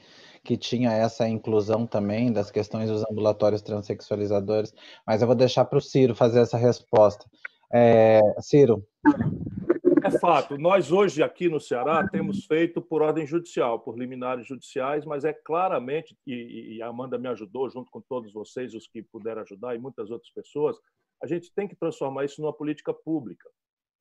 Que 0.44 0.56
tinha 0.56 0.92
essa 0.92 1.26
inclusão 1.28 1.86
também 1.86 2.32
das 2.32 2.50
questões 2.50 2.90
dos 2.90 3.02
ambulatórios 3.10 3.62
transexualizadores. 3.62 4.74
Mas 5.06 5.22
eu 5.22 5.26
vou 5.26 5.34
deixar 5.36 5.64
para 5.64 5.78
o 5.78 5.82
Ciro 5.82 6.14
fazer 6.14 6.40
essa 6.40 6.58
resposta. 6.58 7.24
É, 7.72 8.20
Ciro. 8.40 8.86
É 10.04 10.10
fato. 10.18 10.58
Nós 10.58 10.92
hoje 10.92 11.22
aqui 11.22 11.48
no 11.48 11.58
Ceará 11.58 12.06
temos 12.06 12.44
feito 12.44 12.82
por 12.82 13.00
ordem 13.00 13.26
judicial, 13.26 13.80
por 13.80 13.98
liminares 13.98 14.46
judiciais, 14.46 15.06
mas 15.06 15.24
é 15.24 15.32
claramente, 15.32 16.14
e, 16.26 16.76
e 16.76 16.82
a 16.82 16.88
Amanda 16.88 17.18
me 17.18 17.26
ajudou, 17.28 17.70
junto 17.70 17.90
com 17.90 18.02
todos 18.02 18.30
vocês, 18.30 18.74
os 18.74 18.86
que 18.86 19.02
puderam 19.02 19.40
ajudar, 19.40 19.74
e 19.74 19.78
muitas 19.78 20.10
outras 20.10 20.30
pessoas, 20.30 20.76
a 21.22 21.26
gente 21.26 21.50
tem 21.54 21.66
que 21.66 21.74
transformar 21.74 22.26
isso 22.26 22.42
numa 22.42 22.52
política 22.52 22.92
pública, 22.92 23.48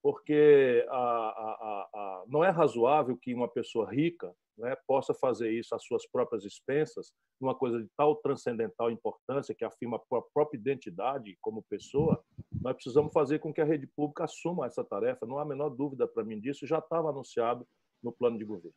porque 0.04 0.86
a, 0.90 0.98
a, 0.98 1.90
a, 1.94 2.24
não 2.28 2.44
é 2.44 2.50
razoável 2.50 3.18
que 3.18 3.34
uma 3.34 3.48
pessoa 3.48 3.90
rica 3.90 4.36
né, 4.58 4.76
possa 4.86 5.14
fazer 5.14 5.50
isso 5.52 5.74
às 5.74 5.86
suas 5.86 6.06
próprias 6.06 6.44
expensas, 6.44 7.14
numa 7.40 7.56
coisa 7.56 7.82
de 7.82 7.88
tal 7.96 8.18
transcendental 8.18 8.92
importância 8.92 9.56
que 9.56 9.64
afirma 9.64 9.96
a 9.98 10.22
própria 10.34 10.60
identidade 10.60 11.38
como 11.42 11.64
pessoa, 11.70 12.22
nós 12.62 12.74
precisamos 12.74 13.14
fazer 13.14 13.40
com 13.40 13.54
que 13.54 13.62
a 13.62 13.66
rede 13.66 13.88
pública 13.96 14.26
assuma 14.26 14.68
essa 14.68 14.84
tarefa. 14.84 15.26
Não 15.26 15.40
há 15.40 15.44
a 15.44 15.46
menor 15.46 15.70
dúvida 15.70 16.06
para 16.06 16.24
mim 16.24 16.40
disso, 16.40 16.68
já 16.68 16.80
estava 16.80 17.10
anunciado 17.10 17.66
no 18.04 18.12
plano 18.12 18.38
de 18.38 18.44
governo. 18.44 18.76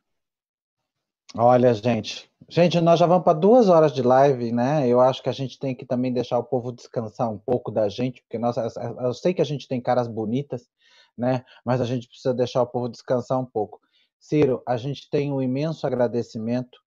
Olha, 1.35 1.73
gente, 1.73 2.31
gente, 2.47 2.79
nós 2.79 2.97
já 2.97 3.05
vamos 3.05 3.25
para 3.25 3.37
duas 3.37 3.67
horas 3.67 3.93
de 3.93 4.01
live, 4.01 4.53
né? 4.53 4.87
Eu 4.87 5.01
acho 5.01 5.21
que 5.21 5.27
a 5.27 5.33
gente 5.33 5.59
tem 5.59 5.75
que 5.75 5.85
também 5.85 6.11
deixar 6.11 6.39
o 6.39 6.43
povo 6.43 6.71
descansar 6.71 7.29
um 7.29 7.37
pouco 7.37 7.69
da 7.69 7.89
gente, 7.89 8.21
porque 8.21 8.37
nós, 8.37 8.55
eu 8.57 9.13
sei 9.13 9.33
que 9.33 9.41
a 9.41 9.45
gente 9.45 9.67
tem 9.67 9.81
caras 9.81 10.07
bonitas, 10.07 10.69
né? 11.17 11.43
Mas 11.65 11.81
a 11.81 11.85
gente 11.85 12.07
precisa 12.07 12.33
deixar 12.33 12.61
o 12.61 12.67
povo 12.67 12.89
descansar 12.89 13.39
um 13.39 13.45
pouco. 13.45 13.79
Ciro, 14.19 14.61
a 14.67 14.77
gente 14.77 15.09
tem 15.09 15.31
um 15.31 15.41
imenso 15.41 15.85
agradecimento 15.85 16.77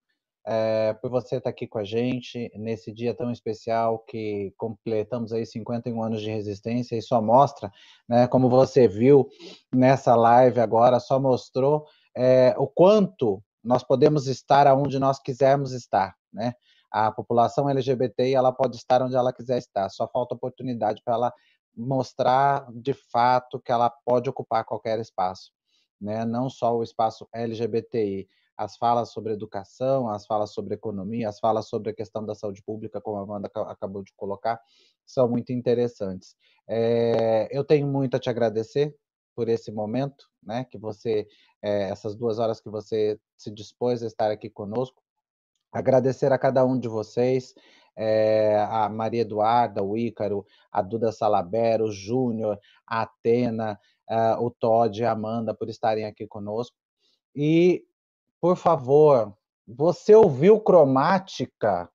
é, 0.46 0.94
por 0.94 1.10
você 1.10 1.36
estar 1.36 1.50
aqui 1.50 1.66
com 1.66 1.78
a 1.78 1.84
gente 1.84 2.50
nesse 2.56 2.92
dia 2.92 3.14
tão 3.14 3.30
especial 3.30 3.98
que 4.00 4.52
completamos 4.56 5.32
aí 5.32 5.44
51 5.44 6.02
anos 6.02 6.20
de 6.20 6.30
resistência 6.30 6.96
e 6.96 7.02
só 7.02 7.20
mostra, 7.20 7.70
né, 8.08 8.26
como 8.26 8.48
você 8.48 8.88
viu 8.88 9.28
nessa 9.72 10.14
live 10.16 10.60
agora, 10.60 10.98
só 10.98 11.20
mostrou 11.20 11.86
é, 12.16 12.54
o 12.58 12.66
quanto 12.66 13.42
nós 13.62 13.82
podemos 13.84 14.26
estar 14.26 14.66
aonde 14.66 14.98
nós 14.98 15.18
quisermos 15.18 15.72
estar, 15.72 16.14
né? 16.32 16.54
A 16.90 17.12
população 17.12 17.68
LGBT 17.70 18.32
ela 18.32 18.50
pode 18.50 18.76
estar 18.76 19.00
onde 19.02 19.14
ela 19.14 19.32
quiser 19.32 19.58
estar, 19.58 19.88
só 19.90 20.08
falta 20.08 20.34
oportunidade 20.34 21.00
para 21.04 21.14
ela 21.14 21.32
mostrar 21.76 22.66
de 22.72 22.92
fato 22.92 23.60
que 23.60 23.72
ela 23.72 23.90
pode 23.90 24.28
ocupar 24.28 24.64
qualquer 24.64 24.98
espaço, 25.00 25.52
né? 26.00 26.24
Não 26.24 26.48
só 26.48 26.76
o 26.76 26.82
espaço 26.82 27.28
LGBTI, 27.32 28.28
as 28.56 28.76
falas 28.76 29.10
sobre 29.10 29.32
educação, 29.32 30.08
as 30.08 30.26
falas 30.26 30.52
sobre 30.52 30.74
economia, 30.74 31.28
as 31.28 31.40
falas 31.40 31.66
sobre 31.66 31.90
a 31.90 31.94
questão 31.94 32.24
da 32.24 32.34
saúde 32.34 32.62
pública, 32.62 33.00
como 33.00 33.16
a 33.16 33.22
Amanda 33.22 33.50
acabou 33.68 34.02
de 34.02 34.12
colocar, 34.14 34.60
são 35.06 35.26
muito 35.28 35.50
interessantes. 35.50 36.36
É, 36.68 37.48
eu 37.50 37.64
tenho 37.64 37.86
muito 37.86 38.16
a 38.16 38.20
te 38.20 38.28
agradecer 38.28 38.94
por 39.34 39.48
esse 39.48 39.72
momento, 39.72 40.26
né? 40.42 40.64
Que 40.64 40.76
você, 40.76 41.26
é, 41.62 41.84
essas 41.84 42.14
duas 42.14 42.38
horas 42.38 42.60
que 42.60 42.68
você 42.68 43.18
se 43.36 43.50
dispôs 43.50 44.02
a 44.02 44.06
estar 44.06 44.30
aqui 44.30 44.50
conosco. 44.50 45.02
Agradecer 45.72 46.30
a 46.30 46.38
cada 46.38 46.64
um 46.64 46.78
de 46.78 46.88
vocês, 46.88 47.54
é, 48.02 48.66
a 48.70 48.88
Maria 48.88 49.20
Eduarda, 49.20 49.82
o 49.82 49.94
Ícaro, 49.94 50.46
a 50.72 50.80
Duda 50.80 51.12
Salabero, 51.12 51.84
o 51.84 51.92
Júnior, 51.92 52.58
a 52.86 53.02
Atena, 53.02 53.78
o 54.40 54.50
Todd 54.50 55.00
e 55.00 55.04
a 55.04 55.12
Amanda 55.12 55.54
por 55.54 55.68
estarem 55.68 56.06
aqui 56.06 56.26
conosco. 56.26 56.74
E 57.36 57.84
por 58.40 58.56
favor, 58.56 59.36
você 59.68 60.14
ouviu 60.14 60.58
cromática? 60.58 61.90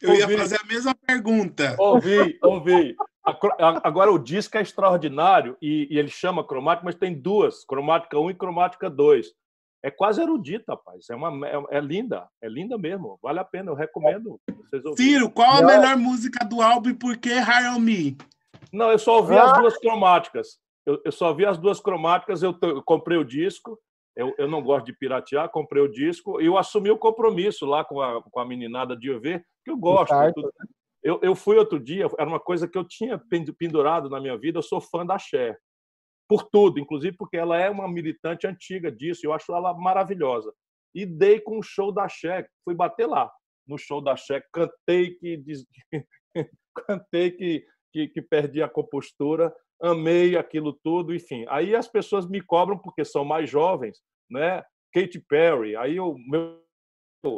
Eu 0.00 0.14
ia 0.14 0.24
ouvi. 0.24 0.36
fazer 0.36 0.60
a 0.60 0.66
mesma 0.66 0.94
pergunta. 0.94 1.74
Ouvi, 1.78 2.38
ouvi. 2.42 2.96
Agora 3.82 4.12
o 4.12 4.18
disco 4.18 4.56
é 4.56 4.62
extraordinário 4.62 5.56
e, 5.60 5.88
e, 5.90 5.98
ele 5.98 6.08
chama 6.08 6.46
cromática, 6.46 6.84
mas 6.84 6.94
tem 6.94 7.14
duas, 7.14 7.64
cromática 7.64 8.18
1 8.18 8.30
e 8.30 8.34
cromática 8.34 8.90
2. 8.90 9.32
É 9.84 9.90
quase 9.90 10.22
erudita, 10.22 10.72
rapaz. 10.72 11.10
É, 11.10 11.14
uma, 11.14 11.46
é, 11.46 11.62
é, 11.76 11.80
linda, 11.80 12.26
é 12.40 12.48
linda 12.48 12.78
mesmo. 12.78 13.18
Vale 13.22 13.38
a 13.38 13.44
pena, 13.44 13.70
eu 13.70 13.74
recomendo. 13.74 14.40
Ciro, 14.96 15.30
qual 15.30 15.58
a 15.58 15.60
Não. 15.60 15.66
melhor 15.68 15.94
música 15.98 16.42
do 16.42 16.62
álbum 16.62 16.88
e 16.88 16.94
por 16.94 17.18
que 17.18 17.28
Hire 17.28 17.68
on 17.76 17.80
Me? 17.80 18.16
Não, 18.72 18.90
eu 18.90 18.98
só 18.98 19.18
ouvi 19.18 19.36
ah. 19.36 19.44
as 19.44 19.58
duas 19.58 19.76
cromáticas. 19.76 20.58
Eu, 20.86 21.02
eu, 21.04 21.12
só 21.12 21.34
vi 21.34 21.44
as 21.44 21.58
duas 21.58 21.80
cromáticas, 21.80 22.42
eu, 22.42 22.56
eu, 22.62 22.82
comprei 22.82 23.18
o 23.18 23.24
disco 23.24 23.78
Eu, 24.16 24.34
eu 24.38 24.48
não 24.48 24.62
gosto 24.62 24.86
de 24.86 24.92
piratear, 24.94 25.50
comprei 25.50 25.82
o 25.82 25.90
disco 25.90 26.40
e 26.40 26.46
eu 26.46 26.56
assumi 26.56 26.90
o 26.90 26.98
compromisso 26.98 27.66
lá 27.66 27.84
com 27.84 28.00
a, 28.00 28.22
com 28.22 28.40
a 28.40 28.46
meninada 28.46 28.96
de 28.96 29.10
UV, 29.10 29.42
que 29.62 29.70
eu 29.70 29.76
gosto. 29.76 30.14
Tudo, 30.34 30.50
eu, 31.02 31.20
eu 31.22 31.34
fui 31.34 31.58
outro 31.58 31.78
dia, 31.78 32.08
era 32.18 32.28
uma 32.28 32.40
coisa 32.40 32.66
que 32.66 32.78
eu 32.78 32.84
tinha 32.84 33.20
pendurado 33.58 34.08
na 34.08 34.18
minha 34.18 34.36
vida, 34.38 34.58
eu 34.58 34.62
sou 34.62 34.80
fã 34.80 35.04
da 35.04 35.18
Cher. 35.18 35.58
Por 36.28 36.44
tudo, 36.44 36.80
inclusive 36.80 37.16
porque 37.16 37.36
ela 37.36 37.58
é 37.58 37.68
uma 37.68 37.88
militante 37.88 38.46
antiga 38.46 38.90
disso, 38.90 39.26
eu 39.26 39.32
acho 39.32 39.54
ela 39.54 39.74
maravilhosa. 39.74 40.52
E 40.94 41.04
dei 41.04 41.40
com 41.40 41.58
o 41.58 41.62
show 41.62 41.92
da 41.92 42.08
Cher, 42.08 42.48
fui 42.64 42.74
bater 42.74 43.06
lá 43.06 43.30
no 43.66 43.78
show 43.78 44.00
da 44.00 44.16
Cher, 44.16 44.46
cantei 44.52 45.14
que 45.14 45.42
cantei 46.86 47.30
que, 47.30 47.66
que, 47.92 48.08
que 48.08 48.22
perdi 48.22 48.62
a 48.62 48.68
compostura, 48.68 49.54
amei 49.80 50.36
aquilo 50.36 50.72
tudo, 50.82 51.14
enfim. 51.14 51.44
Aí 51.48 51.74
as 51.74 51.88
pessoas 51.88 52.28
me 52.28 52.40
cobram 52.40 52.78
porque 52.78 53.04
são 53.04 53.24
mais 53.24 53.48
jovens, 53.48 54.00
né? 54.30 54.62
Katy 54.92 55.20
Perry, 55.28 55.76
aí 55.76 55.98
o 55.98 56.16
meu 56.16 56.62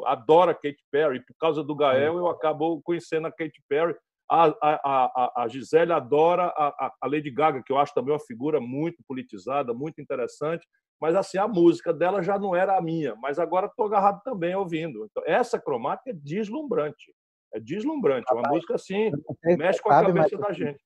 adora 0.04 0.52
Katy 0.52 0.84
Perry, 0.90 1.24
por 1.24 1.36
causa 1.38 1.62
do 1.62 1.74
Gael 1.74 2.18
eu 2.18 2.28
acabo 2.28 2.82
conhecendo 2.82 3.26
a 3.26 3.32
Katy 3.32 3.62
Perry. 3.68 3.94
A, 4.28 4.46
a, 4.46 4.54
a, 4.84 5.42
a 5.44 5.48
Gisele 5.48 5.92
adora 5.92 6.46
a, 6.56 6.92
a 7.00 7.06
Lady 7.06 7.30
Gaga, 7.30 7.62
que 7.62 7.72
eu 7.72 7.78
acho 7.78 7.94
também 7.94 8.12
uma 8.12 8.20
figura 8.20 8.60
muito 8.60 9.02
politizada, 9.06 9.72
muito 9.72 10.00
interessante, 10.00 10.66
mas 11.00 11.14
assim, 11.14 11.38
a 11.38 11.46
música 11.46 11.92
dela 11.92 12.22
já 12.22 12.38
não 12.38 12.54
era 12.54 12.76
a 12.76 12.82
minha, 12.82 13.14
mas 13.16 13.38
agora 13.38 13.66
estou 13.66 13.86
agarrado 13.86 14.22
também 14.22 14.54
ouvindo. 14.54 15.04
Então, 15.04 15.22
essa 15.26 15.58
cromática 15.58 16.10
é 16.10 16.14
deslumbrante. 16.14 17.14
É 17.52 17.60
deslumbrante. 17.60 18.32
Uma 18.32 18.48
música 18.48 18.74
assim, 18.74 19.10
mexe 19.44 19.80
com 19.80 19.90
a 19.90 19.94
sabe, 19.94 20.12
cabeça 20.12 20.38
da 20.38 20.52
gente. 20.52 20.80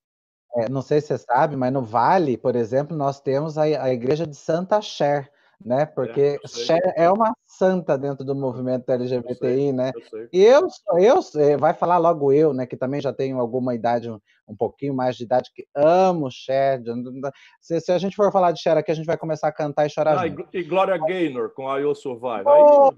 É, 0.57 0.69
não 0.69 0.83
sei 0.83 1.01
se 1.01 1.09
você 1.09 1.19
sabe, 1.19 1.57
mas 1.57 1.73
no 1.73 1.83
Vale, 1.83 2.37
por 2.37 2.57
exemplo, 2.57 2.97
nós 2.97 3.21
temos 3.21 3.57
a, 3.57 3.63
a 3.63 3.93
igreja 3.93 4.27
de 4.27 4.37
Santa 4.37 4.83
Cher, 4.83 5.31
né? 5.65 5.87
Porque 5.87 6.39
é, 6.43 6.49
Cher 6.49 6.93
é 6.97 7.11
uma 7.11 7.33
santa 7.51 7.99
dentro 7.99 8.25
do 8.25 8.35
movimento 8.35 8.89
LGBTI, 8.89 9.69
eu 9.69 9.73
né? 9.73 9.93
Eu, 10.33 10.69
eu, 10.99 11.21
eu, 11.35 11.59
vai 11.59 11.75
falar 11.75 11.99
logo 11.99 12.33
eu, 12.33 12.55
né? 12.55 12.65
Que 12.65 12.77
também 12.77 13.01
já 13.01 13.13
tenho 13.13 13.41
alguma 13.41 13.75
idade, 13.75 14.09
um, 14.09 14.19
um 14.49 14.57
pouquinho 14.57 14.95
mais 14.95 15.17
de 15.17 15.25
idade, 15.25 15.51
que 15.55 15.67
amo 15.75 16.31
Cher. 16.31 16.81
Se, 17.61 17.81
se, 17.81 17.93
a 17.93 17.99
gente 17.99 18.15
for 18.15 18.31
falar 18.31 18.53
de 18.53 18.61
Cher 18.61 18.77
aqui, 18.77 18.91
a 18.91 18.95
gente 18.95 19.07
vai 19.07 19.17
começar 19.17 19.49
a 19.49 19.53
cantar 19.53 19.87
e 19.87 19.91
chorar. 19.91 20.19
Ah, 20.19 20.29
junto. 20.29 20.47
E 20.53 20.63
Gloria 20.63 20.97
Gaynor 20.97 21.51
com 21.51 21.65
I 21.65 21.83
Will 21.83 21.95
Survive. 21.95 22.45
Oh, 22.47 22.91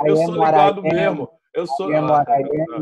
Aí, 0.00 0.08
eu 0.08 0.16
sou 0.16 0.34
ligado 0.34 0.82
mesmo. 0.82 1.28
Eu 1.54 1.68
sou, 1.68 1.88
ah, 1.88 2.24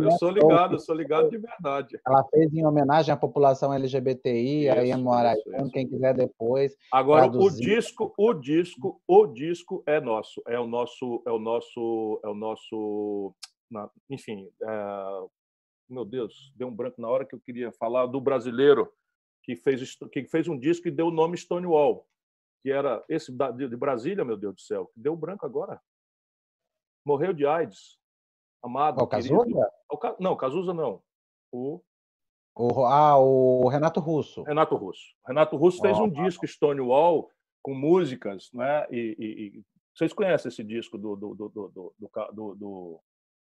eu 0.03 0.11
sou 0.13 0.31
ligado, 0.31 0.75
eu 0.75 0.79
sou 0.79 0.95
ligado 0.95 1.29
de 1.29 1.37
verdade. 1.37 2.01
Ela 2.07 2.25
fez 2.31 2.55
em 2.55 2.65
homenagem 2.65 3.13
à 3.13 3.17
população 3.19 3.71
LGBTI, 3.71 4.65
isso, 4.65 4.73
a 4.73 4.87
Ian 4.87 5.05
quem 5.71 5.87
quiser 5.87 6.15
depois. 6.15 6.75
Agora 6.91 7.29
traduzir. 7.29 7.63
o 7.63 7.77
disco, 7.77 8.15
o 8.17 8.33
disco, 8.33 9.01
o 9.07 9.27
disco 9.27 9.72
é 9.87 10.01
nosso, 10.01 10.43
é 10.47 10.59
o 10.59 10.67
nosso, 10.67 11.23
é 11.27 11.31
o 11.31 11.39
nosso, 11.39 12.21
é 12.25 12.29
o 12.29 12.35
nosso, 12.35 13.35
enfim, 14.11 14.51
é, 14.63 15.27
meu 15.89 16.05
Deus, 16.05 16.53
deu 16.57 16.69
um 16.69 16.75
branco 16.75 17.01
na 17.01 17.09
hora 17.09 17.25
que 17.25 17.35
eu 17.35 17.41
queria 17.41 17.71
falar 17.73 18.07
do 18.07 18.21
brasileiro 18.21 18.93
que 19.43 19.57
fez 19.57 19.97
que 20.11 20.25
fez 20.25 20.49
um 20.49 20.59
disco 20.59 20.89
e 20.89 20.91
deu 20.91 21.09
o 21.09 21.11
nome 21.13 21.37
Stonewall, 21.37 22.07
que 22.63 22.71
era 22.71 23.05
esse 23.09 23.33
de 23.33 23.77
Brasília, 23.77 24.25
meu 24.25 24.37
Deus 24.37 24.55
do 24.55 24.61
céu, 24.61 24.91
deu 24.97 25.17
branco 25.17 25.45
agora. 25.47 25.81
Morreu 27.05 27.33
de 27.33 27.47
AIDS 27.47 27.99
amado. 28.63 29.03
O 29.03 29.07
Cazuza? 29.07 29.73
Não, 30.21 30.37
Cazuza 30.37 30.73
não. 30.73 31.03
O... 31.51 31.81
o... 32.55 32.85
Ah, 32.87 33.19
o 33.19 33.69
Renato 33.69 34.01
Russo. 34.01 34.43
Renato 34.43 34.77
Russo. 34.77 35.15
Renato 35.27 35.57
Russo 35.57 35.79
oh, 35.79 35.83
fez 35.83 35.99
um 35.99 36.09
disco 36.09 36.47
Stonewall 36.47 37.29
com 37.63 37.75
músicas, 37.75 38.51
né? 38.53 38.87
E, 38.91 39.17
e, 39.19 39.59
e, 39.59 39.63
vocês 39.95 40.13
conhecem 40.13 40.49
esse 40.49 40.65
disco 40.65 40.99
do 40.99 41.17
do, 41.17 41.35
do, 41.35 41.49
do, 41.49 41.95
do, 42.33 42.55
do... 42.55 43.01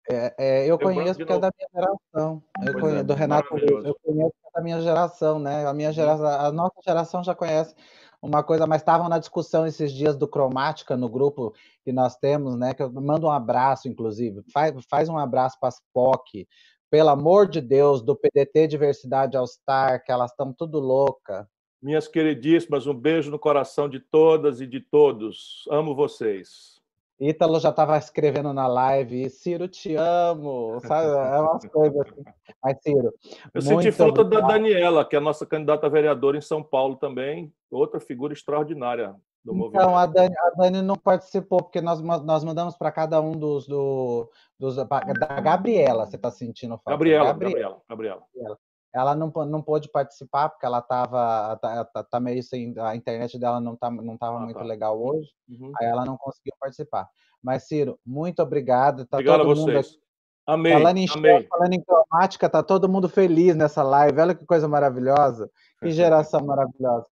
É, 0.10 0.36
é, 0.38 0.68
eu 0.68 0.78
conheço 0.78 1.18
porque 1.18 1.34
é 1.34 1.40
da 1.40 1.50
minha 1.58 1.70
geração. 1.74 2.44
Eu 2.66 2.74
conheço, 2.74 3.00
é, 3.00 3.04
do 3.04 3.14
Renato. 3.14 3.58
Eu 3.58 3.96
conheço 4.04 4.36
da 4.54 4.62
minha 4.62 4.82
geração, 4.82 5.40
né? 5.40 5.66
A 5.66 5.74
minha 5.74 5.92
geração, 5.92 6.28
a 6.28 6.52
nossa 6.52 6.76
geração 6.86 7.24
já 7.24 7.34
conhece 7.34 7.74
uma 8.22 8.42
coisa, 8.42 8.66
mas 8.66 8.82
estavam 8.82 9.10
na 9.10 9.20
discussão 9.20 9.68
esses 9.68 9.92
dias 9.92 10.16
do 10.16 10.28
Cromática 10.28 10.96
no 10.96 11.10
grupo 11.10 11.54
que 11.84 11.92
nós 11.92 12.16
temos, 12.16 12.56
né? 12.56 12.74
Que 12.74 12.84
eu 12.84 12.92
mando 12.92 13.28
um 13.28 13.32
abraço, 13.32 13.88
inclusive. 13.88 14.42
Faz, 14.52 14.74
faz 14.90 15.10
um 15.10 15.18
abraço 15.18 15.58
para 15.60 15.70
as 15.70 15.82
POC, 15.94 16.48
pelo 16.90 17.10
amor 17.10 17.50
de 17.50 17.60
Deus, 17.60 18.02
do 18.02 18.16
PDT 18.16 18.68
Diversidade 18.68 19.36
All 19.36 19.48
Star, 19.48 20.04
que 20.04 20.12
elas 20.12 20.32
estão 20.32 20.54
tudo 20.54 20.80
louca. 20.80 21.50
Minhas 21.84 22.08
queridíssimas, 22.08 22.88
um 22.88 22.94
beijo 22.94 23.30
no 23.30 23.38
coração 23.38 23.90
de 23.90 24.00
todas 24.00 24.62
e 24.62 24.66
de 24.66 24.80
todos. 24.80 25.66
Amo 25.70 25.94
vocês. 25.94 26.82
Ítalo 27.20 27.60
já 27.60 27.72
estava 27.72 27.98
escrevendo 27.98 28.54
na 28.54 28.68
live, 28.68 29.30
Ciro, 29.30 29.68
te 29.68 29.94
amo, 29.96 30.80
sabe? 30.80 31.08
É 31.10 31.42
umas 31.42 31.66
coisas 31.68 32.00
assim. 32.00 32.24
Mas, 32.64 32.78
Ciro. 32.82 33.14
Eu 33.54 33.62
senti 33.62 33.92
falta 33.92 34.22
obrigado. 34.22 34.48
da 34.48 34.54
Daniela, 34.54 35.04
que 35.04 35.18
é 35.18 35.20
a 35.20 35.22
nossa 35.22 35.46
candidata 35.46 35.86
a 35.86 35.90
vereadora 35.90 36.38
em 36.38 36.42
São 36.42 36.64
Paulo 36.64 36.96
também, 36.96 37.54
outra 37.70 38.00
figura 38.00 38.32
extraordinária 38.32 39.10
do 39.44 39.52
então, 39.52 39.56
movimento. 39.56 39.84
Então, 39.84 39.98
a 39.98 40.06
Dani, 40.06 40.36
a 40.38 40.50
Dani 40.62 40.82
não 40.82 40.96
participou, 40.96 41.64
porque 41.64 41.82
nós, 41.82 42.02
nós 42.02 42.46
mandamos 42.46 42.78
para 42.78 42.94
cada 42.94 43.20
um 43.20 43.34
dos, 43.34 43.68
do, 43.68 44.32
dos. 44.58 44.78
Da 44.78 45.42
Gabriela, 45.42 46.06
você 46.06 46.16
está 46.16 46.32
sentindo 46.32 46.78
falta? 46.78 46.92
Gabriela, 46.92 47.26
Gabriela, 47.26 47.82
Gabriela. 47.90 48.24
Gabriela. 48.34 48.58
Ela 48.94 49.16
não, 49.16 49.32
não 49.46 49.62
pôde 49.62 49.90
participar 49.90 50.50
porque 50.50 50.66
ela 50.66 50.80
estava 50.80 51.58
tá, 51.58 51.86
tá, 51.86 52.04
tá, 52.04 52.20
meio 52.20 52.44
sem 52.44 52.76
a 52.80 52.96
internet 52.96 53.40
dela 53.40 53.60
não 53.60 53.76
tá 53.76 53.90
não 53.90 54.14
estava 54.14 54.38
ah, 54.38 54.42
muito 54.42 54.58
tá. 54.58 54.64
legal 54.64 55.02
hoje, 55.02 55.30
uhum. 55.50 55.72
aí 55.80 55.88
ela 55.88 56.06
não 56.06 56.16
conseguiu 56.16 56.54
participar. 56.60 57.10
Mas 57.42 57.68
Ciro, 57.68 58.00
muito 58.06 58.42
obrigado. 58.42 59.06
Tá 59.06 59.18
obrigado 59.18 59.42
todo 59.42 59.52
a 59.52 59.56
vocês. 59.56 59.92
Mundo... 59.94 60.04
Amém. 60.46 60.74
Falando 60.74 60.98
em 60.98 61.08
amém. 61.10 61.48
falando 61.48 61.74
em 61.74 61.84
cromática, 61.84 62.50
tá 62.50 62.62
todo 62.62 62.90
mundo 62.90 63.10
feliz 63.10 63.56
nessa 63.56 63.82
live. 63.82 64.20
Olha 64.20 64.36
que 64.36 64.46
coisa 64.46 64.68
maravilhosa, 64.68 65.50
que 65.82 65.92
geração 65.92 66.46
maravilhosa 66.46 67.08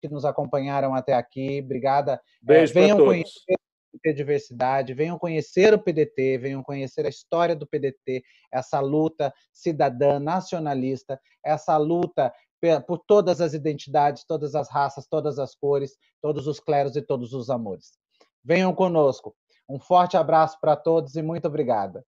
que 0.00 0.08
nos 0.08 0.24
acompanharam 0.24 0.94
até 0.94 1.14
aqui. 1.14 1.60
Obrigada. 1.64 2.14
É, 2.14 2.18
Beijo 2.42 2.72
é, 2.72 2.74
venham 2.82 2.98
conhecer 2.98 3.56
ter 4.02 4.12
diversidade, 4.12 4.92
venham 4.94 5.18
conhecer 5.18 5.72
o 5.72 5.78
PDT, 5.78 6.38
venham 6.38 6.62
conhecer 6.62 7.06
a 7.06 7.08
história 7.08 7.56
do 7.56 7.66
PDT, 7.66 8.22
essa 8.52 8.80
luta 8.80 9.32
cidadã 9.52 10.18
nacionalista, 10.18 11.20
essa 11.44 11.76
luta 11.76 12.32
por 12.86 12.98
todas 12.98 13.40
as 13.40 13.54
identidades, 13.54 14.24
todas 14.24 14.54
as 14.54 14.68
raças, 14.68 15.06
todas 15.06 15.38
as 15.38 15.54
cores, 15.54 15.96
todos 16.20 16.46
os 16.46 16.58
cleros 16.58 16.96
e 16.96 17.02
todos 17.02 17.32
os 17.32 17.48
amores. 17.50 17.92
Venham 18.44 18.74
conosco. 18.74 19.34
Um 19.68 19.78
forte 19.78 20.16
abraço 20.16 20.58
para 20.60 20.74
todos 20.74 21.14
e 21.14 21.22
muito 21.22 21.46
obrigada. 21.46 22.04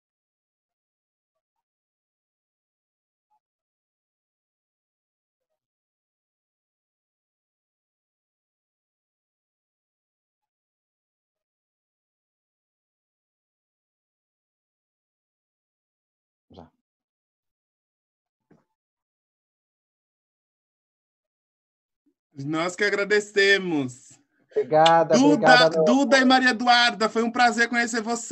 Nós 22.46 22.76
que 22.76 22.84
agradecemos. 22.84 24.18
Obrigada, 24.52 25.16
Duda, 25.16 25.28
obrigada, 25.34 25.84
Duda 25.84 26.18
e 26.18 26.26
Maria 26.26 26.50
Eduarda, 26.50 27.08
foi 27.08 27.22
um 27.22 27.32
prazer 27.32 27.68
conhecer 27.68 28.02
você. 28.02 28.26